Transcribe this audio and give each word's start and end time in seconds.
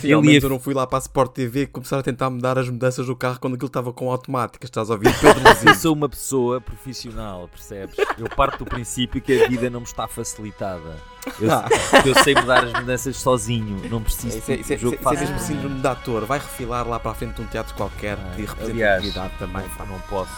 Finalmente 0.00 0.32
ia- 0.40 0.46
eu 0.46 0.48
não 0.50 0.58
fui 0.58 0.74
lá 0.74 0.86
para 0.86 0.98
a 0.98 1.00
Sport 1.00 1.32
TV 1.32 1.66
começar 1.66 1.98
a 1.98 2.02
tentar 2.02 2.28
mudar 2.30 2.58
as 2.58 2.68
mudanças 2.68 3.06
do 3.06 3.14
carro 3.14 3.38
quando 3.40 3.54
aquilo 3.54 3.66
estava 3.68 3.92
com 3.92 4.10
automática. 4.10 4.64
Estás 4.66 4.90
a 4.90 4.94
ouvir? 4.94 5.12
Pedro 5.20 5.40
Eu 5.68 5.74
sou 5.74 5.94
uma 5.94 6.08
pessoa 6.08 6.60
profissional, 6.60 7.48
percebes? 7.48 7.96
Eu 8.18 8.28
parto 8.34 8.58
do 8.58 8.64
princípio 8.64 9.20
que 9.20 9.42
a 9.44 9.48
vida 9.48 9.70
não 9.70 9.80
me 9.80 9.86
está 9.86 10.08
facilitada. 10.08 10.96
Eu, 11.40 11.52
Ah. 11.52 11.68
eu 12.04 12.14
sei 12.22 12.34
mudar 12.34 12.64
as 12.64 12.72
mudanças 12.72 13.16
sozinho, 13.16 13.80
não 13.88 14.02
preciso 14.02 14.38
Isso 14.38 14.50
é, 14.52 14.56
de 14.56 14.62
isso 14.62 14.72
é- 14.72 14.76
jogo 14.78 14.96
isso 14.96 15.08
é- 15.08 15.20
mesmo 15.20 15.38
síndrome 15.38 15.80
de 15.80 15.86
ator. 15.86 16.24
Vai 16.26 16.38
refilar 16.40 16.86
lá 16.88 16.98
para 16.98 17.12
a 17.12 17.14
frente 17.14 17.34
de 17.34 17.42
um 17.42 17.46
teatro 17.46 17.74
qualquer 17.74 18.18
Ah, 18.18 18.32
Aliás, 18.34 18.50
representatividade 18.50 19.32
também. 19.38 19.64
não, 19.78 19.86
não 19.86 20.00
posso. 20.00 20.32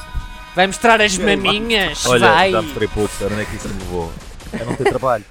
Vai 0.55 0.67
mostrar 0.69 1.01
as 1.01 1.17
maminhas, 1.19 2.05
Olha, 2.07 2.29
vai. 2.29 2.53
já 2.53 2.63
mostrei 2.63 2.87
pouco, 2.89 3.13
onde 3.25 3.41
é 3.41 3.45
que 3.45 3.57
isso 3.57 3.69
me 3.69 3.75
levou? 3.81 4.13
A 4.53 4.65
não 4.65 4.77
ter 4.77 4.85
trabalho. 4.85 5.25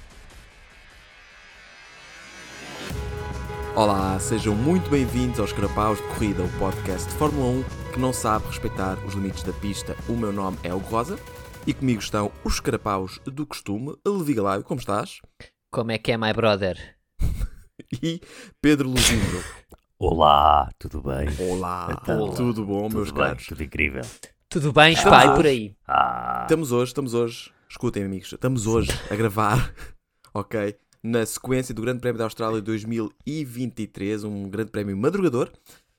Olá, 3.76 4.18
sejam 4.20 4.54
muito 4.54 4.88
bem-vindos 4.88 5.40
aos 5.40 5.52
Carapaus 5.52 5.98
de 5.98 6.04
Corrida, 6.08 6.42
o 6.44 6.58
podcast 6.58 7.08
de 7.08 7.14
Fórmula 7.16 7.46
1 7.46 7.64
que 7.92 7.98
não 7.98 8.12
sabe 8.12 8.46
respeitar 8.46 8.96
os 9.04 9.14
limites 9.14 9.42
da 9.42 9.52
pista. 9.54 9.96
O 10.08 10.12
meu 10.12 10.32
nome 10.32 10.56
é 10.62 10.72
Hugo 10.72 10.86
Rosa 10.88 11.18
e 11.66 11.72
comigo 11.74 12.00
estão 12.00 12.30
os 12.44 12.60
Carapaus 12.60 13.18
do 13.24 13.46
costume, 13.46 13.94
Levi 14.06 14.34
Galário, 14.34 14.64
como 14.64 14.78
estás? 14.80 15.20
Como 15.70 15.90
é 15.90 15.98
que 15.98 16.12
é, 16.12 16.16
my 16.16 16.32
brother? 16.32 16.76
E 18.02 18.20
Pedro 18.62 18.88
Luzindo. 18.88 19.42
Olá, 19.98 20.68
tudo 20.78 21.00
bem? 21.02 21.26
Olá, 21.50 21.98
Então, 22.02 22.30
tudo 22.32 22.64
bom, 22.64 22.88
meus 22.88 23.08
tudo 23.08 23.14
bem, 23.20 23.24
caros? 23.26 23.46
tudo 23.46 23.62
incrível. 23.62 24.02
Tudo 24.48 24.72
bem, 24.72 24.92
Estamos 24.94 25.16
pai, 25.18 25.26
hoje. 25.28 25.36
por 25.36 25.46
aí? 25.46 25.76
Ah, 25.86 26.40
Estamos 26.42 26.72
hoje, 26.72 26.90
estamos 26.90 27.14
hoje, 27.14 27.52
escutem 27.68 28.04
amigos, 28.04 28.32
estamos 28.32 28.66
hoje 28.66 28.90
a 29.10 29.14
gravar, 29.16 29.72
ok? 30.34 30.76
Na 31.06 31.26
sequência 31.26 31.74
do 31.74 31.82
Grande 31.82 32.00
Prémio 32.00 32.16
da 32.18 32.24
Austrália 32.24 32.62
2023, 32.62 34.24
um 34.24 34.48
grande 34.48 34.70
prémio 34.70 34.96
madrugador, 34.96 35.50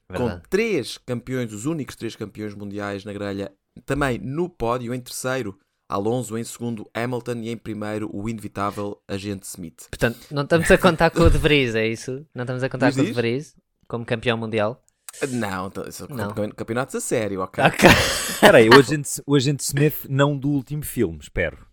com 0.07 0.17
Verdade. 0.17 0.41
três 0.49 0.97
campeões, 0.97 1.53
os 1.53 1.65
únicos 1.67 1.95
três 1.95 2.15
campeões 2.15 2.55
mundiais 2.55 3.05
na 3.05 3.13
grelha, 3.13 3.51
também 3.85 4.17
no 4.17 4.49
pódio, 4.49 4.93
em 4.95 4.99
terceiro, 4.99 5.57
Alonso, 5.87 6.35
em 6.37 6.43
segundo, 6.43 6.89
Hamilton 6.91 7.35
e 7.43 7.49
em 7.49 7.57
primeiro, 7.57 8.09
o 8.11 8.27
inevitável 8.27 8.99
Agente 9.07 9.45
Smith. 9.45 9.87
Portanto, 9.91 10.17
não 10.31 10.41
estamos 10.41 10.71
a 10.71 10.77
contar 10.79 11.11
com 11.11 11.21
o 11.21 11.29
De 11.29 11.37
Vries, 11.37 11.75
é 11.75 11.87
isso? 11.87 12.25
Não 12.33 12.41
estamos 12.43 12.63
a 12.63 12.69
contar 12.69 12.87
Diz, 12.87 12.95
com 12.95 13.03
o 13.03 13.05
De. 13.05 13.13
Vries 13.13 13.55
como 13.87 14.03
campeão 14.03 14.35
mundial? 14.39 14.83
Não, 15.29 15.67
então, 15.67 15.89
são 15.91 16.07
Não. 16.09 16.33
campe- 16.33 16.55
campeonatos 16.55 16.95
a 16.95 16.99
sério, 16.99 17.41
ok? 17.41 17.63
Ok. 17.63 17.87
espera 18.29 18.57
aí, 18.57 18.67
o 18.69 18.73
agente, 18.79 19.09
o 19.25 19.35
agente 19.35 19.63
Smith 19.63 20.05
não 20.09 20.35
do 20.35 20.49
último 20.49 20.83
filme, 20.83 21.19
espero. 21.21 21.64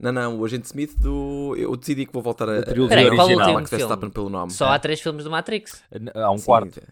Não, 0.00 0.10
não, 0.12 0.38
o 0.38 0.44
Agente 0.46 0.64
Smith 0.66 0.98
do. 0.98 1.54
Eu 1.58 1.76
decidi 1.76 2.06
que 2.06 2.12
vou 2.12 2.22
voltar 2.22 2.48
a. 2.48 2.56
Da 2.60 2.62
trilogia 2.62 2.88
Peraí, 2.96 3.06
qual 3.08 3.18
o 3.18 3.20
original. 3.22 3.38
último 3.48 3.60
Max 3.60 3.70
Verstappen 3.70 3.98
filme? 4.00 4.14
pelo 4.14 4.30
nome. 4.30 4.50
Só 4.52 4.66
há 4.68 4.78
três 4.78 5.00
filmes 5.00 5.24
do 5.24 5.30
Matrix? 5.30 5.82
Há 6.14 6.30
um 6.30 6.38
Sim, 6.38 6.44
quarto. 6.46 6.82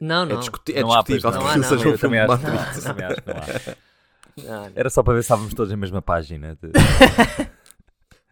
Não, 0.00 0.22
É, 0.24 0.26
não. 0.26 0.40
discuti- 0.40 0.72
é 0.74 0.80
Não 0.82 0.92
há, 0.92 0.96
discutível 0.96 1.30
pois 1.30 1.36
que 1.36 1.48
não. 1.48 1.56
Não 1.56 1.68
seja 1.68 1.84
não. 1.84 1.94
um 1.94 1.98
filme 1.98 2.18
acho, 2.18 2.28
Matrix. 2.28 2.84
não. 2.84 2.94
Não, 2.94 4.62
não. 4.64 4.70
Era 4.74 4.90
só 4.90 5.02
para 5.02 5.14
ver 5.14 5.22
se 5.22 5.26
estávamos 5.26 5.54
todos 5.54 5.70
na 5.70 5.76
mesma 5.76 6.02
página. 6.02 6.58
de- 6.60 6.72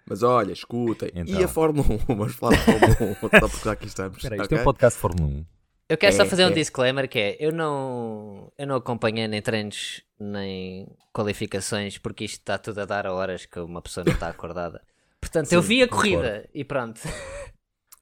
Mas 0.07 0.23
olha, 0.23 0.53
escutem. 0.53 1.11
Então. 1.15 1.41
E 1.41 1.45
a 1.45 1.49
Fórmula 1.49 1.87
1? 2.09 2.15
Vamos 2.15 2.35
falar 2.35 2.57
de 2.57 2.63
Fórmula 2.65 2.97
1, 3.01 3.15
só 3.41 3.49
porque 3.49 3.65
já 3.65 3.73
aqui 3.73 3.87
estamos. 3.87 4.17
Espera 4.19 4.35
aí, 4.35 4.41
isto 4.43 4.55
é 4.55 4.61
um 4.61 4.65
podcast 4.65 4.97
de 4.99 5.01
Fórmula 5.01 5.27
1. 5.29 5.45
Eu 5.89 5.99
quero 5.99 6.15
só 6.17 6.23
É, 6.23 6.27
fazer 6.27 6.45
um 6.45 6.49
é. 6.49 6.53
disclaimer 6.53 7.09
que 7.09 7.19
é, 7.19 7.37
eu 7.39 7.53
não, 7.53 8.51
eu 8.57 8.67
não 8.67 8.77
acompanhei 8.77 9.29
nem 9.29 9.43
treinos 9.43 10.03
nem 10.19 10.87
qualificações 11.13 11.99
porque 11.99 12.25
isto 12.25 12.39
está 12.41 12.57
tudo 12.57 12.81
a 12.81 12.85
dar 12.85 13.07
a 13.07 13.13
horas 13.13 13.45
que 13.47 13.59
uma 13.61 13.83
pessoa 13.83 14.05
não 14.05 14.13
está 14.13 14.29
acordada. 14.29 14.83
Portanto, 15.21 15.53
eu 15.53 15.63
Sim, 15.63 15.69
vi 15.69 15.83
a 15.83 15.89
concordo. 15.89 16.11
corrida 16.17 16.49
e 16.55 16.65
pronto. 16.65 17.01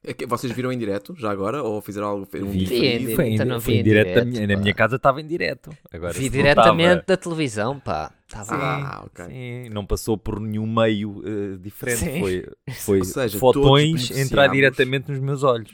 É 0.04 0.12
que 0.12 0.26
Vocês 0.26 0.52
viram 0.52 0.72
em 0.72 0.78
direto, 0.78 1.14
já 1.16 1.30
agora? 1.30 1.62
Ou 1.62 1.80
fizeram 1.80 2.08
algo? 2.08 2.28
Um 2.34 2.50
Vi, 2.50 2.64
Vi 2.64 2.86
em 2.86 3.14
foi 3.14 3.28
em, 3.28 3.34
então 3.34 3.46
não 3.46 3.60
foi 3.60 3.74
vi 3.74 3.80
em 3.80 3.82
direto, 3.84 4.14
da 4.16 4.24
minha, 4.24 4.46
na 4.48 4.56
minha 4.56 4.74
casa 4.74 4.96
estava 4.96 5.20
em 5.20 5.26
direto. 5.26 5.70
Agora, 5.92 6.12
Vi 6.12 6.28
diretamente 6.28 7.06
da 7.06 7.16
televisão, 7.16 7.78
pá. 7.78 8.12
Estava 8.26 8.56
lá. 8.56 8.90
Ah, 8.96 9.04
ok. 9.06 9.24
Sim, 9.26 9.68
não 9.70 9.86
passou 9.86 10.18
por 10.18 10.40
nenhum 10.40 10.66
meio 10.66 11.22
eh, 11.24 11.56
diferente. 11.60 11.98
Sim. 12.00 12.18
Foi, 12.20 12.46
foi 12.74 13.04
seja, 13.04 13.38
fotões 13.38 14.10
entrar 14.10 14.48
diretamente 14.48 15.08
nos 15.08 15.20
meus 15.20 15.44
olhos. 15.44 15.70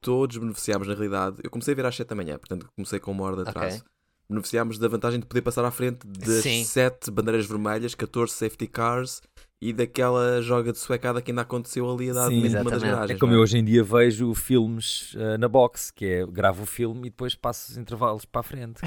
Todos 0.00 0.36
beneficiámos, 0.36 0.86
na 0.86 0.94
realidade. 0.94 1.38
Eu 1.42 1.50
comecei 1.50 1.74
a 1.74 1.76
ver 1.76 1.86
às 1.86 1.96
7 1.96 2.08
da 2.08 2.14
manhã, 2.14 2.38
portanto 2.38 2.68
comecei 2.74 3.00
com 3.00 3.10
uma 3.10 3.24
hora 3.24 3.36
de 3.36 3.48
atraso. 3.48 3.84
Beneficiámos 4.30 4.78
da 4.78 4.88
vantagem 4.88 5.20
de 5.20 5.26
poder 5.26 5.40
passar 5.40 5.64
à 5.64 5.70
frente 5.70 6.06
das 6.06 6.42
Sim. 6.42 6.62
7 6.62 7.10
bandeiras 7.10 7.46
vermelhas, 7.46 7.94
14 7.94 8.32
safety 8.32 8.66
cars 8.66 9.22
e 9.60 9.72
daquela 9.72 10.40
joga 10.40 10.70
de 10.72 10.78
suecada 10.78 11.20
que 11.20 11.30
ainda 11.30 11.42
aconteceu 11.42 11.90
ali 11.90 12.10
a 12.10 12.12
dar 12.12 12.28
Sim, 12.28 12.48
numa 12.48 12.70
das 12.70 12.82
garagens. 12.82 13.16
É 13.16 13.18
como 13.18 13.32
não 13.32 13.38
eu 13.38 13.42
hoje 13.42 13.58
em 13.58 13.64
dia 13.64 13.82
vejo 13.82 14.32
filmes 14.34 15.14
eh, 15.16 15.36
na 15.36 15.48
box, 15.48 15.90
que 15.90 16.04
é 16.04 16.26
gravo 16.26 16.62
o 16.62 16.66
filme 16.66 17.08
e 17.08 17.10
depois 17.10 17.34
passo 17.34 17.72
os 17.72 17.76
intervalos 17.76 18.24
para 18.24 18.40
a 18.40 18.44
frente. 18.44 18.80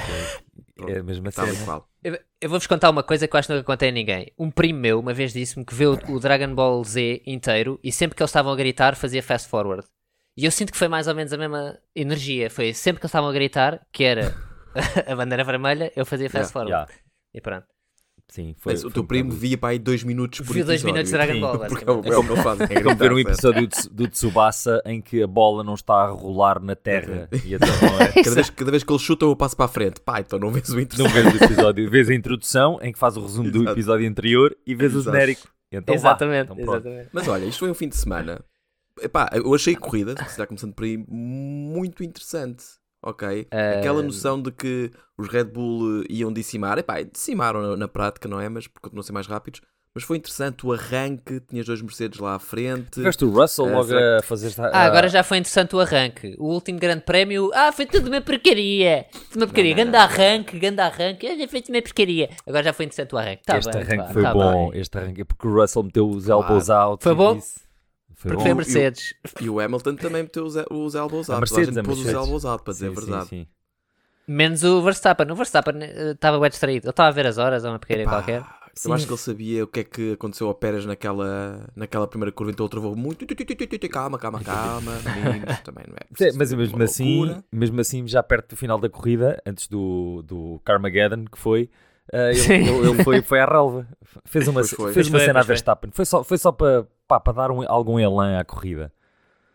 Que 0.75 0.91
é, 0.91 0.91
é 0.95 0.99
a 0.99 1.03
mesma 1.03 1.31
Tal 1.31 1.47
e 1.47 1.55
cena. 1.55 1.81
Eu, 2.03 2.17
eu 2.39 2.49
vou-vos 2.49 2.67
contar 2.67 2.89
uma 2.89 3.03
coisa 3.03 3.27
que 3.27 3.35
eu 3.35 3.39
acho 3.39 3.47
que 3.47 3.53
nunca 3.53 3.65
contei 3.65 3.89
a 3.89 3.91
ninguém. 3.91 4.31
Um 4.39 4.49
primo 4.49 4.79
meu 4.79 4.99
uma 4.99 5.13
vez 5.13 5.33
disse-me 5.33 5.65
que 5.65 5.75
vê 5.75 5.85
o, 5.85 5.99
o 6.09 6.19
Dragon 6.19 6.55
Ball 6.55 6.81
Z 6.83 7.21
inteiro 7.25 7.79
e 7.83 7.91
sempre 7.91 8.15
que 8.15 8.23
eles 8.23 8.29
estavam 8.29 8.51
a 8.51 8.55
gritar 8.55 8.95
fazia 8.95 9.21
fast 9.21 9.49
forward. 9.49 9.85
E 10.41 10.45
eu 10.45 10.51
sinto 10.51 10.71
que 10.71 10.77
foi 10.77 10.87
mais 10.87 11.07
ou 11.07 11.13
menos 11.13 11.31
a 11.31 11.37
mesma 11.37 11.77
energia. 11.95 12.49
Foi 12.49 12.73
sempre 12.73 12.99
que 12.99 13.05
eles 13.05 13.11
estavam 13.11 13.29
a 13.29 13.33
gritar, 13.33 13.85
que 13.91 14.03
era 14.03 14.33
a 15.05 15.15
bandeira 15.15 15.43
vermelha, 15.43 15.91
eu 15.95 16.05
fazia 16.05 16.29
fast 16.29 16.51
forward. 16.51 16.71
Yeah, 16.71 16.91
E 17.33 17.39
pronto. 17.41 17.65
sim, 18.29 18.55
foi, 18.57 18.73
Mas 18.73 18.79
o 18.79 18.83
foi 18.83 18.91
teu 18.93 19.03
primo 19.03 19.31
via 19.31 19.57
para 19.57 19.69
aí 19.69 19.77
2 19.79 20.03
minutos 20.05 20.39
por 20.39 20.53
Viu 20.53 20.65
dois 20.65 20.81
minutos 20.83 21.07
de 21.07 21.11
Dragon 21.11 21.33
Sim, 21.33 21.41
Ball, 21.41 21.59
Porque 21.59 21.83
é 21.83 21.91
o, 21.91 22.01
é 22.13 22.17
o 22.17 22.23
que 22.25 22.31
ele 22.31 22.41
faz. 22.41 22.61
É 22.61 22.81
como 22.81 22.95
ver 22.95 23.11
um 23.11 23.19
episódio 23.19 23.67
do, 23.67 23.89
do 23.91 24.07
Tsubasa 24.07 24.81
em 24.85 25.01
que 25.01 25.21
a 25.21 25.27
bola 25.27 25.63
não 25.63 25.73
está 25.75 25.93
a 26.05 26.07
rolar 26.09 26.59
na 26.61 26.75
terra 26.75 27.27
e 27.45 27.53
então 27.53 27.67
não 27.81 28.01
é. 28.01 28.07
Cada 28.23 28.35
vez, 28.35 28.49
cada 28.49 28.71
vez 28.71 28.83
que 28.83 28.91
eles 28.91 29.01
chutam, 29.01 29.29
eu 29.29 29.35
passo 29.35 29.55
para 29.57 29.65
a 29.65 29.69
frente. 29.69 29.99
Pá, 29.99 30.21
então 30.21 30.39
não 30.39 30.49
vês 30.51 30.69
o 30.69 30.75
Não 30.75 30.81
interessante. 30.81 31.13
vês 31.13 31.33
o 31.41 31.43
episódio, 31.43 31.89
vês 31.91 32.09
a 32.09 32.13
introdução 32.15 32.79
em 32.81 32.91
que 32.93 32.97
faz 32.97 33.17
o 33.17 33.21
resumo 33.21 33.51
do 33.51 33.57
Exato. 33.59 33.71
episódio 33.73 34.07
anterior 34.09 34.55
e 34.65 34.73
vês 34.73 34.95
o 34.95 34.99
Exato. 34.99 35.13
genérico. 35.15 35.47
Então 35.69 35.93
vá. 35.95 35.99
exatamente, 35.99 36.51
Então 36.53 36.73
exatamente. 36.75 37.09
Mas 37.11 37.27
olha, 37.27 37.45
isto 37.45 37.59
foi 37.59 37.69
um 37.69 37.73
fim 37.73 37.89
de 37.89 37.97
semana. 37.97 38.41
Epá, 39.01 39.29
eu 39.33 39.53
achei 39.53 39.73
a 39.75 39.79
corrida, 39.79 40.15
se 40.27 40.37
já 40.37 40.45
começando 40.45 40.73
por 40.73 40.83
aí, 40.85 40.97
muito 41.07 42.03
interessante. 42.03 42.63
Ok? 43.03 43.47
Aquela 43.79 43.99
Eh, 44.01 44.03
noção 44.05 44.39
de 44.39 44.51
que 44.51 44.91
os 45.17 45.27
Red 45.27 45.45
Bull 45.45 46.01
eh, 46.03 46.05
iam 46.09 46.31
dissimar. 46.31 46.77
Epá, 46.77 47.01
dissimaram 47.01 47.61
na, 47.61 47.75
na 47.77 47.87
prática, 47.87 48.27
não 48.29 48.39
é? 48.39 48.47
Mas 48.47 48.67
porque 48.67 48.83
continuam 48.83 49.01
a 49.01 49.03
ser 49.03 49.11
mais 49.13 49.25
rápidos. 49.25 49.59
Mas 49.95 50.03
foi 50.05 50.17
interessante 50.17 50.65
o 50.67 50.71
arranque. 50.71 51.39
Tinhas 51.49 51.65
dois 51.65 51.81
Mercedes 51.81 52.19
lá 52.19 52.35
à 52.35 52.39
frente. 52.39 52.91
Tiveste 52.91 53.25
o 53.25 53.29
Russell 53.31 53.67
Eh, 53.67 53.71
logo 53.71 53.83
será 53.87 54.19
a 54.19 54.21
fazer. 54.21 54.53
Ah, 54.71 54.83
agora 54.83 55.09
já 55.09 55.23
foi 55.23 55.37
interessante 55.39 55.75
o 55.75 55.79
arranque. 55.79 56.35
O 56.37 56.53
último 56.53 56.77
grande 56.79 57.01
prémio. 57.01 57.49
Ah, 57.55 57.71
foi 57.71 57.87
tudo 57.87 58.07
uma 58.07 58.21
porcaria. 58.21 59.07
Tudo 59.31 59.37
uma 59.41 59.47
porcaria. 59.47 59.71
Não, 59.75 59.83
não, 59.83 59.91
Ganda 59.91 60.03
arranque, 60.03 60.59
ganda 60.59 60.85
arranque. 60.85 61.27
Olha, 61.27 61.47
foi 61.47 61.61
tudo 61.63 61.73
uma 61.75 61.81
porcaria. 61.81 62.29
Agora 62.45 62.63
já 62.63 62.71
foi 62.71 62.85
interessante 62.85 63.15
o 63.15 63.17
arranque. 63.17 63.41
Tá 63.45 63.57
este 63.57 63.71
bem, 63.71 63.81
arranque 63.81 63.97
pá, 64.07 64.13
foi 64.13 64.21
tá 64.21 64.33
bom. 64.33 64.69
bem. 64.71 64.79
Este 64.79 64.97
arranque, 64.99 65.25
porque 65.25 65.47
o 65.47 65.53
Russell 65.59 65.83
meteu 65.83 66.07
os 66.07 66.25
Claro. 66.27 66.43
elbows 66.43 66.69
out. 66.69 67.03
Foi 67.03 67.15
bom? 67.15 67.35
disse- 67.35 67.70
Foi 68.21 68.31
Porque 68.31 68.41
foi 68.43 68.49
a 68.49 68.51
E 68.51 68.53
o- 68.53 68.57
Mercedes. 68.57 69.13
E 69.41 69.49
o 69.49 69.59
Hamilton 69.59 69.95
também 69.95 70.23
meteu 70.23 70.45
os, 70.45 70.55
os 70.69 70.95
elbows 70.95 71.29
A 71.29 71.33
out. 71.35 71.41
Mercedes, 71.41 71.69
a 71.69 71.71
a 71.71 71.73
gente 71.75 71.85
pôs 71.85 71.97
os 71.99 72.05
Mercedes. 72.05 72.27
elbows 72.27 72.45
out, 72.45 72.63
para 72.63 72.73
dizer 72.73 72.85
Sim, 72.87 72.91
a 72.91 72.95
sim, 72.95 73.05
verdade. 73.07 73.29
sim. 73.29 73.47
Menos 74.27 74.63
o 74.63 74.81
Verstappen. 74.83 75.31
O 75.31 75.35
Verstappen 75.35 75.81
eh, 75.81 76.11
estava 76.11 76.39
bem 76.39 76.49
distraído. 76.49 76.85
Ele 76.85 76.91
estava 76.91 77.09
a 77.09 77.11
ver 77.11 77.25
as 77.25 77.37
horas, 77.39 77.63
ou 77.65 77.71
uma 77.71 77.79
Pá, 77.79 77.87
qualquer. 78.05 78.41
Eu 78.41 78.45
Sim. 78.75 78.93
acho 78.93 79.05
que 79.05 79.11
ele 79.11 79.19
sabia 79.19 79.63
o 79.63 79.67
que 79.67 79.79
é 79.81 79.83
que 79.83 80.11
aconteceu 80.13 80.47
ao 80.47 80.53
Pérez 80.55 80.85
naquela, 80.85 81.67
naquela 81.75 82.07
primeira 82.07 82.31
curva, 82.31 82.51
então 82.51 82.63
ele 82.65 82.71
travou 82.71 82.95
muito. 82.95 83.25
Calma, 83.89 84.17
calma, 84.17 84.39
calma, 84.41 84.91
meninos, 85.25 85.59
também 85.61 85.83
não 85.87 85.95
é. 85.95 86.05
Sim, 86.31 86.37
mas 86.37 86.53
mesmo 86.53 86.81
assim, 86.81 87.17
loucura. 87.25 87.43
mesmo 87.51 87.81
assim, 87.81 88.07
já 88.07 88.23
perto 88.23 88.51
do 88.51 88.55
final 88.55 88.77
da 88.79 88.87
corrida, 88.89 89.41
antes 89.45 89.67
do, 89.67 90.21
do 90.25 90.61
Carmageddon, 90.63 91.25
que 91.25 91.37
foi, 91.37 91.69
Sim. 92.33 92.53
ele, 92.53 92.69
ele- 92.69 92.89
ele 92.91 93.03
foi, 93.03 93.21
foi 93.21 93.39
à 93.41 93.45
relva. 93.45 93.85
Fez 94.25 94.47
uma, 94.47 94.61
Pois 94.61 94.71
foi. 94.71 94.93
fez 94.93 95.07
uma 95.09 95.17
foi, 95.17 95.25
cena 95.27 95.39
a. 95.41 95.43
Verstappen. 95.43 95.91
Foi 95.93 96.05
só, 96.05 96.23
foi 96.23 96.37
só 96.37 96.51
para, 96.53 96.87
pá, 97.11 97.19
para 97.19 97.33
dar 97.33 97.51
um, 97.51 97.61
algum 97.69 97.99
elan 97.99 98.39
à 98.39 98.45
corrida. 98.45 98.93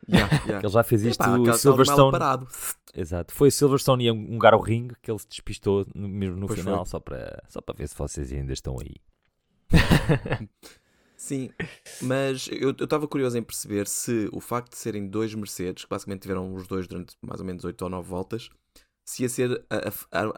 Yeah, 0.09 0.29
yeah. 0.47 0.59
Ele 0.67 0.69
já 0.73 0.83
fez 0.83 1.03
isto 1.03 1.23
Epá, 1.23 1.37
o 1.39 1.53
Silverstone. 1.55 2.13
parado. 2.13 2.47
Exato. 2.95 3.35
Foi 3.35 3.51
Silverstone 3.51 4.05
e 4.07 4.11
um, 4.11 4.37
um 4.37 4.61
Ring 4.61 4.89
que 5.03 5.11
ele 5.11 5.19
se 5.19 5.29
despistou 5.29 5.87
no- 5.95 6.09
mesmo 6.09 6.37
no 6.37 6.47
Pois 6.47 6.59
final, 6.61 6.79
foi. 6.85 6.91
só 6.91 7.01
para, 7.01 7.43
só 7.49 7.61
para 7.61 7.75
ver 7.75 7.89
se 7.89 7.97
vocês 7.97 8.33
ainda 8.33 8.53
estão 8.53 8.77
aí. 8.81 8.95
Sim, 11.17 11.51
mas 12.03 12.47
eu 12.53 12.71
estava 12.71 13.09
curioso 13.09 13.39
em 13.39 13.43
perceber 13.43 13.89
se 13.89 14.29
o 14.33 14.41
facto 14.41 14.73
de 14.73 14.77
serem 14.77 15.09
dois 15.09 15.35
Mercedes, 15.35 15.85
que 15.85 15.91
basicamente 15.91 16.23
tiveram 16.23 16.55
os 16.55 16.69
dois 16.69 16.87
durante 16.87 17.17
mais 17.23 17.41
ou 17.41 17.47
menos 17.47 17.65
8 17.65 17.81
ou 17.83 17.89
9 17.89 18.07
voltas, 18.09 18.51
se 19.05 19.23
ia 19.23 19.29
ser 19.29 19.65
a, 19.71 19.77
a- 20.21 20.29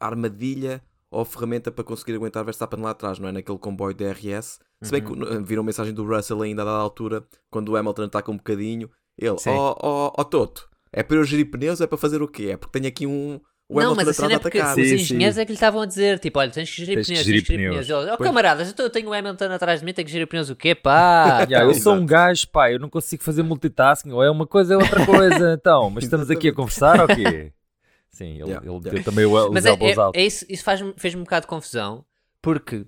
a 0.00 0.06
armadilha 0.06 0.82
ou 1.10 1.22
a 1.22 1.24
ferramenta 1.26 1.72
para 1.72 1.82
conseguir 1.84 2.14
aguentar 2.14 2.44
Verstappen 2.44 2.80
lá 2.80 2.90
atrás, 2.90 3.18
não 3.18 3.28
é? 3.28 3.32
Naquele 3.32 3.58
comboio 3.58 3.94
DRS. 3.94 4.60
Se 4.82 4.90
bem 4.90 5.02
que 5.02 5.10
Uhum. 5.10 5.40
uh, 5.40 5.44
viram 5.44 5.62
mensagem 5.62 5.94
do 5.94 6.04
Russell 6.06 6.42
ainda 6.42 6.62
a 6.62 6.64
dada 6.64 6.78
altura, 6.78 7.24
quando 7.50 7.70
o 7.70 7.76
Hamilton 7.76 8.04
ataca 8.04 8.30
um 8.30 8.36
bocadinho, 8.36 8.90
ele, 9.18 9.30
ó 9.46 9.76
ó 9.82 10.12
ó 10.18 10.24
Toto, 10.24 10.68
é 10.92 11.02
para 11.02 11.16
eu 11.16 11.24
gerir 11.24 11.50
pneus, 11.50 11.80
é 11.80 11.86
para 11.86 11.96
fazer 11.96 12.20
o 12.22 12.28
quê? 12.28 12.50
É 12.52 12.56
porque 12.56 12.78
tenho 12.78 12.86
aqui 12.88 13.06
um, 13.06 13.40
o 13.68 13.80
não, 13.80 13.92
Hamilton 13.92 13.94
mas 13.96 14.08
a 14.08 14.10
atrás 14.10 14.16
cena 14.16 14.34
é 14.34 14.38
porque 14.38 14.58
atacar. 14.58 14.78
os 14.78 14.86
Sim, 14.88 14.94
engenheiros 14.94 15.34
sim. 15.36 15.40
é 15.40 15.44
que 15.46 15.50
lhe 15.52 15.56
estavam 15.56 15.80
a 15.80 15.86
dizer, 15.86 16.18
tipo, 16.18 16.38
olha, 16.38 16.50
tens 16.50 16.68
que 16.70 16.76
gerir 16.76 16.94
Tens 16.96 17.06
que 17.06 17.12
pneus, 17.14 17.24
gerir 17.26 17.40
tens 17.40 17.46
que 17.46 17.52
gerir 17.54 17.70
pneus. 17.70 17.86
pneus. 17.86 18.12
Oh, 18.12 18.16
Pois. 18.18 18.28
camaradas, 18.28 18.74
eu 18.78 18.90
tenho 18.90 19.08
o 19.08 19.12
Hamilton 19.14 19.44
atrás 19.46 19.80
de 19.80 19.86
mim, 19.86 19.92
tenho 19.94 20.06
que 20.06 20.12
gerir 20.12 20.26
pneus 20.26 20.50
o 20.50 20.54
quê, 20.56 20.74
pá? 20.74 21.46
Yeah, 21.50 21.64
eu 21.68 21.74
sou 21.74 21.94
um 21.94 22.04
gajo, 22.04 22.46
pá, 22.50 22.70
eu 22.70 22.78
não 22.78 22.90
consigo 22.90 23.22
fazer 23.24 23.42
multitasking, 23.42 24.12
ou 24.12 24.22
é 24.22 24.30
uma 24.30 24.46
coisa 24.46 24.74
ou 24.76 24.82
é 24.82 24.84
outra 24.84 25.06
coisa, 25.06 25.54
então, 25.58 25.88
mas 25.90 26.04
estamos 26.04 26.30
aqui 26.30 26.48
a 26.48 26.52
conversar 26.52 27.00
ou 27.00 27.06
quê? 27.08 27.50
Sim, 28.12 28.26
ele, 28.40 28.44
Yeah, 28.50 28.58
ele 28.64 28.74
yeah. 28.76 28.90
deu 28.90 29.02
também 29.02 29.24
o, 29.26 29.50
Mas 29.50 29.64
os 29.64 29.66
é, 29.66 29.70
elbows 29.70 29.96
é- 29.96 30.00
out. 30.00 30.18
é 30.18 30.24
isso, 30.24 30.46
isso 30.48 30.64
fez-me 30.96 31.20
um 31.20 31.24
bocado 31.24 31.42
de 31.44 31.48
confusão, 31.48 32.04
porque, 32.40 32.86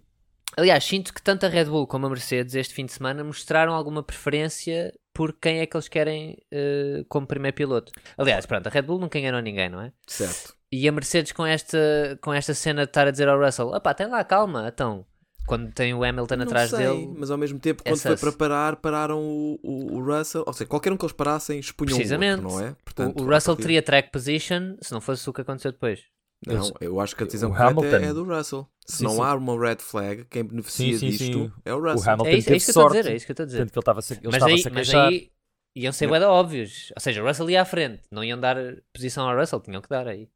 aliás, 0.57 0.85
sinto 0.85 1.13
que 1.13 1.23
tanto 1.23 1.47
a 1.47 1.49
Red 1.49 1.67
Bull 1.67 1.87
como 1.87 2.07
a 2.07 2.11
Mercedes 2.11 2.55
este 2.55 2.75
fim 2.75 2.87
de 2.87 2.93
semana 2.93 3.23
mostraram 3.23 3.75
alguma 3.75 4.03
preferência 4.03 4.93
por 5.13 5.33
quem 5.33 5.59
é 5.59 5.67
que 5.67 5.77
eles 5.77 5.89
querem 5.89 6.39
eh, 6.51 7.05
como 7.09 7.27
primeiro 7.27 7.57
piloto. 7.57 7.93
Aliás, 8.17 8.47
pronto, 8.47 8.67
a 8.67 8.71
Red 8.71 8.83
Bull 8.83 8.99
nunca 8.99 9.19
enganou 9.19 9.41
ninguém, 9.41 9.69
não 9.69 9.81
é? 9.81 9.93
Certo. 10.07 10.55
E 10.71 10.87
a 10.89 10.93
Mercedes 10.93 11.33
com 11.33 11.47
esta, 11.47 12.19
com 12.21 12.33
esta 12.33 12.55
cena 12.55 12.85
de 12.85 12.91
estar 12.91 13.07
a 13.07 13.11
dizer 13.11 13.29
ao 13.29 13.39
Russell, 13.39 13.69
opá, 13.69 13.95
tem 13.95 14.07
lá 14.07 14.23
calma, 14.23 14.69
então, 14.69 15.05
quando 15.49 15.73
tem 15.73 15.95
o 15.95 16.05
Hamilton 16.05 16.37
Não 16.37 16.45
atrás 16.45 16.69
sei, 16.69 16.81
dele... 16.81 17.15
mas 17.17 17.31
ao 17.31 17.39
mesmo 17.39 17.59
tempo, 17.59 17.83
quando 17.83 17.97
é 17.97 17.99
foi 17.99 18.17
para 18.19 18.33
parar, 18.33 18.77
pararam 18.77 19.19
o, 19.19 19.59
o, 19.63 19.97
o 19.97 20.05
Russell. 20.05 20.45
Ou 20.47 20.53
seja, 20.53 20.69
qualquer 20.69 20.93
um 20.93 20.97
que 20.97 21.07
eles 21.07 21.15
parassem 21.15 21.59
expunham 21.59 21.97
Precisamente. 21.97 22.43
o 22.43 22.45
outro, 22.45 22.61
não 22.61 22.67
é? 22.67 22.71
O, 22.73 22.77
Portanto, 22.85 23.25
o 23.25 23.31
à 23.31 23.35
Russell 23.35 23.57
teria 23.57 23.83
track 23.83 24.13
position 24.13 24.77
se 24.83 24.93
não 24.93 25.01
fosse 25.01 25.29
o 25.29 25.33
que 25.33 25.41
aconteceu 25.41 25.73
depois. 25.73 26.03
Não, 26.47 26.73
eu 26.81 27.01
acho 27.01 27.17
que 27.17 27.23
a 27.23 27.27
decisão 27.27 27.51
o 27.51 27.53
correta 27.53 27.81
Hamilton- 27.81 28.05
é, 28.07 28.09
é 28.11 28.15
do 28.15 28.25
Russell. 28.25 28.69
Se 28.87 28.99
Sim, 28.99 29.05
não 29.05 29.15
sim. 29.15 29.21
há 29.23 29.35
uma 29.35 29.59
red 29.59 29.77
flag, 29.81 30.25
quem 30.27 30.45
beneficia 30.45 30.93
Sim, 30.93 30.99
sim, 30.99 31.11
disto 31.11 31.25
sim. 31.25 31.53
é 31.65 31.75
o 31.75 31.79
O 31.79 31.81
Russell. 31.83 32.13
Hamilton 32.13 32.27
É 32.31 32.35
isso, 32.37 32.49
é 32.49 32.53
teve 32.53 32.57
isso 32.57 32.73
que 32.73 32.79
eu 32.79 32.83
estou 32.83 32.87
a 32.87 32.89
dizer, 33.01 33.11
é 33.13 33.17
isso 33.17 33.27
que 33.27 33.31
eu 33.31 33.35
estou 33.35 33.43
a 33.43 33.47
dizer. 33.47 33.59
tanto 33.59 33.73
que 33.73 33.79
ele 33.79 33.83
estava 33.83 34.01
ele 34.01 34.21
Mas 34.25 34.35
estava-se 34.35 34.69
aí, 34.69 34.73
a 34.73 34.75
mas 34.75 34.95
aí 34.95 35.33
iam 35.77 35.93
ser 35.93 36.07
bué 36.09 36.19
de 36.19 36.25
óbvios. 36.25 36.93
Ou 36.97 37.01
seja, 37.01 37.23
o 37.23 37.27
Russell 37.27 37.51
ia 37.51 37.63
à 37.63 37.65
frente, 37.65 38.03
não 38.11 38.25
iam 38.25 38.39
dar 38.41 38.57
posição 38.93 39.29
ao 39.29 39.37
Russell, 39.37 39.61
tinham 39.61 39.83
que 39.83 39.89
dar 39.89 40.07
aí. 40.09 40.29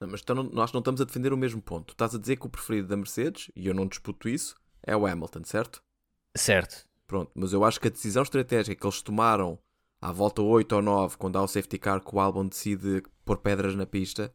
Não, 0.00 0.08
mas 0.08 0.20
então 0.20 0.34
nós 0.42 0.72
não 0.72 0.80
estamos 0.80 1.00
a 1.00 1.04
defender 1.04 1.32
o 1.32 1.36
mesmo 1.38 1.62
ponto. 1.62 1.86
Tu 1.86 1.92
estás 1.92 2.14
a 2.14 2.18
dizer 2.18 2.36
que 2.36 2.46
o 2.46 2.50
preferido 2.50 2.88
da 2.88 2.96
Mercedes, 2.96 3.50
e 3.56 3.66
eu 3.66 3.74
não 3.74 3.86
disputo 3.86 4.28
isso, 4.28 4.54
é 4.82 4.94
o 4.94 5.06
Hamilton, 5.06 5.42
certo? 5.44 5.80
Certo. 6.36 6.84
Pronto, 7.06 7.30
mas 7.34 7.52
eu 7.52 7.64
acho 7.64 7.80
que 7.80 7.88
a 7.88 7.90
decisão 7.90 8.22
estratégica 8.22 8.78
que 8.78 8.86
eles 8.86 9.00
tomaram 9.00 9.58
à 10.02 10.12
volta 10.12 10.42
8 10.42 10.74
ou 10.74 10.82
9, 10.82 11.16
quando 11.16 11.36
há 11.38 11.42
o 11.42 11.48
safety 11.48 11.78
car 11.78 12.00
que 12.04 12.14
o 12.14 12.20
Albon 12.20 12.46
decide 12.46 13.02
pôr 13.24 13.38
pedras 13.38 13.74
na 13.74 13.86
pista, 13.86 14.32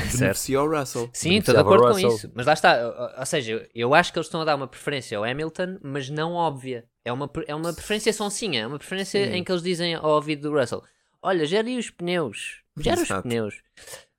certo. 0.00 0.18
beneficia 0.18 0.62
o 0.62 0.68
Russell. 0.78 1.10
Sim, 1.12 1.36
estou 1.36 1.54
de 1.54 1.60
acordo 1.60 1.92
com 1.92 1.98
isso. 1.98 2.30
Mas 2.34 2.46
lá 2.46 2.52
está, 2.52 3.12
ou- 3.18 3.26
seja, 3.26 3.68
eu 3.74 3.94
acho 3.94 4.12
que 4.12 4.18
eles 4.18 4.26
estão 4.26 4.40
a 4.40 4.44
dar 4.44 4.56
uma 4.56 4.66
preferência 4.66 5.16
ao 5.18 5.24
Hamilton, 5.24 5.78
mas 5.82 6.08
não 6.10 6.32
óbvia. 6.34 6.84
É 7.04 7.12
uma, 7.12 7.28
é 7.46 7.54
uma 7.54 7.72
preferência 7.72 8.12
sonsinha, 8.12 8.62
é 8.62 8.66
uma 8.66 8.78
preferência 8.78 9.24
Sim. 9.26 9.32
em 9.36 9.42
que 9.44 9.50
eles 9.50 9.62
dizem 9.62 9.94
ao 9.94 10.10
ouvido 10.10 10.48
do 10.50 10.56
Russell: 10.58 10.82
Olha, 11.20 11.44
gere 11.46 11.76
os 11.76 11.90
pneus, 11.90 12.62
gera 12.78 13.00
os 13.00 13.08
pneus. 13.08 13.62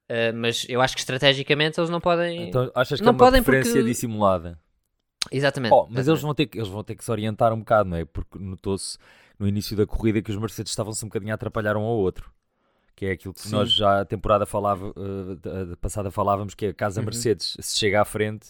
Ah, 0.10 0.32
mas 0.36 0.66
eu 0.70 0.82
acho 0.82 0.94
que 0.96 1.00
estrategicamente 1.00 1.80
eles 1.80 1.90
não 1.90 2.02
podem. 2.02 2.50
Então 2.50 2.70
achas 2.76 3.00
que 3.00 3.06
Não 3.06 3.12
é 3.12 3.14
uma 3.14 3.20
podem 3.20 3.42
preferência 3.42 3.74
porque- 3.80 3.90
dissimulada? 3.90 4.60
Exatamente. 5.32 5.72
Oh, 5.74 5.88
mas 5.90 6.08
eles 6.08 6.20
exatamente. 6.20 6.22
vão, 6.24 6.36
ter 6.36 6.46
que, 6.48 6.58
eles 6.58 6.68
vão 6.68 6.84
ter 6.84 6.96
que 6.96 7.04
se 7.06 7.10
orientar 7.10 7.54
um 7.54 7.60
bocado, 7.60 7.90
não 7.90 7.96
é? 7.98 8.04
Porque 8.04 8.38
notou-se 8.38 8.98
no 9.40 9.48
início 9.48 9.76
da 9.78 9.88
corrida 9.88 10.22
que 10.22 10.30
os 10.30 10.38
Mercedes 10.38 10.72
estavam-se 10.74 11.04
um 11.06 11.08
bocadinho 11.08 11.32
a 11.32 11.36
atrapalhar 11.36 11.78
um 11.78 11.82
ao 11.84 11.96
outro. 11.98 12.30
Que 12.96 13.08
é 13.08 13.12
aquilo 13.14 13.34
que 13.34 13.42
Sim. 13.42 13.52
nós 13.52 13.72
já 13.72 14.02
a 14.02 14.06
temporada 14.06 14.46
falava, 14.46 14.90
uh, 14.96 15.36
da- 15.38 15.64
da 15.66 15.78
passada 15.78 16.12
falávamos, 16.12 16.54
que 16.54 16.68
é 16.68 16.74
caso 16.74 17.00
a 17.00 17.02
Uhum. 17.02 17.06
Mercedes 17.06 17.58
se 17.60 17.76
chega 17.78 18.00
à 18.02 18.06
frente, 18.06 18.48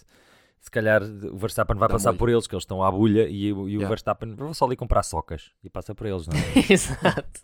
se 0.60 0.70
calhar 0.70 1.02
o 1.02 1.38
Verstappen 1.38 1.78
vai 1.78 1.88
Dá 1.88 1.94
passar 1.96 2.10
molho. 2.12 2.20
por 2.20 2.30
eles, 2.30 2.46
que 2.48 2.54
eles 2.54 2.64
estão 2.64 2.84
à 2.84 2.92
bulha, 2.92 3.28
e, 3.30 3.54
o- 3.54 3.60
e 3.70 3.78
o 3.78 3.80
Yeah. 3.80 3.88
Verstappen 3.88 4.36
vou 4.36 4.54
só 4.54 4.66
ali 4.66 4.76
comprar 4.76 5.04
socas 5.04 5.52
e 5.64 5.70
passa 5.70 5.96
por 5.96 6.08
eles, 6.08 6.28
não 6.28 6.34
é? 6.36 6.40
Exato. 6.74 7.42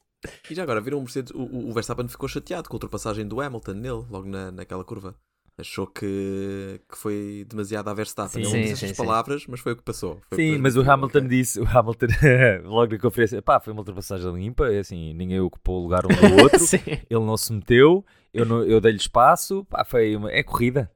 E 0.51 0.54
já 0.56 0.63
agora, 0.63 0.81
viram 0.81 0.98
o 0.98 1.01
Mercedes, 1.01 1.31
o, 1.34 1.40
o- 1.40 1.69
o 1.69 1.74
Verstappen 1.74 2.07
ficou 2.10 2.28
chateado 2.28 2.68
com 2.68 2.75
a 2.75 2.78
ultrapassagem 2.78 3.25
do 3.25 3.40
Hamilton 3.40 3.74
nele, 3.74 4.06
logo 4.10 4.28
na, 4.28 4.51
naquela 4.51 4.84
curva. 4.84 5.16
Achou 5.60 5.86
que, 5.88 6.80
que 6.90 6.98
foi 6.98 7.46
demasiado 7.50 7.90
a 7.90 7.94
Verstappen. 7.94 8.44
Sim. 8.44 8.52
Não 8.52 8.62
disse 8.62 8.74
estas 8.86 8.90
sim. 8.92 8.96
palavras, 8.96 9.46
mas 9.48 9.60
foi 9.60 9.74
o 9.74 9.76
que 9.76 9.84
passou. 9.84 10.22
Foi 10.30 10.38
Sim, 10.38 10.58
mas 10.58 10.78
o 10.78 10.82
Hamilton 10.82 11.18
ok. 11.20 11.28
disse, 11.28 11.60
o 11.60 11.68
Hamilton 11.68 12.08
logo 12.64 12.94
na 12.94 13.00
conferência, 13.00 13.42
pá, 13.42 13.60
foi 13.60 13.74
uma 13.74 13.82
ultrapassagem 13.82 14.32
limpa, 14.34 14.68
é 14.72 14.80
assim, 14.80 15.14
ninguém 15.14 15.40
ocupou 15.40 15.80
o 15.80 15.84
lugar 15.84 16.06
um 16.06 16.10
do 16.10 16.16
outro, 16.44 16.60
Sim. 16.60 16.80
ele 16.88 17.26
não 17.26 17.36
se 17.36 17.52
meteu, 17.52 18.06
eu, 18.34 18.46
não- 18.46 18.64
eu 18.64 18.80
dei-lhe 18.80 18.98
espaço, 19.00 19.66
pá, 19.66 19.84
foi 19.84 20.16
uma, 20.16 20.32
é 20.32 20.42
corrida. 20.44 20.90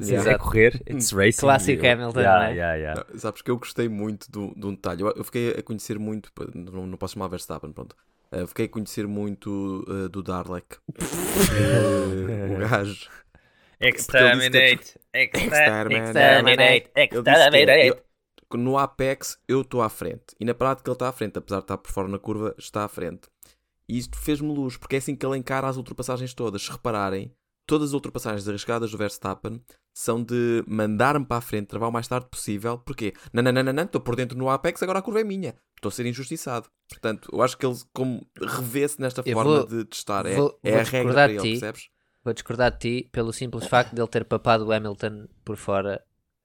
Sim, 0.00 0.12
Yeah. 0.12 0.32
É 0.32 0.38
correr, 0.38 0.74
it's 0.88 1.10
racing. 1.12 1.40
Clássico 1.46 1.84
Eu- 1.84 1.92
Hamilton, 1.92 2.20
yeah, 2.20 2.38
não 2.44 2.50
é? 2.50 2.54
yeah, 2.54 2.74
yeah. 2.74 3.04
Não, 3.12 3.18
sabes 3.18 3.42
que 3.42 3.50
eu 3.50 3.56
gostei 3.58 3.88
muito 3.88 4.30
do- 4.30 4.54
de 4.54 4.66
um 4.66 4.70
detalhe. 4.74 5.02
Eu, 5.02 5.12
eu 5.16 5.24
fiquei 5.24 5.50
a 5.50 5.62
conhecer 5.62 5.98
muito, 5.98 6.30
não, 6.54 6.86
não 6.86 6.96
posso 6.98 7.14
chamar 7.14 7.26
Verstappen, 7.28 7.72
pronto. 7.72 7.96
Uh, 8.30 8.46
fiquei 8.46 8.66
a 8.66 8.68
conhecer 8.68 9.08
muito 9.08 9.84
uh, 9.88 10.08
do 10.08 10.22
Darlek. 10.22 10.76
Uh, 10.90 12.54
o 12.54 12.58
gajo. 12.68 13.08
Exterminate, 13.80 14.98
Exterminate. 15.14 16.90
Eu- 17.88 18.58
no 18.58 18.78
Apex 18.78 19.38
eu 19.46 19.60
estou 19.60 19.82
à 19.82 19.88
frente. 19.90 20.34
E 20.40 20.44
na 20.44 20.54
prática 20.54 20.88
ele 20.90 20.94
está 20.94 21.08
à 21.08 21.12
frente, 21.12 21.38
apesar 21.38 21.58
de 21.58 21.64
estar 21.64 21.78
por 21.78 21.90
fora 21.92 22.08
na 22.08 22.18
curva, 22.18 22.54
está 22.58 22.84
à 22.84 22.88
frente. 22.88 23.28
E 23.88 23.98
isto 23.98 24.18
fez-me 24.18 24.52
luz, 24.52 24.76
porque 24.76 24.96
é 24.96 24.98
assim 24.98 25.14
que 25.14 25.24
ele 25.24 25.36
encara 25.36 25.66
as 25.68 25.76
ultrapassagens 25.76 26.32
todas. 26.34 26.62
Se 26.62 26.70
repararem, 26.70 27.32
todas 27.66 27.88
as 27.90 27.94
ultrapassagens 27.94 28.48
arriscadas 28.48 28.90
do 28.90 28.98
Verstappen 28.98 29.62
são 29.94 30.22
de 30.22 30.62
mandar-me 30.66 31.24
para 31.26 31.38
a 31.38 31.40
frente, 31.40 31.66
travar 31.68 31.88
o 31.88 31.92
mais 31.92 32.06
tarde 32.08 32.26
possível. 32.30 32.78
Porquê? 32.78 33.12
Não, 33.32 33.42
não, 33.42 33.52
não, 33.52 33.72
não, 33.72 33.82
estou 33.84 34.00
por 34.00 34.14
dentro 34.16 34.36
no 34.38 34.48
Apex, 34.48 34.82
agora 34.82 34.98
a 35.00 35.02
curva 35.02 35.20
é 35.20 35.24
minha. 35.24 35.54
Estou 35.76 35.88
a 35.88 35.92
ser 35.92 36.06
injustiçado. 36.06 36.68
Portanto, 36.88 37.28
eu 37.32 37.42
acho 37.42 37.56
que 37.56 37.66
ele 37.66 37.76
como 37.92 38.26
revê-se 38.40 39.00
nesta 39.00 39.22
Eu 39.24 39.34
forma 39.34 39.58
vou- 39.58 39.66
de 39.66 39.84
testar. 39.84 40.24
É, 40.26 40.34
vou- 40.36 40.58
é 40.62 40.70
vou 40.72 40.80
a 40.80 40.82
regra 40.84 41.12
para 41.12 41.32
ele, 41.32 41.40
percebes? 41.60 41.88
Vou 42.28 42.34
discordar 42.34 42.70
de 42.72 42.78
ti 42.78 43.08
pelo 43.10 43.32
simples 43.32 43.64
facto 43.66 43.94
de 43.94 44.00
ele 44.02 44.08
ter 44.08 44.22
papado 44.24 44.66
o 44.66 44.70
Hamilton 44.72 45.24
por 45.44 45.56
fora 45.56 45.98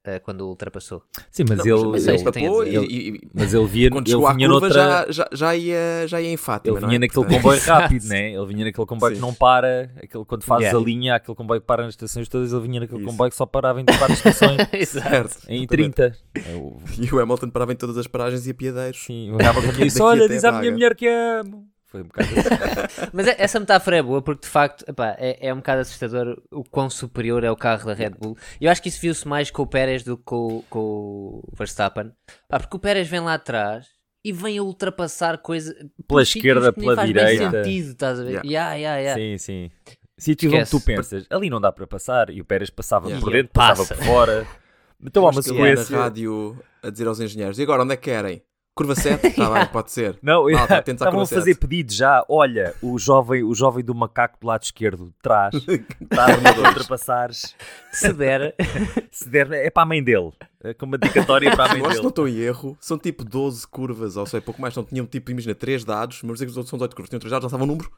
eh, 0.05 0.17
quando 0.19 0.41
o 0.41 0.47
ultrapassou. 0.47 1.03
Sim, 1.29 1.43
mas 1.49 1.57
Não, 1.57 1.65
ele, 1.65 1.85
mas 1.91 2.07
ele 2.07 2.23
que 2.23 2.31
dizer. 2.31 2.83
e, 2.89 3.09
e- 3.15 3.21
mas 3.33 3.53
ele 3.53 3.65
via, 3.65 3.89
quando 3.89 4.05
ele 4.07 4.11
chegou 4.11 4.27
à 4.27 4.33
vinha 4.33 4.47
curva 4.49 4.67
noutra, 4.67 4.81
já, 4.83 5.11
já, 5.11 5.29
já, 5.33 5.55
ia, 5.55 6.07
já 6.07 6.21
ia 6.21 6.29
em 6.31 6.37
Fátima. 6.37 6.73
ele 6.75 6.81
não 6.81 6.87
vinha 6.89 6.97
é? 6.97 6.99
naquele 6.99 7.25
comboio 7.25 7.59
rápido, 7.67 8.05
né? 8.07 8.31
Ele 8.33 8.45
vinha 8.45 8.65
naquele 8.65 8.85
comboio 8.87 9.11
que 9.11 9.15
Sim. 9.19 9.21
não 9.25 9.33
para, 9.33 9.91
aquele, 10.01 10.23
quando 10.25 10.43
fazes 10.43 10.63
Yeah. 10.63 10.79
a 10.79 10.81
linha, 10.85 11.15
aquele 11.15 11.35
comboio 11.35 11.59
que 11.61 11.67
para 11.67 11.83
nas 11.83 11.93
estações 11.93 12.29
todas, 12.29 12.53
ele 12.53 12.61
vinha 12.61 12.79
naquele 12.79 12.99
Isso. 13.01 13.09
comboio 13.09 13.29
que 13.29 13.35
só 13.35 13.45
parava 13.45 13.81
em 13.81 13.85
quatro 13.85 14.13
estações 14.13 14.57
Exato. 14.71 15.37
Em 15.49 15.63
exatamente. 15.63 15.67
30. 15.67 16.17
É 16.35 16.55
o- 16.55 16.77
E 16.97 17.13
o 17.13 17.19
Hamilton 17.19 17.49
parava 17.49 17.73
em 17.73 17.75
todas 17.75 17.97
as 17.97 18.07
paragens 18.07 18.47
e 18.47 18.51
a 18.51 18.53
piadeiros. 18.53 19.03
Sim, 19.03 19.31
o 19.31 19.35
Hamilton 19.35 19.71
disse: 19.83 20.01
Olha, 20.01 20.27
diz 20.29 20.43
à 20.45 20.49
Braga." 20.51 20.59
minha 20.61 20.71
mulher 20.71 20.95
que 20.95 21.07
amo. 21.07 21.67
Foi 21.93 22.01
um 22.01 22.05
bocado. 22.05 22.27
Mas 23.13 23.27
é- 23.27 23.35
essa 23.37 23.59
metáfora 23.59 23.97
é 23.97 24.01
boa 24.01 24.19
porque 24.19 24.41
de 24.41 24.47
facto 24.47 24.83
epá, 24.87 25.15
é, 25.19 25.47
é 25.47 25.53
um 25.53 25.57
bocado 25.57 25.81
assustador 25.81 26.41
o 26.51 26.63
quão 26.63 26.89
superior 26.89 27.43
é 27.43 27.51
o 27.51 27.55
carro 27.55 27.85
da 27.85 27.93
Red 27.93 28.09
Bull. 28.19 28.35
Eu 28.59 28.71
acho 28.71 28.81
que 28.81 28.89
isso 28.89 28.99
viu-se 28.99 29.27
mais 29.27 29.51
com 29.51 29.61
o 29.61 29.67
Pérez 29.67 30.03
do 30.03 30.17
que 30.17 30.23
com, 30.23 30.63
com 30.71 30.79
o 30.79 31.43
Verstappen. 31.55 32.11
Pá, 32.49 32.59
porque 32.59 32.75
o 32.75 32.79
Pérez 32.79 33.07
vem 33.07 33.19
lá 33.19 33.35
atrás 33.35 33.85
e 34.25 34.31
vem 34.33 34.57
a 34.57 34.63
ultrapassar 34.63 35.37
coisa 35.37 35.71
por 36.07 36.25
sítios 36.25 36.43
esquerda, 36.45 36.73
que 36.73 36.79
nem 36.79 36.87
pela 36.89 36.95
faz 36.95 37.11
bem 37.11 37.25
direita. 37.25 37.63
sentido, 37.63 37.91
estás 37.91 38.19
a 38.19 38.23
ver? 38.23 38.43
Yeah. 38.43 38.73
Yeah, 38.73 38.75
yeah, 38.75 38.97
yeah. 38.99 39.21
Sim, 39.21 39.37
sim. 39.37 39.71
Sítios 40.17 40.51
onde 40.51 40.69
tu 40.71 40.79
pensas, 40.81 41.27
ali 41.29 41.47
não 41.49 41.61
dá 41.61 41.71
para 41.71 41.85
passar, 41.85 42.31
e 42.31 42.41
o 42.41 42.45
Pérez 42.45 42.71
passava 42.71 43.07
Yeah. 43.07 43.23
por 43.23 43.31
dentro, 43.33 43.51
passava 43.53 43.77
passa. 43.87 43.95
por 43.95 44.03
fora. 44.03 44.47
Então 45.05 45.27
há 45.27 45.31
uma 45.31 45.39
Acho 45.41 45.49
que 45.49 45.55
ele 45.59 45.59
ia 45.67 45.75
na 45.75 45.81
sequência. 45.81 45.97
rádio 45.97 46.57
a 46.81 46.89
dizer 46.89 47.07
aos 47.07 47.19
engenheiros: 47.19 47.59
e 47.59 47.63
agora 47.63 47.83
onde 47.83 47.93
é 47.93 47.97
que 47.97 48.03
querem? 48.03 48.41
Curva 48.75 48.95
7? 48.95 49.27
Está 49.27 49.49
bem, 49.53 49.67
pode 49.67 49.91
ser. 49.91 50.17
Não, 50.21 50.49
Malta, 50.49 50.77
à 50.77 50.91
estavam 50.91 51.21
a 51.21 51.25
fazer 51.27 51.53
sete. 51.53 51.59
pedidos 51.59 51.95
já. 51.95 52.25
Olha, 52.27 52.73
o 52.81 52.97
jovem, 52.97 53.43
o 53.43 53.53
jovem 53.53 53.83
do 53.83 53.93
macaco 53.93 54.39
do 54.41 54.47
lado 54.47 54.63
esquerdo 54.63 55.05
de 55.05 55.13
trás 55.21 55.53
está 56.01 56.25
a 56.25 56.69
ultrapassares. 56.69 57.55
Se 57.91 58.11
der, 58.11 58.55
Se 59.11 59.29
der, 59.29 59.51
é 59.51 59.69
para 59.69 59.83
a 59.83 59.85
mãe 59.85 60.03
dele. 60.03 60.31
É 60.63 60.73
com 60.73 60.85
uma 60.85 60.97
dedicatória 60.97 61.55
para 61.55 61.65
a 61.65 61.67
mãe 61.69 61.79
Eu 61.79 61.85
acho 61.85 61.97
que 61.97 62.03
não 62.03 62.09
dele. 62.09 62.09
estou 62.09 62.27
em 62.27 62.37
erro. 62.39 62.77
São 62.79 62.97
tipo 62.97 63.23
12 63.23 63.67
curvas, 63.67 64.17
ou 64.17 64.25
seja, 64.25 64.41
pouco 64.41 64.61
mais. 64.61 64.75
Não 64.75 64.83
tinham 64.83 65.05
tipo, 65.05 65.29
imagina, 65.29 65.53
3 65.53 65.83
dados. 65.85 66.21
Mas 66.23 66.41
os 66.41 66.57
outros 66.57 66.69
são 66.69 66.77
18 66.77 66.95
curvas. 66.95 67.09
Tinham 67.09 67.19
3 67.19 67.31
dados, 67.31 67.43
lançavam 67.43 67.65
um 67.65 67.69
número. 67.69 67.91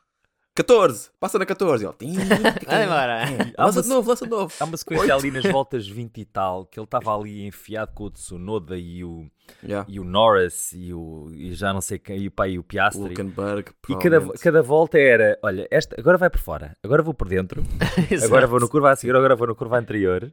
14! 0.55 1.09
Passa 1.19 1.37
na 1.37 1.45
14. 1.45 1.83
E 1.83 1.87
ele, 1.87 1.93
"Tim, 1.99 2.13
vai 2.65 2.85
embora. 2.85 3.25
Lança 3.59 3.81
de 3.81 3.89
novo, 3.89 4.09
lança 4.09 4.23
de 4.25 4.31
novo. 4.31 4.53
Há 4.59 4.63
uma 4.63 4.77
sequência 4.77 5.13
ali 5.13 5.29
nas 5.29 5.43
voltas 5.51 5.85
20 5.87 6.17
e 6.17 6.25
tal, 6.25 6.65
que 6.65 6.79
ele 6.79 6.85
estava 6.85 7.13
ali 7.15 7.45
enfiado 7.45 7.91
com 7.93 8.05
o 8.05 8.09
Tsunoda 8.09 8.77
e 8.77 9.03
o, 9.03 9.25
Yeah. 9.63 9.85
e 9.87 9.99
o 9.99 10.03
Norris 10.03 10.71
e 10.73 10.91
o 10.91 11.29
e 11.31 11.53
já 11.53 11.71
não 11.71 11.79
sei 11.81 11.99
quem, 11.99 12.17
e 12.17 12.27
o 12.27 12.31
pai 12.31 12.51
e 12.53 12.57
o 12.57 12.61
O 12.61 12.63
Piastri. 12.63 13.01
Hulkenberg. 13.03 13.71
E 13.89 13.95
cada, 13.97 14.21
cada 14.39 14.63
volta 14.63 14.97
era, 14.97 15.37
olha, 15.43 15.67
esta, 15.69 15.99
agora 15.99 16.17
vai 16.17 16.29
por 16.31 16.39
fora, 16.39 16.75
agora 16.81 17.03
vou 17.03 17.13
por 17.13 17.27
dentro, 17.29 17.61
agora 18.23 18.47
vou 18.47 18.59
no 18.59 18.67
curva 18.67 18.91
a 18.91 18.95
seguir, 18.95 19.15
agora 19.15 19.35
vou 19.35 19.45
no 19.47 19.55
curva 19.55 19.77
anterior. 19.77 20.31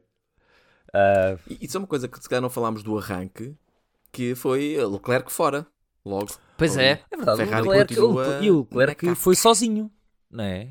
Ah, 0.95 1.37
E 1.49 1.59
isso 1.67 1.77
é 1.77 1.81
uma 1.81 1.87
coisa 1.87 2.09
que 2.09 2.19
se 2.23 2.29
calhar 2.29 2.41
não 2.41 2.49
falámos 2.49 2.83
do 2.83 2.97
arranque, 2.97 3.55
que 4.11 4.35
foi 4.35 4.77
Leclerc 4.83 5.31
fora. 5.33 5.67
Logo. 6.05 6.33
Pois 6.57 6.77
é. 6.77 7.01
é 7.11 7.17
verdade, 7.17 7.45
Ferrari 7.45 7.67
o 7.67 7.71
Leclerc, 7.71 7.95
continua 7.95 8.39
e 8.41 8.51
o 8.51 8.61
Leclerc 8.73 9.15
foi 9.15 9.35
sozinho, 9.37 9.91
não 10.33 10.45
é? 10.45 10.69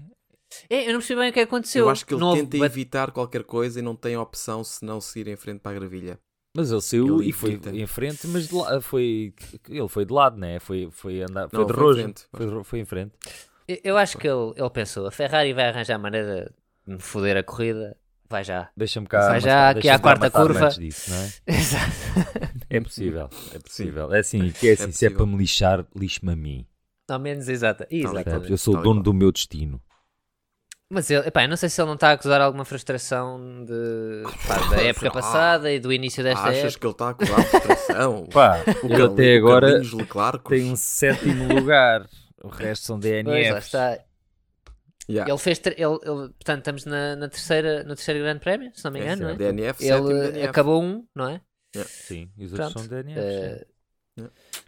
É, 0.69 0.83
eu 0.87 0.93
não 0.93 0.99
percebi 0.99 1.19
bem 1.21 1.29
o 1.29 1.33
que 1.33 1.39
aconteceu. 1.39 1.85
Eu 1.85 1.89
acho 1.89 2.05
que 2.05 2.13
ele 2.13 2.23
houve 2.23 2.41
tenta 2.45 2.65
evitar 2.65 3.11
qualquer 3.11 3.43
coisa 3.43 3.79
e 3.79 3.81
não 3.81 3.95
tem 3.95 4.17
opção 4.17 4.63
se 4.63 4.83
não 4.83 4.99
seguir 4.99 5.29
em 5.29 5.35
frente 5.37 5.59
para 5.59 5.71
a 5.71 5.75
gravilha. 5.75 6.19
Mas 6.53 6.69
ele 6.71 6.81
saiu 6.81 7.21
Ele 7.21 7.29
e 7.29 7.31
foi 7.31 7.57
em 7.71 7.87
frente, 7.87 8.27
mas 8.27 8.49
de 8.49 8.55
la- 8.55 8.81
foi, 8.81 9.33
ele 9.69 9.87
foi 9.87 10.03
de 10.05 10.11
lado, 10.13 10.37
né? 10.37 10.59
Foi, 10.59 10.89
foi 10.91 11.21
andar, 11.21 11.49
foi 11.49 11.59
Não, 11.59 11.65
de 11.65 11.71
rojo, 11.73 12.01
frente. 12.01 12.25
foi, 12.33 12.63
foi 12.65 12.79
em 12.79 12.85
frente. 12.85 13.13
Eu- 13.65 13.79
Eu 13.85 13.97
acho 13.97 14.17
que 14.17 14.27
ele, 14.27 14.53
ele 14.57 14.69
pensou, 14.69 15.07
a 15.07 15.11
Ferrari 15.11 15.53
vai 15.53 15.69
arranjar 15.69 15.97
maneira 15.97 16.53
de 16.85 16.93
me 16.95 16.99
foder 16.99 17.37
a 17.37 17.43
corrida, 17.43 17.95
vai 18.29 18.43
já. 18.43 18.69
Deixa-me 18.75 19.07
cá. 19.07 19.29
Vai 19.29 19.39
já 19.39 19.69
aqui 19.69 19.87
à 19.87 19.97
quarta 19.97 20.29
curva. 20.29 20.67
Disso, 20.67 21.09
não 21.11 21.17
é? 21.17 21.29
Exato. 21.47 21.91
é 22.69 22.81
possível, 22.81 23.29
é 23.53 23.59
possível. 23.59 24.13
É 24.13 24.19
assim, 24.19 24.51
que 24.51 24.67
é 24.67 24.73
assim, 24.73 24.89
É 24.89 24.91
se 24.91 25.05
é 25.05 25.09
para 25.09 25.25
me 25.25 25.37
lixar, 25.37 25.87
lixe-me 25.95 26.33
a 26.33 26.35
mim. 26.35 26.65
Ao 27.11 27.19
menos, 27.19 27.47
exata. 27.49 27.87
Exatamente. 27.89 28.49
Eu 28.51 28.57
sou 28.57 28.75
o 28.77 28.79
e 28.79 28.83
dono 28.83 29.01
do 29.03 29.13
meu 29.13 29.31
destino. 29.31 29.81
Mas 30.93 31.09
ele, 31.09 31.25
epá, 31.27 31.43
eu 31.43 31.47
não 31.49 31.55
sei 31.55 31.69
se 31.69 31.79
ele 31.81 31.87
não 31.87 31.95
está 31.95 32.09
a 32.09 32.13
acusar 32.13 32.41
alguma 32.41 32.65
frustração 32.65 33.63
de, 33.63 34.23
pá, 34.45 34.57
da 34.75 34.81
época 34.83 35.07
Ah, 35.07 35.11
passada 35.11 35.71
e 35.71 35.79
do 35.79 35.93
início 35.93 36.21
desta 36.21 36.49
Achas 36.49 36.57
época. 36.75 36.79
que 36.79 36.85
ele 36.85 36.91
está 36.91 37.05
a 37.05 37.09
acusar 37.11 37.45
frustração? 37.45 38.25
Pá, 38.33 38.57
O 38.83 38.87
ele 38.93 39.03
até 39.03 39.37
agora 39.37 39.81
tem 40.49 40.69
um 40.69 40.75
sétimo 40.75 41.47
lugar. 41.53 42.09
O 42.43 42.49
resto 42.49 42.85
são 42.87 42.99
Pois, 42.99 43.23
DNFs. 43.23 43.65
está. 43.67 43.99
Yeah. 45.09 45.31
Ele 45.31 45.37
fez. 45.39 45.61
Ele, 45.65 45.75
ele- 45.77 46.29
portanto, 46.33 46.57
estamos 46.59 46.85
na, 46.85 47.15
na 47.15 47.29
terceira, 47.29 47.83
no 47.83 47.95
terceiro 47.95 48.19
grande 48.21 48.39
prémio, 48.41 48.71
se 48.73 48.83
não 48.83 48.91
me 48.91 48.99
É, 48.99 49.03
engano, 49.03 49.21
não 49.23 49.29
é? 49.29 49.35
DNF, 49.35 49.83
sétimo 49.83 50.09
Ele 50.11 50.31
DNF. 50.31 50.47
acabou 50.49 50.81
um, 50.83 51.05
não 51.15 51.29
é? 51.29 51.41
Sim, 51.85 52.29
e 52.37 52.45
os 52.45 52.51
outros 52.53 52.73
são 52.73 52.87
DNFs. 52.87 53.17
Eh, 53.17 53.65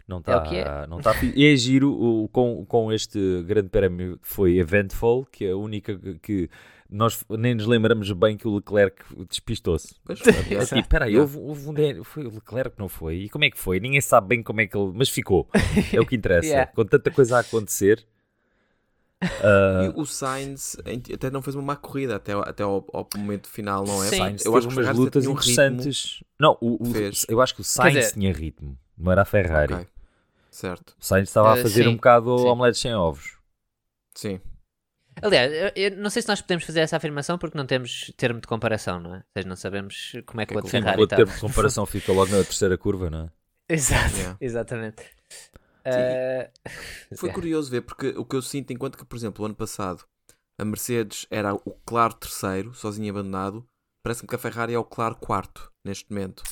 Não 0.08 0.16
É 0.16 0.20
está 0.20 0.38
o 0.38 0.42
que 0.42 0.56
é. 0.56 0.86
não 0.86 1.00
tá, 1.00 1.14
e 1.34 1.46
é 1.46 1.56
giro 1.56 1.92
o, 1.92 2.28
com, 2.28 2.64
com 2.66 2.92
este 2.92 3.42
grande 3.42 3.68
prémio 3.68 4.18
que 4.18 4.28
foi 4.28 4.56
Eventful, 4.58 5.26
que 5.30 5.44
é 5.44 5.50
a 5.50 5.56
única 5.56 5.98
que, 6.22 6.48
nós 6.90 7.24
nem 7.28 7.54
nos 7.54 7.66
lembramos 7.66 8.10
bem 8.12 8.36
que 8.36 8.46
o 8.46 8.54
Leclerc 8.56 9.02
despistou-se. 9.28 9.94
Pois, 10.04 10.20
É 10.26 10.64
tipo, 10.64 10.88
peraí, 10.88 11.14
Yeah. 11.14 11.20
houve, 11.20 11.38
houve 11.38 11.68
um 11.98 12.04
foi 12.04 12.24
o 12.24 12.30
Leclerc 12.34 12.76
que 12.76 12.80
não 12.80 12.88
foi? 12.88 13.16
E 13.16 13.28
como 13.28 13.44
é 13.44 13.50
que 13.50 13.58
foi? 13.58 13.80
Ninguém 13.80 14.00
sabe 14.00 14.28
bem 14.28 14.42
como 14.42 14.60
é 14.60 14.66
que 14.66 14.76
ele. 14.76 14.92
Mas 14.94 15.08
ficou. 15.08 15.48
É 15.92 16.00
o 16.00 16.06
que 16.06 16.14
interessa. 16.16 16.44
Yeah. 16.54 16.70
Com 16.72 16.84
tanta 16.84 17.10
coisa 17.10 17.38
a 17.38 17.40
acontecer. 17.40 18.06
E 19.22 19.92
o 20.00 20.04
Sainz 20.04 20.76
até 21.14 21.30
não 21.30 21.40
fez 21.40 21.54
uma 21.56 21.62
má 21.64 21.76
corrida 21.76 22.16
até, 22.16 22.32
até 22.32 22.62
ao, 22.62 22.84
ao 22.92 23.08
momento 23.16 23.48
final, 23.48 23.84
não 23.86 24.02
é? 24.04 24.08
Sim. 24.08 24.16
Sainz 24.18 24.44
eu 24.44 24.56
acho 24.56 24.68
que 24.68 24.74
umas 24.74 24.96
lutas 24.96 25.26
um 25.26 25.32
ritmo. 25.32 25.52
interessantes. 25.52 26.24
Não, 26.38 26.58
o, 26.60 26.82
o- 26.82 26.92
Fez. 26.92 27.24
eu 27.28 27.40
acho 27.40 27.54
que 27.54 27.60
o 27.60 27.64
Sainz 27.64 27.94
dizer- 27.94 28.12
tinha 28.12 28.32
ritmo, 28.32 28.78
não 28.98 29.12
era 29.12 29.22
a 29.22 29.24
Ferrari. 29.24 29.74
Ok, 29.74 29.86
Certo, 30.50 30.94
O 31.00 31.04
Sainz 31.04 31.28
estava 31.28 31.54
a 31.54 31.58
Eh, 31.58 31.62
fazer 31.62 31.82
sim, 31.84 31.88
um 31.88 31.96
bocado 31.96 32.38
sim. 32.38 32.46
omelete 32.46 32.78
sem 32.78 32.94
ovos. 32.94 33.38
sim. 34.14 34.40
Aliás, 35.22 35.52
eu, 35.52 35.70
eu 35.76 35.96
não 35.96 36.10
sei 36.10 36.22
se 36.22 36.28
nós 36.28 36.40
podemos 36.40 36.64
fazer 36.64 36.80
essa 36.80 36.96
afirmação 36.96 37.38
porque 37.38 37.56
não 37.56 37.64
temos 37.64 38.12
termo 38.16 38.40
de 38.40 38.48
comparação, 38.48 38.98
não 39.00 39.14
é? 39.14 39.18
Ou 39.18 39.24
seja, 39.36 39.48
não 39.48 39.54
sabemos 39.56 40.12
como 40.26 40.40
é 40.40 40.46
que 40.46 40.52
o 40.52 40.54
é 40.54 40.58
outro 40.58 40.68
o- 40.68 40.70
Ferrari 40.72 41.00
o 41.02 41.06
termo 41.06 41.32
de 41.32 41.40
comparação 41.40 41.86
fica 41.86 42.12
logo 42.12 42.32
na 42.32 42.42
terceira 42.42 42.76
curva, 42.76 43.08
não 43.08 43.20
é? 43.26 43.30
Exato, 43.72 44.16
Yeah. 44.16 44.36
exatamente. 44.40 45.02
Eh, 45.84 46.50
Foi 47.16 47.30
curioso 47.30 47.70
ver, 47.70 47.82
porque 47.82 48.08
o 48.16 48.24
que 48.24 48.36
eu 48.36 48.42
sinto, 48.42 48.72
enquanto 48.72 48.96
que, 48.98 49.04
por 49.04 49.16
exemplo, 49.16 49.42
o 49.42 49.46
ano 49.46 49.54
passado 49.54 50.04
a 50.58 50.64
Mercedes 50.64 51.26
era 51.30 51.52
o 51.54 51.72
claro 51.84 52.14
terceiro, 52.14 52.72
sozinho 52.74 53.10
abandonado, 53.10 53.66
parece-me 54.04 54.28
que 54.28 54.34
a 54.34 54.38
Ferrari 54.38 54.72
é 54.74 54.78
o 54.78 54.84
claro 54.84 55.16
quarto 55.16 55.70
neste 55.84 56.10
momento. 56.12 56.42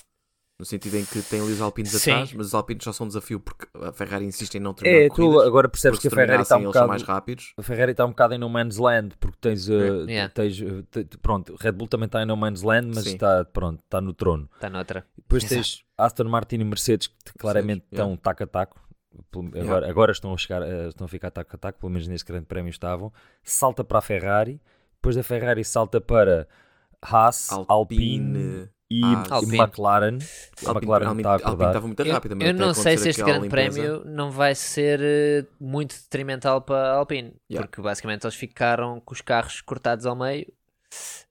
No 0.60 0.66
sentido 0.66 0.96
em 0.96 1.04
que 1.04 1.20
tem 1.22 1.40
ali 1.40 1.50
os 1.52 1.60
Alpinos 1.60 1.90
Sim. 1.90 2.12
atrás, 2.12 2.32
mas 2.34 2.46
os 2.48 2.54
Alpinos 2.54 2.84
só 2.84 2.92
são 2.92 3.04
um 3.04 3.08
desafio 3.08 3.40
porque 3.40 3.66
a 3.74 3.90
Ferrari 3.92 4.24
insiste 4.24 4.54
em 4.54 4.60
não 4.60 4.72
terminar 4.72 5.06
É, 5.06 5.08
tu 5.08 5.40
agora 5.40 5.68
percebes 5.68 5.98
que 5.98 6.06
a 6.06 6.10
Ferrari 6.10 6.42
está 6.42 6.56
um 6.56 6.72
são 6.72 6.86
mais 6.86 7.02
bocado. 7.02 7.18
rápidos. 7.18 7.52
A 7.56 7.62
Ferrari 7.62 7.90
está 7.92 8.04
um 8.04 8.10
bocado 8.10 8.34
em 8.34 8.38
no 8.38 8.48
man's 8.48 8.76
land, 8.76 9.16
porque 9.18 9.38
tens, 9.40 9.68
uh, 9.68 10.06
Yeah. 10.08 10.32
tens 10.32 10.60
uh, 10.60 10.84
pronto, 11.20 11.56
Red 11.58 11.72
Bull 11.72 11.88
também 11.88 12.06
está 12.06 12.22
em 12.22 12.26
no 12.26 12.36
man's 12.36 12.62
land, 12.62 12.92
mas 12.94 13.04
Sim. 13.04 13.14
está, 13.14 13.44
pronto, 13.46 13.80
está 13.82 14.00
no 14.00 14.12
trono. 14.12 14.48
Está 14.54 14.70
noutra. 14.70 15.04
Depois 15.16 15.42
Exato. 15.42 15.54
tens 15.54 15.84
Aston 15.98 16.24
Martin 16.28 16.56
e 16.56 16.64
Mercedes 16.64 17.08
que 17.08 17.16
te- 17.24 17.32
claramente 17.36 17.84
yeah. 17.92 18.04
estão 18.12 18.16
taco 18.16 18.44
a 18.44 18.46
taco. 18.46 18.80
Agora, 19.60 19.88
agora 19.88 20.12
estão, 20.12 20.32
a 20.32 20.36
chegar, 20.36 20.62
eh, 20.62 20.88
estão 20.88 21.04
a 21.04 21.08
ficar 21.08 21.30
taco 21.30 21.54
a 21.54 21.58
taco, 21.58 21.78
pelo 21.80 21.90
menos 21.92 22.06
neste 22.08 22.26
grande 22.30 22.46
prémio 22.46 22.70
estavam. 22.70 23.12
Salta 23.42 23.82
para 23.84 23.98
a 23.98 24.02
Ferrari, 24.02 24.60
depois 24.96 25.16
da 25.16 25.22
Ferrari 25.22 25.64
salta 25.64 26.00
para 26.00 26.46
Haas, 27.00 27.50
Alpine, 27.50 27.68
Alpine, 27.68 28.68
e, 28.90 29.02
Alpine. 29.30 29.58
McLaren. 29.58 30.18
A 30.18 30.68
Alpine, 30.68 30.76
McLaren 30.76 31.06
Alpine, 31.06 31.20
está 31.20 31.30
a 31.30 31.32
Alpine 31.32 31.46
acordar. 31.46 31.66
estava 31.68 31.86
muito 31.86 32.00
Eu, 32.04 32.12
rápido. 32.12 32.42
eu 32.42 32.54
não 32.54 32.74
sei 32.74 32.98
se 32.98 33.08
este 33.08 33.22
grande 33.24 33.48
prémio 33.48 34.04
não 34.04 34.30
vai 34.30 34.54
ser 34.54 35.00
eh, 35.02 35.46
muito 35.60 35.94
detrimental 35.94 36.60
para 36.60 36.92
a 36.92 36.96
Alpine, 36.96 37.34
Yeah. 37.50 37.66
porque 37.68 37.80
basicamente 37.82 38.24
eles 38.24 38.34
ficaram 38.36 39.00
com 39.00 39.12
os 39.14 39.20
carros 39.20 39.60
cortados 39.60 40.04
ao 40.06 40.14
meio 40.14 40.46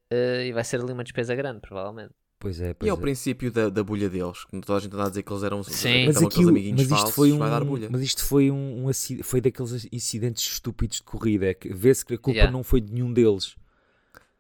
eh, 0.10 0.48
e 0.48 0.52
vai 0.52 0.64
ser 0.64 0.82
ali 0.82 0.92
uma 0.92 1.04
despesa 1.04 1.34
grande, 1.36 1.60
provavelmente. 1.62 2.14
Pois 2.42 2.60
é, 2.60 2.72
E 2.72 2.74
pois 2.74 2.90
é 2.90 2.94
o 2.94 2.98
é. 2.98 3.00
princípio 3.00 3.52
da, 3.52 3.70
da 3.70 3.84
bolha 3.84 4.10
deles. 4.10 4.44
que 4.46 4.60
Toda 4.62 4.80
a 4.80 4.82
gente 4.82 4.94
anda 4.96 5.06
a 5.06 5.10
dizer 5.10 5.22
que 5.22 5.32
eles 5.32 5.44
eram, 5.44 5.64
Sim. 5.64 6.08
Mas, 6.08 6.16
eram 6.18 6.26
aqui, 6.28 6.34
aqueles 6.34 6.46
o- 6.48 6.50
amiguinhos 6.50 6.78
mas 6.82 6.86
isto 6.88 6.96
falsos, 6.98 7.16
foi 7.16 7.32
um, 7.32 7.38
vai 7.38 7.50
dar 7.52 7.64
bolha. 7.64 7.88
mas 7.92 8.02
isto 8.02 8.26
foi 8.26 8.50
um, 8.50 8.88
um 8.88 8.92
foi 9.24 9.40
daqueles 9.40 9.88
incidentes 9.92 10.44
estúpidos 10.52 10.98
de 10.98 11.04
corrida. 11.04 11.46
É 11.46 11.54
que 11.54 11.72
vê-se 11.72 12.04
que 12.04 12.16
a 12.16 12.18
culpa 12.18 12.32
Yeah. 12.40 12.52
não 12.52 12.64
foi 12.64 12.82
de 12.82 12.92
nenhum 12.92 13.14
deles. 13.14 13.56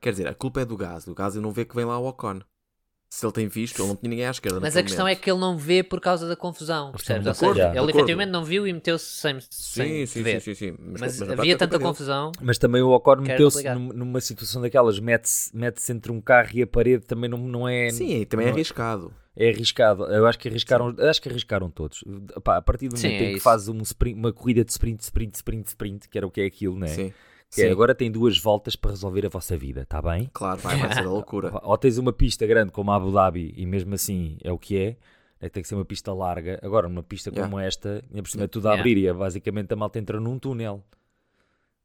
Quer 0.01 0.11
dizer, 0.13 0.27
a 0.27 0.33
culpa 0.33 0.61
é 0.61 0.65
do 0.65 0.75
gás. 0.75 1.07
O 1.07 1.13
gás 1.13 1.35
eu 1.35 1.43
não 1.43 1.51
vê 1.51 1.63
que 1.63 1.75
vem 1.75 1.85
lá 1.85 1.99
o 1.99 2.07
Ocon. 2.07 2.41
Se 3.13 3.25
ele 3.25 3.33
tem 3.33 3.45
visto, 3.49 3.77
ele 3.81 3.89
não 3.89 3.95
tinha 3.97 4.09
ninguém 4.09 4.25
à 4.25 4.31
esquerda. 4.31 4.61
Mas 4.61 4.77
a 4.77 4.81
questão 4.81 5.03
momento. 5.03 5.17
é 5.17 5.21
que 5.21 5.29
ele 5.29 5.39
não 5.39 5.57
vê 5.57 5.83
por 5.83 5.99
causa 5.99 6.25
da 6.29 6.35
confusão, 6.35 6.93
percebes? 6.93 7.27
Ou 7.27 7.33
seja, 7.33 7.73
ele 7.75 7.91
efetivamente 7.91 8.29
não 8.29 8.45
viu 8.45 8.65
e 8.65 8.71
meteu-se 8.71 9.03
sem, 9.05 9.37
Sim, 9.41 9.47
sem 9.49 10.05
sim, 10.07 10.23
ver. 10.23 10.39
sim, 10.39 10.55
sim, 10.55 10.71
sim. 10.71 10.75
Mas, 10.79 11.19
na 11.19 11.25
prática 11.25 11.41
havia 11.41 11.53
é 11.53 11.57
tanta 11.57 11.77
confusão. 11.77 12.31
Mas 12.41 12.57
também 12.57 12.81
o 12.81 12.97
Quero 13.01 13.21
meteu-se 13.21 13.67
numa 13.75 14.21
situação 14.21 14.61
daquelas, 14.61 14.97
mete-se 14.97 15.53
mete 15.53 15.91
entre 15.91 16.09
um 16.09 16.21
carro 16.21 16.51
e 16.53 16.61
a 16.61 16.67
parede, 16.67 17.03
também 17.05 17.29
não, 17.29 17.37
não 17.37 17.67
é. 17.67 17.89
Sim, 17.89 18.23
também 18.23 18.45
é 18.45 18.49
não- 18.49 18.55
arriscado. 18.55 19.13
É 19.35 19.49
arriscado. 19.49 20.05
Eu 20.05 20.25
acho 20.25 20.39
que 20.39 20.47
arriscaram, 20.47 20.95
acho 20.97 21.21
que 21.21 21.27
arriscaram 21.27 21.69
todos. 21.69 22.05
Pá, 22.45 22.57
a 22.57 22.61
partir 22.61 22.87
do 22.87 22.97
Sim, 22.97 23.07
momento 23.07 23.21
é 23.21 23.25
em 23.25 23.29
que 23.31 23.35
isso. 23.35 23.43
fazes 23.43 23.67
um 23.67 23.81
sprint- 23.81 24.17
uma 24.17 24.31
corrida 24.31 24.63
de 24.63 24.71
sprint, 24.71 25.01
sprint, 25.03 25.35
sprint, 25.35 25.67
sprint, 25.67 26.07
que 26.09 26.17
era 26.17 26.25
o 26.25 26.31
que 26.31 26.39
é 26.39 26.45
aquilo, 26.45 26.77
né? 26.79 26.87
Sim. 26.87 27.13
Que 27.53 27.63
é, 27.63 27.65
Sim, 27.65 27.71
agora 27.71 27.93
tem 27.93 28.09
duas 28.09 28.37
voltas 28.37 28.77
para 28.77 28.91
resolver 28.91 29.25
a 29.25 29.29
vossa 29.29 29.57
vida, 29.57 29.81
está 29.81 30.01
bem? 30.01 30.29
claro, 30.33 30.61
vai, 30.61 30.77
vai 30.77 30.93
ser 30.93 31.01
a 31.01 31.09
loucura. 31.09 31.51
Ou 31.63 31.77
tens 31.77 31.97
uma 31.97 32.13
pista 32.13 32.47
grande 32.47 32.71
como 32.71 32.91
a 32.91 32.95
Abu 32.95 33.11
Dhabi 33.11 33.53
e 33.57 33.65
mesmo 33.65 33.93
assim 33.93 34.37
é 34.41 34.51
o 34.53 34.57
que 34.57 34.77
é, 34.77 34.95
é 35.41 35.49
que 35.49 35.49
tem 35.49 35.61
que 35.63 35.67
ser 35.67 35.75
uma 35.75 35.83
pista 35.83 36.13
larga. 36.13 36.59
Agora, 36.63 36.87
numa 36.87 37.03
pista 37.03 37.29
Yeah. 37.29 37.49
como 37.49 37.59
esta, 37.59 38.03
ainda 38.09 38.23
por 38.23 38.29
cima 38.29 38.45
é 38.45 38.47
tudo 38.47 38.67
a 38.67 38.71
Yeah. 38.71 38.81
abrir 38.81 38.97
e 39.01 39.07
é 39.07 39.13
basicamente 39.13 39.73
a 39.73 39.75
malta 39.75 39.99
entra 39.99 40.17
num 40.19 40.39
túnel. 40.39 40.81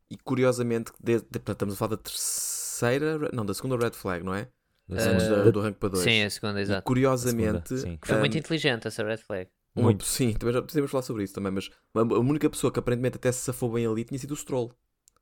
E 0.08 0.16
curiosamente, 0.18 0.92
de- 1.02 1.18
de- 1.20 1.50
estamos 1.52 1.74
a 1.74 1.76
falar 1.76 1.90
da 1.90 1.96
terceira, 1.96 3.18
não, 3.32 3.44
da 3.44 3.52
segunda 3.52 3.76
red 3.76 3.90
flag, 3.90 4.24
não 4.24 4.34
é? 4.34 4.46
Da 4.88 5.02
Antes 5.02 5.24
segunda- 5.24 5.44
da- 5.46 5.50
do 5.50 5.60
rank 5.60 5.76
para 5.78 5.88
dois. 5.88 6.04
Sim, 6.04 6.22
a 6.22 6.30
segunda, 6.30 6.60
E 6.60 6.62
exato. 6.62 6.82
curiosamente, 6.84 7.68
segunda, 7.70 7.90
sim. 7.90 7.96
Que 8.00 8.06
foi 8.06 8.16
um, 8.16 8.20
muito 8.20 8.38
inteligente 8.38 8.86
essa 8.86 9.02
red 9.02 9.16
flag. 9.16 9.48
muito, 9.74 10.04
sim, 10.04 10.32
também 10.32 10.54
já 10.54 10.62
precisamos 10.62 10.90
falar 10.92 11.02
sobre 11.02 11.24
isso 11.24 11.34
também, 11.34 11.50
mas 11.50 11.68
a 11.92 12.02
única 12.20 12.48
pessoa 12.48 12.72
que 12.72 12.78
aparentemente 12.78 13.16
até 13.16 13.32
se 13.32 13.40
safou 13.40 13.72
bem 13.72 13.84
ali 13.84 14.04
tinha 14.04 14.16
sido 14.18 14.30
o 14.30 14.36
Stroll. 14.36 14.70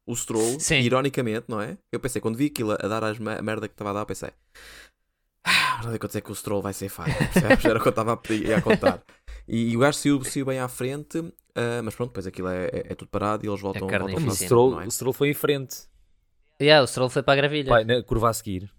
O 0.06 0.14
Stroll, 0.14 0.60
Sim. 0.60 0.80
ironicamente, 0.80 1.46
não 1.48 1.60
é? 1.60 1.78
Eu 1.92 1.98
pensei, 1.98 2.20
quando 2.20 2.36
vi 2.36 2.46
aquilo 2.46 2.72
a 2.72 2.76
dar 2.76 3.02
as 3.04 3.18
a 3.18 3.42
merda 3.42 3.68
que 3.68 3.74
estava 3.74 3.90
a 3.90 3.92
dar, 3.94 4.06
pensei, 4.06 4.30
ah, 5.46 5.80
não 5.84 5.92
é 5.92 5.98
que 5.98 6.30
o 6.30 6.34
Stroll 6.34 6.62
vai 6.62 6.72
ser 6.72 6.88
falho, 6.88 7.14
percebes? 7.32 7.64
Era 7.64 7.78
o 7.78 7.82
que 7.82 7.88
eu 7.88 7.90
estava 7.90 8.12
a, 8.12 8.16
pedir- 8.16 8.52
a 8.52 8.60
contar. 8.60 9.02
E, 9.48 9.70
e 9.72 9.76
o 9.76 9.80
gajo 9.80 9.98
saiu, 9.98 10.24
saiu 10.24 10.46
bem 10.46 10.58
à 10.58 10.68
frente, 10.68 11.18
ah, 11.54 11.80
mas 11.82 11.94
pronto, 11.94 12.10
depois 12.10 12.26
aquilo 12.26 12.48
é, 12.48 12.66
é- 12.66 12.92
é 12.92 12.94
tudo 12.94 13.08
parado 13.08 13.44
e 13.44 13.48
eles 13.48 13.60
voltam, 13.60 13.88
carne 13.88 14.10
voltam 14.10 14.26
em 14.26 14.28
O 14.28 14.36
Stroll, 14.36 14.70
não 14.72 14.80
é? 14.80 14.86
o 14.86 14.90
Stroll 14.90 15.12
foi 15.12 15.30
em 15.30 15.34
frente. 15.34 15.76
Yeah, 16.60 16.82
o 16.84 16.86
Stroll 16.86 17.10
foi 17.10 17.22
para 17.22 17.32
a 17.32 17.36
gravilha. 17.36 17.70
Pai, 17.70 17.84
na 17.84 18.02
curva 18.02 18.30
a 18.30 18.32
seguir. 18.32 18.70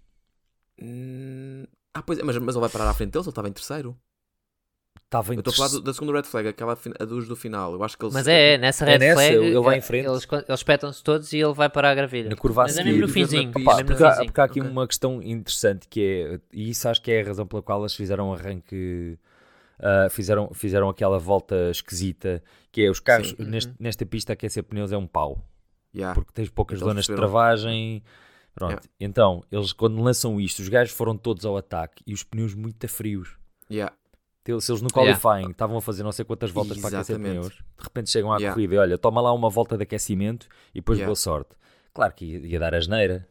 Hum, 0.80 1.64
Ah, 1.94 2.02
pois 2.02 2.18
é, 2.18 2.22
mas, 2.22 2.36
mas 2.38 2.54
ele 2.54 2.60
vai 2.60 2.70
parar 2.70 2.88
à 2.90 2.94
frente 2.94 3.12
deles, 3.12 3.26
ele 3.26 3.32
estava 3.32 3.48
em 3.48 3.52
terceiro. 3.52 3.96
Estava 5.06 5.32
em 5.32 5.36
Eu 5.36 5.40
estou 5.40 5.52
a 5.64 5.68
falar 5.68 5.80
da 5.82 5.94
segunda 5.94 6.12
red 6.14 6.24
flag, 6.24 6.48
aquela 6.48 6.76
a 6.98 7.04
dos 7.04 7.28
do 7.28 7.36
final. 7.36 7.72
Eu 7.72 7.82
acho 7.84 7.96
que 7.96 8.04
eles. 8.04 8.12
Mas 8.12 8.26
é, 8.26 8.54
é, 8.54 8.58
nessa 8.58 8.84
É 8.84 8.90
red 8.92 8.98
nessa, 8.98 9.14
flag, 9.14 9.34
ele 9.36 9.60
vai 9.60 9.76
em 9.76 9.78
eh, 9.78 9.82
frente. 9.82 10.06
Eles, 10.08 10.26
eles 10.32 10.44
espetam-se 10.60 11.02
todos 11.04 11.32
e 11.32 11.38
ele 11.38 11.54
vai 11.54 11.68
para 11.70 11.90
a 11.90 11.94
gravilha. 11.94 12.28
na 12.28 12.34
curva 12.36 12.62
a 12.62 12.64
Mas 12.64 12.72
é 12.72 12.82
seguir. 12.82 12.90
mesmo 12.92 13.00
no 13.06 13.06
Mesmo 13.06 13.20
na 13.22 13.28
finzinho. 13.28 13.42
é 13.42 13.82
no 13.82 13.86
porque, 13.86 14.04
há, 14.04 14.16
porque 14.24 14.40
há 14.40 14.44
aqui 14.44 14.60
Ok. 14.60 14.72
uma 14.72 14.86
questão 14.86 15.22
interessante 15.22 15.86
que 15.88 16.00
é, 16.02 16.40
e 16.52 16.70
isso 16.70 16.88
acho 16.88 17.00
que 17.00 17.12
é 17.12 17.22
a 17.22 17.24
razão 17.24 17.46
pela 17.46 17.62
qual 17.62 17.80
eles 17.82 17.94
fizeram 17.94 18.30
um 18.30 18.34
arranque, 18.34 19.16
ah, 19.78 20.08
fizeram, 20.10 20.50
fizeram 20.52 20.88
aquela 20.88 21.20
volta 21.20 21.70
esquisita, 21.70 22.42
que 22.72 22.82
é 22.84 22.90
os 22.90 22.98
carros 22.98 23.28
Sim. 23.28 23.36
neste- 23.44 23.70
Uhum. 23.70 23.76
nesta 23.78 24.04
pista 24.04 24.32
aquecer 24.32 24.64
pneus 24.64 24.90
é 24.90 24.96
um 24.96 25.06
pau, 25.06 25.40
Yeah. 25.94 26.14
porque 26.14 26.32
tens 26.34 26.48
poucas 26.50 26.78
Então 26.78 26.88
zonas 26.88 27.06
de 27.06 27.14
travagem. 27.14 28.02
Pronto. 28.56 28.70
Yeah. 28.70 28.86
Então, 28.98 29.44
eles 29.52 29.72
quando 29.72 30.02
lançam 30.02 30.40
isto, 30.40 30.60
os 30.60 30.68
gajos 30.68 30.92
foram 30.94 31.16
todos 31.16 31.44
ao 31.46 31.56
ataque 31.56 32.02
e 32.06 32.12
os 32.12 32.24
pneus 32.24 32.54
muito 32.54 32.88
frios. 32.88 33.36
Yeah. 33.70 33.94
Se 34.60 34.70
eles 34.72 34.80
no 34.82 34.88
Yeah. 34.94 35.18
qualifying 35.20 35.50
estavam 35.50 35.76
a 35.76 35.80
fazer 35.80 36.02
não 36.02 36.12
sei 36.12 36.24
quantas 36.24 36.50
voltas 36.50 36.78
para 36.78 36.98
aquecer 36.98 37.16
Exatamente. 37.16 37.38
pneus, 37.40 37.52
de 37.54 37.82
repente 37.84 38.10
chegam 38.10 38.32
à 38.32 38.36
Yeah. 38.36 38.54
corrida 38.54 38.74
e 38.74 38.78
olha, 38.78 38.98
toma 38.98 39.20
lá 39.20 39.32
uma 39.32 39.50
volta 39.50 39.76
de 39.76 39.82
aquecimento 39.82 40.46
e 40.74 40.80
depois 40.80 40.98
Yeah. 40.98 41.08
boa 41.08 41.16
sorte. 41.16 41.50
Claro 41.94 42.12
que 42.14 42.24
ia, 42.24 42.58
dar 42.60 42.74
asneira. 42.74 43.28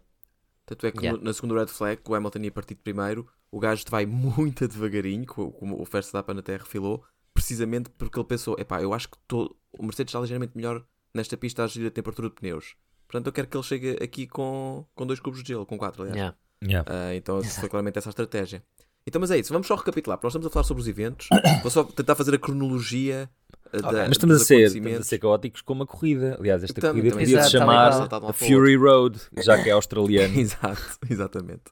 Tanto 0.66 0.88
é 0.88 0.92
que 0.92 1.00
Yeah. 1.00 1.18
no- 1.18 1.24
na 1.24 1.34
segunda 1.34 1.60
red 1.60 1.68
flag, 1.68 2.02
o 2.08 2.16
Hamilton 2.16 2.40
ia 2.40 2.52
partir 2.52 2.74
de 2.76 2.82
primeiro, 2.82 3.28
o 3.52 3.60
gajo 3.60 3.84
vai 3.90 4.06
muito 4.08 4.68
devagarinho, 4.68 5.26
co- 5.26 5.52
como 5.52 5.80
o 5.82 5.86
Verstappen 5.86 6.38
até 6.40 6.58
refilou, 6.58 7.04
precisamente 7.34 7.90
porque 7.92 8.18
ele 8.20 8.28
pensou: 8.28 8.56
epá, 8.60 8.82
eu 8.82 8.94
acho 8.94 9.10
que 9.10 9.18
to- 9.28 9.56
o 9.78 9.84
Mercedes 9.84 10.10
está 10.12 10.20
ligeiramente 10.20 10.54
melhor 10.56 10.84
nesta 11.14 11.38
pista 11.38 11.64
a 11.64 11.68
gerir 11.68 11.88
a 11.88 11.92
temperatura 11.92 12.30
de 12.30 12.36
pneus. 12.36 12.76
Portanto, 13.08 13.28
eu 13.28 13.32
quero 13.34 13.48
que 13.48 13.56
ele 13.56 13.64
chegue 13.64 13.98
aqui 14.04 14.26
com, 14.26 14.86
com 14.96 15.06
dois 15.06 15.20
cubos 15.20 15.44
de 15.44 15.48
gelo, 15.50 15.66
com 15.66 15.78
quatro, 15.78 16.02
aliás. 16.02 16.18
Yeah. 16.18 16.38
Yeah. 16.64 16.92
Ah, 16.92 17.16
então 17.16 17.44
foi 17.44 17.70
claramente 17.70 18.00
essa 18.00 18.10
a 18.10 18.12
estratégia. 18.12 18.64
Então, 19.08 19.20
mas 19.22 19.30
é 19.32 19.38
isso, 19.38 19.54
vamos 19.54 19.68
só 19.68 19.76
recapitular, 19.76 20.18
porque 20.18 20.26
nós 20.26 20.32
estamos 20.32 20.48
a 20.48 20.50
falar 20.50 20.64
sobre 20.64 20.82
os 20.82 20.88
eventos. 20.88 21.28
Vou 21.62 21.70
só 21.70 21.84
tentar 21.84 22.16
fazer 22.16 22.34
a 22.36 22.40
cronologia 22.40 23.30
da, 23.72 23.92
Mas 24.08 24.12
estamos 24.12 24.42
a, 24.42 24.46
ser, 24.46 24.62
estamos 24.68 24.94
a 25.00 25.04
ser 25.04 25.20
caóticos 25.20 25.62
como 25.62 25.84
a 25.84 25.88
corrida. 25.88 26.38
Aliás, 26.40 26.64
esta 26.64 26.80
Também- 26.82 27.02
corrida 27.02 27.10
também 27.12 27.26
podia 27.26 27.44
se 27.44 27.52
chamar 27.52 27.92
a 28.30 28.34
Fury 28.34 28.76
Road, 28.78 29.20
já 29.44 29.62
que 29.62 29.70
é 29.70 29.74
australiano. 29.74 30.34
Exato, 30.40 30.98
exatamente. 31.10 31.64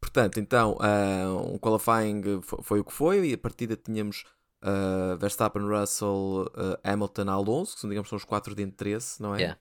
Portanto, 0.00 0.38
então, 0.38 0.76
ah, 0.80 1.26
um 1.52 1.58
qualifying 1.58 2.40
fo- 2.42 2.62
foi 2.62 2.78
o 2.80 2.84
que 2.84 2.92
foi, 2.92 3.30
e 3.30 3.34
a 3.34 3.38
partida 3.38 3.74
tínhamos 3.76 4.24
ah, 4.62 5.16
Verstappen, 5.18 5.62
Russell, 5.62 6.48
ah, 6.54 6.78
Hamilton, 6.92 7.28
Alonso, 7.28 7.74
que 7.74 7.80
são, 7.80 7.90
digamos, 7.90 8.08
são 8.08 8.16
os 8.16 8.24
quatro 8.24 8.54
de 8.54 8.62
interesse, 8.62 9.20
não 9.20 9.34
é? 9.34 9.38
Yeah. 9.40 9.58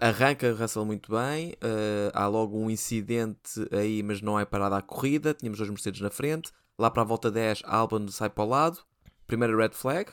Arranca 0.00 0.52
Russell 0.52 0.84
muito 0.84 1.10
bem, 1.12 1.54
ah, 1.60 2.10
há 2.24 2.26
logo 2.26 2.58
um 2.58 2.70
incidente 2.70 3.40
aí, 3.72 4.02
mas 4.02 4.20
não 4.20 4.38
é 4.38 4.44
parada 4.44 4.76
a 4.76 4.82
corrida, 4.82 5.34
tínhamos 5.34 5.58
dois 5.58 5.70
Mercedes 5.70 6.00
na 6.00 6.10
frente, 6.10 6.50
lá 6.78 6.90
para 6.90 7.02
a 7.02 7.04
volta 7.06 7.30
10, 7.30 7.62
Albon 7.64 8.08
sai 8.08 8.28
para 8.30 8.44
o 8.44 8.48
lado, 8.48 8.78
primeira 9.26 9.56
red 9.56 9.70
flag, 9.70 10.10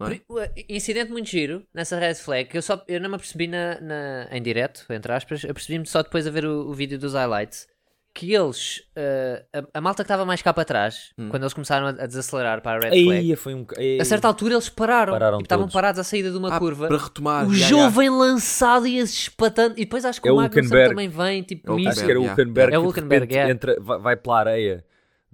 é? 0.00 0.20
Incidente 0.68 1.12
muito 1.12 1.28
giro 1.30 1.64
nessa 1.72 1.96
red 1.98 2.14
flag 2.16 2.50
eu, 2.52 2.60
só, 2.60 2.84
eu 2.88 3.00
não 3.00 3.08
me 3.08 3.14
apercebi 3.14 3.46
na, 3.46 3.80
na- 3.80 4.28
em 4.32 4.42
direto, 4.42 4.84
entre 4.90 5.12
aspas, 5.12 5.44
apercebi-me 5.44 5.86
só 5.86 6.02
depois 6.02 6.26
a 6.26 6.30
ver 6.30 6.44
o, 6.44 6.68
o 6.68 6.74
vídeo 6.74 6.98
dos 6.98 7.14
highlights 7.14 7.68
que 8.14 8.32
eles, 8.32 8.80
eh, 8.94 9.44
a, 9.52 9.78
a 9.78 9.80
malta 9.80 10.04
que 10.04 10.06
estava 10.06 10.24
mais 10.24 10.40
cá 10.40 10.54
para 10.54 10.64
trás, 10.64 11.10
Hum. 11.18 11.28
quando 11.30 11.42
eles 11.42 11.52
começaram 11.52 11.88
a, 11.88 11.90
a 11.90 12.06
desacelerar 12.06 12.62
para 12.62 12.78
a 12.78 12.88
red 12.88 13.04
flag, 13.04 13.10
Aí 13.18 13.34
foi 13.36 13.54
um. 13.54 13.66
A 14.00 14.04
certa 14.04 14.28
altura 14.28 14.54
eles 14.54 14.68
pararam, 14.68 15.12
Pararam 15.14 15.38
tipo, 15.38 15.46
estavam 15.46 15.68
parados 15.68 15.98
à 15.98 16.04
saída 16.04 16.30
de 16.30 16.36
uma 16.38 16.54
Ah, 16.54 16.58
curva. 16.60 16.86
para 16.86 16.96
retomar, 16.96 17.48
O 17.48 17.52
yeah, 17.52 17.68
Joe 17.68 18.04
yeah. 18.04 18.16
lançado 18.16 18.86
e 18.86 18.98
esse 18.98 19.14
espatando. 19.14 19.72
E 19.72 19.84
depois 19.84 20.04
acho 20.04 20.22
que 20.22 20.28
É 20.28 20.32
o 20.32 20.40
Hülkenberg. 20.40 20.90
também 20.90 21.08
vem, 21.08 21.42
tipo, 21.42 21.68
É 21.68 21.72
o 21.72 21.76
misto. 21.76 21.88
Acho 21.90 22.04
que 22.04 22.10
era 22.12 22.20
o 22.20 22.22
Yeah. 22.22 22.40
Hulkenberg 22.40 22.74
É 22.74 22.78
o 22.78 23.26
que 23.26 23.34
yeah. 23.34 23.50
entra, 23.52 23.76
vai, 23.80 23.98
vai 23.98 24.16
pela 24.16 24.38
areia, 24.38 24.84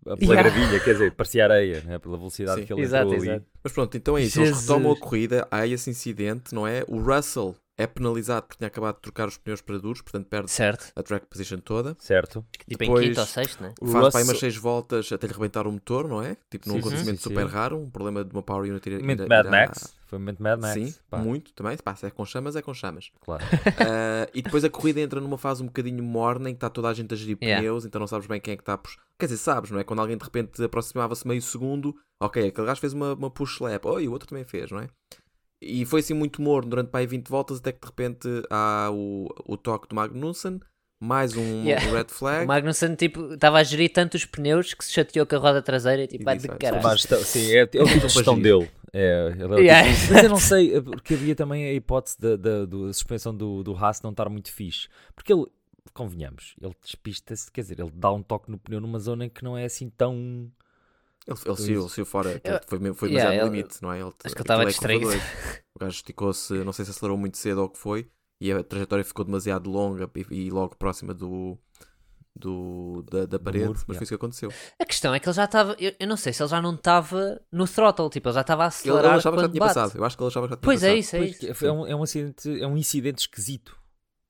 pela 0.03 0.17
Yeah. 0.19 0.43
gravilha, 0.51 0.81
quer 0.81 0.93
dizer, 0.95 1.13
parecia 1.13 1.45
areia, 1.45 1.83
né? 1.85 1.99
pela 1.99 2.17
velocidade 2.17 2.61
Sim. 2.63 2.67
que 2.67 2.73
ele 2.73 2.81
Exato, 2.81 3.05
entrou 3.09 3.21
ali. 3.21 3.31
exato. 3.31 3.47
Mas 3.63 3.73
pronto, 3.75 3.97
então 3.99 4.17
é 4.17 4.23
isso. 4.23 4.39
Eles 4.41 4.49
Jesus. 4.49 4.67
retomam 4.69 4.93
a 4.93 4.97
corrida, 4.97 5.47
há 5.51 5.67
esse 5.67 5.91
incidente, 5.91 6.55
não 6.55 6.67
é? 6.67 6.83
O 6.89 6.99
Russell 6.99 7.55
é 7.83 7.87
penalizado 7.87 8.43
porque 8.47 8.59
tinha 8.59 8.69
acabado 8.69 8.97
de 8.97 9.03
trocar 9.03 9.29
os 9.29 9.37
pneus 9.39 9.61
para 9.61 9.79
duros, 9.79 10.03
portanto 10.03 10.27
perde 10.27 10.51
Certo. 10.51 10.93
a 10.95 11.03
track 11.03 11.27
position 11.27 11.59
toda. 11.59 11.97
Certo? 11.99 12.45
Tipo 12.67 12.79
Depois- 12.79 13.05
em 13.05 13.09
quinto 13.09 13.21
ou 13.21 13.27
sexto, 13.27 13.63
né? 13.63 13.73
O 13.81 13.87
Faz 13.87 13.93
para 13.93 14.01
aí 14.01 14.05
Russell- 14.07 14.25
umas 14.25 14.39
6 14.39 14.57
voltas 14.57 15.13
até 15.13 15.27
lhe 15.27 15.33
rebentar 15.33 15.67
o 15.67 15.73
motor, 15.73 16.09
não 16.09 16.23
é? 16.23 16.37
Tipo 16.51 16.69
num 16.69 16.75
Sim, 16.75 16.81
acontecimento 16.81 17.19
sim, 17.19 17.23
super 17.31 17.47
sim. 17.47 17.53
raro, 17.55 17.79
um 17.79 17.91
problema 17.91 18.25
de 18.25 18.33
uma 18.33 18.43
power 18.43 18.69
unit 18.71 18.87
ir, 18.89 18.93
ir, 18.95 19.01
Momento 19.01 19.23
ir 19.25 19.29
Mad 19.29 19.47
a- 19.47 19.51
Max. 19.51 19.95
Foi 20.07 20.19
momento 20.19 20.43
Mad 20.43 20.59
Max. 20.61 20.75
Sim, 20.75 20.95
Pá, 21.09 21.19
muito 21.19 21.53
também. 21.55 21.77
Pá, 21.77 21.95
se 21.95 22.05
é 22.05 22.11
com 22.11 22.25
chamas, 22.25 22.57
é 22.57 22.63
com 22.63 22.75
chamas. 22.75 23.13
Claro. 23.21 23.45
Ah, 23.79 24.29
e 24.35 24.43
depois 24.43 24.65
a 24.65 24.69
corrida 24.71 25.01
entra 25.01 25.21
numa 25.21 25.39
fase 25.39 25.63
um 25.63 25.67
bocadinho 25.67 26.03
morna 26.03 26.51
em 26.51 26.53
que 26.53 26.57
está 26.57 26.69
toda 26.69 26.89
a 26.89 26.93
gente 26.95 27.15
a 27.15 27.17
gerir 27.17 27.39
Yeah. 27.41 27.61
pneus, 27.63 27.85
então 27.85 28.01
não 28.01 28.07
sabes 28.09 28.27
bem 28.27 28.41
quem 28.41 28.55
é 28.55 28.57
que 28.57 28.63
está 28.63 28.73
a 28.75 28.79
puxar. 28.79 29.01
Quer 29.19 29.27
dizer, 29.27 29.39
sabes, 29.39 29.71
não 29.71 29.79
é? 29.79 29.85
Quando 29.85 30.01
alguém 30.01 30.17
de 30.17 30.25
repente 30.25 30.63
aproximava-se 30.65 31.29
meio 31.29 31.41
segundo, 31.41 31.95
ok, 32.19 32.49
aquele 32.49 32.67
gajo 32.67 32.81
fez 32.81 32.93
uma, 32.93 33.15
uma 33.15 33.31
push 33.31 33.61
lap, 33.61 33.85
oh, 33.87 34.01
e 34.01 34.09
o 34.09 34.13
outro 34.13 34.29
também 34.29 34.45
fez, 34.45 34.71
não 34.73 34.81
é? 34.81 34.89
E 35.63 35.85
foi 35.85 36.01
assim 36.01 36.15
muito 36.15 36.41
morno 36.41 36.71
durante 36.71 36.89
para 36.89 37.01
aí 37.01 37.07
20 37.07 37.29
voltas, 37.29 37.59
até 37.59 37.73
que 37.73 37.81
de 37.81 37.87
repente 37.87 38.29
há 38.51 38.89
o, 38.93 39.29
o 39.45 39.57
toque 39.57 39.89
do 39.89 39.95
Magnussen, 39.95 40.59
mais 40.99 41.37
um 41.37 41.65
Yeah. 41.65 41.91
red 41.91 42.07
flag. 42.09 42.45
O 42.45 42.49
Magnussen, 42.49 42.95
tipo, 42.95 43.35
estava 43.35 43.59
a 43.59 43.63
gerir 43.63 43.93
tanto 43.93 44.15
os 44.17 44.25
pneus 44.25 44.73
que 44.75 44.85
se 44.85 44.93
chateou 44.93 45.27
com 45.27 45.37
a 45.37 45.39
roda 45.39 45.61
traseira 45.63 46.03
e 46.03 46.07
tipo, 46.07 46.23
E 46.23 46.25
vai 46.25 46.39
de 46.39 46.51
"Ah, 46.51 46.57
caralho. 46.57 46.83
Mas, 46.83 47.05
tá- 47.05 47.19
sim, 47.19 47.51
é, 47.53 47.59
é 47.61 47.63
o 47.65 47.67
tipo 47.69 47.85
de 47.85 48.09
gestão 48.09 48.41
dele. 48.41 48.71
É, 48.93 49.27
ele 49.29 49.43
é 49.43 49.47
tipo- 49.47 49.55
Yeah. 49.61 49.89
Mas 50.13 50.25
eu 50.25 50.31
não 50.31 50.37
sei, 50.41 50.75
é 50.77 50.81
porque 50.81 51.15
havia 51.15 51.35
também 51.35 51.67
a 51.67 51.73
hipótese 51.75 52.19
da, 52.19 52.37
da, 52.37 52.65
da 52.65 52.93
suspensão 52.93 53.35
do, 53.37 53.63
do 53.63 53.77
Haas 53.77 54.01
não 54.03 54.11
estar 54.13 54.29
muito 54.31 54.51
fixe. 54.51 54.89
Porque 55.15 55.33
ele, 55.33 55.45
convenhamos, 55.93 56.55
ele 56.61 56.75
despista-se, 56.83 57.51
quer 57.53 57.61
dizer, 57.61 57.79
ele 57.81 57.91
dá 57.95 58.11
um 58.13 58.23
toque 58.23 58.51
no 58.51 58.57
pneu 58.59 58.81
numa 58.81 58.99
zona 58.99 59.27
em 59.27 59.29
que 59.29 59.45
não 59.45 59.59
é 59.59 59.65
assim 59.67 59.91
tão. 59.91 60.51
Ele, 61.27 61.39
ele 61.45 61.57
saiu, 61.57 61.89
saiu 61.89 62.07
fora, 62.07 62.41
Eu- 62.43 62.61
foi, 62.67 62.79
foi 62.95 63.09
Yeah, 63.11 63.31
demasiado 63.31 63.47
ele- 63.53 63.57
limite, 63.63 63.83
não 63.83 63.93
é? 63.93 64.01
Ele, 64.01 64.05
Acho 64.25 64.35
que 64.35 64.41
ele 64.41 64.43
estava 64.43 64.63
é 64.63 64.67
distraído. 64.67 65.07
O 65.75 65.79
gajo 65.79 65.95
esticou-se, 65.97 66.53
não 66.65 66.73
sei 66.73 66.85
se 66.85 66.91
acelerou 66.91 67.17
muito 67.19 67.37
cedo 67.39 67.59
ou 67.59 67.67
o 67.67 67.71
que 67.71 67.79
foi, 67.79 68.09
e 68.41 68.51
a 68.53 68.63
trajetória 68.65 69.05
ficou 69.05 69.25
demasiado 69.25 69.71
longa 69.71 70.11
e, 70.17 70.47
e 70.47 70.51
logo 70.51 70.75
próxima 70.77 71.13
do, 71.15 71.59
do, 72.35 73.03
da, 73.11 73.27
da 73.27 73.39
parede, 73.39 73.67
muro, 73.67 73.79
mas 73.81 73.83
yeah. 73.89 73.99
foi 73.99 74.03
isso 74.05 74.11
que 74.11 74.15
aconteceu. 74.15 74.53
A 74.81 74.85
questão 74.87 75.15
é 75.15 75.21
que 75.21 75.29
ele 75.29 75.35
já 75.37 75.45
estava. 75.45 75.77
Eu, 75.79 75.93
eu 76.01 76.07
não 76.09 76.17
sei 76.17 76.33
se 76.33 76.43
ele 76.43 76.49
já 76.49 76.61
não 76.63 76.75
estava 76.75 77.41
no 77.53 77.67
throttle, 77.69 78.09
tipo, 78.09 78.29
ele 78.29 78.35
já 78.35 78.41
estava 78.41 78.63
a 78.63 78.67
Ele, 78.67 78.69
acelerar. 78.69 79.05
ele 79.05 79.15
achava 79.19 79.37
que 79.37 79.43
já 79.43 79.49
tinha 79.49 79.61
bate. 79.61 79.75
passado, 79.75 79.99
eu 79.99 80.05
acho 80.05 80.17
que 80.17 80.23
ele 80.23 80.29
achava 80.29 80.47
que 80.47 80.51
já 80.53 80.57
tinha 80.57 80.65
Pois 80.65 80.83
é 80.83 80.87
passado. 80.89 80.99
isso, 81.01 81.17
é 81.17 81.19
Pois, 81.19 81.31
isso. 81.31 81.59
que 81.61 81.67
é, 81.67 81.73
um, 81.73 81.87
é, 81.87 81.95
um 81.97 82.03
acidente, 82.03 82.63
é 82.63 82.67
um 82.67 82.77
incidente 82.77 83.19
esquisito. 83.19 83.77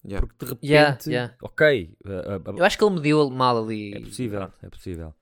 Yeah. 0.05 0.27
Porque 0.27 0.45
de 0.45 0.51
repente, 0.51 0.67
Yeah, 0.71 0.99
yeah. 1.07 1.35
ok, 1.43 1.95
a- 2.07 2.51
a- 2.51 2.57
Eu 2.57 2.65
acho 2.65 2.79
que 2.79 2.85
ele 2.85 2.95
mediu 2.95 3.31
mal 3.31 3.63
ali. 3.63 3.95
é 3.95 4.01
possível, 4.01 4.51
é 4.63 4.69
possível. 4.71 5.15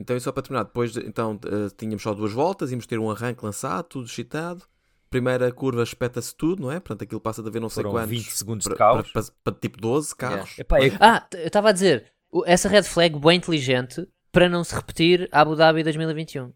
Então, 0.00 0.16
e 0.16 0.20
só 0.20 0.32
para 0.32 0.42
terminar, 0.42 0.62
depois 0.64 0.92
de- 0.94 1.06
então, 1.06 1.38
eh, 1.44 1.68
tínhamos 1.76 2.02
só 2.02 2.14
duas 2.14 2.32
voltas, 2.32 2.70
íamos 2.70 2.86
ter 2.86 2.98
um 2.98 3.10
arranque 3.10 3.44
lançado, 3.44 3.84
tudo 3.84 4.06
excitado. 4.06 4.64
Primeira 5.10 5.52
curva 5.52 5.82
espeta-se 5.82 6.34
tudo, 6.34 6.62
não 6.62 6.72
é? 6.72 6.80
Portanto, 6.80 7.02
aquilo 7.02 7.20
passa 7.20 7.42
de 7.42 7.48
haver 7.48 7.60
não 7.60 7.68
sei 7.68 7.82
Foram 7.82 7.96
quantos 7.96 8.10
20 8.10 8.30
segundos 8.30 8.64
de 8.64 8.70
para, 8.70 8.78
caos. 8.78 9.12
para- 9.12 9.22
para- 9.24 9.32
para 9.44 9.52
tipo 9.60 9.78
12 9.78 10.16
carros. 10.16 10.58
Epá, 10.58 10.78
é- 10.82 10.96
Ah, 11.00 11.26
eu 11.34 11.46
estava 11.48 11.68
a 11.68 11.72
dizer, 11.72 12.10
essa 12.46 12.68
red 12.68 12.84
flag 12.84 13.18
bem 13.18 13.36
inteligente 13.36 14.08
para 14.32 14.48
não 14.48 14.64
se 14.64 14.74
repetir 14.74 15.28
Abu 15.32 15.54
Dhabi 15.54 15.82
2021. 15.82 16.52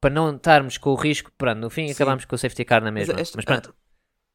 Para 0.00 0.14
não 0.14 0.34
estarmos 0.36 0.78
com 0.78 0.90
o 0.90 0.94
risco, 0.94 1.30
pronto, 1.36 1.58
no 1.58 1.68
fim 1.68 1.88
Sim. 1.88 1.92
acabamos 1.94 2.24
com 2.24 2.34
o 2.34 2.38
safety 2.38 2.64
car 2.64 2.80
na 2.82 2.90
Mas 2.92 3.08
mesma. 3.08 3.20
esta- 3.20 3.36
Mas 3.36 3.44
pronto, 3.44 3.74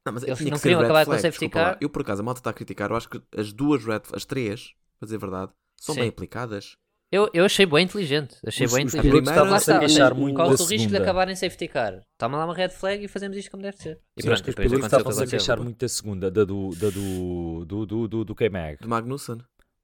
Não, 0.06 0.14
mas 0.14 0.24
Eles 0.24 0.38
tinha 0.38 0.52
não 0.52 0.60
queriam 0.60 0.80
acabar 0.80 1.00
com 1.06 1.12
o 1.12 1.14
flag, 1.14 1.22
safety 1.22 1.40
desculpa 1.46 1.60
lá. 1.60 1.66
car. 1.74 1.78
Eu, 1.82 1.90
por 1.90 2.02
acaso, 2.02 2.22
a 2.22 2.26
malta 2.26 2.40
está 2.40 2.50
a 2.50 2.54
criticar. 2.54 2.90
Eu 2.90 2.96
acho 2.96 3.10
que 3.10 3.22
as 3.38 3.52
duas 3.52 3.84
red 3.84 4.02
as 4.14 4.24
três, 4.26 4.74
para 4.98 5.06
dizer 5.08 5.18
a 5.18 5.20
verdade, 5.20 5.52
são 5.76 5.94
Sim. 5.94 6.02
bem 6.02 6.10
aplicadas. 6.10 6.78
Eu, 7.12 7.30
eu 7.34 7.46
achei 7.46 7.66
bem 7.66 7.86
inteligente. 7.86 8.36
Achei 8.46 8.66
Os- 8.66 8.74
bem 8.74 8.86
os 8.86 8.94
inteligente. 8.94 9.28
estavam 9.30 9.54
a 9.56 9.80
queixar 9.80 10.14
muito 10.14 10.36
corre 10.36 10.54
o 10.56 10.66
risco 10.66 10.90
de 10.90 10.98
acabar 10.98 11.28
em 11.30 11.36
safety 11.36 11.68
car. 11.68 12.02
Toma 12.18 12.38
lá 12.38 12.46
uma 12.46 12.54
red 12.54 12.70
flag 12.70 13.04
e 13.04 13.08
fazemos 13.08 13.36
isto 13.38 13.50
como 13.52 13.64
deve 13.64 13.78
ser. 13.78 14.00
E 14.18 14.24
pronto, 14.24 14.44
que 14.44 14.50
os 14.50 14.56
pilotos 14.56 14.86
estavam-se 14.86 15.24
a 15.24 15.28
queixar 15.28 15.60
muito 15.60 15.80
da 15.80 15.88
segunda, 15.90 16.30
da 16.32 16.44
do, 16.44 16.70
da 16.76 16.90
do, 16.90 17.66
do, 17.66 17.86
do, 17.86 18.08
do, 18.08 18.26
do 18.26 18.36
K-Mag. 18.36 18.78
Do 18.82 18.88
Magnussen. 18.90 19.38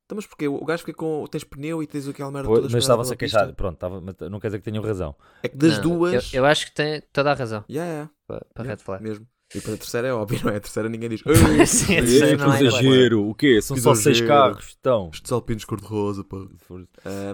Então, 0.05 0.17
mas 0.17 0.27
porque 0.27 0.47
o 0.47 0.63
gajo 0.63 0.83
fica 0.85 0.97
com. 0.99 1.25
Tens 1.31 1.43
pneu 1.43 1.81
e 1.81 1.87
tens 1.87 2.07
aquela 2.07 2.29
merda 2.31 2.47
toda 2.47 2.69
Mas 2.69 2.75
estavam-se 2.83 3.11
a 3.11 3.15
queixar, 3.15 3.41
pista. 3.47 3.55
pronto, 3.55 3.89
mas 4.03 4.29
não 4.29 4.39
quer 4.39 4.49
dizer 4.49 4.59
que 4.59 4.63
tenham 4.65 4.83
razão. 4.83 5.15
É 5.41 5.47
que 5.49 5.57
das 5.57 5.77
Não, 5.77 5.81
duas. 5.81 6.31
Eu, 6.31 6.41
eu 6.41 6.45
acho 6.45 6.67
que 6.67 6.73
tem 6.75 7.01
toda 7.11 7.31
a 7.31 7.33
razão 7.33 7.65
Yeah, 7.67 7.91
yeah, 7.91 8.11
para, 8.27 8.45
para 8.53 8.63
yeah, 8.65 8.75
red 8.77 8.83
flag. 8.85 9.03
Mesmo. 9.03 9.25
E 9.55 9.61
para 9.61 9.73
a 9.73 9.77
terceira 9.77 10.07
é 10.09 10.13
óbvio, 10.13 10.39
não 10.43 10.51
é? 10.51 10.57
A 10.57 10.59
terceira 10.59 10.89
ninguém 10.89 11.09
diz. 11.09 11.21
Sim, 11.69 11.93
a 11.93 11.99
"Ei, 11.99 12.01
terceira 12.01 12.27
Ei, 12.31 12.35
não 12.37 12.53
é 12.53 12.61
exagero, 12.63 13.29
o 13.29 13.33
quê? 13.33 13.61
São 13.61 13.75
Que 13.75 13.81
só 13.81 13.95
seis 13.95 14.17
exagero. 14.17 14.27
carros, 14.27 14.75
então. 14.79 15.09
Estes 15.13 15.31
alpinos 15.31 15.63
cor-de-rosa, 15.65 16.23
pá. 16.23 16.37
Um, 16.37 16.85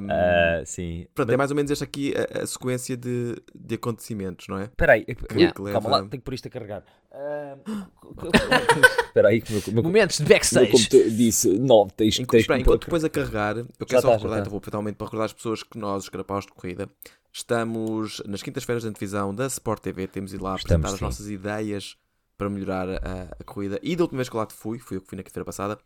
Ah, 0.10 0.62
sim. 0.66 1.08
Pronto, 1.16 1.32
é 1.32 1.38
mais 1.38 1.50
ou 1.52 1.56
menos 1.56 1.72
esta 1.72 1.84
aqui 1.86 2.14
a, 2.16 2.44
a 2.44 2.48
sequência 2.48 2.96
de, 2.96 3.36
de 3.56 3.76
acontecimentos, 3.76 4.48
não 4.48 4.58
é? 4.60 4.66
Espera 4.66 4.94
aí, 4.94 5.06
Yeah. 5.32 5.54
calma 5.54 5.70
leva- 5.72 5.90
lá, 5.90 5.98
tenho 6.00 6.10
que 6.10 6.20
pôr 6.22 6.34
isto 6.34 6.48
a 6.48 6.52
carregar. 6.52 6.84
Espera 9.08 9.28
aí, 9.30 9.42
que 9.42 9.52
o 9.52 9.54
meu, 9.56 9.64
meu, 9.74 9.84
Momentos 9.84 10.18
de 10.18 10.24
meu 10.24 10.30
backstage. 10.30 10.72
computador 10.72 11.10
disse 11.10 11.50
9, 11.60 11.92
tens, 11.96 12.16
Enquanto, 12.20 12.32
tens 12.32 12.42
espera, 12.42 12.58
que 12.58 12.62
enquanto 12.64 12.84
depois 12.86 13.04
a 13.04 13.10
carregar, 13.10 13.58
eu 13.58 13.66
Já 13.82 13.86
quero 13.86 14.02
só 14.02 14.08
tá, 14.08 14.14
já 14.14 14.18
recordar, 14.18 14.38
tá. 14.38 14.42
então 14.42 14.52
vou 14.52 14.60
totalmente 14.62 14.96
para 14.96 15.06
recordar 15.08 15.26
as 15.26 15.34
pessoas 15.34 15.64
que 15.64 15.78
nós, 15.78 16.04
os 16.04 16.10
carapaus 16.10 16.46
de 16.46 16.52
corrida, 16.54 16.90
estamos 17.34 18.22
nas 18.28 18.42
quintas-feiras 18.42 18.84
de 18.84 18.90
antevisão 18.90 19.34
da 19.34 19.48
Sport 19.48 19.82
TV, 19.82 20.08
temos 20.08 20.34
ido 20.34 20.44
lá 20.44 20.56
Estamos, 20.56 20.72
apresentar 20.86 20.94
as 20.94 21.00
sim. 21.00 21.06
nossas 21.06 21.30
ideias 21.30 21.96
para 22.42 22.50
melhorar 22.50 22.90
a, 22.90 23.28
a 23.40 23.44
corrida. 23.44 23.80
E 23.84 23.96
da 23.96 24.04
última 24.04 24.18
vez 24.18 24.28
que 24.28 24.36
eu 24.36 24.40
lá 24.40 24.48
fui, 24.50 24.80
fui 24.80 24.98
eu 24.98 25.02
que 25.02 25.08
fui 25.08 25.16
na 25.16 25.22
quinta-feira 25.22 25.46
passada, 25.46 25.78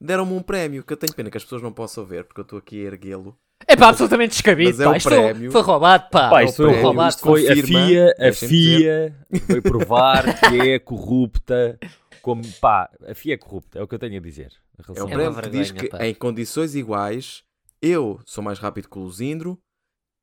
deram-me 0.00 0.32
um 0.32 0.42
prémio 0.42 0.82
que 0.82 0.92
eu 0.92 0.96
tenho 0.96 1.14
pena 1.14 1.30
que 1.30 1.36
as 1.36 1.44
pessoas 1.44 1.62
não 1.62 1.72
possam 1.72 2.04
ver, 2.04 2.24
porque 2.24 2.40
eu 2.40 2.42
estou 2.42 2.58
aqui 2.58 2.82
a 2.84 2.88
erguê-lo. 2.88 3.38
É 3.64 3.76
pá, 3.76 3.90
absolutamente 3.90 4.32
descabido. 4.32 4.70
Mas 4.70 4.80
é 4.80 4.84
pá. 4.84 4.90
um 4.90 4.96
Isto 4.96 5.08
foi- 5.08 5.18
prémio. 5.22 5.52
Foi 5.52 5.62
roubado, 5.62 6.10
pá. 6.10 6.30
Pá, 6.30 6.40
é 6.42 6.46
isto 6.46 6.64
o 6.64 6.66
foi, 6.72 6.82
roubado, 6.82 7.10
isto 7.10 7.20
foi 7.22 7.46
a 7.46 7.48
confirma, 7.54 7.86
FIA, 7.86 8.14
a 8.18 8.32
FIA 8.32 9.16
foi 9.46 9.60
provar 9.60 10.40
que 10.50 10.60
é 10.70 10.78
corrupta, 10.80 11.78
como, 12.20 12.42
pá, 12.60 12.90
a 13.06 13.14
FIA 13.14 13.34
é 13.34 13.36
corrupta, 13.36 13.78
é 13.78 13.82
o 13.84 13.86
que 13.86 13.94
eu 13.94 13.98
tenho 14.00 14.16
a 14.16 14.20
dizer. 14.20 14.50
em 14.80 14.98
É 14.98 15.02
um 15.04 15.06
a- 15.06 15.10
prémio 15.10 15.42
que 15.42 15.50
diz 15.50 15.70
que 15.70 15.88
pá. 15.90 16.04
em 16.04 16.12
condições 16.12 16.74
iguais 16.74 17.44
eu 17.80 18.18
sou 18.26 18.42
mais 18.42 18.58
rápido 18.58 18.88
que 18.90 18.98
o 18.98 19.02
Luzindro 19.02 19.56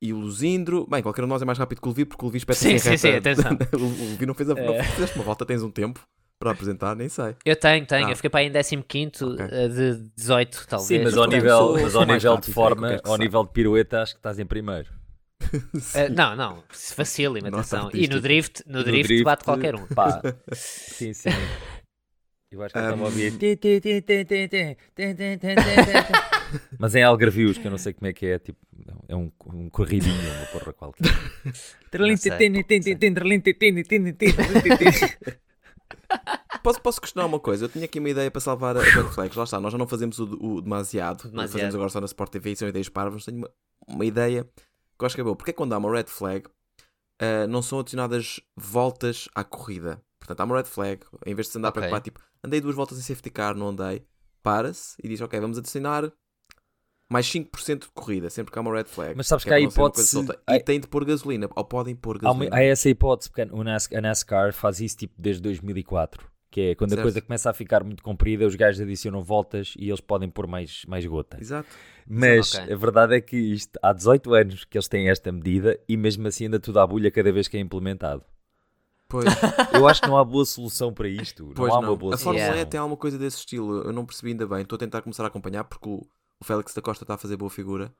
e 0.01 0.13
o 0.13 0.17
Luzindro, 0.19 0.85
bem, 0.89 1.01
qualquer 1.01 1.23
um 1.23 1.27
de 1.27 1.29
nós 1.33 1.41
é 1.41 1.45
mais 1.45 1.57
rápido 1.57 1.81
que 1.81 1.87
o 1.87 1.91
Levi 1.91 2.05
porque 2.05 2.23
o 2.23 2.27
Levi 2.27 2.37
espeta 2.37 2.59
Sim, 2.59 2.77
sim, 2.77 2.89
reta. 2.89 2.97
sim, 2.97 3.09
atenção. 3.15 3.57
o 3.73 4.09
Levi 4.11 4.25
não 4.25 4.33
fez 4.33 4.49
a 4.49 4.53
não 4.55 4.73
É. 4.73 4.83
fizeste 4.83 5.15
uma 5.17 5.23
volta, 5.25 5.45
tens 5.45 5.63
um 5.63 5.71
tempo 5.71 5.99
para 6.39 6.51
apresentar, 6.51 6.95
nem 6.95 7.09
sei. 7.09 7.35
Eu 7.43 7.55
tenho, 7.55 7.85
tenho. 7.85 8.07
Ah. 8.07 8.11
Eu 8.11 8.15
fiquei 8.15 8.29
para 8.29 8.41
aí 8.41 8.47
em 8.47 8.51
15 8.83 9.23
Ok. 9.25 9.45
eh, 9.49 9.67
de 9.67 10.09
18, 10.15 10.67
talvez. 10.67 10.87
Sim, 10.87 11.03
mas 11.03 11.17
ao 11.17 11.25
nível, 11.27 11.73
mas 11.81 11.95
ao 11.95 12.05
nível 12.05 12.31
rápido, 12.33 12.45
de 12.45 12.51
é 12.51 12.53
forma, 12.53 12.87
que 12.89 12.93
ao 13.07 13.11
sabe. 13.13 13.23
nível 13.23 13.43
de 13.43 13.49
pirueta, 13.51 14.01
acho 14.03 14.13
que 14.13 14.19
estás 14.19 14.37
em 14.37 14.45
primeiro. 14.45 14.87
Eh, 15.95 16.09
não, 16.09 16.35
não. 16.35 16.63
Facílimo, 16.69 17.47
atenção. 17.47 17.89
E 17.93 18.07
no 18.07 18.19
drift, 18.21 18.63
no 18.67 18.79
No 18.79 18.83
drift, 18.83 19.23
bate 19.23 19.43
qualquer 19.45 19.73
um. 19.75 19.87
Pá, 19.87 20.21
sim, 20.53 21.11
sim. 21.13 21.29
Eu 22.51 22.61
acho 22.63 22.71
que 22.73 22.79
eu 22.79 22.83
estava 22.83 23.01
a 23.01 23.03
Um, 23.03 23.05
ouvir. 23.05 23.31
Mas 26.77 26.95
em 26.95 27.03
Algarvios, 27.03 27.57
que 27.57 27.65
eu 27.67 27.71
não 27.71 27.77
sei 27.77 27.93
como 27.93 28.07
é 28.07 28.13
que 28.13 28.25
é, 28.25 28.39
tipo, 28.39 28.59
é 29.07 29.15
um, 29.15 29.31
um 29.47 29.69
corridinho, 29.69 30.15
uma 30.15 30.45
porra 30.47 30.73
qualquer. 30.73 31.07
Posso, 36.63 36.81
posso 36.81 36.99
questionar 37.01 37.27
uma 37.27 37.39
coisa? 37.39 37.65
Eu 37.65 37.69
tinha 37.69 37.85
aqui 37.85 37.99
uma 37.99 38.09
ideia 38.09 38.29
para 38.29 38.41
salvar 38.41 38.75
a 38.75 38.81
Red 38.81 39.09
Flags. 39.11 39.35
Lá 39.37 39.43
está, 39.43 39.59
nós 39.59 39.71
já 39.71 39.77
não 39.77 39.87
fazemos 39.87 40.19
o, 40.19 40.23
o 40.23 40.61
demasiado. 40.61 41.29
Demasiado. 41.29 41.51
Fazemos 41.51 41.75
agora 41.75 41.89
só 41.89 42.01
na 42.01 42.05
Sport 42.05 42.31
TV 42.31 42.51
e 42.51 42.55
são 42.55 42.67
ideias 42.67 42.89
parvas. 42.89 43.23
Tenho 43.23 43.37
uma, 43.37 43.49
uma 43.87 44.05
ideia 44.05 44.43
que 44.43 45.03
eu 45.03 45.05
acho 45.05 45.15
que 45.15 45.21
é 45.21 45.23
boa. 45.23 45.35
Porque 45.35 45.51
é 45.51 45.53
quando 45.53 45.73
há 45.73 45.77
uma 45.77 45.91
Red 45.91 46.07
Flag, 46.07 46.47
uh, 46.47 47.47
não 47.47 47.61
são 47.61 47.79
adicionadas 47.79 48.41
voltas 48.55 49.29
à 49.33 49.43
corrida. 49.43 50.01
Portanto, 50.19 50.41
há 50.41 50.43
uma 50.43 50.57
red 50.57 50.65
flag. 50.65 50.99
Em 51.25 51.33
vez 51.33 51.47
de 51.47 51.53
se 51.53 51.57
andar 51.57 51.69
Ok. 51.69 51.79
a 51.79 51.81
preocupar, 51.81 52.01
tipo, 52.01 52.19
andei 52.43 52.59
duas 52.59 52.75
voltas 52.75 52.97
em 52.97 53.01
safety 53.01 53.29
car, 53.29 53.55
não 53.55 53.69
andei, 53.69 54.05
para-se 54.43 54.95
e 55.01 55.07
diz, 55.07 55.21
ok, 55.21 55.39
vamos 55.39 55.57
adicionar 55.57 56.11
mais 57.09 57.25
5% 57.27 57.79
de 57.81 57.87
corrida, 57.93 58.29
sempre 58.29 58.51
que 58.51 58.57
há 58.59 58.61
uma 58.61 58.73
red 58.75 58.85
flag. 58.85 59.13
Mas 59.15 59.27
sabes 59.27 59.45
é 59.45 59.49
que 59.49 59.53
há 59.53 59.57
uma 59.59 59.69
hipótese- 59.69 60.25
há- 60.45 60.55
E 60.55 60.59
tem 60.59 60.79
de 60.79 60.87
pôr 60.87 61.05
gasolina, 61.05 61.49
ou 61.55 61.63
podem 61.65 61.95
pôr 61.95 62.17
Há, 62.17 62.31
uma- 62.31 62.45
gasolina. 62.45 62.55
há 62.55 62.63
essa 62.63 62.89
hipótese, 62.89 63.29
porque 63.29 63.43
o 63.53 63.63
NAS- 63.63 63.89
a 63.93 64.01
NASCAR 64.01 64.53
faz 64.53 64.79
isso 64.81 64.97
tipo 64.97 65.13
desde 65.17 65.41
2004. 65.41 66.27
Que 66.49 66.61
é 66.61 66.75
quando 66.75 66.91
Certo. 66.91 67.01
a 67.01 67.03
coisa 67.03 67.21
começa 67.21 67.49
a 67.49 67.53
ficar 67.53 67.83
muito 67.83 68.01
comprida, 68.01 68.45
os 68.47 68.55
gajos 68.55 68.79
adicionam 68.81 69.21
voltas 69.21 69.73
e 69.77 69.89
eles 69.89 69.99
podem 69.99 70.29
pôr 70.29 70.47
mais, 70.47 70.83
mais 70.87 71.05
gota. 71.05 71.37
Exato. 71.39 71.67
Mas 72.07 72.55
Ok. 72.55 72.73
a 72.73 72.77
verdade 72.77 73.15
é 73.15 73.21
que 73.21 73.35
isto 73.37 73.77
há 73.83 73.91
18 73.91 74.33
anos 74.33 74.63
que 74.63 74.77
eles 74.77 74.87
têm 74.87 75.09
esta 75.09 75.29
medida 75.31 75.77
e 75.89 75.97
mesmo 75.97 76.25
assim 76.25 76.47
anda 76.47 76.57
tudo 76.59 76.79
à 76.79 76.87
bulha 76.87 77.11
cada 77.11 77.31
vez 77.33 77.47
que 77.49 77.57
é 77.57 77.59
implementado. 77.59 78.23
Pois, 79.09 79.25
Eu 79.85 79.87
acho 79.87 80.01
que 80.01 80.07
não 80.07 80.17
há 80.17 80.23
boa 80.23 80.45
solução 80.45 80.93
para 80.93 81.07
isto. 81.09 81.51
pois 81.55 81.69
não 81.69 81.77
há 81.77 81.81
não. 81.81 81.89
uma 81.89 81.95
boa 81.97 82.15
A 82.15 82.17
Fórmula 82.17 82.43
solução. 82.45 82.61
E 82.61 82.65
tem 82.65 82.79
alguma 82.79 82.97
coisa 82.97 83.17
desse 83.17 83.37
estilo. 83.37 83.81
Eu 83.83 83.93
não 83.93 84.05
percebi 84.05 84.31
ainda 84.31 84.47
bem. 84.47 84.61
Estou 84.61 84.75
a 84.77 84.79
tentar 84.79 85.01
começar 85.01 85.23
a 85.25 85.27
acompanhar 85.27 85.63
porque 85.65 85.87
o, 85.89 86.01
o 86.41 86.45
Félix 86.45 86.73
da 86.73 86.81
Costa 86.81 87.03
está 87.03 87.15
a 87.15 87.17
fazer 87.17 87.37
boa 87.37 87.49
figura. 87.49 87.93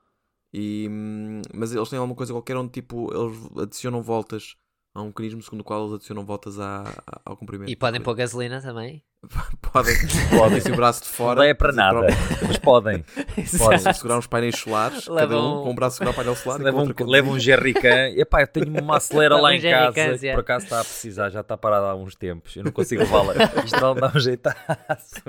E, 0.52 0.88
hum, 0.90 1.42
mas 1.54 1.74
eles 1.74 1.88
têm 1.88 1.98
alguma 1.98 2.16
coisa 2.16 2.32
qualquer 2.32 2.56
onde 2.56 2.70
tipo 2.72 3.12
eles 3.14 3.38
adicionam 3.62 4.02
voltas. 4.02 4.56
Há 4.94 5.02
um 5.02 5.08
mecanismo 5.08 5.42
segundo 5.42 5.60
o 5.60 5.64
qual 5.64 5.82
eles 5.82 5.94
adicionam 5.96 6.24
voltas 6.24 6.58
à, 6.58 6.82
à- 7.06 7.20
ao 7.26 7.36
comprimento. 7.36 7.70
E 7.70 7.76
podem 7.76 8.00
pôr 8.00 8.14
gasolina 8.14 8.60
também. 8.60 9.04
podem, 9.72 9.94
podem 10.36 10.60
se 10.60 10.70
o 10.72 10.76
braço 10.76 11.02
de 11.02 11.08
fora. 11.08 11.40
Não 11.40 11.42
é 11.48 11.52
para 11.52 11.72
nada, 11.72 11.98
próprio- 12.06 12.46
mas 12.48 12.56
podem. 12.58 13.04
Podem 13.58 13.92
segurar 13.92 14.18
uns 14.18 14.26
painéis 14.26 14.56
solares, 14.56 15.04
cada 15.06 15.38
um 15.40 15.62
com 15.64 15.70
um 15.70 15.74
braço 15.74 15.94
a 15.94 15.98
segurar 15.98 16.10
o 16.12 16.14
painel 16.14 16.34
solar. 16.36 16.60
Levam, 16.60 16.86
conduzir. 16.86 17.06
levam 17.06 17.32
um 17.32 17.38
jerrycan. 17.38 18.08
Epá, 18.16 18.40
eu 18.42 18.46
tenho 18.48 18.80
uma 18.80 18.96
acelera 18.96 19.36
lá 19.36 19.54
em 19.54 19.58
um 19.58 19.62
casa. 19.62 19.98
yeah. 20.00 20.32
Por 20.32 20.40
acaso 20.40 20.64
está 20.64 20.80
a 20.80 20.84
precisar, 20.84 21.30
já 21.30 21.40
está 21.40 21.56
parada 21.56 21.86
há 21.88 21.94
uns 21.94 22.14
tempos. 22.14 22.56
Eu 22.56 22.64
não 22.64 22.72
consigo 22.72 23.02
levá-la. 23.02 23.34
Isto 23.64 23.80
não 23.80 23.94
dá 23.94 24.12
um 24.14 24.18
jeitaço. 24.18 25.22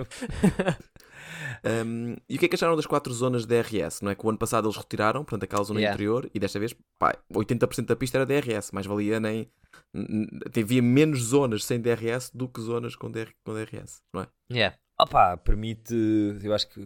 Um, 1.63 2.15
e 2.27 2.35
o 2.35 2.39
que 2.39 2.45
é 2.45 2.47
que 2.47 2.55
acharam 2.55 2.75
das 2.75 2.85
quatro 2.85 3.13
zonas 3.13 3.45
de 3.45 3.47
DRS? 3.47 4.01
Não 4.01 4.11
é 4.11 4.15
que 4.15 4.25
o 4.25 4.29
ano 4.29 4.37
passado 4.37 4.67
eles 4.67 4.77
retiraram, 4.77 5.23
portanto, 5.23 5.43
aquela 5.43 5.63
zona 5.63 5.79
Yeah. 5.79 5.93
interior, 5.95 6.29
e 6.33 6.39
desta 6.39 6.59
vez, 6.59 6.75
pá, 6.99 7.15
80% 7.33 7.85
da 7.85 7.95
pista 7.95 8.17
era 8.17 8.25
DRS, 8.25 8.71
mais 8.71 8.85
valia 8.85 9.19
nem. 9.19 9.49
Havia 10.55 10.81
menos 10.81 11.21
zonas 11.21 11.63
sem 11.63 11.79
DRS 11.79 12.31
do 12.33 12.47
que 12.47 12.59
zonas 12.61 12.95
com, 12.95 13.09
DR, 13.09 13.29
com 13.45 13.53
DRS, 13.53 14.01
não 14.13 14.21
é? 14.21 14.27
Yeah. 14.51 14.77
Opá, 15.01 15.37
permite, 15.37 15.93
eu 16.43 16.53
acho 16.53 16.67
que, 16.67 16.85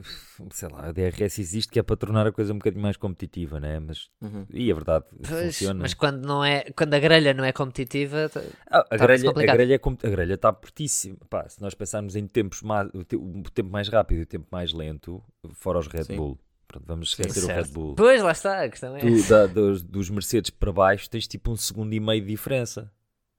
sei 0.51 0.69
lá, 0.69 0.85
a 0.87 0.91
DRS 0.91 1.39
existe 1.41 1.71
que 1.71 1.79
é 1.79 1.83
para 1.83 1.95
tornar 1.95 2.27
a 2.27 2.31
coisa 2.31 2.53
um 2.53 2.57
bocadinho 2.59 2.83
mais 2.83 2.95
competitiva, 2.95 3.59
né? 3.59 3.79
Mas, 3.79 4.07
Uhum. 4.21 4.45
e 4.51 4.71
a 4.71 4.75
verdade, 4.75 5.05
Pois, 5.27 5.45
funciona. 5.57 5.79
mas 5.81 5.95
quando, 5.95 6.23
não 6.23 6.45
é, 6.45 6.61
quando 6.77 6.93
a 6.93 6.99
grelha 6.99 7.33
não 7.33 7.43
é 7.43 7.51
competitiva, 7.51 8.29
t- 8.29 8.39
Ah, 8.69 8.79
a, 8.81 8.83
Tá 8.83 8.97
grelha, 8.97 9.29
a 9.31 9.33
grelha 9.33 9.73
é 9.75 10.07
a 10.07 10.09
grelha 10.11 10.33
está 10.35 10.53
pertíssima. 10.53 11.17
Pá, 11.27 11.49
se 11.49 11.59
nós 11.59 11.73
pensarmos 11.73 12.15
em 12.15 12.27
tempos 12.27 12.61
mais, 12.61 12.87
o, 12.93 13.03
te- 13.03 13.15
o 13.15 13.41
tempo 13.51 13.71
mais 13.71 13.89
rápido 13.89 14.19
e 14.19 14.21
o 14.21 14.27
tempo 14.27 14.45
mais 14.51 14.71
lento, 14.73 15.19
fora 15.53 15.79
os 15.79 15.87
Red 15.87 16.03
Sim. 16.03 16.15
Bull. 16.15 16.39
Pronto, 16.67 16.85
vamos 16.85 17.11
Sim, 17.15 17.23
esquecer 17.23 17.43
o 17.45 17.47
Red. 17.47 17.71
Bull. 17.71 17.95
Pois, 17.95 18.21
lá 18.21 18.31
está, 18.31 18.63
a 18.63 18.69
questão 18.69 18.95
é. 18.95 18.99
Tu, 18.99 19.23
da- 19.27 19.47
dos, 19.47 19.81
dos 19.81 20.09
Mercedes 20.11 20.51
para 20.51 20.71
baixo 20.71 21.09
tens 21.09 21.27
tipo 21.27 21.51
um 21.51 21.55
segundo 21.55 21.91
e 21.93 21.99
meio 21.99 22.21
de 22.21 22.27
diferença, 22.27 22.91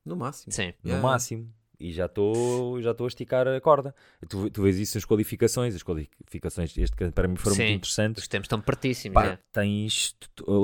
No 0.04 0.16
máximo. 0.16 0.52
Sim. 0.52 0.72
no 0.82 0.90
Yeah. 0.90 1.00
máximo. 1.08 1.48
E 1.78 1.92
já 1.92 2.06
estou 2.06 2.80
já 2.80 2.92
estou 2.92 3.04
a 3.04 3.08
esticar 3.08 3.46
a 3.48 3.60
corda. 3.60 3.94
Tu, 4.28 4.48
tu 4.50 4.62
vês 4.62 4.78
isso 4.78 4.96
nas 4.96 5.04
qualificações. 5.04 5.74
As 5.74 5.82
qualificações 5.82 6.72
deste 6.72 6.96
grande 6.96 7.12
prémio 7.14 7.36
foram 7.36 7.56
Sim. 7.56 7.62
muito 7.64 7.76
interessantes. 7.78 8.22
Os 8.22 8.28
tempos 8.28 8.46
estão 8.46 8.60
pertíssimos. 8.60 9.14
Pá, 9.14 9.26
é. 9.26 9.38
tens. 9.52 10.14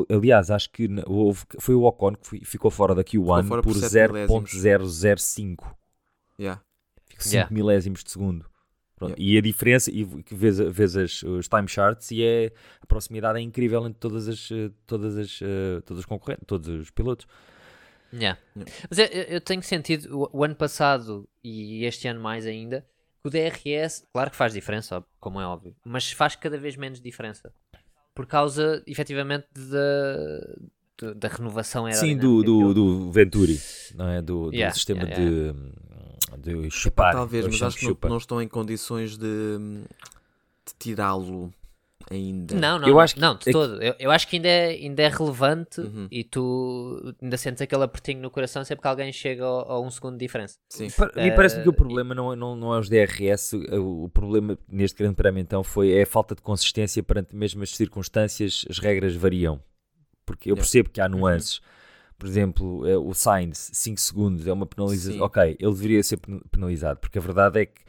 Aliás, 0.09 0.51
acho 0.51 0.71
que 0.71 0.89
houve, 1.07 1.43
foi 1.59 1.75
o 1.75 1.83
Ocon 1.83 2.15
que 2.15 2.27
foi- 2.27 2.41
ficou 2.45 2.71
fora 2.71 2.95
da 2.95 3.03
Q1 3.03 3.25
fora 3.49 3.63
por 3.63 3.73
por 3.73 3.75
sete 3.75 4.13
milésimos. 4.13 4.51
0.005. 4.53 5.77
Yeah. 6.39 6.63
5 7.19 7.35
Yeah. 7.35 7.53
milésimos 7.55 8.03
de 8.05 8.11
segundo. 8.11 8.47
Yeah. 9.03 9.17
E 9.19 9.39
a 9.39 9.41
diferença, 9.41 9.91
e 9.91 10.05
que 10.23 10.35
vês, 10.35 10.59
vês 10.59 10.95
as, 10.97 11.23
os 11.23 11.49
time 11.49 11.67
charts 11.67 12.11
e 12.11 12.23
é, 12.23 12.53
a 12.83 12.87
proximidade 12.87 13.39
é 13.39 13.43
incrível 13.43 13.87
entre 13.87 13.99
todas 13.99 14.29
as, 14.29 14.51
eh, 14.51 14.71
todas 14.87 15.17
as, 15.17 15.41
eh, 15.43 15.81
todos 15.87 16.01
os 16.01 16.07
concorrentes, 16.07 16.45
todos 16.47 16.69
os 16.69 16.91
pilotos. 16.91 17.27
Yeah. 18.13 18.39
Yeah. 18.57 18.73
Mas 18.89 18.99
eu, 18.99 19.07
eu- 19.07 19.25
eu 19.25 19.41
tenho 19.41 19.63
sentido 19.63 20.19
o, 20.33 20.39
o 20.39 20.45
ano 20.45 20.55
passado 20.55 21.29
e 21.43 21.85
este 21.85 22.09
ano 22.09 22.21
mais 22.21 22.47
ainda 22.47 22.85
que 23.23 23.29
o 23.29 23.31
DRS, 23.31 24.05
claro 24.13 24.31
que 24.31 24.37
faz 24.37 24.53
diferença, 24.53 25.05
como 25.19 25.41
é 25.41 25.47
óbvio, 25.47 25.75
mas 25.85 26.11
faz 26.11 26.35
cada 26.35 26.57
vez 26.59 26.77
menos 26.77 27.01
diferença 27.01 27.53
por 28.15 28.27
causa 28.27 28.83
efetivamente 28.87 29.47
da, 29.55 31.13
da, 31.15 31.29
renovação 31.29 31.87
Sim, 31.93 32.17
do, 32.17 32.43
do, 32.43 32.75
do 32.75 33.11
Venturi, 33.11 33.61
não 33.95 34.09
é? 34.09 34.21
Do, 34.21 34.51
do 34.51 34.55
Yeah, 34.55 34.75
sistema 34.75 35.05
yeah, 35.05 35.53
de, 36.39 36.63
de 36.63 36.71
chupar. 36.71 37.15
Talvez, 37.15 37.47
mas 37.47 37.63
acho 37.63 37.79
que 37.79 37.87
não, 37.87 37.97
não 38.11 38.17
estão 38.19 38.43
em 38.43 38.49
condições 38.49 39.17
de, 39.17 39.27
de 40.67 40.75
tirá-lo 40.79 41.53
ainda. 42.11 42.55
Não, 42.55 42.79
não, 42.79 42.89
Eu 42.89 42.95
não, 42.95 43.01
acho 43.01 43.15
que- 43.15 43.21
não, 43.21 43.35
de 43.37 43.49
é 43.49 43.53
todo. 43.53 43.83
Eu, 43.83 43.95
eu 43.99 44.11
acho 44.11 44.27
que 44.29 44.37
ainda 44.37 44.49
é, 44.49 44.69
ainda 44.71 45.03
é 45.03 45.09
relevante 45.09 45.81
Uhum. 45.81 46.07
e 46.11 46.23
tu 46.25 47.15
ainda 47.21 47.37
sentes 47.37 47.61
aquele 47.63 47.83
apertinho 47.85 48.21
no 48.21 48.31
coração 48.31 48.65
sempre 48.65 48.83
que 48.83 48.89
alguém 48.89 49.13
chega 49.13 49.45
a, 49.45 49.49
a 49.73 49.81
um 49.81 49.91
segundo 49.91 50.15
de 50.15 50.25
diferença. 50.25 50.57
Sim. 50.69 50.89
Pa- 50.91 51.11
A 51.15 51.23
mim 51.23 51.35
parece-me 51.35 51.63
que 51.63 51.69
o 51.69 51.73
Eh, 51.73 51.77
problema 51.77 52.15
não, 52.15 52.33
é- 52.33 52.37
não, 52.37 52.55
não 52.57 52.75
é 52.75 52.79
os 52.79 52.89
DRS, 52.89 53.53
o, 53.57 54.05
o 54.05 54.09
problema 54.09 54.59
neste 54.69 54.99
grande 54.99 55.15
prémio 55.17 55.41
então 55.41 55.63
foi 55.65 55.93
é 55.93 56.03
a 56.03 56.07
falta 56.07 56.35
de 56.35 56.43
consistência 56.43 57.03
perante 57.03 57.35
mesmo 57.35 57.63
as 57.63 57.71
circunstâncias, 57.77 58.65
as 58.71 58.79
regras 58.79 59.15
variam. 59.17 59.61
Porque 60.25 60.51
eu 60.51 60.55
percebo 60.57 60.91
que 60.91 61.01
há 61.01 61.05
Uhum. 61.07 61.11
nuances. 61.19 61.61
Por 62.19 62.29
exemplo, 62.29 62.87
eh, 62.87 62.97
o 62.99 63.15
Sainz, 63.15 63.71
5 63.73 63.99
segundos 63.99 64.47
é 64.47 64.53
uma 64.53 64.67
penalização. 64.67 65.15
Sim. 65.15 65.21
Ok, 65.23 65.57
ele 65.59 65.73
deveria 65.73 66.03
ser 66.03 66.19
pen- 66.19 66.41
penalizado, 66.51 67.01
porque 67.01 67.19
a 67.19 67.21
verdade 67.21 67.61
é 67.63 67.67
que 67.67 67.81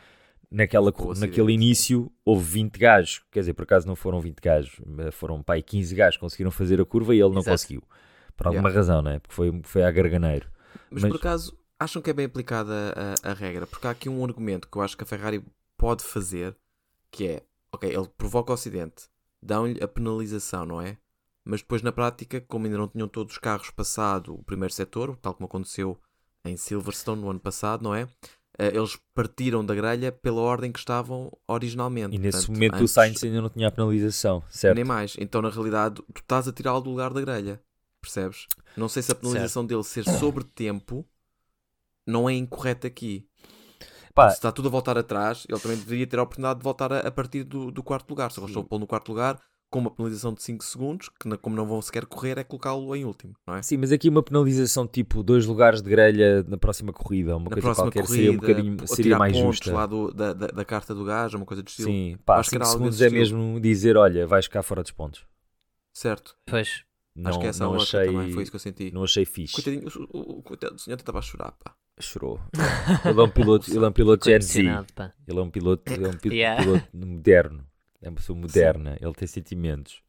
naquela, 0.51 0.91
o 0.91 1.11
acidente. 1.11 1.19
naquele 1.21 1.53
início 1.53 2.11
houve 2.25 2.43
20 2.43 2.77
gajos, 2.77 3.23
quer 3.31 3.39
dizer, 3.39 3.53
por 3.53 3.63
acaso 3.63 3.87
não 3.87 3.95
foram 3.95 4.19
20 4.19 4.39
gajos, 4.39 4.81
foram 5.13 5.41
pai 5.41 5.61
15 5.61 5.95
gajos 5.95 6.17
que 6.17 6.21
conseguiram 6.21 6.51
fazer 6.51 6.81
a 6.81 6.85
curva 6.85 7.15
e 7.15 7.19
ele 7.21 7.29
não 7.33 7.39
Exato. 7.41 7.51
conseguiu. 7.51 7.83
Por 8.35 8.47
alguma 8.47 8.69
razão, 8.69 9.01
não 9.01 9.11
é? 9.11 9.19
Porque 9.19 9.33
foi, 9.35 9.61
foi 9.63 9.83
a 9.83 9.91
garganeiro. 9.91 10.49
Mas, 10.89 11.03
Mas- 11.03 11.11
por 11.11 11.17
acaso 11.19 11.57
acham 11.79 12.01
que 12.01 12.09
é 12.09 12.13
bem 12.13 12.25
aplicada 12.25 12.73
a, 13.23 13.31
a 13.31 13.33
regra? 13.33 13.65
Porque 13.65 13.87
há 13.87 13.91
aqui 13.91 14.09
um 14.09 14.23
argumento 14.23 14.67
que 14.67 14.77
eu 14.77 14.81
acho 14.81 14.97
que 14.97 15.03
a 15.03 15.07
Ferrari 15.07 15.43
pode 15.77 16.03
fazer, 16.03 16.55
que 17.09 17.27
é, 17.27 17.43
ok, 17.71 17.89
ele 17.89 18.07
provoca 18.17 18.51
o 18.51 18.53
acidente, 18.53 19.05
dão-lhe 19.41 19.81
a 19.83 19.87
penalização, 19.87 20.65
não 20.65 20.81
é? 20.81 20.97
Mas 21.43 21.61
depois 21.61 21.81
na 21.81 21.91
prática, 21.91 22.39
como 22.41 22.65
ainda 22.65 22.77
não 22.77 22.87
tinham 22.87 23.07
todos 23.07 23.33
os 23.33 23.39
carros 23.39 23.71
passado 23.71 24.35
o 24.35 24.43
primeiro 24.43 24.73
setor, 24.73 25.15
tal 25.17 25.33
como 25.33 25.47
aconteceu 25.47 25.97
em 26.45 26.55
Silverstone 26.57 27.21
no 27.21 27.29
ano 27.29 27.39
passado, 27.39 27.83
não 27.83 27.95
é? 27.95 28.07
Eh, 28.63 28.75
Eles 28.77 28.95
partiram 29.15 29.65
da 29.65 29.73
grelha 29.73 30.11
pela 30.11 30.39
ordem 30.41 30.71
que 30.71 30.77
estavam 30.79 31.31
originalmente. 31.47 32.15
E 32.15 32.19
nesse 32.19 32.37
Portanto, 32.39 32.53
momento 32.55 32.73
o 32.73 32.77
antes- 32.77 32.91
Sainz 32.91 33.23
ainda 33.23 33.41
não 33.41 33.49
tinha 33.49 33.67
a 33.67 33.71
penalização, 33.71 34.43
certo? 34.49 34.75
Nem 34.75 34.83
mais. 34.85 35.15
Então, 35.19 35.41
na 35.41 35.49
realidade, 35.49 35.95
tu 36.13 36.21
estás 36.21 36.47
a 36.47 36.53
tirá-lo 36.53 36.81
do 36.81 36.89
lugar 36.91 37.11
da 37.13 37.21
grelha. 37.21 37.59
Percebes? 37.99 38.45
Não 38.77 38.87
sei 38.89 39.01
se 39.01 39.11
a 39.11 39.15
penalização 39.15 39.65
dele 39.65 39.83
ser 39.83 40.03
sobre 40.05 40.43
tempo 40.43 41.05
não 42.05 42.29
é 42.29 42.33
incorreta 42.33 42.87
aqui. 42.87 43.27
Pá, 44.13 44.29
Se 44.29 44.35
está 44.37 44.51
tudo 44.51 44.67
a 44.67 44.71
voltar 44.71 44.97
atrás, 44.97 45.45
ele 45.49 45.59
também 45.59 45.77
deveria 45.77 46.05
ter 46.05 46.19
a 46.19 46.23
oportunidade 46.23 46.59
de 46.59 46.63
voltar 46.63 46.91
a, 46.91 46.99
a 46.99 47.11
partir 47.11 47.43
do, 47.43 47.71
do 47.71 47.81
quarto 47.81 48.09
lugar. 48.09 48.29
Se 48.31 48.39
eles 48.39 48.49
estão 48.49 48.61
a 48.63 48.65
pô 48.65 48.77
no 48.77 48.85
quarto 48.87 49.09
lugar, 49.09 49.41
com 49.71 49.79
uma 49.79 49.89
penalização 49.89 50.33
de 50.33 50.43
5 50.43 50.63
segundos, 50.63 51.09
que 51.19 51.27
na- 51.27 51.37
como 51.37 51.55
não 51.55 51.65
vão 51.65 51.81
sequer 51.81 52.05
correr, 52.05 52.37
é 52.37 52.43
colocá-lo 52.43 52.95
em 52.95 53.05
último, 53.05 53.33
não 53.47 53.55
é? 53.55 53.61
Sim, 53.63 53.77
mas 53.77 53.91
aqui 53.91 54.09
uma 54.09 54.21
penalização 54.21 54.85
tipo 54.85 55.23
dois 55.23 55.45
lugares 55.47 55.81
de 55.81 55.89
grelha 55.89 56.43
na 56.47 56.57
próxima 56.57 56.91
corrida, 56.93 57.37
uma 57.37 57.45
Na 57.45 57.51
coisa 57.55 57.61
próxima 57.61 57.85
qualquer 57.85 58.01
corrida, 58.05 58.15
seria 58.15 58.31
um 58.31 58.37
bocadinho 58.37 58.87
seria 58.87 59.17
mais 59.17 59.35
justa. 59.35 59.73
lá 59.73 59.85
do- 59.85 60.13
da, 60.13 60.33
da, 60.33 60.47
da 60.47 60.65
carta 60.65 60.93
do 60.93 61.03
gajo, 61.05 61.37
uma 61.37 61.45
coisa 61.45 61.63
de 61.63 61.71
estilo. 61.71 61.89
Sim, 61.89 62.17
pá, 62.25 62.37
Acho 62.37 62.49
que 62.49 62.55
5 62.57 62.61
era 62.63 62.69
algo 62.69 62.77
segundos 62.91 63.01
é 63.01 63.09
mesmo 63.09 63.59
dizer, 63.61 63.95
olha, 63.97 64.27
vais 64.27 64.45
ficar 64.45 64.61
fora 64.61 64.83
dos 64.83 64.91
pontos. 64.91 65.25
Certo. 65.93 66.35
Pois. 66.45 66.83
Não, 67.15 67.29
Acho 67.29 67.39
que 67.39 67.45
essa 67.47 67.63
é 67.63 67.67
a 67.67 67.69
não 67.69 67.75
achei, 67.81 68.05
também, 68.05 68.31
foi 68.31 68.43
isso 68.43 68.51
que 68.51 68.55
eu 68.55 68.59
senti. 68.59 68.91
não 68.93 69.03
achei 69.03 69.25
fixe. 69.25 69.53
Coitadinho, 69.53 69.87
o, 70.13 70.17
o, 70.17 70.39
o 70.39 70.43
coitado 70.43 70.75
do 70.75 70.79
senhor 70.81 70.95
estava 70.97 71.19
a 71.19 71.21
chorar, 71.21 71.51
pá. 71.63 71.73
Chorou. 71.99 72.39
Ele 73.05 73.19
é 73.19 73.23
um 73.23 73.29
piloto, 73.29 73.69
ele 73.69 73.83
é 73.85 73.87
um 73.87 73.91
piloto 73.91 74.25
Gen 74.29 74.41
Z. 74.41 74.59
Ele 75.27 75.39
é 75.39 75.41
um 75.41 75.49
piloto, 75.49 75.91
ele 75.91 76.05
é 76.05 76.09
um 76.09 76.13
pi- 76.17 76.29
Yeah. 76.33 76.63
piloto 76.63 76.87
moderno. 76.93 77.65
É 78.01 78.09
uma 78.09 78.15
pessoa 78.15 78.37
moderna, 78.37 78.97
ele 78.99 79.13
tem 79.13 79.27
sentimentos. 79.27 80.01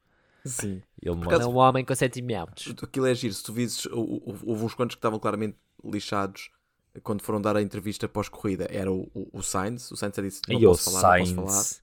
Sim. 0.45 0.83
Ele 1.01 1.17
Por 1.17 1.33
é 1.33 1.47
um 1.47 1.57
homem 1.57 1.85
com 1.85 1.95
sentimentos. 1.95 2.75
Aquilo 2.83 3.07
é 3.07 3.15
giro. 3.15 3.33
Se 3.35 3.43
tu 3.45 3.53
hou- 3.93 4.23
houve 4.45 4.65
uns 4.65 4.75
quantos 4.75 4.95
que 4.97 4.99
estavam 4.99 5.19
claramente 5.19 5.57
lixados 5.85 6.51
quando 7.03 7.23
foram 7.23 7.41
dar 7.41 7.57
a 7.57 7.63
entrevista 7.63 8.09
pós-corrida. 8.09 8.67
Era 8.71 8.91
o, 8.91 9.09
o, 9.15 9.29
o 9.39 9.43
Sainz. 9.43 9.91
O 9.91 9.97
Sainz 9.97 10.15
disse: 10.17 10.41
Não 10.49 10.59
E 10.59 10.65
posso 10.65 10.91
falar, 10.91 11.19
não 11.19 11.25
posso 11.25 11.35
falar. 11.35 11.49
Sainz. 11.51 11.83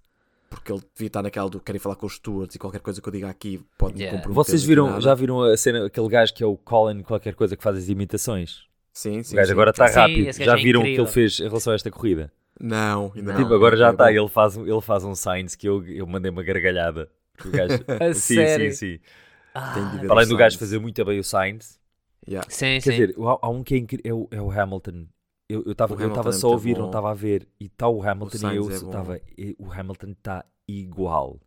Porque 0.50 0.72
ele 0.72 0.82
devia 0.96 1.08
estar 1.08 1.22
naquela 1.22 1.48
do 1.48 1.60
querem 1.60 1.80
falar 1.80 1.96
com 1.96 2.08
os 2.08 2.16
stewards 2.16 2.56
e 2.56 2.60
qualquer 2.60 2.82
coisa 2.82 3.00
que 3.00 3.08
eu 3.08 3.14
diga 3.14 3.30
aqui 3.30 3.64
pode 3.78 3.94
me 3.94 4.02
Yeah. 4.02 4.18
comprometer. 4.18 4.36
Vocês 4.46 4.64
viram, 4.64 5.00
já 5.00 5.14
viram 5.14 5.44
a 5.44 5.56
cena, 5.56 5.86
aquele 5.86 6.08
gajo 6.10 6.34
que 6.34 6.44
é 6.44 6.48
o 6.48 6.58
Colin, 6.58 7.04
qualquer 7.04 7.36
coisa 7.36 7.56
que 7.56 7.62
faz 7.64 7.78
as 7.78 7.88
imitações? 7.88 8.64
Sim, 8.92 9.22
sim. 9.22 9.36
o 9.36 9.38
gajo 9.38 9.46
sim. 9.48 9.52
agora 9.54 9.70
está 9.70 9.88
Sim, 9.88 9.94
rápido. 9.94 10.28
esse 10.28 10.44
Já 10.44 10.58
é 10.58 10.62
viram 10.62 10.82
o 10.82 10.84
que 10.84 10.96
ele 10.96 11.06
fez 11.08 11.40
em 11.40 11.44
relação 11.48 11.72
a 11.72 11.76
esta 11.76 11.92
corrida? 11.92 12.34
Não, 12.60 13.12
ainda 13.16 13.32
Não. 13.34 13.40
não. 13.40 13.44
Tipo, 13.44 13.54
agora 13.54 13.78
já 13.78 13.90
É 13.90 13.92
está, 13.92 14.12
ele 14.12 14.28
faz, 14.28 14.58
ele 14.58 14.82
faz 14.82 15.04
um 15.04 15.16
Sainz 15.16 15.56
que 15.56 15.68
eu, 15.68 15.86
eu 15.88 16.06
mandei 16.08 16.30
uma 16.32 16.44
gargalhada. 16.44 17.10
O 17.44 17.52
gajo, 17.52 17.86
A 18.00 18.14
sim, 18.14 18.36
sério? 18.36 18.72
sim, 18.72 18.98
sim. 18.98 19.00
Ah, 19.54 19.74
Para 20.08 20.16
além 20.16 20.26
o 20.26 20.30
do 20.30 20.38
gajo 20.38 20.58
fazer 20.58 20.80
muito 20.80 21.04
bem 21.06 21.20
o 21.20 21.24
Sainz, 21.24 21.80
Yeah. 22.28 22.48
Sim, 22.52 22.80
Quer 22.80 22.82
sim. 22.82 22.92
dizer, 22.92 23.16
há, 23.18 23.40
há 23.48 23.50
um 23.50 23.64
que 23.64 23.74
é, 23.76 23.78
incri- 23.78 24.02
é 24.04 24.14
o, 24.14 24.28
é 24.30 24.42
o 24.42 24.52
Hamilton. 24.52 25.08
Eu 25.48 25.64
estava 25.72 25.96
O 25.96 26.02
eu 26.02 26.14
tava 26.14 26.30
é 26.30 26.32
só 26.34 26.48
a 26.48 26.52
ouvir, 26.52 26.74
bom. 26.76 26.82
não 26.82 26.86
estava 26.88 27.10
a 27.10 27.14
ver. 27.14 27.48
E 27.60 27.66
está 27.66 27.88
o 27.88 28.04
Hamilton 28.04 28.38
e 28.38 28.40
Sainz 28.40 28.68
eu 28.68 28.70
é 28.70 28.76
estava. 28.76 29.22
O 29.58 29.72
Hamilton 29.72 30.12
está 30.12 30.46
igual. 30.68 31.40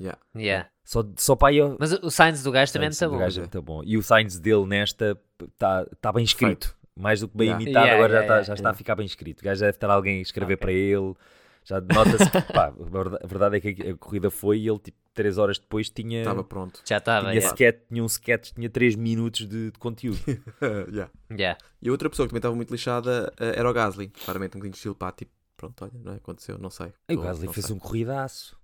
Yeah. 0.00 0.18
Yeah. 0.34 0.70
Só, 0.84 1.04
só 1.18 1.36
para 1.36 1.48
aí. 1.48 1.58
Mas 1.78 1.92
o 1.92 2.10
Sainz 2.10 2.42
do 2.42 2.50
gajo 2.50 2.72
também 2.72 2.86
é 2.86 2.90
muito 2.90 3.04
do 3.04 3.10
bom. 3.10 3.18
gajo 3.18 3.40
é 3.40 3.42
muito 3.42 3.62
bom. 3.62 3.82
E 3.84 3.98
o 3.98 4.02
Sainz 4.02 4.38
dele 4.38 4.64
nesta 4.66 5.20
está 5.42 5.84
tá 6.00 6.12
bem 6.12 6.24
escrito. 6.24 6.74
Mais 7.00 7.20
do 7.20 7.28
que 7.28 7.36
bem 7.36 7.48
Yeah. 7.48 7.62
imitado, 7.62 7.86
Yeah, 7.86 7.98
agora 8.04 8.12
yeah, 8.12 8.26
já, 8.26 8.28
tá- 8.28 8.34
yeah, 8.34 8.46
já 8.48 8.54
está 8.54 8.70
a 8.70 8.74
ficar 8.74 8.94
bem 8.96 9.06
escrito. 9.06 9.40
O 9.40 9.44
gajo 9.44 9.60
deve 9.60 9.78
ter 9.78 9.86
alguém 9.90 10.18
a 10.18 10.22
escrever 10.22 10.54
Ok. 10.54 10.56
para 10.62 10.72
ele. 10.72 11.14
Já 11.62 11.78
nota-se 11.80 12.30
que 12.30 12.52
pá, 12.54 12.66
a 13.22 13.26
verdade- 13.26 13.56
é 13.56 13.60
que 13.60 13.88
a 13.90 13.94
corrida 13.94 14.30
foi 14.30 14.60
e 14.60 14.68
ele, 14.68 14.78
tipo, 14.78 14.96
três 15.12 15.36
horas 15.36 15.58
depois 15.58 15.90
tinha, 15.90 16.20
Estava 16.20 16.42
pronto. 16.42 16.80
Já 16.88 16.96
estava, 16.96 17.20
tinha, 17.30 17.34
yeah. 17.34 17.48
sketch, 17.54 17.80
tinha 17.88 18.02
um 18.02 18.06
sketch, 18.06 18.52
tinha 18.52 18.70
três 18.70 18.94
minutos 18.96 19.46
de, 19.46 19.70
de 19.70 19.78
conteúdo. 19.78 20.18
Yeah. 20.90 21.10
Yeah. 21.30 21.58
E 21.82 21.88
a 21.88 21.92
outra 21.92 22.08
pessoa 22.08 22.26
que 22.26 22.30
também 22.30 22.38
estava 22.38 22.54
muito 22.56 22.70
lixada 22.70 23.32
eh, 23.38 23.54
era 23.58 23.68
o 23.68 23.72
Gasly. 23.74 24.08
Claramente 24.24 24.52
um 24.56 24.60
bocadinho 24.60 24.72
de 24.72 24.76
estilo 24.78 24.94
pá, 24.94 25.12
tipo, 25.12 25.30
pronto, 25.56 25.84
olha, 25.84 25.92
não 26.02 26.12
é? 26.12 26.16
aconteceu, 26.16 26.58
não 26.58 26.70
sei. 26.70 26.92
E 27.08 27.14
o 27.14 27.20
Gasly 27.20 27.48
fez 27.52 27.66
sei. 27.66 27.76
um 27.76 27.78
corridaço. 27.78 28.58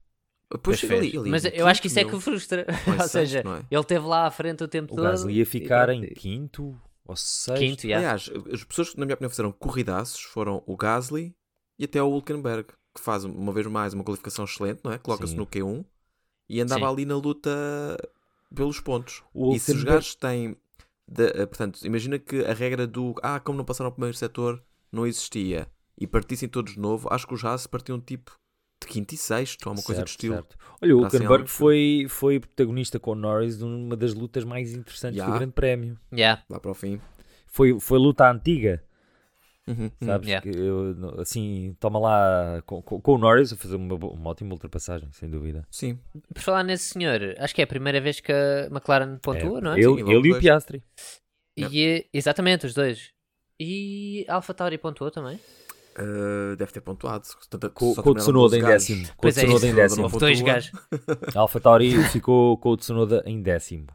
Pois 0.63 0.81
Pois 0.81 0.93
ele, 1.15 1.29
Mas 1.29 1.45
eu 1.45 1.67
acho 1.67 1.81
que 1.83 1.89
isso 1.89 1.99
é 1.99 2.05
que 2.05 2.15
o 2.15 2.21
frustra. 2.21 2.65
ou 3.03 3.09
seja, 3.09 3.41
é? 3.41 3.43
ele 3.71 3.81
esteve 3.81 4.07
lá 4.07 4.27
à 4.27 4.31
frente 4.31 4.63
o 4.65 4.69
tempo 4.69 4.95
O 4.95 4.97
todo. 4.97 5.05
Gasly 5.05 5.35
ia 5.35 5.43
e 5.43 5.45
ficar 5.45 5.87
pronto, 5.89 6.05
em 6.05 6.07
e- 6.07 6.15
quinto 6.15 6.81
ou 7.07 7.17
sexto. 7.17 7.59
Quinto, 7.61 7.87
yeah. 7.87 8.07
Aliás, 8.09 8.31
as 8.53 8.65
pessoas 8.65 8.91
que, 8.91 8.99
na 8.99 9.07
minha 9.07 9.15
opinião, 9.15 9.31
fizeram 9.31 9.53
corridaços 9.53 10.21
foram 10.23 10.63
o 10.67 10.77
Gasly 10.77 11.35
e 11.79 11.85
até 11.85 12.03
o 12.03 12.09
Hulkenberg, 12.09 12.69
que 12.95 13.01
faz 13.01 13.25
uma 13.25 13.53
vez 13.53 13.67
mais 13.67 13.93
uma 13.95 14.03
qualificação 14.05 14.45
excelente, 14.45 14.81
não 14.85 14.93
é? 14.93 14.99
Coloca-se 14.99 15.35
no 15.35 15.47
Q1 15.47 15.85
e 16.49 16.61
andava 16.61 16.87
Sim. 16.87 16.93
ali 16.93 17.05
na 17.05 17.17
luta 17.17 17.51
pelos 18.55 18.81
pontos. 18.81 19.23
O 19.35 19.55
E 19.55 19.59
se 19.59 19.71
os 19.73 19.79
Hulkenberg- 19.79 19.95
gajos 19.97 20.15
têm. 20.15 20.57
de- 21.09 21.25
eh, 21.43 21.47
portanto, 21.47 21.85
imagina 21.85 22.19
que 22.19 22.45
a 22.45 22.53
regra 22.53 22.87
do 22.87 23.15
ah, 23.23 23.39
como 23.41 23.59
não 23.59 23.65
passaram 23.65 23.89
ao 23.89 23.93
primeiro 23.93 24.17
setor 24.17 24.63
não 24.91 25.07
existia 25.07 25.69
e 25.99 26.07
partissem 26.07 26.49
todos 26.49 26.75
de 26.75 26.81
novo, 26.81 27.09
acho 27.13 27.27
que 27.27 27.35
os 27.35 27.45
Haas 27.45 27.67
partiam 27.67 28.01
tipo 28.01 28.39
de 28.83 28.87
quinto 28.89 29.15
e 29.15 29.17
sexto, 29.17 29.67
ou 29.67 29.73
uma 29.73 29.83
coisa 29.83 30.03
do 30.03 30.09
Certo, 30.09 30.09
estilo. 30.11 30.35
certo. 30.35 30.57
Olha, 30.83 30.97
o 30.97 31.05
algo. 31.05 31.47
foi, 31.49 32.07
foi 32.09 32.39
protagonista 32.41 32.99
com 33.01 33.13
o 33.13 33.15
Norris 33.15 33.59
numa 33.59 33.97
das 33.97 34.13
lutas 34.15 34.45
mais 34.45 34.73
interessantes 34.75 35.17
Yeah. 35.17 35.33
do 35.33 35.39
Grande 35.39 35.53
Prémio. 35.55 35.99
Yeah. 36.13 36.43
Lá 36.51 36.61
para 36.61 36.71
o 36.71 36.75
fim. 36.75 37.01
Foi, 37.47 37.79
foi 37.81 37.99
luta 37.99 38.31
antiga, 38.31 38.83
Uhum, 39.67 39.85
uhum. 40.01 40.07
sabes? 40.07 40.29
Yeah. 40.29 40.49
Que 40.53 40.57
eu, 40.59 40.95
assim, 41.21 41.75
toma 41.81 41.99
lá 41.99 42.63
com, 42.67 42.81
com- 42.83 43.01
com 43.01 43.15
o 43.15 43.19
Norris 43.19 43.53
a 43.53 43.57
fazer 43.57 43.75
uma, 43.77 43.95
uma 43.95 44.31
ótima 44.31 44.53
ultrapassagem, 44.53 45.09
sem 45.13 45.29
dúvida. 45.29 45.67
Sim. 45.71 45.99
Por 46.33 46.43
falar 46.43 46.63
nesse 46.63 46.91
senhor, 46.93 47.19
acho 47.39 47.55
que 47.55 47.63
é 47.63 47.65
a 47.65 47.67
primeira 47.67 48.01
vez 48.01 48.21
que 48.21 48.31
a 48.31 48.67
McLaren 48.71 49.17
pontua, 49.19 49.59
É, 49.59 49.61
não 49.63 49.73
é? 49.73 49.81
Ele, 49.81 49.85
Sim, 50.05 50.11
ele 50.13 50.29
e 50.29 50.33
o. 50.33 50.39
Piastri. 50.39 50.85
E, 51.57 51.83
eh, 51.83 52.05
exatamente, 52.13 52.67
os 52.67 52.75
dois. 52.75 53.11
E 53.59 54.25
a 54.29 54.35
AlphaTauri 54.35 54.77
pontuou 54.77 55.11
também? 55.11 55.41
Uh, 55.99 56.57
deve 56.57 56.73
ter 56.73 56.81
pontuado. 56.81 57.27
Tanto- 57.49 57.71
Com, 57.71 57.91
o 57.93 57.95
terminaram 57.95 58.21
Tsunoda 58.21 58.57
em 58.57 58.61
12 58.61 58.73
gajos. 58.73 58.89
décimo. 58.89 59.07
Com 59.07 59.13
o 59.13 59.17
Pois 59.23 59.39
é, 59.39 59.41
Tsunoda 59.43 59.67
em 59.67 59.75
décimo. 59.75 60.03
Houve 60.05 60.19
dois 60.19 60.41
gajos. 60.43 60.73
A 61.35 61.39
AlphaTauri 61.41 62.05
ficou 62.11 62.59
com 62.59 62.69
o 62.71 62.77
Tsunoda 62.77 63.23
em 63.27 63.41
décimo. 63.41 63.87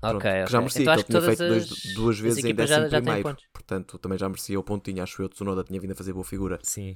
Pronto, 0.00 0.16
Ok, 0.18 0.30
que 0.30 0.36
ok. 0.42 0.46
já 0.52 0.58
merecia, 0.60 0.82
Então 0.82 0.94
que 0.94 1.00
ele 1.00 1.04
que 1.04 1.10
tinha 1.12 1.22
feito 1.22 1.38
dois- 1.48 1.72
as, 1.72 1.94
duas 1.94 2.16
as 2.16 2.20
vezes 2.22 2.44
em 2.44 2.48
já, 2.48 2.52
décimo 2.54 2.88
já 2.88 3.00
primeiro. 3.00 3.22
pontos. 3.28 3.44
Portanto, 3.52 3.98
também 3.98 4.18
já 4.18 4.28
merecia 4.28 4.60
o 4.60 4.62
pontinho. 4.62 5.02
Acho 5.02 5.22
eu, 5.22 5.26
o 5.26 5.28
Tsunoda 5.28 5.64
tinha 5.64 5.80
vindo 5.80 5.92
a 5.92 5.94
fazer 5.94 6.12
boa 6.12 6.24
figura. 6.24 6.58
Sim. 6.62 6.94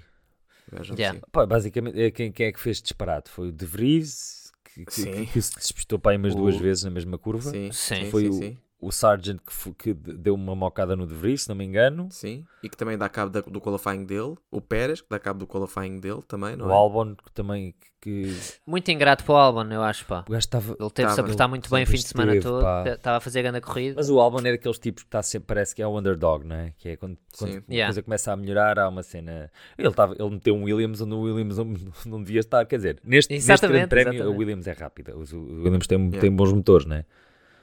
Já 0.83 0.94
Yeah. 0.94 1.20
Pá, 1.33 1.46
basicamente, 1.46 1.98
é 2.01 2.11
quem, 2.11 2.31
quem 2.31 2.46
é 2.46 2.53
que 2.53 2.61
fez 2.61 2.83
disparate? 2.83 3.31
Foi 3.31 3.48
o 3.48 3.53
De 3.53 3.64
Vries, 3.64 4.53
que, 4.62 4.85
que, 4.85 5.05
que, 5.07 5.27
que 5.27 5.40
se 5.42 5.55
despistou 5.55 5.98
para 5.98 6.12
aí 6.12 6.18
umas 6.18 6.35
O- 6.35 6.37
duas 6.37 6.57
vezes 6.59 6.85
na 6.85 6.90
mesma 6.90 7.16
curva. 7.16 7.51
Sim, 7.51 7.72
Sim. 7.72 8.05
sim, 8.05 8.11
Foi 8.11 8.22
sim, 8.24 8.29
o- 8.29 8.33
sim. 8.35 8.59
O 8.81 8.93
Sargent 8.93 9.41
que, 9.45 9.75
que 9.75 9.93
de- 9.93 10.17
deu 10.17 10.35
uma 10.35 10.55
mocada 10.55 10.95
no 10.95 11.05
De 11.05 11.12
Vries, 11.12 11.43
se 11.43 11.49
não 11.49 11.57
me 11.57 11.64
engano. 11.64 12.09
Sim, 12.12 12.45
e 12.62 12.69
que 12.69 12.77
também 12.77 12.97
dá 12.97 13.09
cabo 13.09 13.29
da- 13.31 13.41
do 13.41 13.61
qualifying 13.61 14.05
dele. 14.05 14.37
O 14.53 14.61
Pérez, 14.61 15.01
que 15.01 15.09
dá 15.11 15.19
cabo 15.19 15.41
do 15.41 15.47
qualifying 15.49 15.99
dele 15.99 16.23
também, 16.29 16.55
não 16.55 16.67
o 16.67 16.71
é? 16.71 16.75
Albon 16.75 17.17
que 17.17 17.33
também 17.33 17.75
que, 18.01 18.33
Muito 18.64 18.88
ingrato 18.93 19.25
para 19.25 19.33
o 19.35 19.37
Albon, 19.37 19.64
eu 19.73 19.83
acho, 19.83 20.07
pá. 20.07 20.21
o 20.29 20.31
gajo 20.31 20.38
estava. 20.38 20.77
Ele 20.79 20.91
teve-se 20.91 21.14
a 21.14 21.17
Tava. 21.17 21.27
portar 21.27 21.49
muito 21.49 21.69
bem 21.69 21.83
o 21.83 21.87
fim 21.88 21.97
de 21.97 22.03
semana 22.07 22.37
esteve, 22.37 22.55
todo. 22.55 22.88
Estava 22.88 23.17
a 23.17 23.21
fazer 23.21 23.41
a 23.41 23.43
grande 23.43 23.61
corrida. 23.61 23.95
Mas 23.97 24.09
o 24.09 24.21
Albon 24.21 24.38
é 24.45 24.53
daqueles 24.53 24.79
tipos 24.79 25.03
que 25.03 25.09
está 25.09 25.21
sempre, 25.25 25.49
parece 25.49 25.75
que 25.75 25.83
é 25.83 25.87
o 25.88 25.99
underdog, 25.99 26.47
não 26.47 26.55
é? 26.55 26.73
Que 26.79 26.91
é 26.91 26.97
quando, 26.97 27.19
quando 27.37 27.51
a 27.57 27.62
Yeah. 27.69 27.88
coisa 27.88 28.03
começa 28.05 28.33
a 28.33 28.37
melhorar, 28.37 28.79
há 28.79 28.88
uma 28.88 29.03
cena. 29.03 29.51
Ele, 29.77 29.93
tava, 29.93 30.14
ele 30.17 30.31
meteu 30.31 30.55
um 30.55 30.62
Williams 30.62 31.01
onde 31.01 31.14
o 31.14 31.23
Williams 31.23 31.59
não, 31.59 31.64
não 32.07 32.23
devia 32.23 32.38
estar. 32.38 32.64
Quer 32.67 32.77
dizer, 32.77 33.01
neste, 33.03 33.35
neste 33.35 33.49
grande 33.67 33.88
prémio, 33.88 34.12
exatamente. 34.12 34.37
o 34.37 34.38
Williams 34.38 34.67
é 34.69 34.73
rápida. 34.73 35.17
O 35.17 35.23
o 35.23 35.62
Williams 35.64 35.88
tem, 35.88 35.99
Yeah. 35.99 36.21
tem 36.21 36.31
bons 36.31 36.53
motores, 36.53 36.87
não 36.87 36.95
é? 36.95 37.05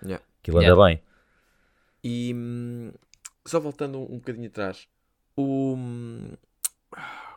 Yeah. 0.03 0.23
Aquilo 0.45 0.57
anda 0.59 0.67
Yeah. 0.67 0.85
bem. 0.85 1.01
E 2.03 2.33
hum, 2.35 2.91
só 3.43 3.59
voltando 3.59 3.97
um, 3.97 4.03
um 4.03 4.17
bocadinho 4.17 4.47
atrás, 4.47 4.87
o, 5.35 5.73
hum, 5.75 6.33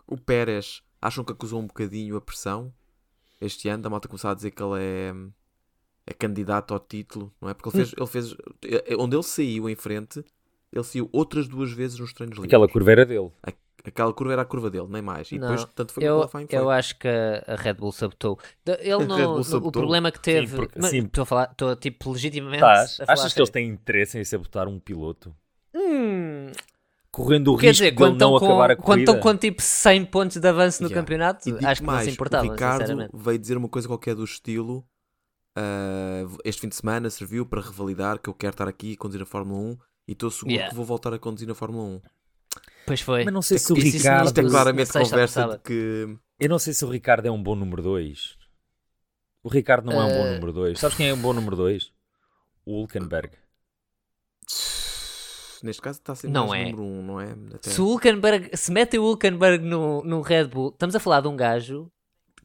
o 0.06 0.18
Pérez 0.18 0.82
acham 1.00 1.24
que 1.24 1.32
acusou 1.32 1.60
um 1.60 1.66
bocadinho 1.66 2.16
a 2.16 2.20
pressão 2.20 2.72
este 3.40 3.68
ano, 3.68 3.82
da 3.82 3.88
malta 3.88 4.08
começar 4.08 4.32
a 4.32 4.34
dizer 4.34 4.50
que 4.50 4.62
ele 4.62 4.82
é, 4.82 5.14
é 6.06 6.12
candidato 6.12 6.74
ao 6.74 6.80
título, 6.80 7.32
não 7.40 7.48
é? 7.48 7.54
Porque 7.54 7.68
ele 7.68 7.84
fez, 7.84 7.94
ele 7.96 8.06
fez 8.06 8.36
eh, 8.62 8.96
onde 8.98 9.16
ele 9.16 9.22
saiu 9.22 9.70
em 9.70 9.76
frente, 9.76 10.24
ele 10.72 10.84
saiu 10.84 11.08
outras 11.12 11.48
duas 11.48 11.72
vezes 11.72 11.98
nos 11.98 12.12
treinos 12.12 12.36
livres. 12.36 12.48
Aquela 12.48 12.68
curva 12.68 12.90
era 12.90 13.06
dele. 13.06 13.30
Aquela 13.84 14.12
curva 14.12 14.32
era 14.32 14.42
a 14.42 14.44
curva 14.44 14.68
dele, 14.70 14.86
nem 14.88 15.00
mais. 15.00 15.30
E 15.32 15.38
Não, 15.38 15.48
depois, 15.48 15.68
tanto 15.74 15.92
foi 15.92 16.02
que 16.02 16.08
o 16.10 16.22
Eu, 16.22 16.28
foi. 16.28 16.46
eu 16.50 16.68
acho 16.70 16.98
que 16.98 17.06
a 17.08 17.44
a 17.46 17.56
Red 17.56 17.74
Bull 17.74 17.92
sabotou. 17.92 18.38
Ele 18.66 18.92
A 18.92 18.98
Red 18.98 19.06
não, 19.06 19.16
Bull 19.16 19.38
o 19.38 19.44
sabotou. 19.44 19.72
problema 19.82 20.10
que 20.10 20.20
teve. 20.20 20.56
porque- 20.56 20.78
mas 20.78 20.90
sim. 20.90 20.98
Estou 21.04 21.22
a 21.22 21.26
falar, 21.26 21.48
estou 21.52 21.74
tipo 21.76 22.10
legitimamente. 22.12 22.62
A 22.64 22.82
Achas 23.08 23.32
que 23.32 23.40
eles 23.40 23.50
têm 23.50 23.68
interesse 23.68 24.18
em 24.18 24.24
sabotar 24.24 24.66
um 24.68 24.78
piloto? 24.80 25.34
Hum, 25.74 26.50
Correndo 27.10 27.54
o 27.54 27.56
quer 27.56 27.68
risco 27.68 27.82
dizer, 27.84 27.90
de 27.92 27.96
quando 27.96 28.18
não 28.20 28.38
com, 28.38 28.44
acabar 28.46 28.70
a 28.72 28.76
quando 28.76 28.84
corrida? 28.86 29.12
estão 29.12 29.20
com 29.32 29.36
tipo 29.38 29.62
100 29.62 30.04
pontos 30.06 30.36
de 30.36 30.46
avanço 30.48 30.82
no 30.82 30.88
Yeah. 30.88 31.02
campeonato, 31.02 31.48
acho 31.66 31.80
que 31.80 31.86
não 31.86 31.92
mais, 31.94 32.04
se 32.04 32.10
o 32.10 32.12
importavam, 32.12 32.50
Ricardo 32.50 33.08
veio 33.14 33.38
dizer 33.38 33.56
uma 33.56 33.68
coisa 33.68 33.88
qualquer 33.88 34.14
do 34.14 34.24
estilo 34.24 34.84
ah, 35.56 36.24
este 36.44 36.60
fim 36.60 36.68
de 36.68 36.76
semana 36.76 37.10
serviu 37.10 37.44
para 37.46 37.60
revalidar 37.60 38.18
que 38.20 38.28
eu 38.28 38.34
quero 38.34 38.52
estar 38.52 38.68
aqui 38.68 38.92
e 38.92 38.96
conduzir 38.96 39.22
a 39.22 39.26
Fórmula 39.26 39.58
1 39.58 39.78
e 40.08 40.12
estou 40.12 40.30
seguro 40.30 40.50
Yeah. 40.52 40.70
que 40.70 40.76
vou 40.76 40.84
voltar 40.84 41.12
a 41.12 41.18
conduzir 41.18 41.48
na 41.48 41.54
Fórmula 41.54 41.84
1. 41.84 42.00
Pois 42.86 43.00
foi. 43.00 43.24
Mas 43.24 43.34
não 43.34 43.42
sei 43.42 43.58
se 43.58 43.72
o 43.72 43.76
Isso- 43.76 43.98
Ricardo... 43.98 44.26
Isto 44.26 44.40
é 44.40 44.44
claramente 44.48 44.86
sexta 44.92 45.10
conversa 45.10 45.48
de 45.48 45.58
que 45.58 46.18
Eu 46.40 46.48
não 46.48 46.58
sei 46.58 46.72
se 46.72 46.84
o 46.84 46.88
Ricardo 46.90 47.26
é 47.26 47.30
um 47.30 47.42
bom 47.42 47.54
número 47.54 47.82
2. 47.82 48.36
O 49.42 49.48
Ricardo 49.48 49.86
não 49.86 50.00
é 50.00 50.04
um 50.04 50.08
bom 50.08 50.26
Eh, 50.26 50.34
número 50.34 50.52
2. 50.52 50.78
Sabes 50.78 50.96
quem 50.96 51.08
é 51.08 51.14
um 51.14 51.20
bom 51.20 51.32
número 51.32 51.54
2? 51.56 51.92
O 52.64 52.80
Hulkenberg. 52.80 53.30
neste 55.62 55.82
caso 55.82 55.98
está 55.98 56.12
a 56.12 56.16
ser 56.16 56.28
Não 56.28 56.48
mais 56.48 56.62
é. 56.68 56.70
número 56.70 56.82
1, 56.84 57.02
não 57.02 57.20
é? 57.20 57.34
Até- 57.54 57.70
Se 57.70 57.80
o 57.80 57.86
Hulkenberg, 57.86 58.56
se 58.56 58.70
metem 58.72 59.00
o 59.00 59.04
Hulkenberg 59.04 59.64
no, 59.64 60.02
no 60.04 60.20
Red 60.20 60.44
Bull, 60.46 60.68
estamos 60.70 60.94
a 60.94 61.00
falar 61.00 61.20
de 61.20 61.28
um 61.28 61.36
gajo 61.36 61.90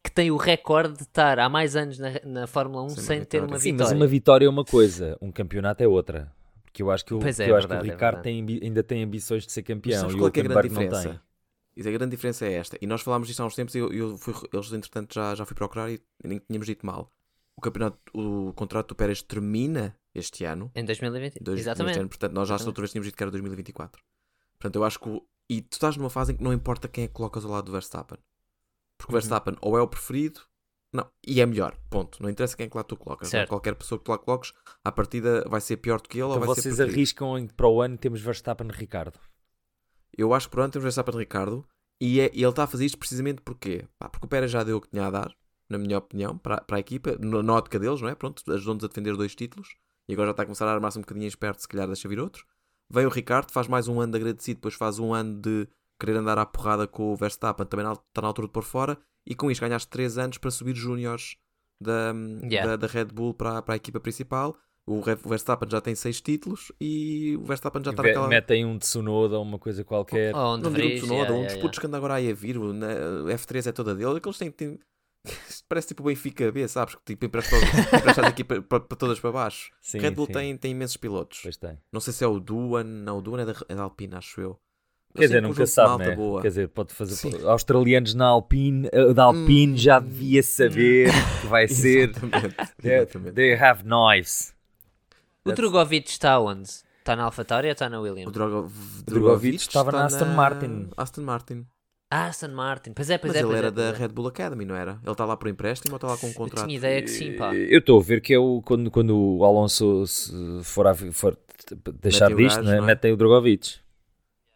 que 0.03 0.11
tem 0.11 0.31
o 0.31 0.35
recorde 0.37 0.97
de 0.97 1.03
estar 1.03 1.39
há 1.39 1.47
mais 1.47 1.75
anos 1.75 1.97
na, 1.99 2.09
na 2.25 2.47
Fórmula 2.47 2.83
1 2.83 2.89
Sem 2.89 2.97
uma 2.97 3.03
sem 3.07 3.17
ter 3.19 3.23
vitória. 3.41 3.47
uma 3.47 3.59
Sim, 3.59 3.71
vitória. 3.71 3.91
mas 3.93 4.01
uma 4.01 4.07
vitória 4.07 4.45
é 4.45 4.49
uma 4.49 4.65
coisa, 4.65 5.17
um 5.21 5.31
campeonato 5.31 5.81
é 5.83 5.87
outra. 5.87 6.31
Porque 6.73 6.81
eu 6.81 6.89
acho 6.89 7.05
que 7.05 7.13
o, 7.13 7.19
Pois 7.19 7.39
é, 7.39 7.51
eu 7.51 7.55
é 7.55 7.57
acho 7.59 7.67
que 7.67 7.73
o 7.73 7.75
verdade, 7.77 7.89
é 7.89 7.93
Ricardo 7.93 8.15
verdade. 8.23 8.47
tem 8.47 8.59
ainda 8.63 8.81
tem 8.83 9.03
ambições 9.03 9.45
de 9.45 9.51
ser 9.51 9.61
Mas 9.61 9.67
campeão 9.67 9.99
sabes 10.01 10.13
e 10.13 10.17
o 10.17 10.19
qual 10.19 10.27
é, 10.27 10.31
que 10.31 10.39
é 10.39 10.41
a 10.41 10.47
grande 10.47 10.67
Hulkenberg 10.67 10.73
não 10.73 10.91
tem. 10.91 10.99
diferença? 10.99 11.23
Isso, 11.77 11.87
a 11.89 11.91
grande 11.91 12.11
diferença 12.15 12.45
é 12.47 12.53
esta. 12.53 12.77
E 12.81 12.87
nós 12.87 13.01
falámos 13.01 13.27
disso 13.27 13.43
há 13.43 13.45
uns 13.45 13.53
tempos 13.55 13.75
e 13.75 13.77
eu, 13.77 13.93
eu 13.93 14.17
fui, 14.17 14.33
eles, 14.51 14.73
entretanto, 14.73 15.13
já, 15.13 15.35
já 15.35 15.45
fui 15.45 15.55
procurar 15.55 15.91
e 15.91 16.01
nem 16.23 16.39
tínhamos 16.39 16.65
dito 16.65 16.83
mal. 16.85 17.11
O 17.55 17.61
campeonato, 17.61 17.97
o 18.11 18.51
contrato 18.53 18.87
do 18.89 18.95
Pérez 18.95 19.21
termina 19.21 19.95
este 20.15 20.43
ano. 20.45 20.71
Em 20.73 20.83
2020. 20.83 21.39
Dois- 21.39 21.59
Exatamente. 21.59 21.99
ano, 21.99 22.09
portanto, 22.09 22.33
nós 22.33 22.47
já 22.49 22.55
Exatamente. 22.55 22.67
outra 22.69 22.81
vez 22.81 22.91
tínhamos 22.91 23.05
dito 23.07 23.15
que 23.17 23.23
era 23.23 23.29
2024. 23.31 24.03
Portanto, 24.57 24.75
eu 24.75 24.83
acho 24.83 24.99
que. 24.99 25.09
o- 25.09 25.23
E 25.49 25.61
tu 25.61 25.73
estás 25.73 25.95
numa 25.95 26.09
fase 26.09 26.31
em 26.33 26.37
que 26.37 26.43
não 26.43 26.51
importa 26.53 26.87
quem 26.87 27.03
é 27.03 27.07
que 27.07 27.13
colocas 27.13 27.45
ao 27.45 27.51
lado 27.51 27.65
do 27.65 27.71
Verstappen. 27.71 28.17
Porque 28.97 29.11
o 29.11 29.15
Uhum. 29.15 29.21
Verstappen 29.21 29.55
ou 29.61 29.77
é 29.77 29.81
o 29.81 29.87
preferido, 29.87 30.41
não, 30.93 31.09
e 31.27 31.41
é 31.41 31.45
melhor. 31.45 31.75
Ponto. 31.89 32.21
Não 32.21 32.29
interessa 32.29 32.55
quem 32.55 32.67
é 32.67 32.69
que 32.69 32.77
lá 32.77 32.83
tu 32.83 32.95
colocas. 32.95 33.27
é? 33.29 33.31
Certo. 33.31 33.49
Qualquer 33.49 33.75
pessoa 33.75 33.97
que 33.99 34.05
tu 34.05 34.11
lá 34.11 34.17
coloques, 34.17 34.53
à 34.83 34.91
partida 34.91 35.43
vai 35.49 35.59
ser 35.59 35.77
pior 35.77 35.99
do 35.99 36.07
que 36.07 36.17
ele 36.19 36.25
Então 36.27 36.33
ou 36.39 36.39
vai 36.39 36.47
vocês 36.55 36.75
ser 36.75 36.83
arriscam 36.83 37.37
em 37.37 37.47
que 37.47 37.53
para 37.53 37.67
o 37.67 37.81
ano 37.81 37.97
temos 37.97 38.21
Verstappen 38.21 38.67
e 38.67 38.71
Ricardo. 38.71 39.19
Eu 40.17 40.33
acho 40.33 40.47
que 40.47 40.51
por 40.55 40.61
ano 40.61 40.71
temos 40.71 40.83
Verstappen 40.83 41.17
Ricardo 41.17 41.65
e, 41.99 42.19
é- 42.19 42.31
e 42.33 42.41
ele 42.43 42.49
está 42.49 42.63
a 42.63 42.67
fazer 42.67 42.85
isto 42.85 42.97
precisamente 42.97 43.41
porque, 43.41 43.87
pá, 43.97 44.07
porque 44.09 44.25
o 44.25 44.29
Pérez 44.29 44.51
já 44.51 44.63
deu 44.63 44.77
o 44.77 44.81
que 44.81 44.89
tinha 44.89 45.07
a 45.07 45.09
dar, 45.09 45.35
na 45.69 45.77
minha 45.77 45.97
opinião, 45.97 46.37
para, 46.37 46.61
para 46.61 46.77
a 46.77 46.79
equipa, 46.79 47.15
no- 47.19 47.41
na 47.41 47.53
ótica 47.53 47.79
deles, 47.79 48.01
não 48.01 48.09
é? 48.09 48.15
Pronto, 48.15 48.43
ajudou-nos 48.51 48.83
a 48.83 48.87
defender 48.87 49.15
dois 49.17 49.33
títulos 49.33 49.69
e 50.07 50.13
agora 50.13 50.27
já 50.27 50.31
está 50.31 50.43
a 50.43 50.45
começar 50.45 50.67
a 50.67 50.71
armar-se 50.73 50.97
um 50.99 51.01
bocadinho 51.01 51.27
esperto, 51.27 51.61
se 51.61 51.67
calhar 51.67 51.87
deixa 51.87 52.07
vir 52.07 52.19
outro. 52.19 52.45
Vem 52.89 53.05
o 53.05 53.09
Ricardo, 53.09 53.51
faz 53.51 53.67
mais 53.67 53.87
um 53.87 53.99
ano 53.99 54.11
de 54.11 54.17
agradecido, 54.19 54.57
depois 54.57 54.75
faz 54.75 54.99
um 54.99 55.13
ano 55.13 55.39
de 55.41 55.67
querer 55.99 56.17
andar 56.17 56.37
à 56.37 56.45
porrada 56.45 56.85
com 56.85 57.11
o 57.11 57.15
Verstappen, 57.15 57.65
também 57.65 57.85
está 57.91 58.21
na 58.21 58.27
altura 58.27 58.47
de 58.47 58.53
pôr 58.53 58.63
fora, 58.63 58.97
e 59.25 59.33
com 59.35 59.49
isto 59.51 59.61
ganhaste 59.61 59.87
3 59.89 60.17
anos 60.17 60.37
para 60.37 60.51
subir 60.51 60.75
júniores 60.75 61.35
da, 61.79 62.13
Yeah. 62.43 62.71
da, 62.71 62.75
da 62.75 62.87
Red 62.87 63.05
Bull 63.05 63.33
para, 63.33 63.61
para 63.61 63.73
a 63.75 63.77
equipa 63.77 63.99
principal. 63.99 64.55
O 64.85 65.01
Verstappen 65.01 65.69
já 65.69 65.79
tem 65.79 65.95
6 65.95 66.19
títulos 66.19 66.69
e 66.79 67.37
o 67.37 67.45
Verstappen 67.45 67.81
já 67.83 67.91
está 67.91 68.01
Ve- 68.03 68.09
naquela. 68.09 68.27
Metem 68.27 68.65
um 68.65 68.77
Tsunoda 68.77 69.37
ou 69.37 69.43
uma 69.43 69.57
coisa 69.57 69.81
qualquer. 69.83 70.35
Oh, 70.35 70.55
um 70.55 70.57
Não 70.57 70.63
digo 70.63 70.71
Vries, 70.71 70.99
Tsunoda, 71.01 71.15
yeah, 71.21 71.31
um 71.31 71.35
yeah, 71.35 71.45
dos 71.45 71.53
yeah. 71.53 71.61
putos 71.61 71.79
que 71.79 71.87
anda 71.87 71.95
agora 71.97 72.15
aí 72.15 72.29
a 72.29 72.33
vir, 72.33 72.57
o 72.57 72.73
na- 72.73 72.87
o 72.87 73.27
F3 73.29 73.67
é 73.67 73.71
toda 73.71 73.95
dele, 73.95 74.17
aqueles 74.17 74.37
têm, 74.37 74.51
têm, 74.51 74.77
Isto 75.25 75.63
parece 75.69 75.87
tipo 75.87 76.03
o 76.03 76.05
Benfica 76.07 76.51
B, 76.51 76.67
sabes? 76.67 76.95
Que 76.95 77.01
tipo 77.05 77.25
empresta 77.25 77.55
empresta 77.97 78.27
aqui 78.27 78.43
para, 78.43 78.61
para, 78.61 78.79
para 78.81 78.97
todas 78.97 79.21
para 79.21 79.31
baixo. 79.31 79.71
Sim, 79.79 79.99
Red 79.99 80.11
Bull 80.11 80.25
sim. 80.25 80.33
tem, 80.33 80.57
tem 80.57 80.71
imensos 80.71 80.97
pilotos. 80.97 81.39
Pois 81.41 81.55
tem. 81.55 81.77
Não 81.89 82.01
sei 82.01 82.11
se 82.11 82.21
é 82.25 82.27
o 82.27 82.37
Duan, 82.37 82.83
não, 82.83 83.19
o 83.19 83.21
Duan 83.21 83.39
é 83.41 83.45
da, 83.45 83.55
é 83.69 83.75
da 83.75 83.83
Alpine, 83.83 84.15
acho 84.15 84.41
eu. 84.41 84.59
Mas 85.15 85.21
Quer 85.21 85.27
dizer, 85.27 85.41
nunca 85.41 85.65
sabe, 85.67 86.05
né? 86.07 86.15
boa. 86.15 86.41
Quer 86.41 86.47
dizer, 86.47 86.67
pode 86.69 86.91
fazer. 86.93 87.15
Sim. 87.15 87.31
Australianos 87.45 88.15
na 88.15 88.25
Alpine, 88.25 88.89
eh, 88.91 89.13
da 89.13 89.25
Alpine 89.25 89.77
já 89.77 89.99
devia 89.99 90.41
saber 90.41 91.11
que 91.41 91.47
vai 91.47 91.67
ser. 91.67 92.09
Exatamente. 92.09 92.55
They, 92.81 93.31
they 93.33 93.53
have 93.53 93.83
knives. 93.83 94.53
O 95.45 95.51
Drogovic 95.51 96.09
está 96.09 96.39
onde? 96.39 96.67
Está 96.99 97.15
na 97.15 97.23
AlphaTauri 97.25 97.67
ou 97.67 97.73
está 97.73 97.89
na 97.89 97.99
O 97.99 98.03
Williams? 98.03 98.31
Drogo- 98.33 98.71
Drogovic 99.05 99.57
estava 99.57 99.89
está 99.89 99.99
na 99.99 100.05
Aston 100.05 100.33
Martin. 100.33 100.87
Aston 100.97 101.21
Martin. 101.21 101.65
Ah, 102.09 102.27
Aston 102.27 102.47
Martin. 102.49 102.93
Pois 102.93 103.09
é, 103.09 103.17
pois 103.17 103.33
Mas 103.33 103.35
é. 103.35 103.39
ele 103.39 103.47
pois 103.47 103.57
era 103.57 103.67
é, 103.67 103.71
da 103.71 103.83
é. 103.83 103.91
Red 103.91 104.07
Bull 104.09 104.27
Academy, 104.27 104.65
não 104.65 104.75
era? 104.75 104.99
Ele 105.03 105.11
está 105.11 105.25
lá 105.25 105.35
por 105.35 105.47
empréstimo 105.49 105.93
ou 105.93 105.97
está 105.97 106.07
lá 106.07 106.17
com 106.17 106.27
um 106.27 106.29
Eu 106.29 106.35
contrato? 106.35 106.65
tinha 106.65 106.77
ideia 106.77 107.01
que 107.01 107.09
sim, 107.09 107.33
pá. 107.33 107.53
Eu 107.53 107.79
estou 107.79 107.99
a 107.99 108.03
ver 108.03 108.21
que 108.21 108.33
é 108.33 108.39
o, 108.39 108.61
quando, 108.63 108.89
quando 108.89 109.17
o 109.17 109.43
Alonso 109.43 110.05
for, 110.63 110.87
a, 110.87 110.93
for 110.95 111.37
deixar 112.01 112.29
Metem 112.29 112.45
o 112.45 112.47
disto, 112.47 112.57
gajo, 112.63 112.69
né? 112.71 112.77
é? 112.77 112.81
metem 112.81 113.11
o 113.11 113.17
Drogovic. 113.17 113.82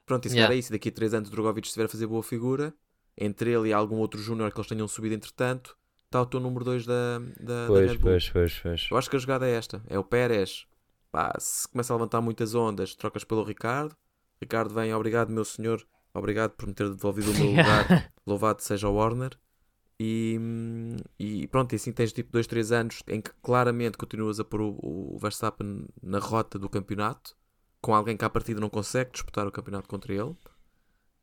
Pronto, 0.08 0.26
e 0.26 0.30
se 0.30 0.36
Yeah. 0.36 0.48
calhar 0.48 0.56
é 0.58 0.60
isso. 0.60 0.72
Daqui 0.72 0.90
a 0.90 0.92
3 0.92 1.14
anos 1.14 1.30
o 1.30 1.32
Drogovic 1.32 1.68
estiver 1.68 1.86
a 1.86 1.90
fazer 1.90 2.08
boa 2.08 2.24
figura, 2.24 2.74
entre 3.16 3.52
ele 3.52 3.70
e 3.70 3.74
algum 3.74 3.98
outro 3.98 4.20
júnior 4.20 4.52
que 4.52 4.58
eles 4.60 4.68
tenham 4.68 4.88
subido 4.88 5.14
entretanto, 5.14 5.78
está 6.06 6.22
o 6.22 6.26
teu 6.26 6.40
número 6.40 6.66
2 6.66 6.86
da, 6.86 7.20
da, 7.40 7.62
da 7.64 7.68
Pois, 7.68 7.92
Red 7.92 7.98
Bull. 8.00 8.12
pois, 8.12 8.30
pois, 8.30 8.60
pois. 8.60 8.88
Eu 8.90 8.98
acho 8.98 9.10
que 9.10 9.16
a 9.16 9.20
jogada 9.20 9.46
é 9.48 9.52
esta. 9.52 9.84
É 9.88 10.00
o 10.00 10.04
Pérez. 10.04 10.66
Pá, 11.12 11.34
se 11.40 11.68
começa 11.68 11.94
a 11.94 11.96
levantar 11.98 12.22
muitas 12.22 12.56
ondas, 12.56 12.96
trocas 12.96 13.24
pelo 13.24 13.44
Ricardo. 13.44 13.96
Ricardo 14.42 14.74
vem, 14.74 14.94
obrigado 14.94 15.30
meu 15.30 15.44
senhor, 15.46 15.86
obrigado 16.14 16.52
por 16.52 16.68
me 16.68 16.74
ter 16.74 16.90
devolvido 16.90 17.32
o 17.32 17.34
meu 17.34 17.48
lugar. 17.52 18.12
Louvado 18.26 18.62
seja 18.64 18.88
o 18.90 18.96
Warner. 18.96 19.32
E, 20.00 20.40
e 21.20 21.48
pronto, 21.48 21.74
e 21.74 21.76
assim 21.76 21.92
tens 21.92 22.14
tipo 22.14 22.32
2, 22.32 22.46
3 22.48 22.72
anos 22.72 23.02
em 23.08 23.20
que 23.22 23.32
claramente 23.42 23.98
continuas 23.98 24.40
a 24.40 24.44
pôr 24.46 24.62
o, 24.62 24.78
o 24.82 25.18
Verstappen 25.20 25.86
na 26.04 26.20
rota 26.20 26.60
do 26.60 26.70
campeonato, 26.70 27.36
com 27.82 27.94
alguém 27.94 28.18
que 28.18 28.26
à 28.26 28.30
partida 28.30 28.60
não 28.60 28.70
consegue 28.70 29.12
disputar 29.12 29.46
o 29.48 29.52
campeonato 29.52 29.88
contra 29.88 30.14
ele, 30.14 30.36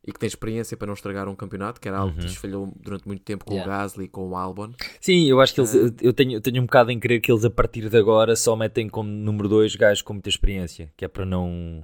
e 0.07 0.11
que 0.13 0.19
tem 0.19 0.27
experiência 0.27 0.77
para 0.77 0.85
não 0.85 0.93
estragar 0.93 1.27
um 1.27 1.35
campeonato, 1.35 1.81
que 1.81 1.87
era 1.87 1.97
algo 1.97 2.13
que 2.13 2.19
Uhum. 2.19 2.25
lhes 2.27 2.35
falhou 2.35 2.73
durante 2.79 3.07
muito 3.07 3.23
tempo 3.23 3.43
com 3.43 3.55
Yeah. 3.55 3.73
o 3.73 3.75
Gasly 3.79 4.05
e 4.05 4.07
com 4.07 4.29
o 4.29 4.35
Albon. 4.37 4.71
Sim, 5.01 5.25
eu 5.25 5.41
acho 5.41 5.53
que 5.53 5.59
eles, 5.61 5.73
Ah. 5.75 5.91
eu, 6.01 6.13
tenho, 6.13 6.33
eu 6.33 6.41
tenho 6.41 6.61
um 6.61 6.65
bocado 6.67 6.91
em 6.91 6.99
crer 6.99 7.19
que 7.19 7.31
eles 7.31 7.43
a 7.43 7.49
partir 7.49 7.89
de 7.89 7.97
agora 7.97 8.35
só 8.35 8.55
metem 8.55 8.87
como 8.87 9.09
número 9.09 9.49
2 9.49 9.75
gajos 9.75 10.03
com 10.03 10.13
muita 10.13 10.29
experiência, 10.29 10.93
que 10.95 11.03
é 11.05 11.07
para 11.07 11.25
não 11.25 11.83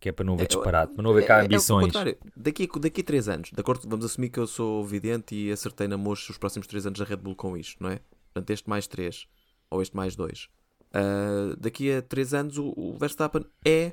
que 0.00 0.08
é 0.08 0.12
para 0.12 0.24
não 0.24 0.34
haver 0.34 0.44
É, 0.44 0.46
disparate, 0.46 0.94
para 0.94 1.02
não 1.02 1.10
haver 1.10 1.24
É- 1.24 1.26
cá 1.26 1.38
é- 1.38 1.42
é 1.42 1.44
ambições. 1.46 1.86
contrário. 1.86 2.16
daqui, 2.36 2.70
a- 2.72 2.78
daqui 2.78 3.00
a 3.00 3.04
3 3.04 3.28
anos, 3.28 3.50
de 3.52 3.60
acordo, 3.60 3.88
vamos 3.88 4.04
assumir 4.04 4.28
que 4.30 4.38
eu 4.38 4.46
sou 4.46 4.84
vidente 4.84 5.34
e 5.34 5.50
acertei 5.50 5.88
na 5.88 5.96
mocha 5.98 6.30
os 6.30 6.38
próximos 6.38 6.68
3 6.68 6.86
anos 6.86 7.00
da 7.00 7.04
Red 7.04 7.16
Bull 7.16 7.34
com 7.34 7.56
isto, 7.56 7.82
não 7.82 7.90
é? 7.90 7.98
Portanto, 8.32 8.48
este 8.50 8.70
mais 8.70 8.86
3 8.86 9.26
ou 9.68 9.82
este 9.82 9.96
mais 9.96 10.14
2. 10.16 10.48
daqui 11.58 11.92
a 11.92 12.00
3 12.00 12.32
anos 12.32 12.58
o, 12.58 12.72
o 12.76 12.96
Verstappen 12.98 13.44
é 13.64 13.92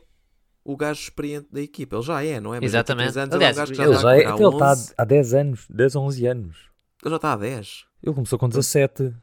o 0.65 0.75
gajo 0.75 0.99
experiente 1.01 1.47
da 1.51 1.62
equipa. 1.62 1.95
Ele 1.95 2.04
já 2.04 2.23
é, 2.23 2.39
não 2.39 2.54
é? 2.54 2.60
Mas 2.60 2.71
daqui 2.71 2.91
Exatamente. 2.91 3.19
anos 3.19 3.36
Aliás, 3.36 3.36
ele 3.36 3.45
é 3.45 3.51
um 3.51 3.56
gajo 3.56 3.71
que 3.71 3.78
já 3.78 3.84
ele 3.84 3.93
está 3.95 4.01
já 4.01 4.10
é, 4.10 4.25
há 4.25 4.36
ele 4.36 4.47
está 4.56 4.71
11, 4.71 4.93
há 4.97 5.06
10 5.06 5.34
anos, 5.34 5.65
10 5.69 5.95
ou 5.95 6.04
11 6.06 6.28
anos. 6.28 6.58
ele 7.04 7.10
já 7.12 7.15
está 7.17 7.34
há 7.34 7.38
10. 7.38 7.86
Ele 8.04 8.15
começou 8.15 8.39
com 8.39 8.49
17. 8.49 9.13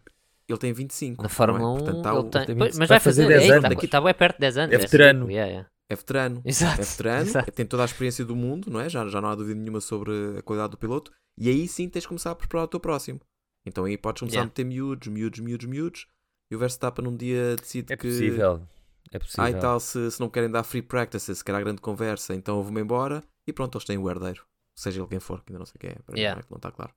Ele 0.49 0.59
tem 0.59 0.73
25. 0.73 1.23
Na 1.23 1.27
é? 1.27 1.29
Fórmula 1.29 1.71
1, 1.73 1.77
Portanto, 1.79 2.07
ele 2.09 2.17
o- 2.19 2.23
tem... 2.25 2.47
tem 2.47 2.57
Pois, 2.57 2.71
20 2.73 2.79
mas 2.79 2.89
vai 2.89 3.01
fazer 3.01 3.23
fazer 3.25 3.39
10 3.39 3.43
é, 3.51 3.55
anos. 3.57 3.71
Está, 3.73 3.85
está 3.85 4.01
bem 4.01 4.15
perto 4.15 4.35
de 4.37 4.41
10 4.41 4.57
anos. 4.59 4.75
É 4.75 4.79
veterano. 4.79 5.31
yeah. 5.31 5.67
É 5.91 5.95
veterano. 5.97 6.43
Exato. 6.47 6.81
É 6.81 6.85
veterano, 6.85 7.23
exato. 7.27 7.53
tem 7.53 7.67
toda 7.67 7.83
a 7.83 7.85
experiência 7.87 8.25
do 8.25 8.35
mundo, 8.35 8.71
não 8.71 8.81
é? 8.81 8.89
Já, 8.89 9.07
já 9.09 9.21
não 9.21 9.29
há 9.29 9.35
dúvida 9.35 9.59
nenhuma 9.61 9.81
sobre 9.81 10.39
a 10.39 10.43
qualidade 10.43 10.71
do 10.71 10.79
piloto. 10.79 11.11
E 11.39 11.49
aí 11.51 11.67
sim 11.69 11.89
tens 11.89 12.03
de 12.03 12.09
começar 12.09 12.31
a 12.31 12.35
preparar 12.35 12.65
o 12.65 12.69
teu 12.69 12.81
próximo. 12.81 13.21
Então 13.67 13.85
aí 13.85 13.97
podes 13.99 14.21
começar 14.21 14.37
Yeah. 14.37 14.47
a 14.47 14.51
meter 14.51 14.65
miúdos, 14.65 15.09
miúdos, 15.09 15.41
miúdos, 15.41 15.67
miúdos. 15.67 16.07
E 16.51 16.57
o 16.57 16.59
Verstappen 16.59 17.07
um 17.07 17.17
dia 17.17 17.57
decide 17.57 17.93
É 17.93 17.97
que. 17.97 18.09
possível. 18.09 18.63
É 19.11 19.19
possível. 19.19 19.45
Ah, 19.45 19.51
e 19.51 19.55
tal, 19.55 19.81
se, 19.81 20.11
se 20.11 20.21
não 20.21 20.29
querem 20.31 20.51
dar 20.51 20.63
free 20.63 20.83
practices, 20.83 21.39
se 21.39 21.45
calhar 21.45 21.63
grande 21.63 21.81
conversa, 21.81 22.35
então 22.35 22.59
eu 22.59 22.63
vou-me 22.63 22.81
embora. 22.81 23.23
E 23.47 23.53
pronto, 23.53 23.77
eles 23.77 23.85
têm 23.85 23.99
o 23.99 24.09
herdeiro. 24.11 24.45
Seja 24.75 25.01
ele 25.01 25.09
quem 25.09 25.21
for, 25.21 25.43
que 25.43 25.53
ainda 25.53 25.59
não 25.59 25.67
sei 25.67 25.77
quem 25.79 25.91
é. 25.91 25.95
Para 25.95 26.15
mim 26.15 26.21
Yeah. 26.21 26.37
não 26.37 26.41
é 26.41 26.43
que 26.45 26.51
não 26.51 26.57
está 26.57 26.71
claro. 26.71 26.93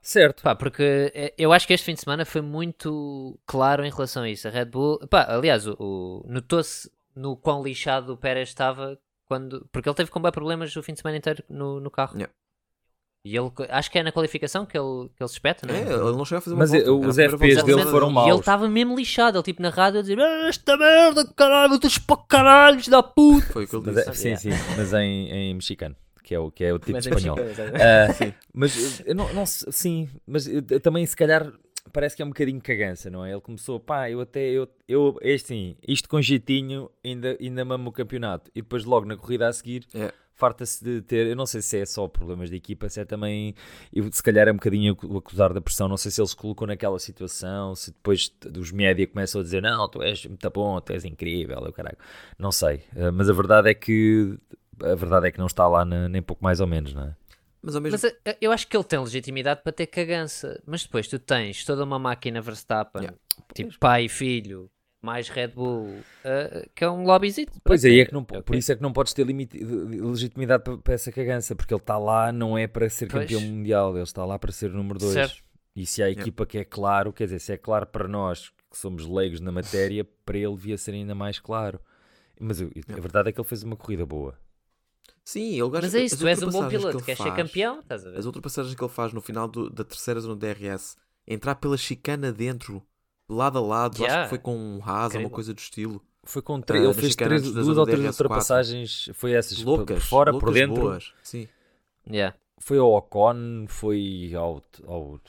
Certo. 0.00 0.42
Pá, 0.42 0.54
porque 0.56 1.12
eh, 1.14 1.32
eu 1.38 1.52
acho 1.52 1.66
que 1.66 1.72
este 1.72 1.84
fim 1.84 1.94
de 1.94 2.00
semana 2.00 2.24
foi 2.24 2.40
muito 2.40 3.38
claro 3.46 3.84
em 3.84 3.90
relação 3.90 4.24
a 4.24 4.28
isso. 4.30 4.48
A 4.48 4.50
Red 4.50 4.64
Bull, 4.66 4.98
pá, 5.08 5.24
aliás, 5.28 5.66
o, 5.66 5.76
o- 5.78 6.24
notou-se 6.28 6.90
no 7.14 7.36
quão 7.36 7.62
lixado 7.62 8.12
o 8.12 8.16
Pérez 8.16 8.48
estava 8.48 8.98
quando. 9.26 9.68
Porque 9.70 9.88
ele 9.88 9.94
teve 9.94 10.10
com 10.10 10.20
bem 10.20 10.32
problemas 10.32 10.74
o 10.74 10.82
fim 10.82 10.92
de 10.94 11.00
semana 11.00 11.18
inteiro 11.18 11.44
no, 11.48 11.78
no 11.78 11.90
carro. 11.90 12.14
Yeah. 12.16 12.34
E 13.24 13.36
ele, 13.36 13.50
acho 13.68 13.88
que 13.88 13.98
é 13.98 14.02
na 14.02 14.10
qualificação 14.10 14.66
que 14.66 14.76
ele, 14.76 15.08
que 15.16 15.22
ele 15.22 15.28
se 15.28 15.34
espeta, 15.34 15.64
não 15.64 15.72
É, 15.74 15.78
é? 15.78 15.82
ele 15.82 16.16
não 16.16 16.24
chega 16.24 16.38
a 16.38 16.40
fazer 16.40 16.54
uma 16.56 16.58
Mas, 16.60 16.70
volta. 16.72 16.92
os 17.08 17.16
FPs 17.18 17.62
dele 17.62 17.82
foram 17.84 18.10
E 18.10 18.12
maus. 18.14 18.28
ele 18.28 18.38
estava 18.40 18.68
mesmo 18.68 18.96
lixado, 18.96 19.36
ele 19.38 19.44
tipo 19.44 19.62
na 19.62 19.68
rádio 19.70 20.00
a 20.00 20.02
dizer 20.02 20.18
"Ah, 20.18 20.48
esta 20.48 20.76
merda, 20.76 21.24
caralho, 21.36 21.70
voltas 21.70 21.98
para 21.98 22.16
caralho, 22.16 22.80
filho 22.80 22.90
da 22.90 23.02
puta. 23.02 23.46
Foi 23.52 23.64
o 23.64 23.68
que 23.68 23.76
ele 23.76 23.84
Mas 23.92 23.94
disse. 24.06 24.28
é- 24.28 24.36
sim, 24.36 24.50
sim, 24.50 24.56
mas 24.76 24.92
em, 24.92 25.30
em 25.30 25.54
mexicano, 25.54 25.94
que 26.24 26.34
é 26.34 26.38
o, 26.40 26.50
que 26.50 26.64
é 26.64 26.72
o 26.74 26.80
tipo 26.80 26.92
Mas 26.92 27.06
é 27.06 27.10
espanhol. 27.10 27.36
Ah, 27.38 28.12
Sim. 28.14 28.34
mas 28.52 29.02
eu 29.06 29.14
não, 29.14 29.32
não 29.32 29.46
sim, 29.46 30.08
mas 30.26 30.48
eu- 30.48 30.62
eu 30.68 30.80
também 30.80 31.06
se 31.06 31.14
calhar 31.14 31.48
parece 31.92 32.16
que 32.16 32.22
é 32.22 32.24
um 32.24 32.28
bocadinho 32.30 32.60
cagança, 32.60 33.08
não 33.08 33.24
é? 33.24 33.30
Ele 33.30 33.40
começou, 33.40 33.78
pá, 33.78 34.10
eu 34.10 34.20
até, 34.20 34.40
eu, 34.50 34.68
eu 34.88 35.16
é 35.22 35.34
assim, 35.34 35.76
isto 35.86 36.08
com 36.08 36.20
jeitinho 36.20 36.90
ainda, 37.04 37.36
ainda 37.40 37.64
mamo 37.64 37.90
o 37.90 37.92
campeonato 37.92 38.50
e 38.54 38.62
depois 38.62 38.84
logo 38.84 39.06
na 39.06 39.16
corrida 39.16 39.46
a 39.48 39.52
seguir 39.52 39.86
É. 39.94 40.12
farta-se 40.42 40.84
de 40.84 41.02
ter, 41.02 41.26
eu 41.28 41.36
não 41.36 41.46
sei 41.46 41.62
se 41.62 41.78
é 41.78 41.86
só 41.86 42.08
problemas 42.08 42.50
de 42.50 42.56
equipa, 42.56 42.88
se 42.88 43.00
é 43.00 43.04
também, 43.04 43.54
eu, 43.92 44.10
se 44.12 44.22
calhar 44.22 44.48
é 44.48 44.52
um 44.52 44.56
bocadinho 44.56 44.96
o 45.04 45.16
acusar 45.18 45.52
da 45.54 45.60
pressão, 45.60 45.86
não 45.88 45.96
sei 45.96 46.10
se 46.10 46.20
ele 46.20 46.28
se 46.28 46.34
colocou 46.36 46.66
naquela 46.66 46.98
situação, 46.98 47.74
se 47.74 47.92
depois 47.92 48.28
dos 48.40 48.72
média 48.72 49.06
começam 49.06 49.40
a 49.40 49.44
dizer, 49.44 49.62
não, 49.62 49.88
tu 49.88 50.02
és 50.02 50.26
muito 50.26 50.50
bom, 50.50 50.80
tu 50.80 50.92
és 50.92 51.04
incrível, 51.04 51.62
eu 51.64 51.72
caralho, 51.72 51.98
não 52.38 52.50
sei, 52.50 52.82
Ah, 52.96 53.12
mas 53.12 53.30
a 53.30 53.32
verdade 53.32 53.70
é 53.70 53.74
que 53.74 54.36
a 54.82 54.94
verdade 54.96 55.28
é 55.28 55.30
que 55.30 55.38
não 55.38 55.46
está 55.46 55.68
lá 55.68 55.84
na- 55.84 56.08
nem 56.08 56.20
pouco 56.22 56.42
mais 56.42 56.58
ou 56.60 56.66
menos, 56.66 56.92
não 56.92 57.04
é? 57.04 57.14
Mas 57.62 57.76
ao 57.76 57.80
mesmo 57.80 57.98
Mas 58.02 58.16
eh, 58.24 58.36
eu 58.40 58.50
acho 58.50 58.66
que 58.66 58.76
ele 58.76 58.82
tem 58.84 58.98
legitimidade 58.98 59.62
para 59.62 59.70
ter 59.70 59.86
cagança. 59.86 60.60
Mas 60.66 60.82
depois 60.82 61.06
tu 61.06 61.18
tens 61.20 61.64
toda 61.64 61.84
uma 61.84 61.98
máquina 61.98 62.40
Verstappen, 62.40 63.02
Yeah. 63.02 63.18
tipo 63.54 63.78
pai 63.78 64.06
e 64.06 64.08
filho, 64.08 64.68
mais 65.02 65.28
Red 65.28 65.48
Bull, 65.48 66.02
eh, 66.24 66.68
que 66.74 66.84
é 66.84 66.90
um 66.90 67.04
lobbyzito. 67.04 67.52
Pois 67.64 67.84
aí 67.84 68.00
é 68.00 68.06
que 68.06 68.12
não, 68.12 68.20
ok. 68.22 68.42
por 68.42 68.54
isso 68.54 68.70
é 68.72 68.76
que 68.76 68.82
não 68.82 68.92
podes 68.92 69.12
ter 69.12 69.26
limite, 69.26 69.58
legitimidade 69.62 70.62
para, 70.62 70.78
para 70.78 70.94
essa 70.94 71.10
cagança, 71.10 71.56
porque 71.56 71.74
ele 71.74 71.80
está 71.80 71.98
lá 71.98 72.30
não 72.32 72.56
é 72.56 72.66
para 72.66 72.88
ser 72.88 73.08
Pois. 73.08 73.22
campeão 73.24 73.40
mundial, 73.40 73.94
ele 73.94 74.02
está 74.04 74.24
lá 74.24 74.38
para 74.38 74.52
ser 74.52 74.70
o 74.70 74.74
número 74.76 74.98
2. 74.98 75.12
Certo. 75.12 75.42
E 75.74 75.84
se 75.86 76.02
há 76.02 76.10
equipa 76.10 76.46
que 76.46 76.58
é 76.58 76.64
claro, 76.64 77.12
quer 77.12 77.24
dizer, 77.24 77.40
se 77.40 77.52
é 77.52 77.56
claro 77.56 77.86
para 77.86 78.06
nós 78.06 78.50
que 78.70 78.78
somos 78.78 79.06
leigos 79.06 79.40
na 79.40 79.50
matéria, 79.50 80.04
para 80.24 80.38
ele 80.38 80.54
devia 80.54 80.78
ser 80.78 80.92
ainda 80.92 81.14
mais 81.14 81.38
claro. 81.38 81.80
Mas 82.40 82.60
eu- 82.60 82.70
a 82.88 83.00
verdade 83.00 83.28
é 83.28 83.32
que 83.32 83.40
ele 83.40 83.48
fez 83.48 83.62
uma 83.62 83.76
corrida 83.76 84.04
boa. 84.06 84.38
Sim, 85.24 85.52
ele 85.52 85.62
gosta 85.62 85.82
Mas 85.82 85.94
é 85.94 86.00
isso, 86.04 86.18
tu 86.18 86.26
és 86.26 86.42
um 86.42 86.50
bom 86.50 86.68
piloto, 86.68 86.98
que 86.98 87.04
queres 87.04 87.20
ele 87.20 87.28
ser 87.28 87.34
faz- 87.34 87.36
campeão, 87.36 87.80
estás 87.80 88.04
a 88.06 88.10
ver? 88.10 88.18
As 88.18 88.24
ultrapassagens 88.26 88.74
que 88.74 88.82
ele 88.82 88.90
faz 88.92 89.12
no 89.12 89.20
final 89.20 89.46
do- 89.48 89.70
da 89.70 89.84
terceira 89.84 90.20
zona 90.20 90.34
do 90.34 90.40
DRS, 90.40 90.96
entrar 91.26 91.54
pela 91.54 91.76
chicana 91.76 92.32
dentro, 92.32 92.82
lado 93.32 93.58
a 93.58 93.60
lado, 93.60 93.94
acho 93.94 94.02
Yeah. 94.04 94.22
que 94.24 94.28
foi 94.30 94.38
com 94.38 94.56
um 94.56 94.80
Haas, 94.84 95.14
uma 95.14 95.30
coisa 95.30 95.52
do 95.54 95.58
estilo. 95.58 96.02
Foi 96.24 96.40
com 96.40 96.60
três, 96.60 96.84
ele 96.84 96.94
fez 96.94 97.16
três, 97.16 97.42
duas 97.52 97.76
ou 97.76 97.84
três 97.84 97.98
DRS4. 98.00 98.08
ultrapassagens, 98.10 99.10
foi 99.14 99.32
essas, 99.32 99.58
por- 99.62 99.78
Loucas, 99.78 99.98
por 99.98 100.08
fora, 100.08 100.30
por 100.32 100.44
loucas 100.44 100.54
dentro. 100.54 100.80
boas. 100.82 101.12
Sim. 101.22 101.48
Yeah. 102.08 102.36
Foi 102.58 102.78
ao 102.78 102.92
Ocon, 102.92 103.66
foi 103.68 104.32
ao, 104.36 104.62
ao, 104.86 105.20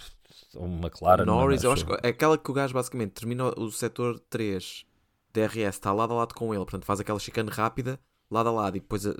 ao 0.56 0.68
McLaren. 0.68 1.26
Norris, 1.26 1.64
eu 1.64 1.72
acho. 1.72 1.84
acho 1.90 2.00
que 2.00 2.06
é 2.08 2.10
aquela 2.12 2.38
que 2.38 2.52
o 2.52 2.54
gajo 2.54 2.74
basicamente 2.76 3.12
termina 3.12 3.48
o 3.60 3.72
setor 3.72 4.20
3 4.30 4.86
DRS, 5.34 5.76
está 5.78 5.92
lado 5.92 6.14
a 6.14 6.18
lado 6.18 6.36
com 6.36 6.54
ele, 6.54 6.64
portanto 6.64 6.86
faz 6.86 7.00
aquela 7.00 7.18
chicane 7.20 7.50
rápida, 7.50 8.00
lado 8.30 8.50
a 8.50 8.52
lado, 8.52 8.78
e 8.78 8.80
depois 8.80 9.04
eh, 9.08 9.16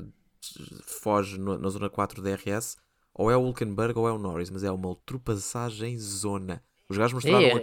foge 0.86 1.40
no- 1.40 1.58
na 1.58 1.70
zona 1.70 1.90
4 1.90 2.22
DRS, 2.22 2.78
ou 3.16 3.32
é 3.32 3.38
o 3.38 3.42
Hulkenberg 3.42 3.98
ou 3.98 4.08
é 4.08 4.12
o 4.12 4.18
Norris, 4.20 4.50
mas 4.52 4.64
é 4.64 4.72
uma 4.72 4.90
ultrapassagem 4.90 5.98
zona. 5.98 6.62
Os 6.90 6.98
gajos 6.98 7.14
mostraram 7.14 7.40
É, 7.40 7.50
é, 7.50 7.56
é. 7.56 7.60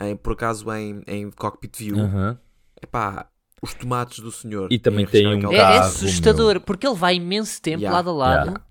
Em- 0.00 0.16
por 0.16 0.32
acaso, 0.32 0.70
em, 0.72 1.02
em 1.06 1.30
cockpit 1.30 1.76
view. 1.78 1.98
Aham. 1.98 2.38
Epá, 2.82 3.28
os 3.62 3.72
tomates 3.74 4.18
do 4.20 4.30
senhor. 4.30 4.70
E 4.70 4.78
também 4.78 5.04
em 5.04 5.08
tem 5.08 5.26
um 5.26 5.52
É, 5.52 5.56
é 5.56 5.78
assustador, 5.78 6.60
porque 6.60 6.86
ele 6.86 6.96
vai 6.96 7.14
imenso 7.16 7.60
tempo 7.62 7.80
Yeah. 7.80 7.96
lado 7.96 8.10
a 8.10 8.12
lado. 8.12 8.46
Yeah. 8.48 8.64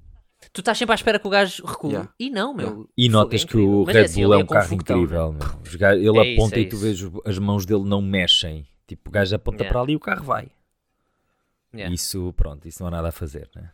Tu 0.51 0.59
estás 0.59 0.77
sempre 0.77 0.91
à 0.91 0.95
espera 0.95 1.17
que 1.17 1.25
o 1.25 1.29
gajo 1.29 1.65
recue. 1.65 1.89
Yeah. 1.91 2.09
E 2.19 2.29
não, 2.29 2.53
meu. 2.53 2.65
Yeah. 2.67 2.85
E 2.97 3.05
Fogo, 3.09 3.17
notas 3.23 3.43
é 3.43 3.47
que 3.47 3.57
o 3.57 3.83
Red 3.85 3.99
assim, 4.01 4.21
Bull 4.23 4.33
ele 4.33 4.41
é 4.41 4.43
um 4.43 4.47
com 4.47 4.53
carro 4.53 4.73
incrível. 4.75 5.33
meu. 5.33 5.91
Ele 5.93 6.19
É 6.19 6.33
isso, 6.33 6.41
aponta 6.41 6.55
é 6.57 6.59
e 6.59 6.65
tu 6.69 6.75
isso. 6.75 7.09
vês 7.11 7.21
as 7.25 7.39
mãos 7.39 7.65
dele 7.65 7.83
não 7.85 8.01
mexem. 8.01 8.67
Tipo, 8.85 9.09
o 9.09 9.11
gajo 9.11 9.35
aponta 9.35 9.59
Yeah. 9.63 9.71
para 9.71 9.81
ali 9.81 9.93
e 9.93 9.95
o 9.95 9.99
carro 9.99 10.23
vai. 10.25 10.51
Yeah. 11.73 11.93
Isso, 11.95 12.31
pronto, 12.37 12.67
isso 12.67 12.83
não 12.83 12.89
há 12.89 12.91
nada 12.91 13.07
a 13.07 13.11
fazer, 13.11 13.49
né? 13.55 13.71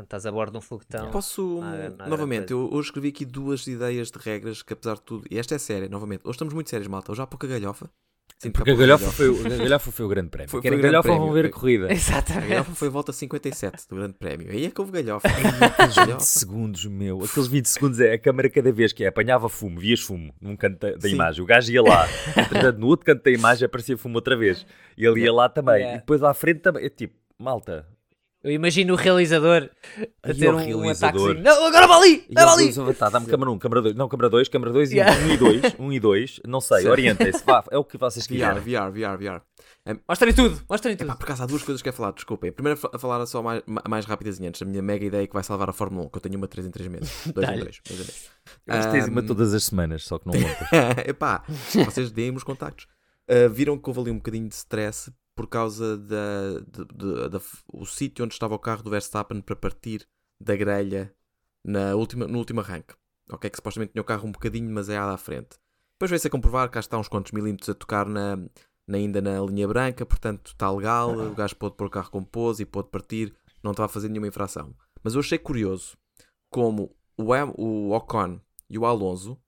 Quando 0.00 0.06
estás 0.06 0.24
a 0.24 0.32
bordo 0.32 0.52
de 0.52 0.58
um 0.58 0.60
foguetão. 0.62 1.10
Posso, 1.10 1.60
Nada- 1.60 1.90
nada 1.90 2.08
novamente, 2.08 2.52
eu 2.52 2.70
hoje 2.72 2.88
escrevi 2.88 3.08
aqui 3.08 3.26
duas 3.26 3.66
ideias 3.66 4.10
de 4.10 4.18
regras 4.18 4.62
que, 4.62 4.72
apesar 4.72 4.94
de 4.94 5.02
tudo, 5.02 5.26
e 5.30 5.38
esta 5.38 5.54
é 5.54 5.58
séria, 5.58 5.90
novamente, 5.90 6.22
hoje 6.24 6.36
estamos 6.36 6.54
muito 6.54 6.70
sérios, 6.70 6.88
malta. 6.88 7.12
Hoje 7.12 7.20
há 7.20 7.26
pouca 7.26 7.46
galhofa. 7.46 7.90
Sinto 8.38 8.54
Porque 8.54 8.70
a 8.70 8.74
pouco 8.74 8.80
galhofa 8.80 9.10
foi, 9.12 9.28
o- 9.28 9.46
a 9.46 9.56
galhofa 9.58 9.92
foi 9.92 10.04
o 10.06 10.08
grande 10.08 10.30
prémio. 10.30 10.48
Foi- 10.50 10.62
Quer 10.62 10.70
foi 10.70 10.78
a 10.78 10.80
galhofa 10.82 11.08
vão 11.08 11.16
prémio. 11.18 11.34
ver 11.34 11.44
a 11.46 11.50
corrida. 11.50 11.86
A 11.88 11.92
Exatamente. 11.92 12.48
galhofa 12.48 12.74
foi 12.74 12.88
a 12.88 12.90
volta 12.90 13.12
57 13.12 13.86
do 13.90 13.96
grande 13.96 14.14
prémio. 14.14 14.50
Aí 14.50 14.64
é 14.64 14.70
que 14.70 14.80
houve 14.80 14.92
galhofa. 14.92 15.28
Aqueles 15.28 15.94
20 15.94 15.96
Galhofa. 15.96 16.20
segundos, 16.24 16.86
meu. 16.86 17.22
Aqueles 17.22 17.48
20 17.48 17.66
segundos 17.66 18.00
é 18.00 18.14
a 18.14 18.18
câmara 18.18 18.48
cada 18.48 18.72
vez 18.72 18.94
que 18.94 19.04
é, 19.04 19.08
apanhava 19.08 19.50
fumo, 19.50 19.78
vias 19.78 20.00
fumo 20.00 20.34
num 20.40 20.56
canto 20.56 20.78
da, 20.78 20.92
da 20.92 21.00
Sim. 21.02 21.12
imagem. 21.14 21.42
O 21.42 21.46
gajo 21.46 21.70
ia 21.70 21.82
lá. 21.82 22.08
Entretanto, 22.34 22.78
no 22.78 22.86
outro 22.86 23.04
canto 23.04 23.22
da 23.22 23.30
imagem 23.30 23.66
aparecia 23.66 23.98
fumo 23.98 24.14
outra 24.14 24.34
vez. 24.34 24.64
E 24.96 25.04
ele 25.04 25.20
ia 25.24 25.32
lá 25.34 25.46
também. 25.50 25.74
Yeah. 25.80 25.96
E 25.96 26.00
depois 26.00 26.22
à 26.22 26.32
frente 26.32 26.60
também. 26.60 26.86
É 26.86 26.88
tipo, 26.88 27.14
malta. 27.38 27.86
Eu 28.42 28.52
imagino 28.52 28.94
o 28.94 28.96
realizador 28.96 29.68
a 30.22 30.28
Aí 30.30 30.34
ter 30.34 30.48
um, 30.48 30.54
um 30.56 30.56
realizador. 30.80 31.20
ataquezinho. 31.30 31.44
Não, 31.44 31.66
agora 31.66 31.86
vai 31.86 31.96
ali! 31.98 32.24
E 32.30 32.34
Vai 32.34 32.44
ali! 32.44 32.94
tá, 32.94 33.10
dá-me 33.10 33.26
câmara 33.26 33.50
1, 33.50 33.58
câmara 33.58 33.82
2, 33.82 33.94
não, 33.94 34.08
câmara 34.08 34.30
2, 34.30 34.48
câmara 34.48 34.72
2 34.72 34.92
Yeah. 34.92 35.14
e 35.20 35.24
1 35.26 35.30
e 35.32 35.36
2, 35.36 35.62
1 35.78 35.92
e 35.92 36.00
2, 36.00 36.40
não 36.46 36.60
sei, 36.60 36.88
orientem-se, 36.88 37.42
é 37.70 37.76
o 37.76 37.84
que 37.84 37.98
vocês 37.98 38.24
VR, 38.28 38.32
quiserem. 38.32 38.60
VR, 38.62 38.90
VR, 38.90 39.18
VR. 39.18 39.42
Mostrem 40.08 40.32
tudo, 40.32 40.58
mostrem 40.68 40.96
tudo. 40.96 41.06
Epá, 41.08 41.16
por 41.16 41.24
acaso 41.24 41.42
há 41.42 41.46
duas 41.46 41.62
coisas 41.62 41.82
que 41.82 41.84
quero 41.90 41.96
falar, 41.96 42.12
desculpem. 42.12 42.50
Primeiro 42.50 42.78
a 42.78 42.80
fa- 42.80 42.90
a 42.94 42.98
falar 42.98 43.26
só 43.26 43.42
mais, 43.42 43.62
ma- 43.66 43.82
mais 43.88 44.06
rapidazinho 44.06 44.48
antes 44.48 44.60
da 44.60 44.66
minha 44.66 44.80
mega 44.82 45.04
ideia 45.04 45.26
que 45.26 45.34
vai 45.34 45.42
salvar 45.42 45.68
a 45.68 45.72
Fórmula 45.72 46.06
1, 46.06 46.08
que 46.08 46.16
eu 46.16 46.22
tenho 46.22 46.36
uma 46.38 46.48
3 46.48 46.66
em 46.66 46.70
3 46.70 46.88
meses. 46.90 47.10
2 47.26 47.36
em 47.36 47.50
Dá-lhe. 47.50 47.62
2. 47.64 47.80
2 47.88 48.00
em 48.00 48.04
2. 48.04 48.30
Mas 48.66 48.86
tens 48.86 49.08
uma 49.08 49.22
todas 49.22 49.52
as 49.52 49.64
semanas, 49.64 50.04
só 50.04 50.18
que 50.18 50.26
não 50.26 50.32
contas. 50.40 50.68
Epá, 51.06 51.44
vocês 51.84 52.10
deem-me 52.10 52.38
os 52.38 52.44
contactos. 52.44 52.86
Uh, 53.30 53.48
viram 53.50 53.76
que 53.78 53.88
houve 53.88 54.00
ali 54.00 54.10
um 54.10 54.16
bocadinho 54.16 54.48
de 54.48 54.54
stress 54.54 55.10
por 55.40 55.46
causa 55.46 55.96
da, 55.96 56.60
de- 56.70 56.84
de- 56.94 57.28
da 57.30 57.40
o 57.72 57.86
sítio 57.86 58.26
onde 58.26 58.34
estava 58.34 58.54
o 58.54 58.58
carro 58.58 58.82
do 58.82 58.90
Verstappen 58.90 59.40
para 59.40 59.56
partir 59.56 60.06
da 60.38 60.54
grelha 60.54 61.14
na 61.64 61.94
última, 61.96 62.26
no 62.26 62.36
último 62.36 62.60
arranque. 62.60 62.94
Ok, 63.30 63.48
que 63.48 63.56
supostamente 63.56 63.92
tinha 63.92 64.02
o 64.02 64.04
carro 64.04 64.28
um 64.28 64.32
bocadinho 64.32 64.66
demasiado 64.66 65.08
à 65.10 65.16
frente. 65.16 65.56
Depois 65.92 66.10
veio-se 66.10 66.26
a 66.26 66.30
comprovar 66.30 66.68
que 66.68 66.74
cá 66.74 66.80
está 66.80 66.98
uns 66.98 67.08
quantos 67.08 67.32
milímetros 67.32 67.70
a 67.70 67.74
tocar 67.74 68.04
na, 68.06 68.36
na- 68.86 68.98
ainda 68.98 69.22
na 69.22 69.40
linha 69.40 69.66
branca, 69.66 70.04
portanto 70.04 70.48
está 70.48 70.70
legal, 70.70 71.10
o 71.16 71.34
gajo 71.34 71.56
pôde 71.56 71.74
pôr 71.74 71.86
o 71.86 71.90
carro 71.90 72.10
como 72.10 72.26
pôs 72.26 72.60
e 72.60 72.66
pôde 72.66 72.90
partir, 72.90 73.34
não 73.62 73.70
estava 73.70 73.86
a 73.86 73.88
fazer 73.88 74.10
nenhuma 74.10 74.28
infração. 74.28 74.74
Mas 75.02 75.14
eu 75.14 75.20
achei 75.20 75.38
curioso 75.38 75.96
como 76.50 76.94
o, 77.16 77.32
o 77.56 77.92
Ocon 77.96 78.38
e 78.68 78.76
o 78.78 78.84
Alonso 78.84 79.40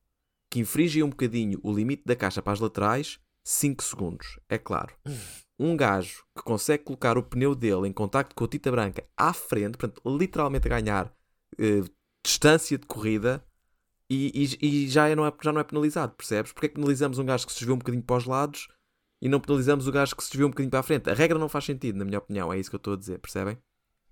que 0.51 0.59
infringem 0.61 1.03
um 1.03 1.11
bocadinho 1.11 1.61
o 1.63 1.71
limite 1.71 2.03
da 2.07 2.17
caixa 2.17 2.41
para 2.41 2.55
as 2.55 2.61
laterais, 2.61 3.19
5 3.45 3.83
segundos, 3.83 4.39
é 4.49 4.57
claro. 4.57 4.95
Um 5.63 5.77
gajo 5.77 6.25
que 6.37 6.43
consegue 6.43 6.83
colocar 6.85 7.17
o 7.17 7.23
pneu 7.23 7.55
dele 7.55 7.87
em 7.89 7.93
contacto 7.93 8.35
com 8.35 8.45
a 8.45 8.49
tinta 8.49 8.71
branca 8.71 9.05
à 9.17 9.33
frente, 9.33 9.79
portanto, 9.79 10.03
literalmente 10.05 10.67
a 10.67 10.81
ganhar 10.81 11.13
eh, 11.59 11.83
distância 12.25 12.77
de 12.79 12.87
corrida 12.87 13.45
e, 14.11 14.33
e- 14.61 14.67
e 14.85 14.89
já, 14.89 15.09
é- 15.09 15.15
não 15.15 15.25
é, 15.27 15.33
já 15.43 15.53
não 15.53 15.61
é 15.61 15.65
penalizado, 15.65 16.15
percebes? 16.15 16.53
Porque 16.53 16.67
é 16.67 16.69
que 16.69 16.75
penalizamos 16.75 17.19
um 17.19 17.25
gajo 17.25 17.47
que 17.47 17.53
se 17.53 17.59
desviou 17.61 17.77
um 17.77 17.79
bocadinho 17.79 18.03
para 18.03 18.17
os 18.17 18.25
lados 18.25 18.69
e 19.21 19.29
não 19.29 19.41
penalizamos 19.41 19.87
o 19.87 19.93
gajo 19.93 20.17
que 20.17 20.25
se 20.25 20.31
desviou 20.31 20.49
um 20.49 20.51
bocadinho 20.51 20.71
para 20.71 20.81
a 20.81 20.83
frente? 20.83 21.09
A 21.09 21.15
regra 21.15 21.39
não 21.39 21.49
faz 21.49 21.65
sentido, 21.65 21.97
na 21.99 22.05
minha 22.05 22.19
opinião, 22.19 22.53
é 22.53 22.59
isso 22.59 22.69
que 22.71 22.75
eu 22.77 22.79
estou 22.79 22.95
a 22.95 22.97
dizer, 22.97 23.19
percebem? 23.19 23.57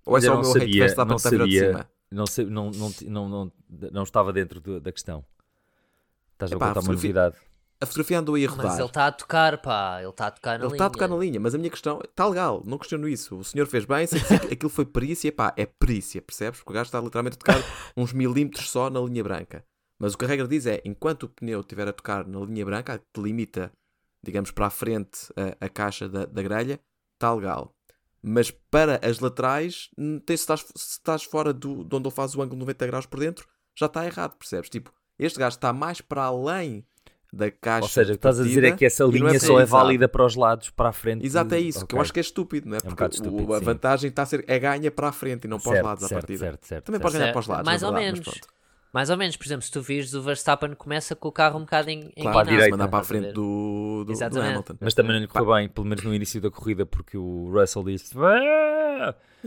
Ou 0.05 0.17
é 0.17 0.21
só 0.21 0.35
o 0.35 0.41
meu 0.41 0.53
sabia- 0.53 0.67
que 0.67 0.83
está 0.85 1.03
virado 1.03 1.17
de 1.17 1.21
sabia. 1.21 1.67
cima? 1.67 1.89
Não, 2.11 2.25
sei, 2.27 2.45
não, 2.45 2.71
não, 2.71 2.91
não, 3.07 3.29
não, 3.29 3.51
não 3.91 4.03
estava 4.03 4.31
dentro 4.33 4.59
do- 4.59 4.79
da 4.79 4.91
questão. 4.91 5.23
Estás 6.33 6.51
a 6.51 6.55
Epá, 6.55 6.67
contar 6.69 6.79
uma 6.81 6.93
novidade. 6.93 7.35
A 7.81 7.85
fotografia 7.85 8.19
andou 8.19 8.35
aí 8.35 8.45
a 8.45 8.49
rodar. 8.49 8.65
Mas 8.67 8.77
ele 8.77 8.87
está 8.87 9.07
a 9.07 9.11
tocar, 9.11 9.57
pá. 9.61 9.97
Ele 10.01 10.09
está 10.09 10.27
a 10.27 10.31
tocar 10.31 10.51
na 10.59 10.65
Ele 10.65 10.65
linha. 10.67 10.75
está 10.75 10.85
a 10.85 10.89
tocar 10.91 11.07
na 11.07 11.15
linha, 11.17 11.39
mas 11.39 11.55
a 11.55 11.57
minha 11.57 11.69
questão 11.69 11.99
está 12.03 12.27
legal, 12.27 12.61
não 12.65 12.77
questiono 12.77 13.07
isso. 13.07 13.37
O 13.37 13.43
senhor 13.43 13.65
fez 13.67 13.85
bem, 13.85 14.05
aquilo 14.51 14.69
foi 14.69 14.85
perícia, 14.85 15.31
pá, 15.31 15.51
é 15.57 15.65
perícia, 15.65 16.21
percebes? 16.21 16.59
Porque 16.59 16.71
o 16.71 16.75
gajo 16.75 16.87
está 16.87 16.99
literalmente 17.01 17.35
a 17.35 17.39
tocar 17.39 17.57
uns 17.97 18.13
milímetros 18.13 18.69
só 18.69 18.89
na 18.89 18.99
linha 19.01 19.23
branca. 19.23 19.65
Mas 19.97 20.13
o 20.13 20.17
que 20.17 20.25
a 20.25 20.27
regra 20.27 20.47
diz 20.47 20.65
é: 20.65 20.81
enquanto 20.85 21.23
o 21.23 21.29
pneu 21.29 21.59
estiver 21.61 21.87
a 21.87 21.93
tocar 21.93 22.25
na 22.27 22.39
linha 22.41 22.63
branca, 22.65 23.01
que 23.13 23.21
limita, 23.21 23.71
digamos, 24.23 24.51
para 24.51 24.67
a 24.67 24.69
frente 24.69 25.31
a, 25.59 25.65
a 25.65 25.69
caixa 25.69 26.07
da, 26.07 26.25
da 26.25 26.41
grelha, 26.43 26.79
está 27.15 27.33
legal. 27.33 27.75
Mas 28.23 28.51
para 28.51 28.99
as 29.03 29.19
laterais, 29.19 29.89
hum, 29.97 30.19
te- 30.19 30.37
se 30.37 30.43
estás, 30.43 30.59
se 30.75 30.91
estás 30.97 31.23
fora 31.23 31.51
do, 31.51 31.83
de 31.83 31.95
onde 31.95 32.07
ele 32.07 32.15
faz 32.15 32.35
o 32.35 32.41
ângulo 32.43 32.59
90 32.59 32.85
graus 32.85 33.05
por 33.07 33.19
dentro, 33.19 33.47
já 33.75 33.87
está 33.87 34.05
errado, 34.05 34.35
percebes? 34.37 34.69
Tipo, 34.69 34.91
este 35.17 35.39
gajo 35.39 35.55
está 35.55 35.73
mais 35.73 36.01
para 36.01 36.23
além 36.23 36.85
da 37.33 37.49
caixa. 37.49 37.83
Ou 37.83 37.89
seja, 37.89 38.09
o 38.11 38.15
que 38.15 38.17
estás 38.17 38.39
a 38.39 38.43
dizer 38.43 38.63
é 38.65 38.71
que 38.71 38.83
essa 38.85 39.03
linha 39.05 39.35
é 39.35 39.39
só 39.39 39.59
é 39.59 39.65
válida 39.65 40.09
para 40.09 40.25
os 40.25 40.35
lados, 40.35 40.69
para 40.69 40.89
a 40.89 40.91
frente. 40.91 41.25
Exato, 41.25 41.55
é 41.55 41.59
isso, 41.59 41.87
que 41.87 41.95
eu 41.95 42.01
acho 42.01 42.11
que 42.11 42.19
é 42.19 42.21
estúpido, 42.21 42.67
não 42.69 42.75
é? 42.75 42.77
um 42.77 42.81
Porque 42.81 42.91
bocado 42.91 43.13
o- 43.13 43.15
estúpido, 43.15 43.53
a 43.53 43.59
sim. 43.59 43.65
vantagem 43.65 44.09
está 44.09 44.23
a 44.23 44.25
ser 44.25 44.43
é 44.47 44.59
ganha 44.59 44.91
para 44.91 45.07
a 45.09 45.11
frente 45.11 45.45
e 45.45 45.47
não 45.47 45.57
para 45.57 45.69
os 45.69 45.73
Certo, 45.75 45.85
lados 45.85 46.03
à 46.03 46.07
certo, 46.09 46.19
partida. 46.21 46.39
certo, 46.39 46.65
certo, 46.67 46.85
Também 46.85 46.97
certo. 46.99 47.03
podes 47.03 47.19
ganhar 47.19 47.31
para 47.31 47.39
os 47.39 47.47
lados, 47.47 47.65
Mais 47.65 47.81
na 47.81 47.87
ou 47.87 47.93
verdade, 47.93 48.19
menos. 48.19 48.39
Mais 48.93 49.09
ou 49.09 49.15
menos, 49.15 49.37
por 49.37 49.45
exemplo, 49.45 49.61
se 49.61 49.71
tu 49.71 49.81
vires, 49.81 50.13
o 50.13 50.21
Verstappen 50.21 50.73
começa 50.73 51.15
com 51.15 51.29
o 51.29 51.31
carro 51.31 51.57
um 51.57 51.61
bocado 51.61 51.89
em, 51.89 52.09
Claro, 52.09 52.31
Para 52.33 52.41
a 52.41 52.43
direita. 52.43 52.71
mandar 52.71 52.87
para 52.89 52.97
a 52.97 53.01
a 53.01 53.03
frente 53.05 53.31
do, 53.31 54.03
do, 54.05 54.13
do. 54.13 54.41
Hamilton. 54.41 54.73
Mas 54.81 54.93
também 54.93 55.13
não 55.13 55.19
lhe 55.21 55.27
correu 55.27 55.53
bem, 55.55 55.69
pelo 55.69 55.87
menos 55.87 56.03
no 56.03 56.13
início 56.13 56.41
da 56.41 56.51
corrida, 56.51 56.85
porque 56.85 57.17
o 57.17 57.49
Russell 57.53 57.85
disse. 57.85 58.13
"Ah!" 58.19 59.15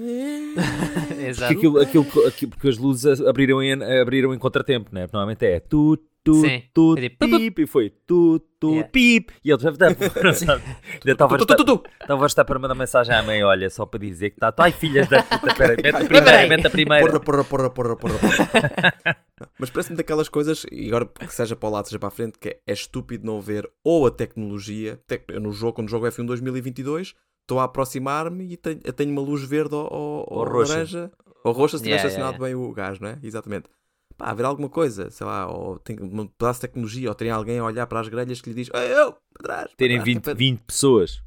Porque, 1.14 1.22
Exato. 1.28 1.53
aquilo, 1.53 1.78
aquilo, 1.80 2.26
aquilo- 2.26 2.51
porque 2.51 2.68
as 2.68 2.78
luzes 2.78 3.20
abriram 3.20 3.62
em, 3.62 3.72
abriram 4.01 4.32
em 4.35 4.39
contratempo, 4.39 4.89
né? 4.93 5.03
Porque 5.03 5.16
Normalmente 5.16 5.45
é 5.47 5.61
tu, 5.61 5.97
tu, 6.25 6.35
Sim. 6.41 6.62
tu, 6.72 6.95
pip, 6.97 7.62
e 7.62 7.66
foi 7.66 7.91
tu, 8.07 8.39
tu, 8.59 8.70
Yeah. 8.70 8.89
pip, 8.89 9.33
e 9.45 9.51
ele 9.51 9.59
tu, 9.61 11.47
tu, 11.47 11.57
tu, 11.57 11.64
tu. 11.64 11.83
Estava 12.01 12.25
a 12.25 12.27
estar 12.27 12.45
para 12.47 12.59
mandar 12.59 12.75
mensagem 12.75 13.14
à 13.14 13.22
mãe, 13.22 13.45
olha, 13.45 13.68
só 13.68 13.85
para 13.85 14.01
dizer 14.01 14.31
que 14.31 14.37
está. 14.37 14.53
Ai, 14.57 14.72
filhas 14.72 15.07
da 15.07 15.22
puta, 15.22 15.55
peraí, 15.55 15.77
mete 15.83 15.97
a 15.97 16.05
primeira, 16.07 16.49
mete 16.49 16.66
a 16.66 16.70
primeira. 16.70 17.20
Porra, 17.20 17.45
porra, 17.45 17.45
porra, 17.45 17.70
porra, 17.70 17.97
porra, 17.97 18.18
porra. 18.18 19.16
Mas 19.59 19.68
parece-me 19.68 19.97
daquelas 19.99 20.29
coisas, 20.31 20.64
e 20.72 20.89
agora 20.89 21.05
que 21.07 21.35
seja 21.35 21.55
para 21.55 21.68
o 21.68 21.72
lado, 21.72 21.87
seja 21.87 21.99
para 21.99 22.09
a 22.09 22.11
frente, 22.11 22.39
que 22.39 22.49
é, 22.49 22.61
é 22.66 22.72
estúpido 22.72 23.27
não 23.27 23.41
ver 23.41 23.70
ou 23.85 24.07
a 24.07 24.11
tecnologia, 24.11 24.99
no 25.41 25.53
jogo, 25.53 25.75
quando 25.75 25.91
jogo 25.91 26.07
F1 26.07 26.25
2022, 26.25 27.14
estou 27.43 27.61
a 27.61 27.64
aproximar-me 27.64 28.51
e 28.53 28.57
tenho, 28.57 28.79
tenho 28.81 29.11
uma 29.12 29.20
luz 29.20 29.43
verde 29.45 29.75
ou, 29.75 29.83
ou, 29.93 30.27
Ou 30.31 30.39
ou 30.39 30.45
roxa. 30.45 30.72
laranja, 30.72 31.12
ou 31.45 31.53
roxa 31.53 31.77
se 31.77 31.85
tiver 31.85 31.97
Yeah, 31.97 32.09
estacionado 32.09 32.39
bem 32.43 32.55
o 32.55 32.72
gás, 32.72 32.99
não 32.99 33.09
é? 33.11 33.18
Exatamente. 33.22 33.68
Pá, 34.16 34.26
haver 34.30 34.46
alguma 34.46 34.68
coisa, 34.68 35.10
sei 35.10 35.26
lá, 35.26 35.50
ou 35.50 35.78
tem 35.78 35.96
um 36.00 36.26
pedaço 36.26 36.60
de 36.60 36.68
tecnologia, 36.68 37.08
ou 37.08 37.14
terem 37.14 37.32
alguém 37.32 37.58
a 37.58 37.64
olhar 37.64 37.86
para 37.86 38.00
as 38.00 38.08
grelhas 38.08 38.40
que 38.40 38.48
lhe 38.50 38.54
diz, 38.54 38.68
eu, 38.72 39.12
para 39.34 39.42
trás. 39.42 39.66
para 39.66 39.76
Terem 39.76 39.96
trás, 39.96 40.04
que 40.04 40.10
é 40.10 40.14
20, 40.14 40.22
para- 40.24 40.34
20 40.34 40.60
pessoas. 40.60 41.22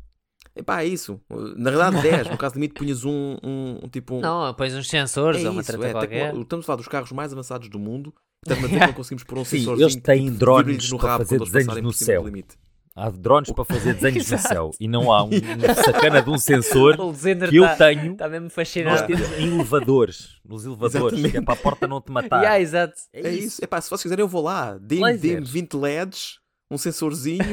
Epá, 0.56 0.82
é 0.82 0.86
isso. 0.88 1.20
Na 1.56 1.70
realidade, 1.70 2.02
10. 2.02 2.30
No 2.32 2.38
caso 2.38 2.56
limite, 2.56 2.74
punhas 2.74 3.04
um, 3.06 3.38
um, 3.44 3.80
um 3.84 3.90
tipo. 3.90 4.16
Um... 4.16 4.22
Não, 4.22 4.52
pões 4.56 4.74
uns 4.74 4.90
sensores 4.90 5.44
é 5.44 5.46
ou 5.48 5.52
uma 5.52 5.62
isso, 5.62 5.72
é, 5.72 5.92
qualquer. 5.92 6.08
tecno- 6.28 6.42
Estamos 6.42 6.64
a 6.64 6.66
falar 6.66 6.78
dos 6.78 6.88
carros 6.88 7.12
mais 7.12 7.32
avançados 7.32 7.70
do 7.70 7.78
mundo. 7.78 8.12
Estamos 8.48 8.74
a 8.82 8.88
não 8.88 8.94
conseguimos 8.94 9.24
pôr 9.24 9.38
um 9.40 9.46
Sim, 9.46 9.60
sensorzinho 9.60 9.86
eles 9.86 9.96
têm 9.98 10.26
que 10.26 10.32
drones 10.32 10.90
no 10.92 10.98
para 10.98 11.10
rabo 11.10 11.24
fazer 11.26 11.36
quando 11.38 11.42
eles 11.42 11.52
desenhos 11.52 11.68
passarem 11.68 11.84
no 11.84 11.90
por 11.90 11.96
cima 11.96 12.06
céu. 12.06 12.22
do 12.22 12.28
limite. 12.28 12.56
Há 12.98 13.10
drones 13.12 13.52
para 13.52 13.64
fazer 13.64 13.94
desenhos 13.94 14.32
no 14.32 14.38
céu 14.40 14.72
e 14.80 14.88
não 14.88 15.12
há 15.12 15.24
um, 15.24 15.28
um 15.30 15.76
sacana 15.86 16.20
de 16.22 16.30
um 16.32 16.38
sensor 16.40 16.96
que 17.50 17.56
eu 17.58 17.64
tá- 17.64 17.76
tenho. 17.76 18.14
Está 18.14 18.28
mesmo 18.28 18.46
Nós 18.46 18.54
fascinado. 18.54 19.06
temos 19.06 19.32
em 19.38 19.54
elevadores, 19.54 20.30
nos 20.44 20.66
elevadores, 20.66 20.96
Exatamente. 21.20 21.32
que 21.32 21.38
é 21.38 21.42
para 21.42 21.54
a 21.54 21.58
porta 21.58 21.88
não 21.88 22.02
te 22.02 22.12
matar. 22.12 22.38
Yeah, 22.42 22.60
exato. 22.60 22.94
É 23.14 23.30
isso. 23.30 23.64
Epá, 23.64 23.80
se 23.80 23.90
vocês 23.90 24.02
quiserem, 24.02 24.24
eu 24.24 24.28
vou 24.28 24.42
lá. 24.42 24.78
Dê-me 24.82 25.02
Lasers. 25.02 25.22
dê 25.22 25.40
20 25.40 25.74
LEDs, 25.76 26.40
um 26.72 26.78
sensorzinho 26.78 27.44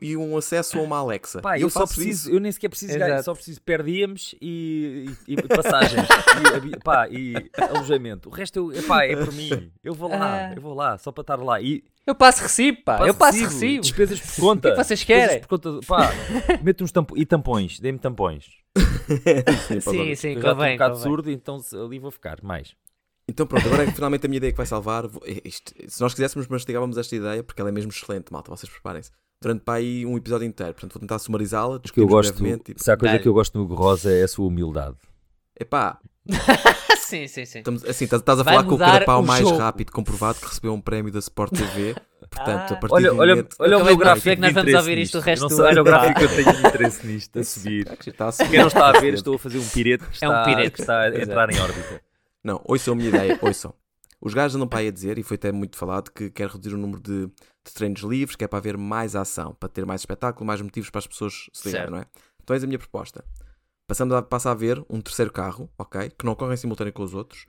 e, 0.00 0.10
e 0.12 0.16
um 0.16 0.36
acesso 0.36 0.78
a 0.78 0.82
uma 0.82 0.98
Alexa. 0.98 1.40
Pá, 1.42 1.58
E 1.58 1.62
eu, 1.62 1.68
só 1.68 1.84
preciso, 1.84 2.08
isso. 2.28 2.30
eu 2.30 2.40
nem 2.40 2.50
sequer 2.52 2.68
preciso 2.68 2.96
ganhar, 2.98 3.22
só 3.22 3.34
preciso 3.34 3.60
per 3.60 3.82
diems 3.82 4.34
e, 4.40 5.06
e, 5.28 5.32
e 5.34 5.36
passagens 5.48 6.06
e, 6.72 6.78
pá, 6.78 7.08
e 7.10 7.34
alojamento. 7.60 8.28
O 8.30 8.32
resto 8.32 8.56
eu, 8.72 8.78
epá, 8.78 9.04
é 9.04 9.16
por 9.16 9.32
mim. 9.34 9.70
Eu 9.84 9.94
vou 9.94 10.08
lá, 10.08 10.48
Ah. 10.48 10.52
eu 10.54 10.62
vou 10.62 10.74
lá, 10.74 10.96
só 10.96 11.10
para 11.12 11.20
estar 11.22 11.36
lá. 11.36 11.60
E 11.60 11.82
Eu 12.06 12.14
passo 12.14 12.42
recibo, 12.42 12.82
pá. 12.84 13.06
eu 13.06 13.14
passo 13.14 13.38
recibo, 13.38 13.52
recibo. 13.60 13.82
Despesas 13.82 14.20
por 14.20 14.40
conta. 14.40 14.58
O 14.58 14.60
que 14.60 14.68
é 14.68 14.70
que 14.72 14.84
vocês 14.84 14.98
Despesas 15.00 15.26
querem? 15.28 15.40
por 15.42 15.48
conta, 15.48 15.86
pá, 15.86 16.10
mete 16.62 16.82
uns 16.82 16.90
tampões 16.92 17.20
e 17.22 17.26
tampões, 17.26 17.80
dê-me 17.80 17.98
tampões. 17.98 18.46
Sim, 18.76 19.80
pá, 19.80 19.90
Sim, 19.90 20.14
sim, 20.14 20.32
já 20.34 20.38
estou 20.38 20.50
um 20.50 20.54
convém. 20.54 20.72
bocado 20.72 20.94
convém. 20.94 21.10
surdo, 21.10 21.30
então 21.30 21.60
ali 21.84 21.98
vou 21.98 22.10
ficar 22.10 22.38
mais. 22.42 22.74
Então 23.28 23.46
pronto, 23.46 23.66
agora 23.66 23.84
é 23.84 23.86
que 23.86 23.92
finalmente 23.92 24.26
a 24.26 24.28
minha 24.28 24.38
ideia 24.38 24.52
que 24.52 24.56
vai 24.56 24.66
salvar. 24.66 25.04
é 25.24 25.40
isto- 25.44 25.72
se 25.86 26.00
nós 26.00 26.12
quiséssemos, 26.12 26.48
mastigávamos 26.48 26.98
esta 26.98 27.14
ideia, 27.14 27.42
porque 27.42 27.60
ela 27.60 27.70
é 27.70 27.72
mesmo 27.72 27.90
excelente, 27.92 28.32
malta, 28.32 28.50
vocês 28.50 28.70
preparem-se. 28.70 29.10
Durante 29.40 29.60
para 29.62 29.74
aí 29.74 30.04
um 30.06 30.16
episódio 30.16 30.46
inteiro. 30.46 30.72
Portanto, 30.72 30.92
vou 30.94 31.00
tentar 31.00 31.18
sumarizá-la. 31.18 31.76
O 31.76 31.80
que 31.80 32.00
eu 32.00 32.06
gosto, 32.06 32.32
brevemente 32.34 32.74
se 32.76 32.90
há 32.90 32.96
coisa 32.96 33.18
que 33.18 33.28
eu 33.28 33.32
gosto 33.34 33.56
no 33.58 33.64
Hugo 33.64 33.74
Rosa 33.74 34.10
é 34.12 34.22
a 34.24 34.28
sua 34.28 34.46
humildade. 34.46 34.96
Epá, 35.58 35.98
sim, 36.98 37.26
sim, 37.26 37.44
sim. 37.44 37.58
estamos, 37.58 37.84
assim, 37.84 38.04
estás, 38.04 38.20
estás 38.22 38.40
a 38.40 38.42
Vai 38.42 38.54
falar 38.54 38.66
com 38.68 38.74
o 38.74 38.78
carapau 38.78 39.22
o 39.22 39.26
mais 39.26 39.40
jogo. 39.46 39.58
rápido 39.58 39.90
comprovado 39.92 40.38
que 40.40 40.46
recebeu 40.46 40.72
um 40.72 40.80
prémio 40.80 41.12
da 41.12 41.18
Sport 41.18 41.52
TV. 41.52 41.94
Portanto, 42.30 42.72
Ah. 42.72 42.74
a 42.74 42.76
partir 42.76 42.94
Olha, 42.94 43.10
do 43.10 43.18
olha, 43.18 43.34
momento... 43.36 43.56
olha 43.58 43.78
o 43.78 43.84
meu 43.84 43.96
gráfico. 43.96 44.24
perceber 44.24 44.36
que 44.36 44.40
nós 44.42 44.52
vamos 44.54 44.74
ouvir 44.74 44.98
isto 44.98 45.18
o 45.18 45.20
resto 45.20 45.42
do 45.46 45.50
não 45.50 45.56
sei, 45.56 45.66
Olha 45.66 45.80
o 45.82 45.84
gráfico 45.84 46.18
que 46.18 46.24
eu 46.24 46.28
tenho 46.36 46.52
de 46.52 46.58
interesse 46.68 47.06
nisto, 47.06 47.38
a 47.38 47.44
subir. 47.44 47.98
Está 48.06 48.28
a 48.28 48.32
subir. 48.32 48.50
Quem 48.50 48.60
não 48.60 48.66
está 48.68 48.88
a 48.88 48.92
ver, 49.00 49.14
estou 49.14 49.34
a 49.34 49.38
fazer 49.38 49.58
um 49.58 49.68
pirete 49.68 50.04
que 50.04 50.24
É 50.24 50.28
um 50.28 50.32
está, 50.32 50.44
pirete. 50.44 50.70
que 50.70 50.80
está 50.80 51.00
a 51.00 51.08
entrar 51.20 51.50
em 51.52 51.60
órbita. 51.60 52.00
Não, 52.42 52.60
ouçam 52.64 52.94
a 52.94 52.96
minha 52.96 53.08
ideia, 53.08 53.38
ouçam. 53.42 53.74
Os 54.20 54.32
gajos 54.32 54.54
andam 54.54 54.68
para 54.68 54.78
aí 54.78 54.88
a 54.88 54.90
dizer, 54.92 55.18
e 55.18 55.22
foi 55.24 55.34
até 55.34 55.50
muito 55.52 55.76
falado, 55.76 56.10
que 56.10 56.30
quer 56.30 56.48
reduzir 56.48 56.74
o 56.74 56.78
número 56.78 57.02
de, 57.02 57.26
de 57.26 57.74
treinos 57.74 58.00
livres, 58.02 58.36
que 58.36 58.44
é 58.44 58.48
para 58.48 58.58
haver 58.60 58.78
mais 58.78 59.16
ação, 59.16 59.54
para 59.58 59.68
ter 59.68 59.84
mais 59.84 60.00
espetáculo, 60.02 60.46
mais 60.46 60.60
motivos 60.62 60.88
para 60.90 61.00
as 61.00 61.06
pessoas 61.08 61.50
se 61.52 61.68
ligarem, 61.68 61.90
não 61.90 61.98
é? 61.98 62.06
Então 62.42 62.54
eis 62.56 62.62
a 62.62 62.66
minha 62.66 62.78
proposta. 62.78 63.24
Passando 63.92 64.16
a, 64.16 64.22
passa 64.22 64.48
a 64.48 64.52
haver 64.52 64.82
um 64.88 65.02
terceiro 65.02 65.30
carro, 65.30 65.70
ok? 65.76 66.08
Que 66.18 66.24
não 66.24 66.34
corre 66.34 66.54
em 66.54 66.56
simultâneo 66.56 66.94
com 66.94 67.02
os 67.02 67.12
outros, 67.12 67.44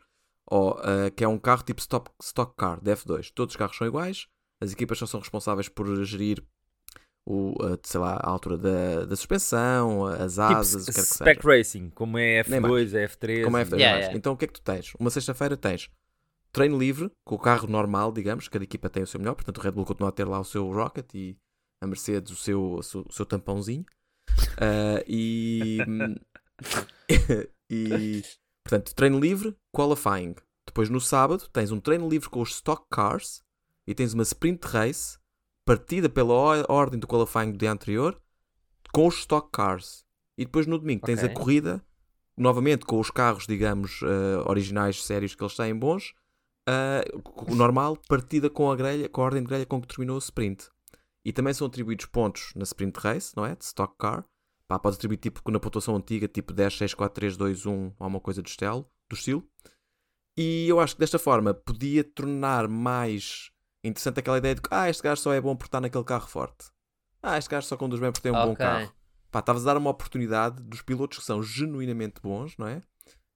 ou, 0.45 0.77
ah, 0.79 1.09
que 1.09 1.23
é 1.23 1.27
um 1.27 1.39
carro 1.39 1.63
tipo 1.63 1.79
stock, 1.79 2.11
stock 2.21 2.53
car, 2.57 2.81
de 2.83 2.91
F2. 2.91 3.31
Todos 3.33 3.53
os 3.53 3.57
carros 3.57 3.77
são 3.77 3.87
iguais, 3.87 4.27
as 4.59 4.73
equipas 4.73 4.97
só 4.97 5.05
são 5.05 5.21
responsáveis 5.21 5.69
por 5.69 6.03
gerir 6.03 6.43
o, 7.25 7.53
a, 7.63 7.79
sei 7.81 7.97
lá, 7.97 8.15
a 8.21 8.29
altura 8.29 8.57
da, 8.57 9.05
da 9.05 9.15
suspensão, 9.15 10.05
as 10.05 10.33
Tipo 10.33 10.41
asas, 10.41 10.83
o 10.83 10.85
que 10.87 10.91
quer 10.91 11.01
que 11.01 11.13
spec 11.13 11.41
seja. 11.41 11.57
racing, 11.57 11.89
como 11.91 12.17
é 12.17 12.43
Nem 12.45 12.59
F2, 12.59 12.93
é 12.93 13.07
F3. 13.07 13.43
Como 13.45 13.57
é 13.57 13.61
e- 13.61 13.65
F3 13.65 13.79
Yeah, 13.79 13.97
yeah. 13.99 14.17
Então 14.17 14.33
o 14.33 14.37
que 14.37 14.43
é 14.43 14.47
que 14.49 14.53
tu 14.55 14.61
tens? 14.61 14.93
Uma 14.99 15.09
sexta-feira 15.11 15.55
tens 15.55 15.89
treino 16.51 16.77
livre, 16.77 17.09
com 17.23 17.35
o 17.35 17.39
carro 17.39 17.67
normal, 17.67 18.11
digamos, 18.11 18.49
cada 18.49 18.65
equipa 18.65 18.89
tem 18.89 19.03
o 19.03 19.07
seu 19.07 19.17
melhor, 19.17 19.35
portanto 19.35 19.59
o 19.59 19.61
Red 19.61 19.71
Bull 19.71 19.85
continua 19.85 20.09
a 20.09 20.11
ter 20.11 20.27
lá 20.27 20.41
o 20.41 20.43
seu 20.43 20.69
Rocket 20.73 21.07
e 21.13 21.37
a 21.81 21.87
Mercedes 21.87 22.33
o 22.33 22.35
seu, 22.35 22.73
o 22.73 22.83
seu, 22.83 23.05
o 23.07 23.13
seu 23.13 23.25
tampãozinho. 23.25 23.85
Ah, 24.57 25.01
e, 25.07 25.77
e 27.69 28.21
portanto, 28.63 28.93
treino 28.95 29.19
livre, 29.19 29.55
qualifying. 29.71 30.35
Depois 30.65 30.89
no 30.89 31.01
sábado 31.01 31.47
tens 31.51 31.71
um 31.71 31.79
treino 31.79 32.07
livre 32.09 32.29
com 32.29 32.41
os 32.41 32.51
stock 32.51 32.85
cars 32.89 33.43
e 33.85 33.93
tens 33.93 34.13
uma 34.13 34.23
sprint 34.23 34.65
race 34.67 35.17
partida 35.65 36.09
pela 36.09 36.33
or- 36.33 36.65
ordem 36.69 36.99
do 36.99 37.07
qualifying 37.07 37.51
do 37.51 37.57
dia 37.57 37.71
anterior 37.71 38.19
com 38.93 39.07
os 39.07 39.19
stock 39.19 39.49
cars. 39.51 40.05
E 40.37 40.45
depois 40.45 40.65
no 40.65 40.77
domingo 40.79 41.05
tens 41.05 41.19
a 41.21 41.25
Ok. 41.25 41.35
corrida 41.35 41.83
novamente 42.35 42.85
com 42.85 42.99
os 42.99 43.11
carros, 43.11 43.45
digamos, 43.45 43.99
eh, 44.01 44.49
originais, 44.49 45.03
sérios 45.03 45.35
que 45.35 45.43
eles 45.43 45.55
têm 45.55 45.75
bons, 45.77 46.13
o 47.47 47.55
normal, 47.55 47.97
partida 48.07 48.49
com 48.49 48.71
a 48.71 48.75
grelha, 48.75 49.07
com 49.09 49.21
a 49.21 49.25
ordem 49.25 49.41
de 49.43 49.47
grelha 49.47 49.65
com 49.65 49.79
que 49.81 49.87
terminou 49.87 50.15
o 50.15 50.19
sprint. 50.19 50.69
E 51.25 51.31
também 51.31 51.53
são 51.53 51.67
atribuídos 51.67 52.05
pontos 52.07 52.51
na 52.55 52.63
sprint 52.63 52.97
race, 52.99 53.33
não 53.35 53.45
é? 53.45 53.55
De 53.55 53.63
stock 53.63 53.93
car. 53.97 54.25
Pá, 54.67 54.79
podes 54.79 54.97
atribuir 54.97 55.17
tipo 55.17 55.51
na 55.51 55.59
pontuação 55.59 55.95
antiga, 55.95 56.27
tipo 56.27 56.53
10, 56.53 56.77
6, 56.77 56.93
4, 56.93 57.13
3, 57.15 57.37
2, 57.37 57.65
1, 57.65 57.93
ou 57.99 58.07
uma 58.07 58.19
coisa 58.19 58.41
do 58.41 58.47
estilo. 58.47 58.89
Do 59.09 59.15
estilo. 59.15 59.47
E 60.37 60.67
eu 60.67 60.79
acho 60.79 60.95
que 60.95 60.99
desta 60.99 61.19
forma 61.19 61.53
podia 61.53 62.03
tornar 62.03 62.67
mais 62.67 63.51
interessante 63.83 64.19
aquela 64.19 64.37
ideia 64.37 64.55
de 64.55 64.61
que 64.61 64.69
ah, 64.71 64.89
este 64.89 65.03
gajo 65.03 65.21
só 65.21 65.33
é 65.33 65.41
bom 65.41 65.55
por 65.55 65.65
estar 65.65 65.79
naquele 65.81 66.03
carro 66.03 66.27
forte. 66.27 66.71
Ah, 67.21 67.37
este 67.37 67.49
gajo 67.49 67.67
só 67.67 67.77
conduz 67.77 67.99
bem 68.01 68.11
por 68.11 68.19
ter 68.21 68.31
um 68.31 68.33
bom 68.33 68.51
Ok. 68.53 68.55
carro. 68.65 68.91
Pá, 69.29 69.39
estavas 69.39 69.63
a 69.63 69.65
dar 69.73 69.77
uma 69.77 69.89
oportunidade 69.89 70.61
dos 70.63 70.81
pilotos 70.81 71.19
que 71.19 71.25
são 71.25 71.41
genuinamente 71.43 72.21
bons, 72.21 72.57
não 72.57 72.67
é? 72.67 72.81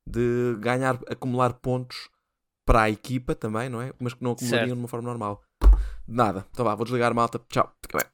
De 0.08 0.56
ganhar, 0.60 1.00
acumular 1.08 1.54
pontos 1.54 2.10
para 2.66 2.84
a 2.84 2.90
equipa 2.90 3.36
também, 3.36 3.68
não 3.70 3.82
é? 3.82 3.94
Mas 4.00 4.14
que 4.14 4.24
não 4.24 4.32
acumulariam 4.32 4.68
Certo. 4.68 4.76
de 4.76 4.82
uma 4.82 4.88
forma 4.88 5.08
normal. 5.08 5.44
Nada. 6.08 6.46
Então 6.52 6.64
vá, 6.66 6.74
vou 6.76 6.86
desligar, 6.86 7.14
malta. 7.14 7.40
Tchau. 7.50 7.72
Fica 7.82 7.98
bem. 8.00 8.08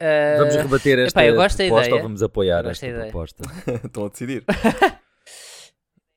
Uh, 0.00 0.38
Vamos 0.38 0.54
rebater 0.56 0.98
esta 1.00 1.20
epá, 1.20 1.26
eu 1.28 1.34
gosto 1.34 1.56
proposta 1.56 1.82
ideia. 1.86 1.94
ou 1.96 2.02
vamos 2.02 2.22
apoiar 2.22 2.58
Eu 2.58 2.64
gosto 2.64 2.84
esta 2.84 2.86
da 2.86 2.92
ideia. 2.92 3.10
proposta? 3.10 3.42
Estão 3.86 4.04
a 4.06 4.08
decidir. 4.08 4.44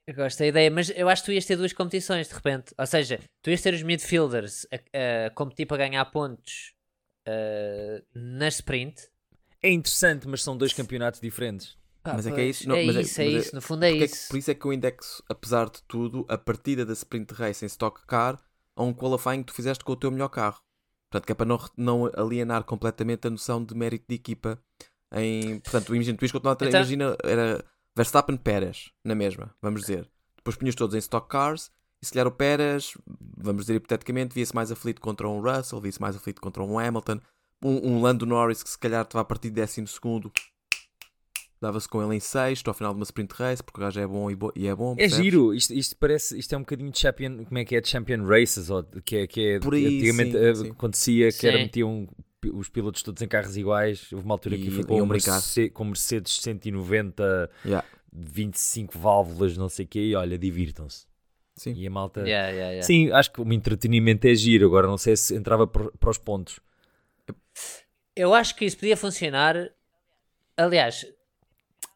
Eu 0.07 0.15
gosto 0.15 0.39
da 0.39 0.47
ideia, 0.47 0.69
mas 0.71 0.89
eu 0.95 1.07
acho 1.07 1.21
que 1.21 1.25
tu 1.27 1.31
ias 1.31 1.45
ter 1.45 1.55
duas 1.55 1.71
competições 1.73 2.27
de 2.27 2.33
repente. 2.33 2.73
Ou 2.77 2.85
seja, 2.85 3.19
tu 3.41 3.49
ias 3.49 3.61
ter 3.61 3.73
os 3.73 3.83
midfielders 3.83 4.65
a, 4.71 5.27
a 5.27 5.29
competir 5.29 5.65
para 5.67 5.77
ganhar 5.77 6.03
pontos 6.05 6.73
uh, 7.27 8.03
na 8.13 8.47
sprint. 8.47 9.07
É 9.61 9.69
interessante, 9.69 10.27
mas 10.27 10.41
são 10.43 10.57
dois 10.57 10.73
campeonatos 10.73 11.21
diferentes. 11.21 11.77
Pá, 12.03 12.13
Mas 12.15 12.25
é 12.25 12.31
que 12.31 12.41
é 12.41 12.45
isso, 12.45 12.67
não, 12.67 12.75
é 12.75 12.83
mas 12.83 12.95
é- 12.95 13.01
isso, 13.01 13.21
é 13.21 13.25
mas 13.25 13.33
é- 13.33 13.37
isso. 13.37 13.55
No 13.55 13.61
fundo 13.61 13.85
é 13.85 13.91
é 13.91 13.97
que- 13.99 14.05
isso. 14.05 14.27
por 14.29 14.37
isso 14.37 14.49
é 14.51 14.55
que 14.55 14.65
eu 14.65 14.73
indexo, 14.73 15.23
apesar 15.29 15.69
de 15.69 15.83
tudo, 15.83 16.25
a 16.27 16.37
partida 16.37 16.83
da 16.83 16.93
sprint 16.93 17.31
race 17.35 17.63
em 17.63 17.67
stock 17.67 18.03
car 18.07 18.41
a 18.75 18.83
um 18.83 18.91
qualifying 18.91 19.41
que 19.43 19.53
tu 19.53 19.53
fizeste 19.53 19.83
com 19.83 19.91
o 19.91 19.95
teu 19.95 20.09
melhor 20.11 20.29
carro. 20.29 20.59
Portanto, 21.11 21.25
que 21.25 21.31
é 21.33 21.35
para 21.35 21.45
não, 21.45 21.59
não 21.75 22.11
alienar 22.15 22.63
completamente 22.63 23.27
a 23.27 23.29
noção 23.29 23.61
de 23.61 23.75
mérito 23.75 24.05
de 24.07 24.15
equipa. 24.15 24.57
Em, 25.13 25.59
portanto, 25.59 25.93
imagina, 25.93 26.17
tu 26.17 26.23
ias 26.23 26.31
continuar 26.31 26.53
a 26.53 26.55
ter, 26.55 26.69
Então- 26.69 26.79
imagina, 26.79 27.17
era 27.21 27.63
Verstappen 27.93 28.37
Pérez, 28.37 28.91
na 29.03 29.13
mesma, 29.13 29.53
vamos 29.61 29.81
dizer. 29.81 30.09
Depois 30.37 30.55
punhas 30.55 30.73
todos 30.73 30.95
em 30.95 30.99
stock 30.99 31.27
cars 31.27 31.69
e 32.01 32.05
se 32.05 32.13
calhar 32.13 32.27
o 32.27 32.31
Pérez, 32.31 32.97
vamos 33.37 33.63
dizer 33.63 33.75
hipoteticamente, 33.75 34.33
via-se 34.33 34.55
mais 34.55 34.71
aflito 34.71 35.01
contra 35.01 35.27
um 35.27 35.41
Russell, 35.41 35.81
via-se 35.81 35.99
mais 36.01 36.15
aflito 36.15 36.41
contra 36.41 36.63
um 36.63 36.79
Hamilton, 36.79 37.19
um, 37.61 37.91
um 37.91 38.01
Lando 38.01 38.25
Norris 38.25 38.63
que 38.63 38.69
se 38.69 38.77
calhar 38.77 39.05
vai 39.11 39.21
a 39.21 39.25
partir 39.25 39.49
de 39.49 39.55
décimo 39.55 39.87
segundo 39.87 40.31
dava-se 41.61 41.87
com 41.87 42.03
ele 42.03 42.15
em 42.15 42.19
sexto 42.19 42.67
ao 42.67 42.73
final 42.73 42.91
de 42.93 42.99
uma 42.99 43.03
sprint 43.03 43.33
race 43.35 43.63
porque 43.63 43.79
o 43.79 43.83
gajo 43.83 43.99
é 43.99 44.07
bom 44.07 44.31
e, 44.31 44.35
bo- 44.35 44.51
e 44.55 44.67
é 44.67 44.75
bom. 44.75 44.93
É 44.93 44.95
percebes? 44.95 45.23
giro, 45.23 45.53
isto, 45.53 45.73
isto 45.73 45.95
parece, 45.97 46.37
isto 46.37 46.53
é 46.53 46.57
um 46.57 46.61
bocadinho 46.61 46.89
de 46.91 46.97
champion, 46.99 47.43
como 47.45 47.57
é 47.59 47.63
que 47.63 47.75
é, 47.75 47.81
de 47.81 47.87
champion 47.87 48.25
races, 48.25 48.69
ou 48.69 48.83
que 48.83 49.17
é, 49.17 49.27
que 49.27 49.41
é 49.47 49.59
Por 49.59 49.75
aí, 49.75 49.85
antigamente 49.85 50.31
sim, 50.31 50.37
eh, 50.45 50.55
sim. 50.55 50.69
acontecia 50.71 51.31
que 51.31 51.47
era 51.47 51.57
Sim. 51.57 51.63
metiam 51.63 52.07
os 52.53 52.67
pilotos 52.69 53.03
todos 53.03 53.21
em 53.21 53.27
carros 53.27 53.55
iguais, 53.55 54.11
houve 54.11 54.25
uma 54.25 54.33
altura 54.33 54.57
que 54.57 54.67
E 54.67 54.71
foi 54.71 54.83
com, 54.83 54.99
um. 55.03 55.05
Merce- 55.05 55.69
com 55.69 55.83
Mercedes 55.85 56.41
190, 56.41 57.51
Yeah, 57.63 57.87
25 58.11 58.97
válvulas, 58.97 59.55
não 59.55 59.69
sei 59.69 59.85
o 59.85 59.87
quê, 59.87 59.99
e 59.99 60.15
olha, 60.15 60.37
divirtam-se. 60.39 61.05
sim. 61.55 61.73
E 61.73 61.85
a 61.85 61.89
malta... 61.91 62.21
Yeah, 62.21 62.49
yeah, 62.49 62.69
yeah. 62.71 62.81
Sim, 62.87 63.11
acho 63.11 63.31
que 63.31 63.39
o 63.39 63.53
entretenimento 63.53 64.25
é 64.25 64.33
giro, 64.33 64.65
agora 64.65 64.87
não 64.87 64.97
sei 64.97 65.15
se 65.15 65.35
entrava 65.35 65.67
para 65.67 66.09
os 66.09 66.17
pontos. 66.17 66.59
Eu 68.15 68.33
acho 68.33 68.55
que 68.55 68.65
isso 68.65 68.77
podia 68.77 68.97
funcionar. 68.97 69.55
Aliás, 70.57 71.05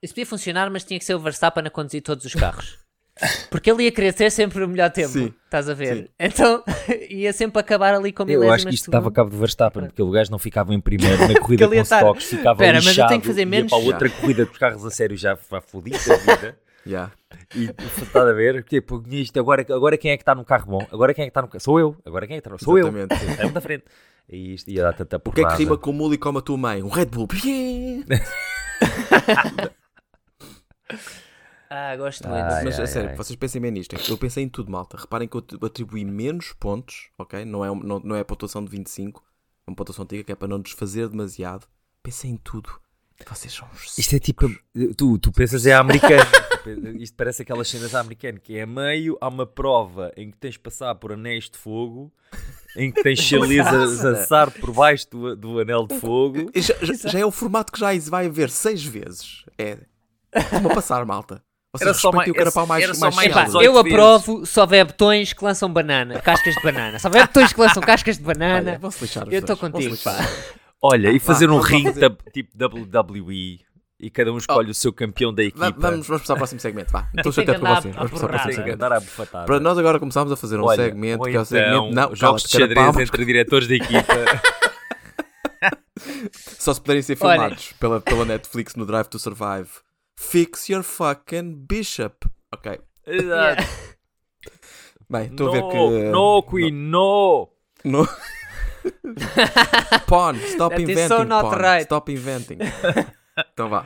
isso 0.05 0.13
podia 0.13 0.25
funcionar, 0.25 0.69
mas 0.71 0.83
tinha 0.83 0.97
que 0.99 1.05
ser 1.05 1.15
o 1.15 1.19
Verstappen 1.19 1.63
a 1.65 1.69
conduzir 1.69 2.01
todos 2.01 2.23
os 2.25 2.33
carros. 2.33 2.77
Porque 3.49 3.71
ele 3.71 3.83
ia 3.83 3.91
querer 3.93 4.11
ter 4.13 4.29
sempre 4.29 4.61
o 4.63 4.67
melhor 4.67 4.89
tempo. 4.91 5.07
Sim, 5.09 5.33
Estás 5.45 5.69
a 5.69 5.73
ver? 5.73 5.95
sim. 5.97 6.07
Então 6.19 6.61
ia 7.09 7.31
sempre 7.31 7.59
acabar 7.61 7.93
ali 7.95 8.11
com 8.11 8.23
Eu 8.23 8.27
milésimas 8.27 8.55
acho 8.55 8.65
que 8.65 8.69
de 8.71 8.75
isto 8.75 8.91
dava 8.91 9.09
cabo 9.09 9.29
do 9.29 9.37
Verstappen, 9.37 9.85
porque 9.85 10.01
o 10.01 10.11
gajo 10.11 10.29
não 10.31 10.37
ficava 10.39 10.73
em 10.73 10.79
primeiro 10.81 11.17
na 11.27 11.39
corrida 11.39 11.65
com 11.67 11.73
estar- 11.75 11.99
stocks, 12.01 12.25
ficava 12.25 12.51
Espera, 12.61 12.73
mas 12.77 12.85
eu 12.85 12.89
lixado, 12.91 13.09
tenho 13.09 13.21
que 13.21 13.27
fazer 13.27 13.45
menos- 13.45 13.69
para 13.71 13.81
a 13.81 13.85
outra 13.85 14.09
corrida 14.09 14.45
dos 14.45 14.57
carros 14.57 14.85
a 14.85 14.91
sério 14.91 15.15
já 15.17 15.35
fodido 15.37 15.97
da 15.97 16.15
vida. 16.17 16.59
Yeah. 16.87 17.11
E 17.55 17.63
estás 17.63 18.27
a 18.27 18.31
ver? 18.33 18.63
Tipo, 18.63 19.01
isto 19.09 19.39
agora, 19.39 19.65
agora 19.69 19.97
quem 19.97 20.11
é 20.11 20.17
que 20.17 20.21
está 20.21 20.35
no 20.35 20.45
carro 20.45 20.67
bom? 20.67 20.87
Agora 20.91 21.13
quem 21.15 21.23
é 21.23 21.25
que 21.25 21.31
está 21.31 21.41
no 21.41 21.47
carro? 21.47 21.59
Sou 21.63 21.79
eu. 21.79 21.95
Agora 22.05 22.27
quem 22.27 22.37
é 22.37 22.41
que 22.41 22.47
está? 22.47 22.57
Sou 22.63 22.77
Exatamente, 22.77 23.13
eu. 23.13 23.19
sim. 23.19 23.35
É 23.39 23.49
da 23.49 23.59
frente. 23.61 23.85
E 24.29 24.53
isto 24.53 24.69
ia 24.69 24.83
dar 24.83 24.93
tanta 24.93 25.15
O 25.17 25.19
que 25.19 25.29
é 25.29 25.31
que 25.31 25.41
porrada. 25.41 25.57
rima 25.57 25.77
com 25.77 25.91
mula 25.91 26.13
e 26.13 26.17
como 26.19 26.37
a 26.37 26.41
tua 26.43 26.57
mãe? 26.57 26.83
Um 26.83 26.89
Red 26.89 27.05
Bull. 27.05 27.27
Ah, 31.69 31.95
gosto 31.97 32.27
muito. 32.27 32.41
Ai, 32.43 32.63
Mas 32.63 32.79
a 32.79 32.83
ai, 32.83 32.87
sério, 32.87 33.09
ai. 33.09 33.15
vocês 33.15 33.35
pensem 33.35 33.61
bem 33.61 33.71
nisto. 33.71 33.95
Eu 34.09 34.17
pensei 34.17 34.43
em 34.43 34.49
tudo, 34.49 34.71
malta. 34.71 34.97
Reparem 34.97 35.27
que 35.27 35.35
eu 35.35 35.43
atribuí 35.63 36.05
menos 36.05 36.53
pontos, 36.59 37.09
ok? 37.17 37.43
Não 37.43 37.65
é, 37.65 37.71
um- 37.71 37.79
não, 37.79 37.99
não 37.99 38.15
é 38.15 38.19
a 38.19 38.25
pontuação 38.25 38.63
de 38.63 38.69
25, 38.69 39.23
é 39.67 39.71
uma 39.71 39.75
pontuação 39.75 40.03
antiga 40.03 40.23
que 40.23 40.31
é 40.31 40.35
para 40.35 40.47
não 40.47 40.59
desfazer 40.59 41.09
demasiado. 41.09 41.65
Pensei 42.03 42.29
em 42.29 42.37
tudo. 42.37 42.69
Vocês 43.27 43.51
são 43.53 43.67
uns. 43.73 43.97
Isto 43.97 44.15
é 44.15 44.19
tipo. 44.19 44.47
Tu, 44.97 45.17
tu 45.17 45.31
pensas 45.31 45.65
é 45.65 45.73
americano. 45.73 46.21
Isto 46.99 47.15
parece 47.15 47.41
aquelas 47.43 47.67
cenas 47.67 47.95
americanas 47.95 48.41
que 48.43 48.57
é 48.57 48.63
a 48.63 48.67
meio, 48.67 49.17
há 49.21 49.27
uma 49.27 49.45
prova 49.45 50.11
em 50.17 50.31
que 50.31 50.37
tens 50.37 50.53
de 50.53 50.59
passar 50.59 50.93
por 50.95 51.11
anéis 51.13 51.49
de 51.49 51.57
fogo, 51.57 52.11
em 52.75 52.91
que 52.91 53.01
tens 53.03 53.19
chalezas 53.19 54.03
a 54.03 54.11
assar 54.11 54.51
por 54.51 54.71
baixo 54.73 55.09
do, 55.09 55.35
do 55.35 55.59
anel 55.59 55.87
de 55.87 55.97
fogo. 55.99 56.51
Já, 56.55 56.73
já- 56.81 57.09
já 57.09 57.19
é 57.19 57.25
o 57.25 57.31
formato 57.31 57.71
que 57.71 57.79
já 57.79 57.87
vai 58.09 58.25
haver 58.27 58.49
seis 58.49 58.83
vezes. 58.83 59.45
É. 59.57 59.77
Como 60.49 60.71
a 60.71 60.75
passar, 60.75 61.05
malta. 61.05 61.41
Vocês 61.73 61.89
Era 61.89 61.93
só 61.97 62.09
mais- 62.11 62.29
o 62.29 62.33
carapau 62.33 62.65
mais, 62.65 62.83
era 62.85 62.93
só 62.93 63.01
mais 63.01 63.15
mais 63.15 63.27
Epá, 63.27 63.45
célebre. 63.47 63.59
18 63.59 63.65
eu 63.65 63.77
aprovo 63.79 64.45
se 64.45 64.59
houver 64.59 64.85
botões 64.85 65.33
que 65.33 65.43
lançam 65.43 65.71
banana, 65.71 66.21
cascas 66.21 66.55
de 66.55 66.61
banana. 66.63 66.97
Se 66.99 67.05
houver 67.07 67.27
botões 67.27 67.51
que 67.51 67.59
lançam 67.59 67.83
cascas 67.83 68.17
de 68.17 68.23
banana, 68.23 68.79
Olha, 68.81 68.91
lixar 69.01 69.27
eu 69.29 69.39
estou 69.39 69.57
contigo. 69.57 69.95
Olha, 70.81 71.11
e 71.11 71.19
fazer 71.19 71.49
um 71.49 71.55
vamos 71.59 71.69
lá 71.69 71.77
ring 71.77 71.83
fazer- 71.85 71.99
da- 72.09 72.15
tipo 72.31 72.49
WWE 72.55 73.59
e 73.99 74.09
cada 74.09 74.31
um 74.31 74.37
escolhe 74.37 74.71
o 74.71 74.73
seu 74.73 74.93
campeão 74.93 75.33
da 75.33 75.43
equipa. 75.43 75.69
Va- 75.71 75.75
Vamos, 75.77 76.07
vamos 76.07 76.21
passar 76.21 76.33
ao 76.33 76.37
próximo 76.37 76.61
segmento. 76.61 76.91
Vá. 76.93 77.09
Estou 77.17 77.31
chateado 77.33 77.59
com 77.59 77.65
vocês. 77.75 77.95
Vamos 77.95 78.11
passar 78.11 78.23
ao 78.25 78.29
porrada. 78.29 78.43
próximo 78.53 78.63
segmento. 78.63 79.45
Para 79.45 79.59
nós 79.59 79.77
agora 79.77 79.99
começámos 79.99 80.31
a 80.31 80.37
fazer 80.37 80.59
um 80.59 80.63
Olha, 80.63 80.83
segmento 80.83 81.23
que 81.23 81.29
é 81.29 81.31
o 81.31 81.33
então, 81.33 81.45
segmento. 81.45 81.91
Não, 81.93 82.15
jogos 82.15 82.43
de 82.43 82.49
xadrez 82.49 82.97
entre 82.97 83.25
diretores 83.25 83.67
da 83.67 83.75
equipa. 83.75 84.13
Só 86.59 86.73
se 86.73 86.81
puderem 86.81 87.01
ser 87.01 87.15
filmados 87.15 87.73
pela, 87.79 87.99
pela 88.01 88.25
Netflix 88.25 88.75
no 88.75 88.85
Drive 88.85 89.07
to 89.07 89.19
Survive. 89.19 89.69
Fix 90.15 90.69
your 90.69 90.83
fucking 90.83 91.65
bishop. 91.67 92.27
Ok. 92.53 92.79
Exato. 93.05 93.63
Bem, 95.09 95.25
estou 95.27 95.47
no, 95.47 95.51
a 95.51 95.55
ver 95.55 95.63
que. 95.71 96.11
No, 96.11 96.43
Queen, 96.43 96.73
no! 96.89 97.49
No. 97.83 98.07
Pawn, 100.07 100.35
stop 100.47 100.75
That 100.75 100.81
inventing. 100.81 101.07
so 101.07 101.23
not 101.23 101.43
Pawn. 101.43 101.59
right. 101.59 101.83
Stop 101.85 102.11
inventing. 102.11 102.59
Então 103.53 103.67
vá. 103.67 103.85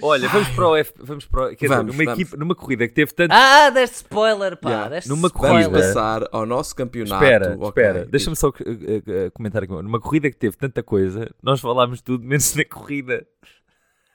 Olha, 0.00 0.28
vamos 0.30 0.48
para 0.48 0.68
o 0.68 0.76
F. 0.76 0.94
Vamos 0.98 1.26
para 1.26 1.52
o, 1.52 1.56
quer 1.56 1.68
Vamos, 1.68 1.86
dizer, 1.92 1.98
numa, 1.98 2.04
vamos. 2.04 2.20
Equipa, 2.20 2.36
numa 2.38 2.54
corrida 2.54 2.88
que 2.88 2.94
teve 2.94 3.12
tanto. 3.12 3.32
Ah, 3.32 3.68
deste 3.68 3.96
spoiler, 3.96 4.56
pá. 4.56 4.68
Yeah. 4.70 4.88
deste 4.88 5.08
Numa 5.10 5.28
spoiler. 5.28 5.64
Vamos 5.64 5.66
corrida. 5.78 5.94
passar 5.94 6.28
ao 6.32 6.46
nosso 6.46 6.74
campeonato. 6.74 7.22
espera, 7.22 7.54
ok. 7.54 7.68
espera, 7.68 8.06
deixa-me 8.06 8.34
só 8.36 8.48
uh, 8.48 8.50
uh, 8.50 9.30
comentar 9.34 9.62
aqui. 9.62 9.72
Numa 9.72 10.00
corrida 10.00 10.30
que 10.30 10.36
teve 10.36 10.56
tanta 10.56 10.82
coisa, 10.82 11.30
nós 11.42 11.60
falámos 11.60 12.00
tudo 12.00 12.24
menos 12.24 12.54
na 12.54 12.64
corrida. 12.64 13.26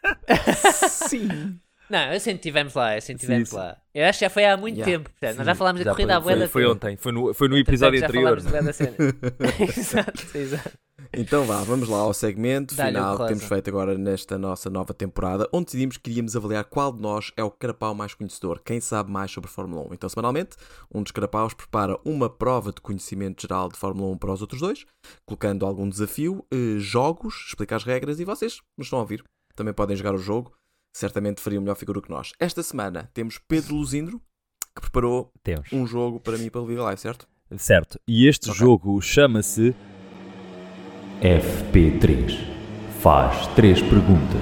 Sim. 0.89 1.59
Não, 1.89 2.13
eu 2.13 2.19
sempre 2.21 2.37
estivemos 2.37 2.73
lá, 2.73 2.95
eu 2.95 3.01
sempre 3.01 3.23
estivemos 3.23 3.51
lá. 3.51 3.77
Eu 3.93 4.05
acho 4.05 4.19
que 4.19 4.25
já 4.25 4.29
foi 4.29 4.45
há 4.45 4.55
muito 4.55 4.77
Yeah. 4.77 4.93
tempo. 4.97 5.09
portanto, 5.09 5.37
nós 5.37 5.45
já 5.45 5.55
falámos 5.55 5.83
da 5.83 5.91
corrida 5.91 6.15
à 6.15 6.19
boa 6.21 6.35
da 6.37 6.47
foi, 6.47 6.63
foi 6.63 6.71
ontem, 6.71 6.95
foi 6.95 7.11
no, 7.11 7.33
foi 7.33 7.47
no 7.49 7.57
episódio 7.57 7.99
já 7.99 8.05
anterior. 8.05 8.37
exato, 9.59 10.37
exato. 10.37 10.71
Então 11.11 11.43
vá, 11.43 11.61
vamos 11.63 11.89
lá 11.89 11.97
ao 11.97 12.13
segmento 12.13 12.73
final 12.73 13.17
que 13.17 13.27
temos 13.27 13.43
feito 13.43 13.69
agora 13.69 13.97
nesta 13.97 14.37
nossa 14.37 14.69
nova 14.69 14.93
temporada, 14.93 15.49
onde 15.51 15.65
decidimos 15.65 15.97
que 15.97 16.09
iríamos 16.09 16.33
avaliar 16.33 16.63
qual 16.63 16.93
de 16.93 17.01
nós 17.01 17.33
é 17.35 17.43
o 17.43 17.51
carapau 17.51 17.93
mais 17.93 18.13
conhecedor, 18.13 18.61
quem 18.63 18.79
sabe 18.79 19.11
mais 19.11 19.29
sobre 19.29 19.49
Fórmula 19.49 19.81
1. 19.89 19.93
Então, 19.93 20.07
semanalmente, 20.09 20.55
um 20.93 21.03
dos 21.03 21.11
carapaus 21.11 21.53
prepara 21.53 21.99
uma 22.05 22.29
prova 22.29 22.71
de 22.71 22.79
conhecimento 22.79 23.41
geral 23.41 23.67
de 23.67 23.77
Fórmula 23.77 24.13
1 24.13 24.17
para 24.17 24.31
os 24.31 24.41
outros 24.41 24.61
dois, 24.61 24.85
colocando 25.25 25.65
algum 25.65 25.89
desafio, 25.89 26.45
eh, 26.53 26.77
jogos, 26.77 27.47
explica 27.49 27.75
as 27.75 27.83
regras 27.83 28.19
e 28.21 28.23
vocês 28.23 28.59
nos 28.77 28.87
estão 28.87 28.99
a 28.99 29.01
ouvir. 29.01 29.21
Também 29.61 29.75
podem 29.75 29.95
jogar 29.95 30.15
o 30.15 30.17
jogo, 30.17 30.51
certamente 30.91 31.39
fariam 31.39 31.61
melhor 31.61 31.75
figura 31.75 32.01
que 32.01 32.09
nós. 32.09 32.31
Esta 32.39 32.63
semana 32.63 33.11
temos 33.13 33.37
Pedro 33.47 33.75
Luzindro, 33.75 34.19
que 34.75 34.81
preparou 34.81 35.31
Temos. 35.43 35.71
um 35.71 35.85
jogo 35.85 36.19
para 36.19 36.35
mim 36.35 36.45
e 36.45 36.49
para 36.49 36.61
o 36.61 36.65
Live 36.65 36.81
Live, 36.81 36.99
certo? 36.99 37.27
Certo. 37.57 37.99
E 38.07 38.27
este 38.27 38.49
Ok. 38.49 38.59
jogo 38.59 38.99
chama-se 39.01 39.75
FP3. 41.21 42.39
Faz 43.01 43.45
três 43.55 43.79
perguntas. 43.83 44.41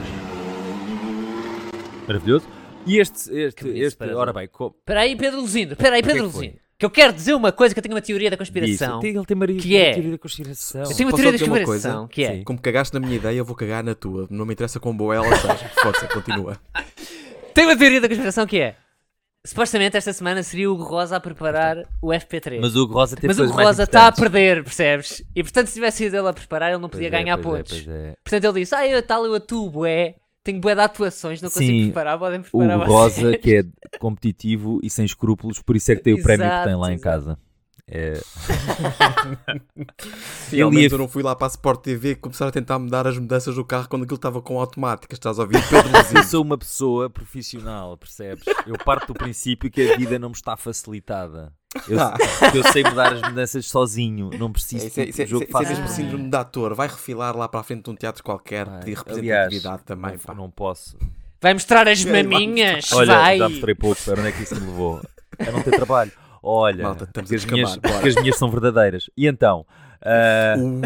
Maravilhoso. 2.07 2.47
E 2.87 2.97
este, 2.97 3.29
este, 3.37 3.67
este 3.67 3.89
separador. 3.91 4.21
ora 4.21 4.31
bem, 4.33 4.47
co- 4.47 4.73
Espera 4.79 5.01
aí, 5.01 5.17
Pedro 5.17 5.41
Luzindo. 5.41 5.73
Espera 5.73 5.95
aí, 5.97 5.99
é 6.01 6.03
Pedro? 6.03 6.23
Luzindo. 6.27 6.57
Que 6.79 6.85
eu 6.85 6.89
quero 6.89 7.11
dizer 7.11 7.33
uma 7.33 7.51
coisa, 7.51 7.75
que 7.75 7.79
eu 7.79 7.83
tenho 7.83 7.93
uma 7.93 8.01
teoria 8.01 8.31
da 8.31 8.37
conspiração. 8.37 9.01
ele 9.03 9.25
tem 9.25 9.35
Maria 9.35 9.59
que 9.59 9.75
é- 9.75 9.91
teoria 9.95 10.11
da 10.11 10.17
conspiração. 10.17 10.81
Eu 10.83 10.87
tenho 10.95 11.09
uma 11.09 11.11
Posso 11.11 11.23
teoria 11.23 11.37
da 11.39 11.45
conspiração, 11.45 12.07
coisa? 12.07 12.07
que 12.09 12.23
é... 12.23 12.35
Sim. 12.37 12.43
Como 12.45 12.61
cagaste 12.61 12.93
na 12.93 13.01
minha 13.01 13.17
ideia, 13.17 13.35
eu 13.37 13.43
vou 13.43 13.53
cagar 13.53 13.83
na 13.83 13.93
tua. 13.93 14.27
Não 14.29 14.45
me 14.45 14.53
interessa 14.53 14.79
quão 14.79 14.95
boa 14.95 15.13
ela 15.13 15.27
seja. 15.35 15.69
Força, 15.83 16.07
continua. 16.07 16.57
Tenho 17.53 17.67
uma 17.67 17.77
teoria 17.77 17.99
da 17.99 18.07
conspiração 18.07 18.47
que 18.47 18.61
é... 18.61 18.77
Supostamente 19.45 19.97
esta 19.97 20.13
semana 20.13 20.41
seria 20.41 20.69
o 20.69 20.73
Hugo 20.73 20.83
Rosa 20.83 21.17
a 21.17 21.19
preparar 21.19 21.83
o 22.01 22.07
FP3. 22.09 22.59
Mas 22.61 22.75
o 22.77 22.83
Hugo 22.83 22.93
Rosa 22.93 23.15
teve 23.17 23.27
Mas 23.27 23.39
o 23.39 23.43
Hugo 23.43 23.53
Rosa 23.61 23.83
está 23.83 24.07
a 24.07 24.11
perder, 24.13 24.63
percebes? 24.63 25.21
E 25.35 25.43
portanto, 25.43 25.67
se 25.67 25.73
tivesse 25.73 25.97
sido 25.97 26.15
ele 26.15 26.27
a 26.29 26.33
preparar, 26.33 26.69
ele 26.71 26.81
não 26.81 26.89
Pois 26.89 27.01
podia 27.03 27.07
é, 27.07 27.11
ganhar 27.23 27.37
pois 27.37 27.45
é, 27.55 27.57
pontos. 27.57 27.71
pois 27.83 27.87
é. 27.87 28.13
Portanto, 28.23 28.43
ele 28.45 28.59
disse: 28.61 28.75
Ah, 28.75 28.85
eu 28.87 29.01
tal, 29.01 29.25
eu 29.25 29.33
atuo, 29.35 29.69
bué. 29.69 30.15
Tenho 30.49 30.61
bué 30.61 30.75
de 30.75 30.81
atuações, 30.81 31.41
não 31.41 31.49
consigo 31.49 31.71
Sim, 31.71 31.83
preparar, 31.85 32.19
podem 32.19 32.39
O 32.39 32.43
preparar 32.43 32.77
Hugo 32.77 32.85
vocês." 32.87 33.23
Rosa, 33.23 33.37
que 33.37 33.55
é 33.57 33.63
competitivo 33.99 34.79
e 34.83 34.89
sem 34.89 35.05
escrúpulos, 35.05 35.61
por 35.61 35.75
isso 35.75 35.91
é 35.91 35.95
que 35.95 36.03
tem 36.03 36.13
o 36.13 36.21
prémio 36.23 36.45
que 36.49 36.63
tem 36.65 36.75
lá 36.75 36.91
em 36.91 36.95
Exato, 36.95 37.03
casa. 37.03 37.39
É, 37.91 38.13
Realmente 40.51 40.83
ia- 40.83 40.89
eu 40.93 40.97
não 40.99 41.07
fui 41.07 41.23
lá 41.23 41.35
para 41.35 41.47
a 41.47 41.49
Sport 41.49 41.81
TV 41.81 42.15
começar 42.15 42.47
a 42.47 42.51
tentar 42.51 42.77
mudar 42.77 43.07
as 43.07 43.17
mudanças 43.17 43.55
do 43.55 43.65
carro 43.65 43.87
quando 43.89 44.03
aquilo 44.03 44.17
estava 44.17 44.39
com 44.41 44.59
automática. 44.59 45.13
Estás 45.13 45.39
a 45.39 45.41
ouvir 45.41 45.59
Pedro 45.67 45.89
Eu 46.15 46.23
sou 46.23 46.43
uma 46.43 46.57
pessoa 46.57 47.09
profissional, 47.09 47.97
percebes? 47.97 48.43
Eu 48.67 48.77
parto 48.85 49.07
do 49.07 49.13
princípio 49.15 49.71
que 49.71 49.89
a 49.91 49.97
vida 49.97 50.19
não 50.19 50.29
me 50.29 50.35
está 50.35 50.55
facilitada. 50.55 51.51
Eu, 51.87 51.97
eu 52.55 52.63
sei 52.71 52.83
mudar 52.83 53.13
as 53.13 53.21
mudanças 53.21 53.67
sozinho, 53.67 54.31
não 54.39 54.47
É, 54.47 54.51
preciso 54.51 54.87
isso, 54.87 54.99
é, 54.99 55.03
isso, 55.05 55.21
é, 55.21 55.25
o 55.25 55.27
jogo 55.27 55.43
isso 55.43 55.51
é 55.51 55.53
faça 55.53 55.69
mesmo 55.69 55.85
por 55.85 55.89
mim. 55.91 55.95
síndrome 55.95 56.29
de 56.29 56.35
ator. 56.35 56.73
Vai 56.73 56.87
refilar 56.87 57.37
lá 57.37 57.47
para 57.47 57.59
a 57.59 57.63
frente 57.63 57.83
de 57.83 57.89
um 57.91 57.95
teatro 57.95 58.23
qualquer, 58.23 58.65
Pá, 58.65 58.79
pedir 58.79 58.97
aliás, 59.07 59.51
representatividade 59.53 59.83
também. 59.83 60.11
não, 60.13 60.19
pá. 60.19 60.33
não 60.33 60.49
posso. 60.49 60.97
Vai 61.39 61.53
mostrar 61.53 61.87
as 61.87 62.03
maminhas, 62.03 62.91
Olha, 62.91 63.15
vai. 63.15 63.37
já 63.37 63.47
mostrei 63.49 63.75
pouco, 63.75 64.01
para 64.03 64.19
onde 64.19 64.29
é 64.29 64.31
que 64.31 64.43
isso 64.43 64.55
me 64.59 64.67
levou? 64.67 65.01
A 65.39 65.51
não 65.51 65.61
ter 65.61 65.71
trabalho. 65.71 66.11
Olha, 66.41 66.83
Malta, 66.83 67.03
estamos 67.03 67.29
porque, 67.29 67.35
a 67.35 67.37
as 67.37 67.51
minhas, 67.51 67.77
porque 67.77 68.07
as 68.09 68.15
minhas 68.15 68.37
são 68.37 68.49
verdadeiras. 68.49 69.09
E 69.15 69.27
então? 69.27 69.65
Uh, 70.01 70.81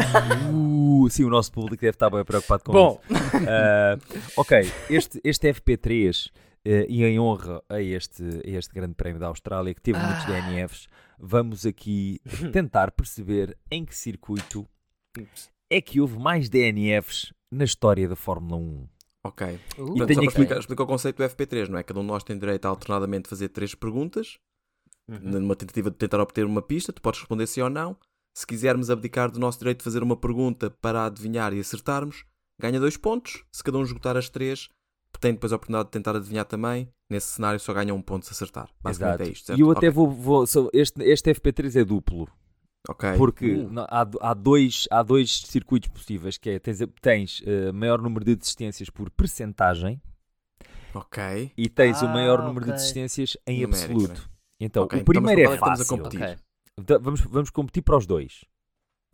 uh, 1.04 1.10
sim, 1.10 1.24
o 1.24 1.30
nosso 1.30 1.50
público 1.50 1.80
deve 1.80 1.94
estar 1.94 2.10
bem 2.10 2.24
preocupado 2.24 2.62
com 2.64 2.72
Bom, 2.72 3.00
isso. 3.08 3.22
Ah, 3.48 3.96
ok, 4.36 4.70
este, 4.90 5.20
este 5.24 5.52
FP3 5.52 6.30
eh, 6.64 6.86
e 6.88 7.04
em 7.04 7.18
honra 7.20 7.62
a 7.68 7.80
este, 7.80 8.22
a 8.22 8.48
este 8.50 8.72
grande 8.74 8.94
prémio 8.94 9.20
da 9.20 9.26
Austrália 9.28 9.74
que 9.74 9.80
teve 9.82 9.98
muitos 9.98 10.24
Ah. 10.24 10.26
DNFs, 10.26 10.88
vamos 11.18 11.64
aqui 11.66 12.20
tentar 12.52 12.90
perceber 12.92 13.56
em 13.70 13.84
que 13.84 13.94
circuito 13.96 14.66
é 15.70 15.80
que 15.80 16.00
houve 16.00 16.18
mais 16.18 16.48
DNFs 16.48 17.32
na 17.52 17.64
história 17.64 18.08
da 18.08 18.16
Fórmula 18.16 18.56
1. 18.56 18.88
ok. 19.26 19.46
Uh, 19.54 19.58
Portanto, 19.86 20.06
tenho 20.06 20.14
só 20.14 20.20
aqui- 20.20 20.26
explicar, 20.28 20.58
explicar 20.58 20.82
o 20.82 20.86
conceito 20.86 21.16
do 21.18 21.24
FP3, 21.24 21.68
não 21.68 21.78
é? 21.78 21.82
Cada 21.82 22.00
um 22.00 22.02
de 22.02 22.08
nós 22.08 22.24
tem 22.24 22.38
direito 22.38 22.64
a 22.66 22.68
alternadamente 22.68 23.28
fazer 23.28 23.48
três 23.48 23.74
perguntas. 23.74 24.38
Uhum. 25.06 25.18
numa 25.38 25.54
tentativa 25.54 25.90
de 25.90 25.98
tentar 25.98 26.18
obter 26.18 26.46
uma 26.46 26.62
pista, 26.62 26.90
tu 26.90 27.02
podes 27.02 27.20
responder 27.20 27.46
sim 27.46 27.60
ou 27.60 27.68
não. 27.68 27.94
Se 28.34 28.46
quisermos 28.46 28.88
abdicar 28.88 29.30
do 29.30 29.38
nosso 29.38 29.58
direito 29.58 29.78
de 29.80 29.84
fazer 29.84 30.02
uma 30.02 30.16
pergunta 30.16 30.70
para 30.70 31.04
adivinhar 31.04 31.52
e 31.52 31.60
acertarmos, 31.60 32.24
ganha 32.58 32.80
dois 32.80 32.96
pontos. 32.96 33.44
Se 33.52 33.62
cada 33.62 33.76
um 33.76 33.82
esgotar 33.82 34.16
as 34.16 34.30
três, 34.30 34.70
tem 35.18 35.32
depois 35.32 35.52
a 35.52 35.56
oportunidade 35.56 35.86
de 35.88 35.92
tentar 35.92 36.16
adivinhar 36.16 36.44
também. 36.44 36.88
Nesse 37.10 37.28
cenário 37.28 37.60
só 37.60 37.72
ganha 37.72 37.94
um 37.94 38.00
ponto 38.02 38.24
se 38.26 38.32
acertar. 38.32 38.68
Basicamente 38.82 39.14
Exato. 39.16 39.28
é 39.30 39.32
isto. 39.32 39.46
certo? 39.46 39.58
E 39.58 39.62
eu 39.62 39.70
até 39.70 39.88
Ok. 39.88 39.90
vou. 39.90 40.10
vou- 40.10 40.44
este, 40.72 41.02
este 41.02 41.30
FP3 41.34 41.76
é 41.80 41.84
duplo. 41.84 42.28
Ok. 42.88 43.16
Porque 43.16 43.54
Uh. 43.54 43.70
há, 43.88 44.06
há, 44.20 44.34
dois, 44.34 44.86
há 44.90 45.02
dois 45.02 45.40
circuitos 45.46 45.88
possíveis, 45.88 46.36
que 46.36 46.50
é 46.50 46.58
tens, 46.58 46.78
tens 47.00 47.42
eh, 47.46 47.72
maior 47.72 48.00
número 48.02 48.24
de 48.24 48.36
desistências 48.36 48.90
por 48.90 49.10
percentagem 49.10 50.00
Ok. 50.94 51.50
e 51.56 51.68
tens 51.68 52.02
o 52.02 52.08
maior 52.08 52.40
Ah, 52.40 52.44
número 52.46 52.66
de 52.66 52.72
desistências 52.72 53.36
em 53.46 53.62
Numérica, 53.62 53.86
absoluto. 53.92 54.30
Então, 54.60 54.84
Ok, 54.84 54.98
o 54.98 55.02
então, 55.02 55.12
primeiro 55.12 55.40
é 55.40 55.44
é 55.44 55.48
que 55.48 55.54
estamos 55.54 55.80
a 55.80 55.84
fácil. 55.84 55.96
Então, 56.78 57.00
vamos, 57.00 57.20
vamos 57.22 57.50
competir 57.50 57.82
para 57.82 57.96
os 57.96 58.06
dois. 58.06 58.44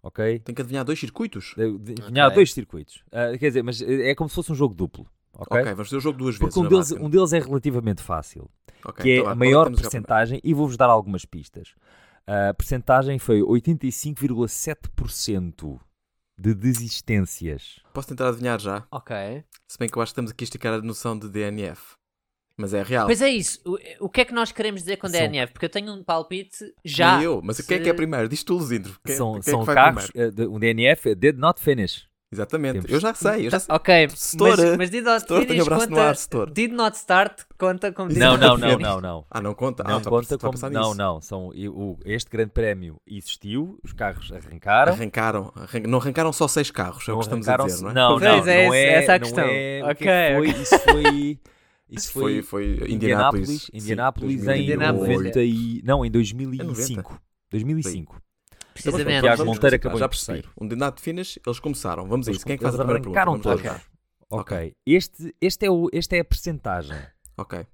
Ok? 0.03 0.39
Tem 0.41 0.55
que 0.55 0.63
adivinhar 0.63 0.85
dois 0.85 0.99
circuitos? 0.99 1.55
Ok. 1.57 2.35
dois 2.35 2.53
circuitos. 2.53 3.03
Ah, 3.13 3.37
quer 3.39 3.49
dizer, 3.49 3.63
mas 3.63 3.81
é 3.83 4.15
como 4.15 4.29
se 4.29 4.35
fosse 4.35 4.51
um 4.51 4.55
jogo 4.55 4.75
duplo. 4.75 5.07
Ok? 5.41 5.59
Ok, 5.61 5.73
vamos 5.73 5.89
fazer 5.89 5.97
o 5.97 6.01
jogo 6.01 6.19
duas 6.19 6.37
vezes. 6.37 6.55
Porque 6.55 6.61
um 6.61 6.63
na 6.65 6.69
deles, 6.69 6.93
um 6.93 7.09
deles 7.11 7.33
é 7.33 7.39
relativamente 7.41 8.03
fácil, 8.03 8.49
Ok, 8.85 9.03
que 9.03 9.11
é 9.11 9.17
então 9.19 9.31
a 9.31 9.33
que 9.33 9.39
maior 9.39 9.71
percentagem, 9.75 10.41
e 10.45 10.53
vou-vos 10.55 10.77
dar 10.77 10.89
algumas 10.91 11.25
pistas. 11.25 11.75
A 12.27 12.53
percentagem 12.55 13.19
foi 13.19 13.41
85,7% 13.43 15.81
de 16.39 16.55
desistências. 16.55 17.81
Posso 17.93 18.09
tentar 18.09 18.29
adivinhar 18.29 18.59
já? 18.61 18.87
Ok. 18.91 19.15
Se 19.69 19.79
bem 19.79 19.89
que 19.89 19.97
eu 19.99 20.03
acho 20.03 20.11
que 20.11 20.15
estamos 20.15 20.31
aqui 20.31 20.45
a 20.45 20.47
esticar 20.47 20.73
a 20.75 20.81
noção 20.81 21.19
de 21.19 21.29
DNF. 21.29 21.95
Mas 22.57 22.73
é 22.75 22.83
real. 22.83 23.07
Pois 23.07 23.23
é 23.23 23.31
isso. 23.31 23.59
O, 23.65 23.79
o 24.07 24.09
que 24.09 24.21
é 24.21 24.25
que 24.25 24.33
nós 24.35 24.53
queremos 24.53 24.83
dizer 24.83 24.97
com 24.99 25.09
São- 25.09 25.19
DNF? 25.19 25.53
Porque 25.53 25.65
eu 25.67 25.71
tenho 25.71 25.93
um 25.95 26.05
palpite 26.05 26.73
já. 26.85 27.21
E 27.21 27.25
eu, 27.25 27.41
mas 27.43 27.61
quem 27.63 27.79
é 27.79 27.81
que 27.81 27.89
é 27.89 27.93
se- 27.93 27.97
primeiro? 27.97 28.29
Diz 28.29 28.45
tu, 28.45 28.55
Luzindro. 28.55 28.99
Quem, 29.05 29.17
são 29.17 29.33
quem 29.35 29.43
são 29.43 29.63
é 29.63 29.67
que 29.67 29.75
carros, 29.75 30.07
primeiro? 30.11 30.35
de- 30.35 30.47
um 30.47 30.59
DNF, 30.59 31.11
é 31.11 31.15
did 31.15 31.37
not 31.39 31.59
finish. 31.61 32.07
Exatamente. 32.33 32.75
Temos- 32.75 32.91
Eu 32.93 33.01
já 33.01 33.13
sei, 33.13 33.47
eu 33.47 33.51
já 33.51 33.59
sei. 33.59 33.75
Ok, 33.75 34.09
Setor, 34.15 34.57
mas, 34.57 34.77
mas 34.77 34.91
did 34.91 35.03
not 35.05 35.21
setor, 35.21 35.39
tenho 35.47 35.65
finish 35.65 35.67
no 35.69 35.89
conta. 35.89 36.03
ar, 36.03 36.17
setor. 36.17 36.51
Did 36.51 36.73
not 36.73 36.97
start 36.97 37.43
conta 37.59 37.93
como 37.93 38.13
Não, 38.13 38.37
Não, 38.37 38.57
não, 38.57 38.57
não, 38.57 38.79
não, 38.79 39.01
não. 39.01 39.27
Ah, 39.29 39.41
não 39.41 39.53
conta? 39.53 39.83
Não 39.83 39.97
ah, 39.97 40.01
tá 40.01 40.11
conta 40.11 40.35
a 40.37 40.39
como. 40.39 40.59
Não, 40.71 40.81
nisso. 40.89 40.95
não. 40.95 41.21
São, 41.21 41.49
o- 41.49 41.99
este 42.05 42.31
grande 42.31 42.53
prémio 42.53 43.01
existiu, 43.05 43.81
os 43.83 43.93
carros 43.93 44.31
arrancaram. 44.31 44.93
Arrancaram, 44.93 45.53
arran- 45.57 45.89
não 45.89 45.99
arrancaram 45.99 46.33
só 46.33 46.47
seis 46.47 46.71
carros, 46.71 47.09
é 47.09 47.11
o 47.11 47.15
não 47.15 47.19
que 47.21 47.25
estamos 47.27 47.49
a 47.49 47.57
dizer, 47.57 47.83
não 47.83 47.91
é? 47.91 47.95
Não, 47.95 48.19
Pois 48.19 48.23
não, 48.23 48.31
é, 48.31 48.37
não 48.37 48.75
essa- 48.75 48.77
é, 48.77 48.93
essa 48.95 49.13
é 49.13 49.15
a 49.15 49.19
não 49.19 49.25
questão. 49.25 49.45
é- 49.49 49.83
Ok, 49.85 49.97
que 49.97 50.35
foi? 50.37 50.49
Isso 50.63 50.79
foi. 50.79 51.39
Isso 51.93 52.13
Foi, 52.13 52.43
foi, 52.43 52.77
foi 52.77 52.93
Indianápolis, 52.93 53.69
Indianápolis. 53.75 54.41
sim, 54.41 54.41
Indianápolis 54.43 54.43
em 54.43 54.45
2008. 54.45 55.01
90 55.01 55.43
e, 55.43 55.83
não, 55.85 56.05
em 56.05 56.11
2005. 56.13 57.21
2005. 57.51 58.23
Então, 58.79 58.93
vamos- 58.93 59.05
Precisamente. 59.05 59.23
Tiago 59.23 59.37
vamos 59.39 59.55
Monteiro 59.57 59.77
acabou 59.77 59.99
já 59.99 60.09
percebi. 60.09 60.45
Um 60.61 60.69
de 60.69 60.77
nada 60.77 60.97
finish, 61.01 61.39
eles 61.47 61.59
começaram. 61.61 62.07
Vamos 62.09 62.29
a 62.29 62.33
isso. 62.33 62.45
Quem 62.45 62.55
é 62.55 62.57
que 62.57 62.63
faz 62.63 62.75
a 62.75 62.79
primeira 62.79 63.01
pergunta? 63.01 63.19
arrancaram 63.21 63.33
Vamos 63.33 63.43
todos. 63.45 63.63
jogar. 63.63 63.83
Ok. 64.31 64.73
Este, 64.87 65.35
este, 65.41 65.67
é 65.67 65.71
o, 65.71 65.89
este 65.93 66.17
é 66.17 66.21
a 66.21 66.25
percentagem. 66.25 66.97
Ok. 67.37 67.67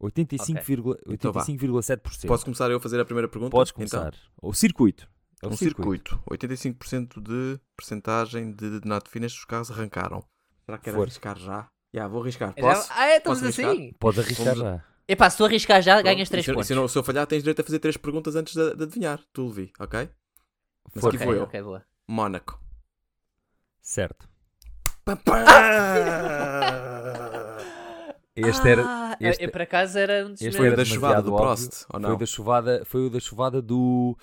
85,7%. 0.00 0.96
Então 1.08 1.32
vá. 1.32 1.42
85,7%. 1.44 2.26
Posso 2.26 2.44
começar 2.44 2.70
eu 2.70 2.76
a 2.76 2.80
fazer 2.80 3.00
a 3.00 3.04
primeira 3.04 3.28
pergunta? 3.28 3.50
Podes 3.50 3.72
Então, 3.76 3.88
começar. 4.00 4.14
O 4.40 4.52
circuito. 4.54 5.08
É 5.42 5.46
o 5.46 5.50
um 5.50 5.56
circuito. 5.56 6.20
85% 6.30 7.20
de 7.20 7.60
percentagem 7.76 8.52
de 8.52 8.80
de 8.80 8.88
not 8.88 9.08
finish 9.08 9.34
os 9.38 9.44
carros 9.44 9.70
arrancaram. 9.70 10.22
Será 10.64 10.78
que 10.78 10.88
era 10.88 11.00
arriscar 11.00 11.38
já? 11.38 11.68
Já, 11.94 12.06
vou 12.08 12.22
arriscar. 12.22 12.52
Já- 12.56 12.62
Posso? 12.62 12.88
Ah, 12.92 13.06
é, 13.06 13.16
estamos 13.18 13.38
Posso 13.40 13.44
arriscar? 13.46 13.70
assim. 13.70 13.92
Pode 13.98 14.20
arriscar 14.20 14.46
Vamos- 14.46 14.60
já. 14.60 14.84
Epá, 15.10 15.30
se 15.30 15.36
tu 15.38 15.44
arriscar 15.46 15.80
já, 15.82 15.94
Pronto. 15.94 16.04
ganhas 16.04 16.28
3 16.28 16.42
E 16.42 16.44
se, 16.44 16.50
eu- 16.50 16.54
pontos. 16.54 16.66
se 16.68 16.74
não- 16.74 16.86
se 16.88 16.98
eu 16.98 17.02
falhar, 17.02 17.26
tens 17.26 17.38
direito 17.42 17.60
a 17.60 17.64
fazer 17.64 17.78
três 17.78 17.96
perguntas 17.96 18.36
antes 18.36 18.54
de, 18.54 18.76
de 18.76 18.82
adivinhar. 18.84 19.20
Tu, 19.32 19.46
Levi, 19.46 19.72
ok? 19.80 20.08
Mas 20.94 21.02
Força. 21.02 21.16
aqui 21.16 21.24
vou 21.24 21.34
Ok, 21.34 21.40
eu. 21.40 21.44
ok, 21.44 21.62
boa. 21.62 21.84
Mónaco. 22.06 22.60
Certo. 23.80 24.28
Pá, 25.04 25.16
pá! 25.16 25.44
Este 28.46 28.68
era. 28.68 28.82
Ah, 28.86 29.16
este- 29.20 29.44
eu, 29.44 29.50
por 29.50 29.62
acaso 29.62 29.98
era 29.98 30.26
um 30.26 30.30
dos 30.30 30.42
este. 30.42 30.56
Foi 30.56 30.68
o 30.68 30.76
da 30.76 30.84
chuvada 30.84 31.22
do 31.22 31.32
óbvio. 31.32 31.46
Prost, 31.46 31.84
ou 31.92 32.00
não? 32.00 32.08
Foi 32.08 32.16
o 32.16 32.18
da 32.18 32.26
chuvada, 32.26 32.82
foi 32.84 33.06
o 33.06 33.10
da 33.10 33.20
chuvada 33.20 33.62
do. 33.62 34.16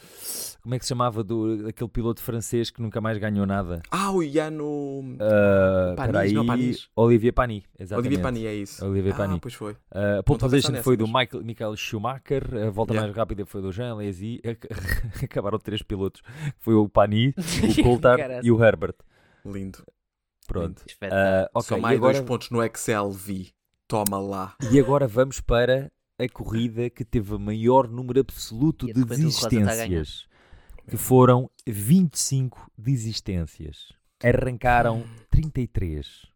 Como 0.62 0.76
é 0.76 0.80
que 0.80 0.86
se 0.86 0.90
chamava? 0.90 1.24
Do, 1.24 1.68
aquele 1.68 1.90
piloto 1.90 2.22
francês 2.22 2.70
que 2.70 2.82
nunca 2.82 3.00
mais 3.00 3.18
ganhou 3.18 3.46
nada. 3.46 3.84
Ah, 3.92 4.12
o 4.12 4.24
Iano... 4.24 4.66
Uh, 4.66 5.96
Panis, 5.96 6.12
peraí, 6.12 6.34
não, 6.34 6.46
Panis. 6.46 6.90
Olivier 6.96 7.34
Pani. 7.34 7.64
Exatamente. 7.78 8.08
Olivier 8.08 8.24
Pani, 8.24 8.46
é 8.48 8.56
isso. 8.56 8.86
Olivier 8.86 9.14
ah, 9.14 9.18
Panis. 9.18 9.40
pois 9.42 9.54
foi. 9.54 9.74
Uh, 9.74 10.20
a 10.20 10.24
pole 10.24 10.40
position 10.40 10.76
foi 10.82 10.98
do 10.98 11.06
Michael, 11.06 11.44
Michael 11.44 11.76
Schumacher, 11.76 12.44
a 12.68 12.70
volta 12.72 12.94
Yeah. 12.96 13.08
mais 13.08 13.18
rápida 13.18 13.46
foi 13.46 13.62
do 13.62 13.72
Jean 13.72 13.96
Lézy, 13.96 14.42
acabaram 15.22 15.60
três 15.60 15.82
pilotos, 15.82 16.22
foi 16.60 16.74
o 16.74 16.88
Pani, 16.88 17.36
o 17.80 17.84
Coulthard 17.84 18.40
e 18.42 18.52
o 18.52 18.64
Herbert. 18.64 18.96
Lindo. 19.46 19.84
Pronto. 20.48 20.82
Espetáculo. 20.88 21.22
Uh, 21.22 21.50
ok, 21.54 21.68
Só 21.68 21.78
e 21.78 21.82
mais 21.82 21.98
agora 21.98 22.14
dois 22.14 22.26
pontos 22.26 22.50
no 22.50 22.64
Excel 22.64 23.12
vi. 23.12 23.54
Toma 23.88 24.18
lá. 24.20 24.56
E 24.72 24.80
agora 24.80 25.08
vamos 25.08 25.40
para 25.40 25.92
a 26.20 26.30
corrida 26.30 26.90
que 26.90 27.04
teve 27.06 27.34
o 27.36 27.40
maior 27.40 27.88
número 27.88 28.20
absoluto 28.22 28.90
E 28.90 28.94
de 28.94 29.04
ganhar. 29.04 29.18
desistências. 29.24 30.26
Que 30.88 30.98
foram 30.98 31.50
25 31.68 32.72
desistências. 32.78 33.92
Arrancaram 34.24 35.04
33. 35.30 36.28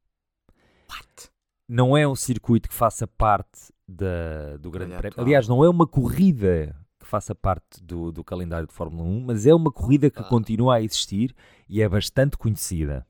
What? 0.90 1.30
Não 1.68 1.96
é 1.96 2.08
um 2.08 2.16
circuito 2.16 2.68
que 2.68 2.76
faça 2.76 3.08
parte 3.08 3.72
da- 3.88 4.58
do 4.58 4.72
Grande 4.72 4.96
atual. 4.96 5.14
Aliás, 5.26 5.48
não 5.48 5.64
é 5.64 5.70
uma 5.70 5.86
corrida 5.88 6.76
que 7.00 7.06
faça 7.06 7.34
parte 7.36 7.82
do, 7.84 8.12
do 8.12 8.24
calendário 8.24 8.68
de 8.68 8.74
Fórmula 8.74 9.04
1, 9.08 9.22
mas 9.26 9.46
é 9.46 9.54
uma 9.54 9.72
corrida 9.72 10.10
que 10.10 10.20
Ah. 10.20 10.24
continua 10.24 10.76
a 10.76 10.82
existir 10.82 11.36
e 11.68 11.82
é 11.82 11.88
bastante 11.88 12.38
conhecida. 12.38 13.06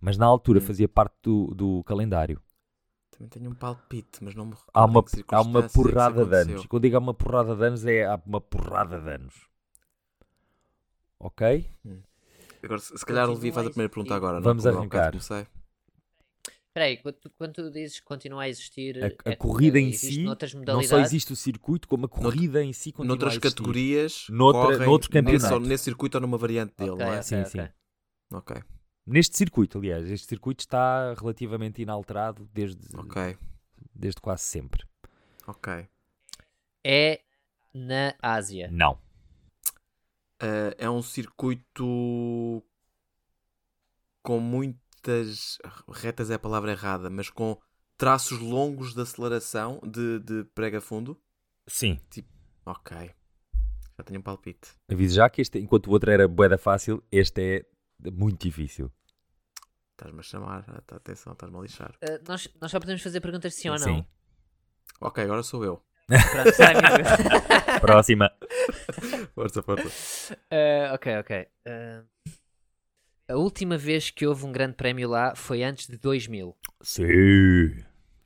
Mas 0.00 0.16
na 0.18 0.26
altura 0.26 0.58
Hum. 0.58 0.62
fazia 0.62 0.88
parte 0.88 1.14
do, 1.22 1.46
do 1.54 1.82
calendário. 1.84 2.40
Também 3.22 3.28
tenho 3.28 3.50
um 3.50 3.54
palpite, 3.54 4.22
mas 4.24 4.34
não 4.34 4.46
me 4.46 4.50
recordo. 4.52 4.70
Há 4.74 4.84
uma, 4.84 5.04
há 5.28 5.40
uma 5.42 5.60
é 5.60 5.68
porrada 5.68 6.26
de 6.26 6.34
anos. 6.34 6.64
E 6.64 6.68
quando 6.68 6.82
digo 6.82 6.96
há 6.96 6.98
uma 6.98 7.14
porrada 7.14 7.54
de 7.54 7.64
anos, 7.64 7.86
é 7.86 8.04
há 8.04 8.20
uma 8.26 8.40
porrada 8.40 9.00
de 9.00 9.10
anos. 9.10 9.34
Ok? 11.20 11.70
Agora, 12.64 12.80
se 12.80 12.98
se 12.98 13.06
calhar 13.06 13.28
o 13.28 13.34
Levi 13.34 13.52
faz 13.52 13.66
a 13.66 13.70
primeira 13.70 13.88
pergunta 13.90 14.14
agora. 14.16 14.34
não? 14.40 14.42
Vamos 14.42 14.66
há 14.66 14.72
bocado 14.72 15.16
arrancar. 15.16 15.16
Espera 15.16 16.86
aí, 16.86 16.96
quando, 16.96 17.14
tu- 17.16 17.30
quando 17.36 17.52
tu 17.52 17.70
dizes 17.70 18.00
que 18.00 18.06
continua 18.06 18.42
a 18.42 18.48
existir. 18.48 18.96
A, 19.04 19.06
a 19.28 19.32
é- 19.32 19.36
corrida 19.36 19.78
é- 19.78 19.82
em 19.82 19.92
si, 19.92 20.24
não 20.66 20.82
só 20.82 20.98
existe 20.98 21.32
o 21.32 21.36
circuito, 21.36 21.86
como 21.86 22.06
a 22.06 22.08
corrida 22.08 22.64
em 22.64 22.72
si 22.72 22.90
continua 22.90 23.14
Noutras 23.14 23.34
a 23.34 23.36
existir. 23.36 23.54
categorias, 23.54 24.26
Noutra- 24.30 24.62
correm 24.62 24.86
noutro 24.88 25.10
nesse, 25.12 25.22
campeonato. 25.24 25.54
ou 25.54 25.60
nesse 25.60 25.84
circuito 25.84 26.16
ou 26.16 26.20
numa 26.22 26.38
variante 26.38 26.74
dele, 26.76 26.90
Ok, 26.90 27.04
não 27.06 27.12
é? 27.12 27.22
Sim, 27.22 27.42
ok. 27.42 27.50
sim. 27.50 27.68
Ok, 28.32 28.62
Neste 29.04 29.36
circuito, 29.36 29.78
aliás, 29.78 30.08
este 30.10 30.28
circuito 30.28 30.60
está 30.60 31.14
relativamente 31.14 31.82
inalterado 31.82 32.48
desde, 32.52 32.96
ok, 32.96 33.36
desde 33.94 34.20
quase 34.20 34.44
sempre. 34.44 34.84
ok. 35.46 35.88
É 36.84 37.20
na 37.74 38.14
Ásia. 38.20 38.68
Não. 38.70 38.98
Eh, 40.40 40.74
é 40.78 40.90
um 40.90 41.02
circuito 41.02 42.62
com 44.22 44.38
muitas 44.40 45.58
retas 45.88 46.30
é 46.30 46.34
a 46.34 46.38
palavra 46.38 46.72
errada, 46.72 47.08
mas 47.10 47.30
com 47.30 47.56
traços 47.96 48.38
longos 48.40 48.94
de 48.94 49.00
aceleração 49.00 49.80
de, 49.84 50.18
de 50.20 50.44
prega 50.54 50.80
fundo. 50.80 51.20
Sim. 51.66 52.00
Ok. 52.66 52.96
Já 53.96 54.04
tenho 54.04 54.20
um 54.20 54.22
palpite. 54.22 54.70
Aviso 54.90 55.14
já 55.16 55.30
que 55.30 55.40
este, 55.40 55.58
enquanto 55.58 55.86
o 55.86 55.90
outro 55.90 56.10
era 56.10 56.26
boeda 56.26 56.58
fácil, 56.58 57.02
este 57.10 57.40
é 57.40 57.66
muito 58.10 58.42
difícil. 58.42 58.90
Estás-me 59.92 60.20
a 60.20 60.22
chamar. 60.22 60.64
Tá, 60.86 60.96
Atenção, 60.96 61.32
estás-me 61.32 61.58
a 61.58 61.62
lixar. 61.62 61.94
Uh, 62.02 62.18
nós, 62.26 62.48
nós 62.60 62.70
só 62.70 62.80
podemos 62.80 63.02
fazer 63.02 63.20
perguntas 63.20 63.54
sim 63.54 63.68
ou 63.68 63.78
não. 63.78 63.84
Sim. 63.84 64.06
Ok, 65.00 65.22
agora 65.24 65.42
sou 65.42 65.64
eu. 65.64 65.82
Pronto. 66.06 66.52
Próxima. 67.80 68.30
Força, 69.34 69.62
força. 69.62 70.34
Uh, 70.52 70.94
ok, 70.94 71.18
ok. 71.18 71.46
Uh, 71.66 72.06
a 73.28 73.36
última 73.36 73.78
vez 73.78 74.10
que 74.10 74.26
houve 74.26 74.44
um 74.44 74.52
grande 74.52 74.74
prémio 74.74 75.08
lá 75.08 75.34
foi 75.34 75.62
antes 75.62 75.86
de 75.86 75.96
2000. 75.96 76.56
Sim. 76.82 77.04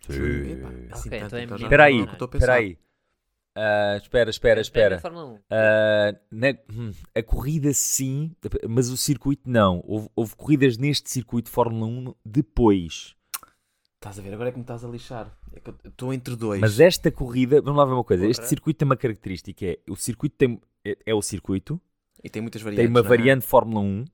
Epá, 0.08 0.70
Sim. 0.70 0.88
assim 0.90 1.08
Ok, 1.08 1.20
tanto, 1.20 1.26
então 1.26 1.38
é 1.38 1.42
então. 1.42 1.56
Espera 1.56 1.84
aí, 1.84 1.98
é 1.98 2.02
o 2.02 2.04
que 2.04 2.10
eu 2.10 2.12
estou 2.14 2.26
a 2.26 2.28
pensar. 2.30 2.44
espera 2.44 2.58
aí. 2.60 2.78
Ah, 3.56 3.96
espera, 4.00 4.28
espera, 4.30 4.60
espera. 4.60 4.96
da 4.96 5.00
Fórmula 5.02 5.24
1. 5.24 5.38
Ah, 5.50 6.14
na- 6.30 6.58
hum, 6.72 6.92
a 7.14 7.22
corrida 7.22 7.72
sim, 7.72 8.30
mas 8.68 8.90
o 8.90 8.96
circuito 8.96 9.48
não. 9.48 9.82
Houve, 9.86 10.08
houve 10.14 10.36
corridas 10.36 10.76
neste 10.76 11.10
circuito 11.10 11.46
de 11.48 11.54
Fórmula 11.54 11.86
1 11.86 12.14
depois. 12.24 13.14
Estás 13.94 14.18
a 14.18 14.22
ver? 14.22 14.34
Agora 14.34 14.50
é 14.50 14.52
que 14.52 14.58
me 14.58 14.62
estás 14.62 14.84
a 14.84 14.88
lixar. 14.88 15.34
É 15.52 15.58
que 15.60 15.70
eu 15.70 15.76
estou 15.86 16.12
entre 16.12 16.36
dois. 16.36 16.60
Mas 16.60 16.78
esta 16.78 17.10
corrida, 17.10 17.60
vamos 17.62 17.78
lá 17.78 17.84
ver 17.86 17.92
uma 17.94 18.04
coisa. 18.04 18.26
Este 18.26 18.46
circuito 18.46 18.78
tem 18.78 18.86
uma 18.86 18.96
característica: 18.96 19.64
é 19.64 19.78
o 19.88 19.96
circuito 19.96 20.36
tem, 20.36 20.60
é, 20.84 20.96
é 21.06 21.14
o 21.14 21.22
circuito, 21.22 21.80
E 22.22 22.28
tem 22.28 22.42
muitas 22.42 22.60
variantes. 22.62 22.84
tem 22.84 22.90
uma 22.90 23.00
não 23.00 23.06
é? 23.06 23.08
variante 23.16 23.46
Fórmula 23.46 23.80
1, 23.80 24.04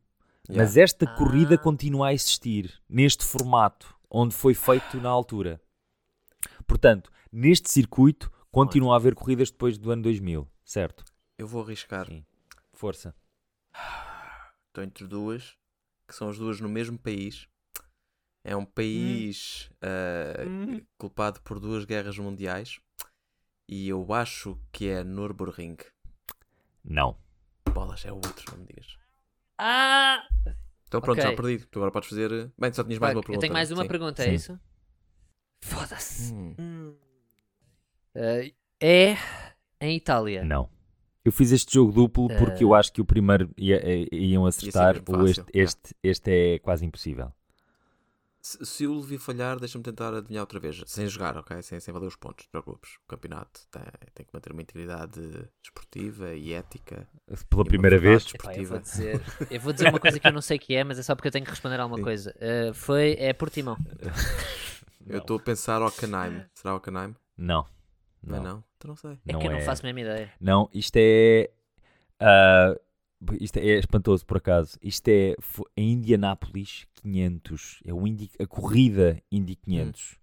Yeah. 0.48 0.64
mas 0.64 0.76
esta 0.76 1.04
Ah. 1.04 1.14
corrida 1.16 1.56
continua 1.58 2.08
a 2.08 2.14
existir 2.14 2.72
neste 2.88 3.24
formato 3.24 3.94
onde 4.10 4.34
foi 4.34 4.54
feito 4.54 4.96
na 4.98 5.08
altura. 5.08 5.60
Portanto, 6.66 7.10
neste 7.30 7.70
circuito 7.70 8.30
continua 8.52 8.92
a 8.92 8.96
haver 8.96 9.14
corridas 9.14 9.50
depois 9.50 9.78
do 9.78 9.90
ano 9.90 10.02
2000, 10.02 10.48
certo? 10.64 11.04
Eu 11.38 11.46
vou 11.48 11.64
arriscar. 11.64 12.06
Sim. 12.06 12.24
Força. 12.72 13.14
Estou 14.68 14.84
entre 14.84 15.06
duas, 15.06 15.56
que 16.06 16.14
são 16.14 16.28
as 16.28 16.38
duas 16.38 16.60
no 16.60 16.68
mesmo 16.68 16.98
país. 16.98 17.48
É 18.44 18.54
um 18.56 18.64
país 18.64 19.70
ah, 19.80 20.44
culpado 20.98 21.40
por 21.42 21.58
duas 21.58 21.84
guerras 21.84 22.18
mundiais. 22.18 22.80
E 23.68 23.88
eu 23.88 24.12
acho 24.12 24.58
que 24.70 24.88
é 24.88 25.02
Nürburgring. 25.02 25.78
Não. 26.84 27.16
Bolas, 27.72 28.04
é 28.04 28.12
o 28.12 28.16
outro, 28.16 28.44
não 28.52 28.58
me 28.58 28.66
digas. 28.66 28.98
Ah! 29.58 30.26
Então 30.86 31.00
pronto, 31.00 31.20
Ok. 31.20 31.30
já 31.30 31.36
perdi. 31.36 31.64
Tu 31.66 31.78
agora 31.78 31.92
podes 31.92 32.08
fazer. 32.08 32.52
Bem, 32.58 32.72
só 32.72 32.84
tinhas 32.84 32.98
mais 32.98 33.14
uma 33.14 33.22
pergunta. 33.22 33.36
eu 33.36 33.40
tenho 33.40 33.52
mais 33.52 33.70
uma 33.70 33.82
sim. 33.82 33.88
pergunta, 33.88 34.22
Sim. 34.22 34.28
é 34.28 34.34
isso? 34.34 34.60
Foda-se. 35.62 36.34
Hum. 36.34 36.94
Uh, 38.14 38.52
é 38.80 39.16
em 39.80 39.96
Itália. 39.96 40.44
Não. 40.44 40.68
Eu 41.24 41.30
fiz 41.32 41.52
este 41.52 41.74
jogo 41.74 41.92
duplo 41.92 42.28
porque 42.38 42.64
eu 42.64 42.74
Eh. 42.74 42.78
acho 42.78 42.92
que 42.92 43.00
o 43.00 43.04
primeiro 43.04 43.48
ia- 43.56 43.80
eh, 43.82 44.06
iam 44.12 44.44
acertar. 44.44 44.94
mesmo 44.94 45.22
o 45.22 45.26
este, 45.28 45.44
este, 45.54 45.94
este 46.02 46.30
é 46.30 46.58
quase 46.58 46.84
impossível. 46.84 47.32
Se, 48.44 48.66
se 48.66 48.86
o 48.88 48.94
Levi 48.98 49.18
falhar, 49.18 49.60
deixa-me 49.60 49.84
tentar 49.84 50.12
adivinhar 50.12 50.42
outra 50.42 50.58
vez. 50.58 50.82
Sem 50.86 51.06
jogar, 51.06 51.36
ok? 51.36 51.62
Sem, 51.62 51.78
sem 51.78 51.94
valer 51.94 52.08
os 52.08 52.16
pontos, 52.16 52.44
não 52.52 52.60
te 52.60 52.64
preocupes. 52.64 52.96
O 53.04 53.06
campeonato 53.06 53.60
tem, 53.70 53.82
tem 54.14 54.26
que 54.26 54.34
manter 54.34 54.50
uma 54.50 54.60
integridade 54.62 55.20
desportiva 55.62 56.34
e 56.34 56.52
ética. 56.52 57.06
Pela 57.48 57.62
uma 57.62 57.64
primeira 57.64 58.00
vez. 58.00 58.26
Epá, 58.34 58.52
eu, 58.56 58.64
vou 58.66 58.80
dizer, 58.80 59.20
eu 59.48 59.60
vou 59.60 59.72
dizer 59.72 59.88
uma 59.90 60.00
coisa 60.00 60.18
que 60.18 60.26
eu 60.26 60.32
não 60.32 60.40
sei 60.42 60.58
que 60.58 60.74
é, 60.74 60.82
mas 60.82 60.98
é 60.98 61.04
só 61.04 61.14
porque 61.14 61.28
eu 61.28 61.32
tenho 61.32 61.44
que 61.44 61.52
responder 61.52 61.78
a 61.78 61.84
alguma 61.84 61.98
Sim. 61.98 62.02
coisa. 62.04 62.34
Uh, 62.36 62.74
foi, 62.74 63.14
é 63.16 63.32
Portimão. 63.32 63.76
Eu 65.06 65.18
estou 65.18 65.36
a 65.36 65.40
pensar 65.40 65.80
ao 65.80 65.92
Canaime. 65.92 66.44
Será 66.52 66.72
ao 66.72 66.80
Canaime? 66.80 67.14
Não. 67.38 67.64
Não. 68.24 68.36
Não. 68.36 68.44
é 68.44 68.48
não? 68.52 68.64
Então 68.76 68.88
não 68.88 68.96
sei. 68.96 69.18
É 69.26 69.32
Não 69.32 69.40
que 69.40 69.46
eu 69.46 69.50
não 69.50 69.58
é. 69.58 69.62
faço 69.62 69.82
a 69.82 69.86
mesma 69.92 70.00
ideia. 70.00 70.32
Não, 70.40 70.68
isto 70.72 70.96
é. 70.96 71.50
ah, 72.20 72.74
isto 73.40 73.56
é 73.58 73.78
espantoso 73.78 74.26
por 74.26 74.36
acaso. 74.38 74.78
Isto 74.82 75.08
é 75.08 75.34
em 75.76 75.92
Indianápolis 75.92 76.86
500. 76.94 77.80
É 77.86 77.92
o 77.94 78.06
Indy, 78.06 78.30
a 78.40 78.46
corrida 78.46 79.20
Indy 79.30 79.54
500. 79.56 80.18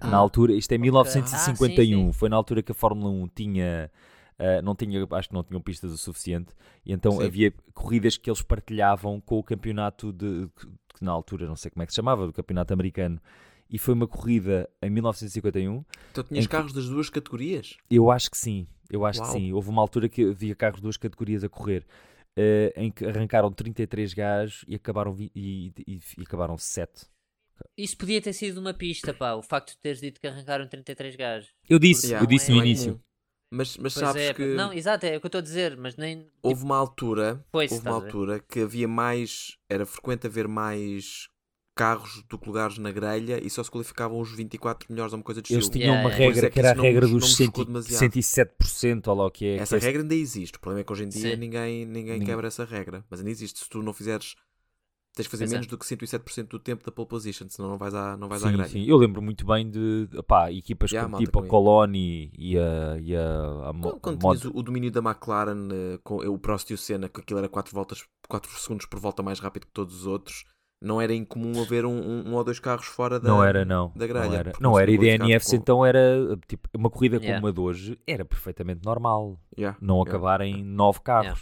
Na 0.00 0.16
Ah, 0.16 0.16
altura, 0.16 0.52
isto 0.52 0.70
é 0.72 0.74
ok. 0.76 0.82
1951. 0.82 1.98
Ah, 1.98 2.02
sim, 2.04 2.12
sim. 2.12 2.12
Foi 2.12 2.28
na 2.28 2.36
altura 2.36 2.62
que 2.62 2.72
a 2.72 2.74
Fórmula 2.74 3.10
1 3.10 3.28
tinha. 3.28 3.90
ah, 4.38 4.60
não 4.62 4.74
tinha, 4.74 5.06
acho 5.12 5.28
que 5.28 5.34
não 5.34 5.42
tinham 5.42 5.60
pistas 5.60 5.92
o 5.92 5.98
suficiente, 5.98 6.52
e 6.84 6.92
então 6.92 7.12
Sim. 7.12 7.24
havia 7.24 7.52
corridas 7.72 8.16
que 8.16 8.28
eles 8.28 8.42
partilhavam 8.42 9.20
com 9.20 9.38
o 9.38 9.42
campeonato 9.44 10.12
de 10.12 10.48
que 10.56 11.02
na 11.04 11.10
altura 11.12 11.46
não 11.46 11.56
sei 11.56 11.70
como 11.70 11.82
é 11.82 11.86
que 11.86 11.92
se 11.92 11.96
chamava, 11.96 12.26
do 12.26 12.32
campeonato 12.32 12.72
americano. 12.72 13.20
E 13.70 13.78
foi 13.78 13.94
uma 13.94 14.06
corrida 14.06 14.68
em 14.82 14.90
1951 14.90 15.84
Então 16.12 16.24
tinhas 16.24 16.44
Em 16.44 16.48
que- 16.48 16.52
carros 16.52 16.72
das 16.72 16.86
duas 16.88 17.08
categorias? 17.10 17.76
eu 17.90 18.10
acho 18.10 18.30
que 18.30 18.38
sim, 18.38 18.66
eu 18.90 19.04
acho 19.04 19.20
Uau. 19.20 19.32
que 19.32 19.38
sim. 19.38 19.52
Houve 19.52 19.70
uma 19.70 19.82
altura 19.82 20.08
que 20.08 20.22
havia 20.30 20.54
carros 20.54 20.76
de 20.76 20.82
duas 20.82 20.96
categorias 20.96 21.42
a 21.42 21.48
correr, 21.48 21.84
eh, 22.36 22.72
em 22.76 22.90
que 22.90 23.04
arrancaram 23.04 23.50
33 23.52 24.12
gajos 24.14 24.64
e 24.68 24.74
acabaram, 24.74 25.12
vi- 25.12 25.32
e, 25.34 25.72
e- 25.86 26.00
e 26.18 26.22
acabaram 26.22 26.56
7. 26.58 27.06
Isso 27.76 27.96
podia 27.96 28.20
ter 28.20 28.32
sido 28.32 28.58
uma 28.60 28.74
pista, 28.74 29.14
pá. 29.14 29.34
O 29.34 29.42
facto 29.42 29.70
de 29.72 29.78
teres 29.78 30.00
dito 30.00 30.20
que 30.20 30.26
arrancaram 30.26 30.68
33 30.68 31.16
gajos. 31.16 31.50
Eu 31.68 31.78
disse, 31.78 32.08
Yeah, 32.08 32.24
eu 32.24 32.28
disse 32.28 32.50
não 32.50 32.58
no 32.58 32.62
é 32.62 32.66
início. 32.66 32.92
comum. 32.92 33.00
Mas, 33.50 33.76
mas 33.76 33.94
Pois 33.94 34.06
sabes 34.06 34.22
é, 34.22 34.34
que 34.34 34.54
não, 34.54 34.72
exato, 34.72 35.06
é 35.06 35.16
o 35.16 35.20
que 35.20 35.26
eu 35.26 35.28
estou 35.28 35.38
a 35.38 35.42
dizer, 35.42 35.76
mas 35.76 35.96
nem. 35.96 36.26
houve 36.42 36.64
uma 36.64 36.76
altura, 36.76 37.44
Pois, 37.52 37.70
houve 37.70 37.86
uma 37.86 37.94
altura 37.94 38.40
que 38.40 38.60
havia 38.60 38.88
mais, 38.88 39.56
era 39.70 39.86
frequente 39.86 40.26
haver 40.26 40.48
mais 40.48 41.28
carros 41.74 42.22
do 42.28 42.38
que 42.38 42.46
lugares 42.46 42.78
na 42.78 42.92
grelha 42.92 43.44
e 43.44 43.50
só 43.50 43.62
se 43.64 43.70
qualificavam 43.70 44.20
os 44.20 44.30
24 44.30 44.86
melhores 44.92 45.12
ou 45.12 45.18
uma 45.18 45.24
coisa 45.24 45.42
de 45.42 45.52
Eles 45.52 45.64
estilo. 45.64 45.82
tinham 45.82 45.94
Yeah, 45.94 46.08
uma 46.08 46.14
regra 46.14 46.46
é 46.46 46.48
que 46.48 46.54
que 46.54 46.58
era 46.60 46.70
a 46.70 46.74
não 46.74 46.82
regra 46.84 47.00
dos 47.02 47.10
não 47.10 47.18
nos 47.20 47.34
100 47.36 47.46
chocou 47.46 47.64
demasiado. 47.64 48.00
107%, 48.12 49.06
ou 49.08 49.14
lá 49.16 49.26
o 49.26 49.30
que 49.30 49.44
é. 49.46 49.56
Essa 49.56 49.78
que 49.78 49.84
é- 49.84 49.86
regra 49.88 50.02
ainda 50.02 50.14
existe. 50.14 50.56
O 50.56 50.60
problema 50.60 50.80
é 50.82 50.84
que 50.84 50.92
hoje 50.92 51.04
em 51.04 51.08
dia 51.08 51.36
ninguém, 51.36 51.84
ninguém 51.84 52.12
Ninguém. 52.14 52.26
quebra 52.26 52.46
essa 52.48 52.64
regra. 52.64 53.04
Mas 53.10 53.20
ainda 53.20 53.30
existe. 53.30 53.58
Se 53.58 53.68
tu 53.68 53.82
não 53.82 53.92
fizeres, 53.92 54.36
tens 55.16 55.24
de 55.24 55.28
fazer 55.30 55.44
Pois 55.44 55.52
é. 55.52 55.54
menos 55.56 55.66
do 55.66 55.76
que 55.78 55.84
107% 55.86 56.48
do 56.48 56.58
tempo 56.60 56.84
da 56.84 56.92
pole 56.92 57.08
position, 57.08 57.48
senão 57.48 57.68
não 57.70 57.76
vais 57.78 57.94
à, 57.94 58.16
não 58.16 58.28
vais 58.28 58.42
à 58.44 58.48
Sim, 58.48 58.52
grelha. 58.54 58.68
sim. 58.68 58.84
Eu 58.84 58.96
lembro 58.96 59.20
muito 59.20 59.44
bem 59.44 59.68
de 59.68 60.08
pá, 60.28 60.52
equipas 60.52 60.90
Yeah, 60.92 61.10
como 61.10 61.24
tipo 61.24 61.40
a 61.40 61.46
Coloni 61.46 62.30
e 62.38 62.56
a, 62.58 62.98
e 63.00 63.16
a, 63.16 63.70
a 63.70 63.74
Quando, 63.74 64.00
quando 64.00 64.18
tinhas 64.20 64.44
o, 64.44 64.52
o 64.56 64.62
domínio 64.62 64.90
da 64.92 65.00
McLaren 65.00 65.68
eh, 65.72 65.98
com 66.04 66.16
o 66.16 66.38
Prost 66.38 66.70
e 66.70 66.74
o 66.74 66.78
Senna, 66.78 67.08
que 67.08 67.20
aquilo 67.20 67.38
era 67.40 67.48
4 67.48 67.74
voltas, 67.74 68.04
4 68.28 68.50
segundos 68.60 68.86
por 68.86 69.00
volta 69.00 69.22
mais 69.24 69.40
rápido 69.40 69.66
que 69.66 69.72
todos 69.72 69.94
os 70.00 70.06
outros, 70.06 70.44
não 70.84 71.00
era 71.00 71.12
incomum 71.14 71.60
haver 71.62 71.84
um, 71.84 71.90
um- 71.96 72.28
um 72.28 72.34
ou 72.34 72.44
dois 72.44 72.58
carros 72.60 72.86
fora 72.86 73.18
da. 73.18 73.28
Não 73.28 73.42
era, 73.42 73.64
não. 73.64 73.90
da 73.96 74.06
grelha, 74.06 74.28
Não 74.28 74.34
era, 74.34 74.52
não 74.60 74.78
era. 74.78 74.90
E 74.90 74.98
DNFs 74.98 75.50
com- 75.50 75.56
então 75.56 75.86
era 75.86 76.38
tipo 76.46 76.68
uma 76.76 76.90
corrida 76.90 77.16
Yeah. 77.16 77.36
como 77.40 77.48
a 77.48 77.52
de 77.52 77.60
hoje 77.60 77.98
era 78.06 78.24
perfeitamente 78.24 78.80
normal. 78.84 79.40
Yeah, 79.58 79.76
Não 79.80 79.96
yeah. 79.96 80.10
acabarem 80.10 80.62
nove 80.62 81.00
carros. 81.00 81.24
Yeah. 81.26 81.40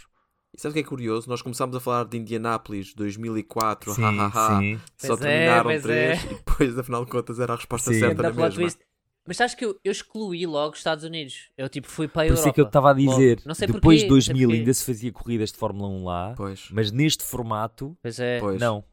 E 0.55 0.61
sabe 0.61 0.71
o 0.71 0.73
que 0.75 0.79
é 0.81 0.83
curioso? 0.83 1.27
Nós 1.29 1.41
começámos 1.41 1.75
a 1.75 1.79
falar 1.79 2.05
de 2.05 2.15
Indianápolis 2.17 2.93
2004, 2.93 3.91
Sim, 3.93 4.01
hahaha, 4.03 4.59
sim. 4.59 4.79
só 4.97 5.07
Pois 5.17 5.21
é, 5.21 5.23
terminaram 5.29 5.63
pois 5.63 5.81
três 5.81 6.23
é. 6.23 6.25
e 6.31 6.35
depois, 6.35 6.77
afinal 6.79 7.05
de 7.05 7.11
contas, 7.11 7.39
era 7.39 7.53
a 7.53 7.55
resposta 7.55 7.91
Sim. 7.91 7.99
certa 7.99 8.31
plot 8.31 8.57
mesma. 8.59 8.79
Mas 9.25 9.37
sabes 9.37 9.55
que 9.55 9.63
eu, 9.63 9.79
eu 9.85 9.91
excluí 9.91 10.45
logo 10.45 10.73
os 10.73 10.79
Estados 10.79 11.03
Unidos. 11.05 11.49
Eu 11.57 11.69
tipo 11.69 11.87
fui 11.89 12.07
para 12.09 12.23
a 12.23 12.25
Por 12.25 12.31
Europa. 12.33 12.39
isso 12.41 12.49
é 12.49 12.51
que 12.53 12.59
eu 12.61 12.65
estava 12.65 12.91
a 12.91 12.93
dizer, 12.93 13.37
Logo. 13.37 13.41
Não 13.47 13.55
sei 13.55 13.67
depois 13.69 14.01
de 14.01 14.07
porquê, 14.07 14.15
não 14.15 14.21
sei 14.21 14.33
2000 14.33 14.47
porquê. 14.49 14.59
ainda 14.59 14.73
se 14.73 14.85
fazia 14.85 15.11
corridas 15.13 15.51
de 15.51 15.57
Fórmula 15.57 15.89
1 15.89 16.03
lá, 16.03 16.33
Pois, 16.35 16.67
mas 16.71 16.91
neste 16.91 17.23
formato, 17.23 17.97
Pois 18.01 18.19
é. 18.19 18.39
pois. 18.39 18.59
não. 18.59 18.83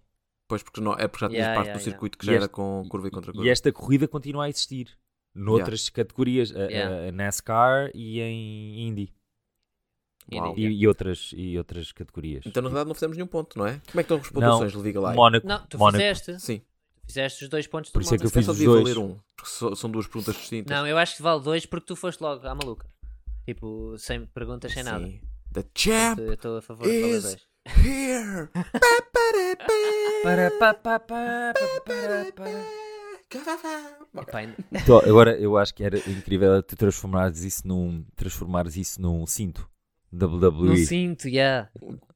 Pois, 0.51 0.63
porque 0.63 0.81
não, 0.83 0.93
é 0.93 1.09
porque 1.09 1.25
já 1.25 1.29
tinhas 1.31 1.41
Yeah, 1.41 1.55
parte 1.55 1.67
yeah, 1.69 1.79
do 1.79 1.83
yeah. 1.83 1.91
circuito 1.93 2.19
que 2.19 2.27
já 2.27 2.33
era 2.35 2.49
com 2.49 2.85
curva 2.91 3.09
e 3.09 3.11
contra 3.11 3.33
curva. 3.33 3.47
E 3.47 3.51
esta 3.51 3.73
corrida 3.73 4.07
continua 4.07 4.45
a 4.45 4.49
existir. 4.51 4.89
Noutras 5.35 5.89
categorias, 5.89 6.55
a- 6.55 6.59
a, 6.59 6.71
Yeah. 6.71 7.09
a 7.09 7.13
NASCAR 7.13 7.91
e 7.95 8.21
em 8.21 8.89
Indy. 8.89 9.15
Uau. 10.33 10.55
E, 10.57 10.67
e 10.67 10.87
outras, 10.87 11.31
e 11.35 11.57
outras 11.59 11.91
categorias. 11.93 12.45
Então, 12.47 12.63
na 12.63 12.69
verdade, 12.69 12.89
não 12.89 12.95
fizemos 12.95 13.17
nenhum 13.17 13.27
ponto, 13.27 13.59
não 13.59 13.67
é? 13.67 13.81
Como 13.91 14.01
é 14.01 14.03
que 14.05 14.13
estão 14.13 14.17
as 14.19 14.29
pontuações, 14.29 14.75
Levi 14.75 14.93
Galay? 14.93 15.17
Mónaco, 15.17 15.47
Não, 15.47 15.67
tu 15.67 15.79
Mónaco. 15.79 15.99
fizeste. 16.03 16.39
Sim, 16.41 16.63
fizeste 17.07 17.45
os 17.45 17.51
dois 17.51 17.67
pontos 17.67 17.91
do 17.91 17.95
Por 17.95 18.03
isso 18.03 18.15
é 18.15 18.19
que 18.19 18.25
eu 18.25 18.29
é 18.29 18.33
fiz 18.33 18.47
os 18.49 18.57
devia 18.57 18.69
dois. 18.73 18.83
valer 18.95 18.99
um, 18.99 19.19
porque 19.37 19.77
são 19.77 19.91
duas 19.91 20.07
perguntas 20.07 20.37
distintas. 20.37 20.77
Não, 20.77 20.87
eu 20.87 20.97
acho 20.99 21.17
que 21.17 21.23
vale 21.23 21.43
dois 21.43 21.67
porque 21.67 21.87
tu 21.87 21.97
foste 21.97 22.21
logo 22.21 22.47
à 22.47 22.55
maluca. 22.55 22.87
Tipo, 23.45 23.97
sem 23.99 24.25
perguntas, 24.27 24.73
sem 24.73 24.83
nada. 24.85 25.05
Sim. 25.05 25.21
The 25.53 25.65
champ 25.77 26.19
Eu 26.21 26.35
estou 26.35 26.59
a 26.59 26.63
favor 26.63 26.87
de 26.87 27.01
valer 27.01 27.17
is 27.17 27.23
dois. 27.25 27.47
Here! 27.67 28.49
Epá, 34.13 34.43
Então, 34.73 34.99
agora 34.99 35.39
eu 35.39 35.57
acho 35.57 35.75
que 35.75 35.85
era 35.85 35.99
incrível 36.11 36.63
tu 36.63 36.77
transformares 36.77 37.43
isso 37.45 37.67
num, 37.67 38.05
transformares 38.17 38.77
isso 38.77 39.01
num 39.01 39.27
cinto. 39.27 39.69
WWE. 40.13 40.69
Não 40.71 40.77
sinto, 40.77 41.29
yeah. 41.29 41.71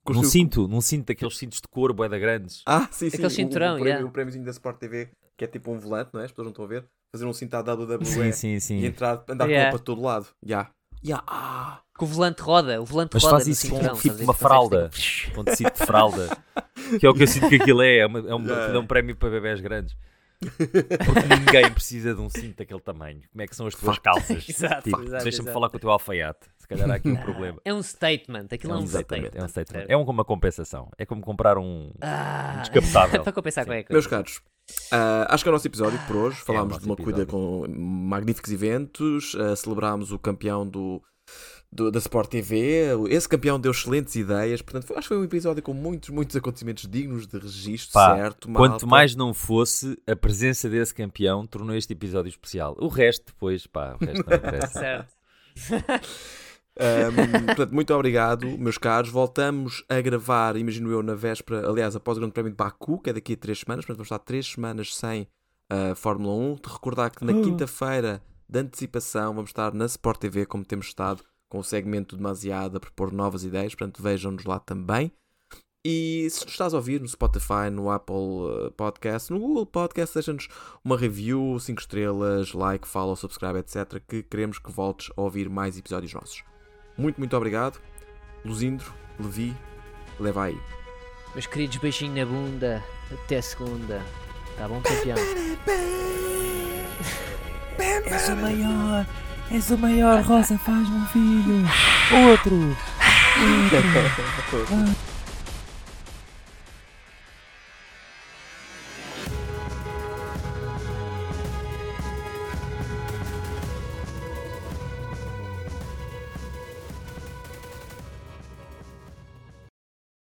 Num 0.09 0.25
cinto, 0.25 0.67
num 0.67 0.81
cinto 0.81 1.07
daqueles 1.07 1.37
cintos 1.39 1.61
de 1.61 1.69
couro 1.69 1.95
bué 1.95 2.09
da 2.09 2.19
grandes. 2.19 2.63
Ah, 2.67 2.89
sim, 2.91 3.09
sim. 3.09 3.17
Aquele 3.17 3.27
o- 3.27 3.31
cinturão, 3.31 3.75
o, 3.75 3.79
prémio, 3.79 3.89
yeah. 3.93 4.07
o 4.09 4.11
prémiozinho 4.11 4.45
da 4.45 4.51
Sport 4.51 4.79
TV, 4.79 5.11
que 5.37 5.45
é 5.45 5.47
tipo 5.47 5.71
um 5.71 5.79
volante, 5.79 6.11
não 6.13 6.21
é? 6.21 6.25
As 6.25 6.33
pessoas 6.33 6.47
não 6.47 6.51
estão 6.51 6.65
a 6.65 6.69
ver. 6.69 6.85
Fazer 7.13 7.27
um 7.27 7.33
cinto 7.33 7.55
à 7.55 7.61
WWE 7.61 8.05
Sim, 8.05 8.33
sim, 8.33 8.59
sim. 8.59 8.79
e 8.81 8.87
entrar, 8.87 9.23
andar 9.29 9.49
Yeah. 9.49 9.71
com 9.71 9.77
ele 9.77 9.79
para 9.79 9.85
todo 9.85 10.03
lado. 10.03 10.27
Já. 10.45 10.71
Já. 11.01 11.23
Ah. 11.29 11.81
Que 11.97 12.05
o 12.05 12.07
volante 12.07 12.43
roda, 12.43 12.81
o 12.83 12.85
volante 12.85 13.11
Mas 13.15 13.23
roda 13.23 13.37
faz 13.37 13.47
isso 13.49 13.69
com 13.69 13.77
cinturão. 13.77 13.95
tipo 13.95 14.09
sabes? 14.09 14.21
E 14.21 14.25
uma 14.25 14.35
fralda. 14.35 14.89
tipo, 14.93 15.35
Com 15.37 15.45
tecido 15.45 15.71
de 15.73 15.79
fralda. 15.87 16.29
Que 17.01 17.07
é 17.07 17.09
o 17.09 17.15
que 17.15 17.23
eu 17.23 17.27
sinto 17.27 17.49
que 17.49 17.55
aquilo 17.57 17.81
é. 17.83 17.99
É, 17.99 18.07
uma- 18.07 18.19
é 18.19 18.35
um, 18.35 18.43
Yeah. 18.45 18.75
é 18.75 18.79
um 18.79 18.87
prémio 18.87 19.17
para 19.17 19.31
bebés 19.31 19.61
grandes. 19.61 19.97
Porque 20.41 21.35
ninguém 21.39 21.71
precisa 21.73 22.15
de 22.15 22.21
um 22.21 22.29
cinto 22.29 22.57
daquele 22.59 22.81
tamanho. 22.81 23.23
Como 23.31 23.43
é 23.43 23.47
que 23.47 23.57
são 23.57 23.67
as 23.67 23.75
tuas 23.75 23.99
calças? 23.99 24.45
Exato, 24.49 24.83
Tipo, 24.83 25.01
exato, 25.03 25.23
Deixa-me 25.25 25.45
exato. 25.49 25.53
falar 25.53 25.71
com 25.71 25.77
o 25.77 25.81
teu 25.81 25.91
alfaiate. 25.91 26.41
Se 26.59 26.69
calhar 26.69 26.91
há 26.91 26.95
aqui 26.97 27.09
um 27.09 27.17
problema. 27.17 27.59
É 27.65 27.73
um 27.73 27.83
statement, 27.83 28.47
aquilo 28.51 28.73
é 28.75 28.77
um, 28.77 28.87
statement, 28.87 29.05
statement. 29.29 29.41
é 29.41 29.45
um 29.45 29.49
statement. 29.49 29.85
É 29.89 29.97
um- 29.97 30.03
uma 30.05 30.25
compensação. 30.25 30.91
É 30.99 31.07
como 31.07 31.23
comprar 31.23 31.57
um. 31.59 31.91
Ah, 32.01 32.57
descapotável. 32.69 33.23
para 33.23 33.33
compensar 33.33 33.65
qualquer 33.65 33.85
coisa. 33.85 33.93
Meus 33.95 34.07
caros, 34.07 34.41
ah, 34.93 35.27
acho 35.31 35.45
que 35.45 35.49
é 35.49 35.51
o 35.51 35.55
nosso 35.55 35.67
episódio 35.69 35.99
por 36.07 36.17
hoje. 36.17 36.37
Falámos 36.39 36.71
nosso 36.75 36.81
de 36.83 36.87
uma 36.91 36.97
corrida 36.97 37.25
com 37.25 37.67
magníficos 37.69 38.51
eventos, 38.53 39.35
ah, 39.39 39.55
celebrámos 39.57 40.11
o 40.13 40.19
campeão 40.19 40.67
do, 40.69 41.03
do- 41.75 41.91
da 41.91 41.99
Sport 41.99 42.31
TV. 42.31 42.85
Esse 43.11 43.29
campeão 43.29 43.59
deu 43.59 43.73
excelentes 43.73 44.15
ideias. 44.15 44.63
Portanto, 44.63 44.87
foi- 44.87 44.97
acho 44.97 45.09
que 45.09 45.15
foi 45.15 45.19
um 45.19 45.25
episódio 45.25 45.63
com 45.63 45.75
muitos, 45.75 46.11
muitos 46.11 46.37
acontecimentos 46.37 46.87
dignos 46.89 47.27
de 47.27 47.37
registro, 47.39 47.93
Pá, 47.93 48.15
certo? 48.15 48.49
Quanto 48.53 48.71
malta? 48.73 48.87
mais 48.87 49.17
não 49.17 49.35
fosse, 49.35 49.99
a 50.07 50.15
presença 50.15 50.69
desse 50.69 50.95
campeão 50.95 51.45
tornou 51.47 51.75
este 51.75 51.93
episódio 51.93 52.29
especial. 52.29 52.77
O 52.79 52.87
resto, 52.89 53.27
depois, 53.27 53.67
pá, 53.67 53.97
o 54.01 54.05
resto 54.05 54.25
não 54.29 54.37
interessa. 54.37 55.07
Certo. 55.57 56.09
Um, 56.77 57.47
portanto, 57.47 57.73
muito 57.73 57.95
obrigado, 57.95 58.47
meus 58.59 58.79
caros. 58.79 59.09
Voltamos 59.11 59.85
a 59.89 60.01
gravar, 60.01 60.57
imagino 60.57 60.91
eu, 60.91 61.03
na 61.03 61.15
véspera, 61.15 61.69
aliás, 61.69 61.95
após 61.95 62.17
o 62.17 62.21
Grande 62.21 62.33
Prémio 62.35 62.51
de 62.51 62.57
Baku, 62.57 62.99
que 63.01 63.11
é 63.11 63.13
daqui 63.13 63.35
a 63.35 63.37
três 63.37 63.61
semanas. 63.61 63.85
Portanto, 63.85 63.99
vamos 63.99 64.07
estar 64.07 64.19
três 64.19 64.47
semanas 64.47 64.95
sem 64.97 65.29
a 65.71 65.95
Fórmula 65.95 66.35
1. 66.35 66.55
De 66.57 66.73
recordar 66.73 67.11
que 67.13 67.25
na 67.25 67.33
quinta-feira 67.33 68.21
de 68.49 68.59
antecipação 68.59 69.35
vamos 69.35 69.51
estar 69.51 69.73
na 69.73 69.87
Sport 69.87 70.19
TV, 70.19 70.47
como 70.47 70.65
temos 70.65 70.87
estado, 70.87 71.23
com 71.55 71.61
o 71.61 71.65
segmento 71.65 72.17
demasiado 72.17 72.79
a 72.79 72.81
propor 72.81 73.13
novas 73.13 73.45
ideias. 73.45 73.77
Portanto, 73.77 74.03
vejam-nos 74.03 74.45
lá 74.45 74.59
também. 74.59 75.13
E 75.87 76.27
se 76.29 76.43
nos 76.43 76.51
estás 76.53 76.75
a 76.75 76.77
ouvir 76.79 77.01
no 77.01 77.07
Spotify, 77.07 77.71
no 77.71 77.93
Apple 77.93 78.17
uh, 78.17 78.73
Podcast, 78.77 79.33
no 79.33 79.39
Google 79.39 79.65
Podcast, 79.65 80.15
deixa-nos 80.15 80.49
uma 80.83 80.99
review, 80.99 81.57
5 81.61 81.81
estrelas, 81.81 82.53
like, 82.55 82.89
follow, 82.89 83.15
subscribe, 83.15 83.57
etc. 83.57 84.03
Que 84.09 84.25
queremos 84.25 84.59
que 84.59 84.73
voltes 84.73 85.13
a 85.17 85.21
ouvir 85.21 85.49
mais 85.49 85.79
episódios 85.79 86.13
nossos. 86.13 86.43
Muito, 86.99 87.19
muito 87.19 87.37
obrigado. 87.37 87.81
Luzindro, 88.45 88.93
Levi, 89.21 89.57
leva 90.19 90.47
aí. 90.47 90.59
Meus 91.35 91.47
queridos, 91.47 91.77
beijinho 91.77 92.17
na 92.17 92.27
bunda. 92.27 92.83
Até 93.13 93.41
segunda. 93.41 94.03
Tá 94.57 94.67
bom, 94.67 94.83
campeão? 94.83 95.19
És 97.79 98.29
o 98.29 98.37
maior, 98.37 99.07
és 99.55 99.71
o 99.71 99.79
maior, 99.79 100.21
Rosa, 100.23 100.59
faz-me 100.59 100.97
um 100.97 101.07
filho. 101.07 101.65
Outro. 102.29 102.57
Outro. 104.71 105.14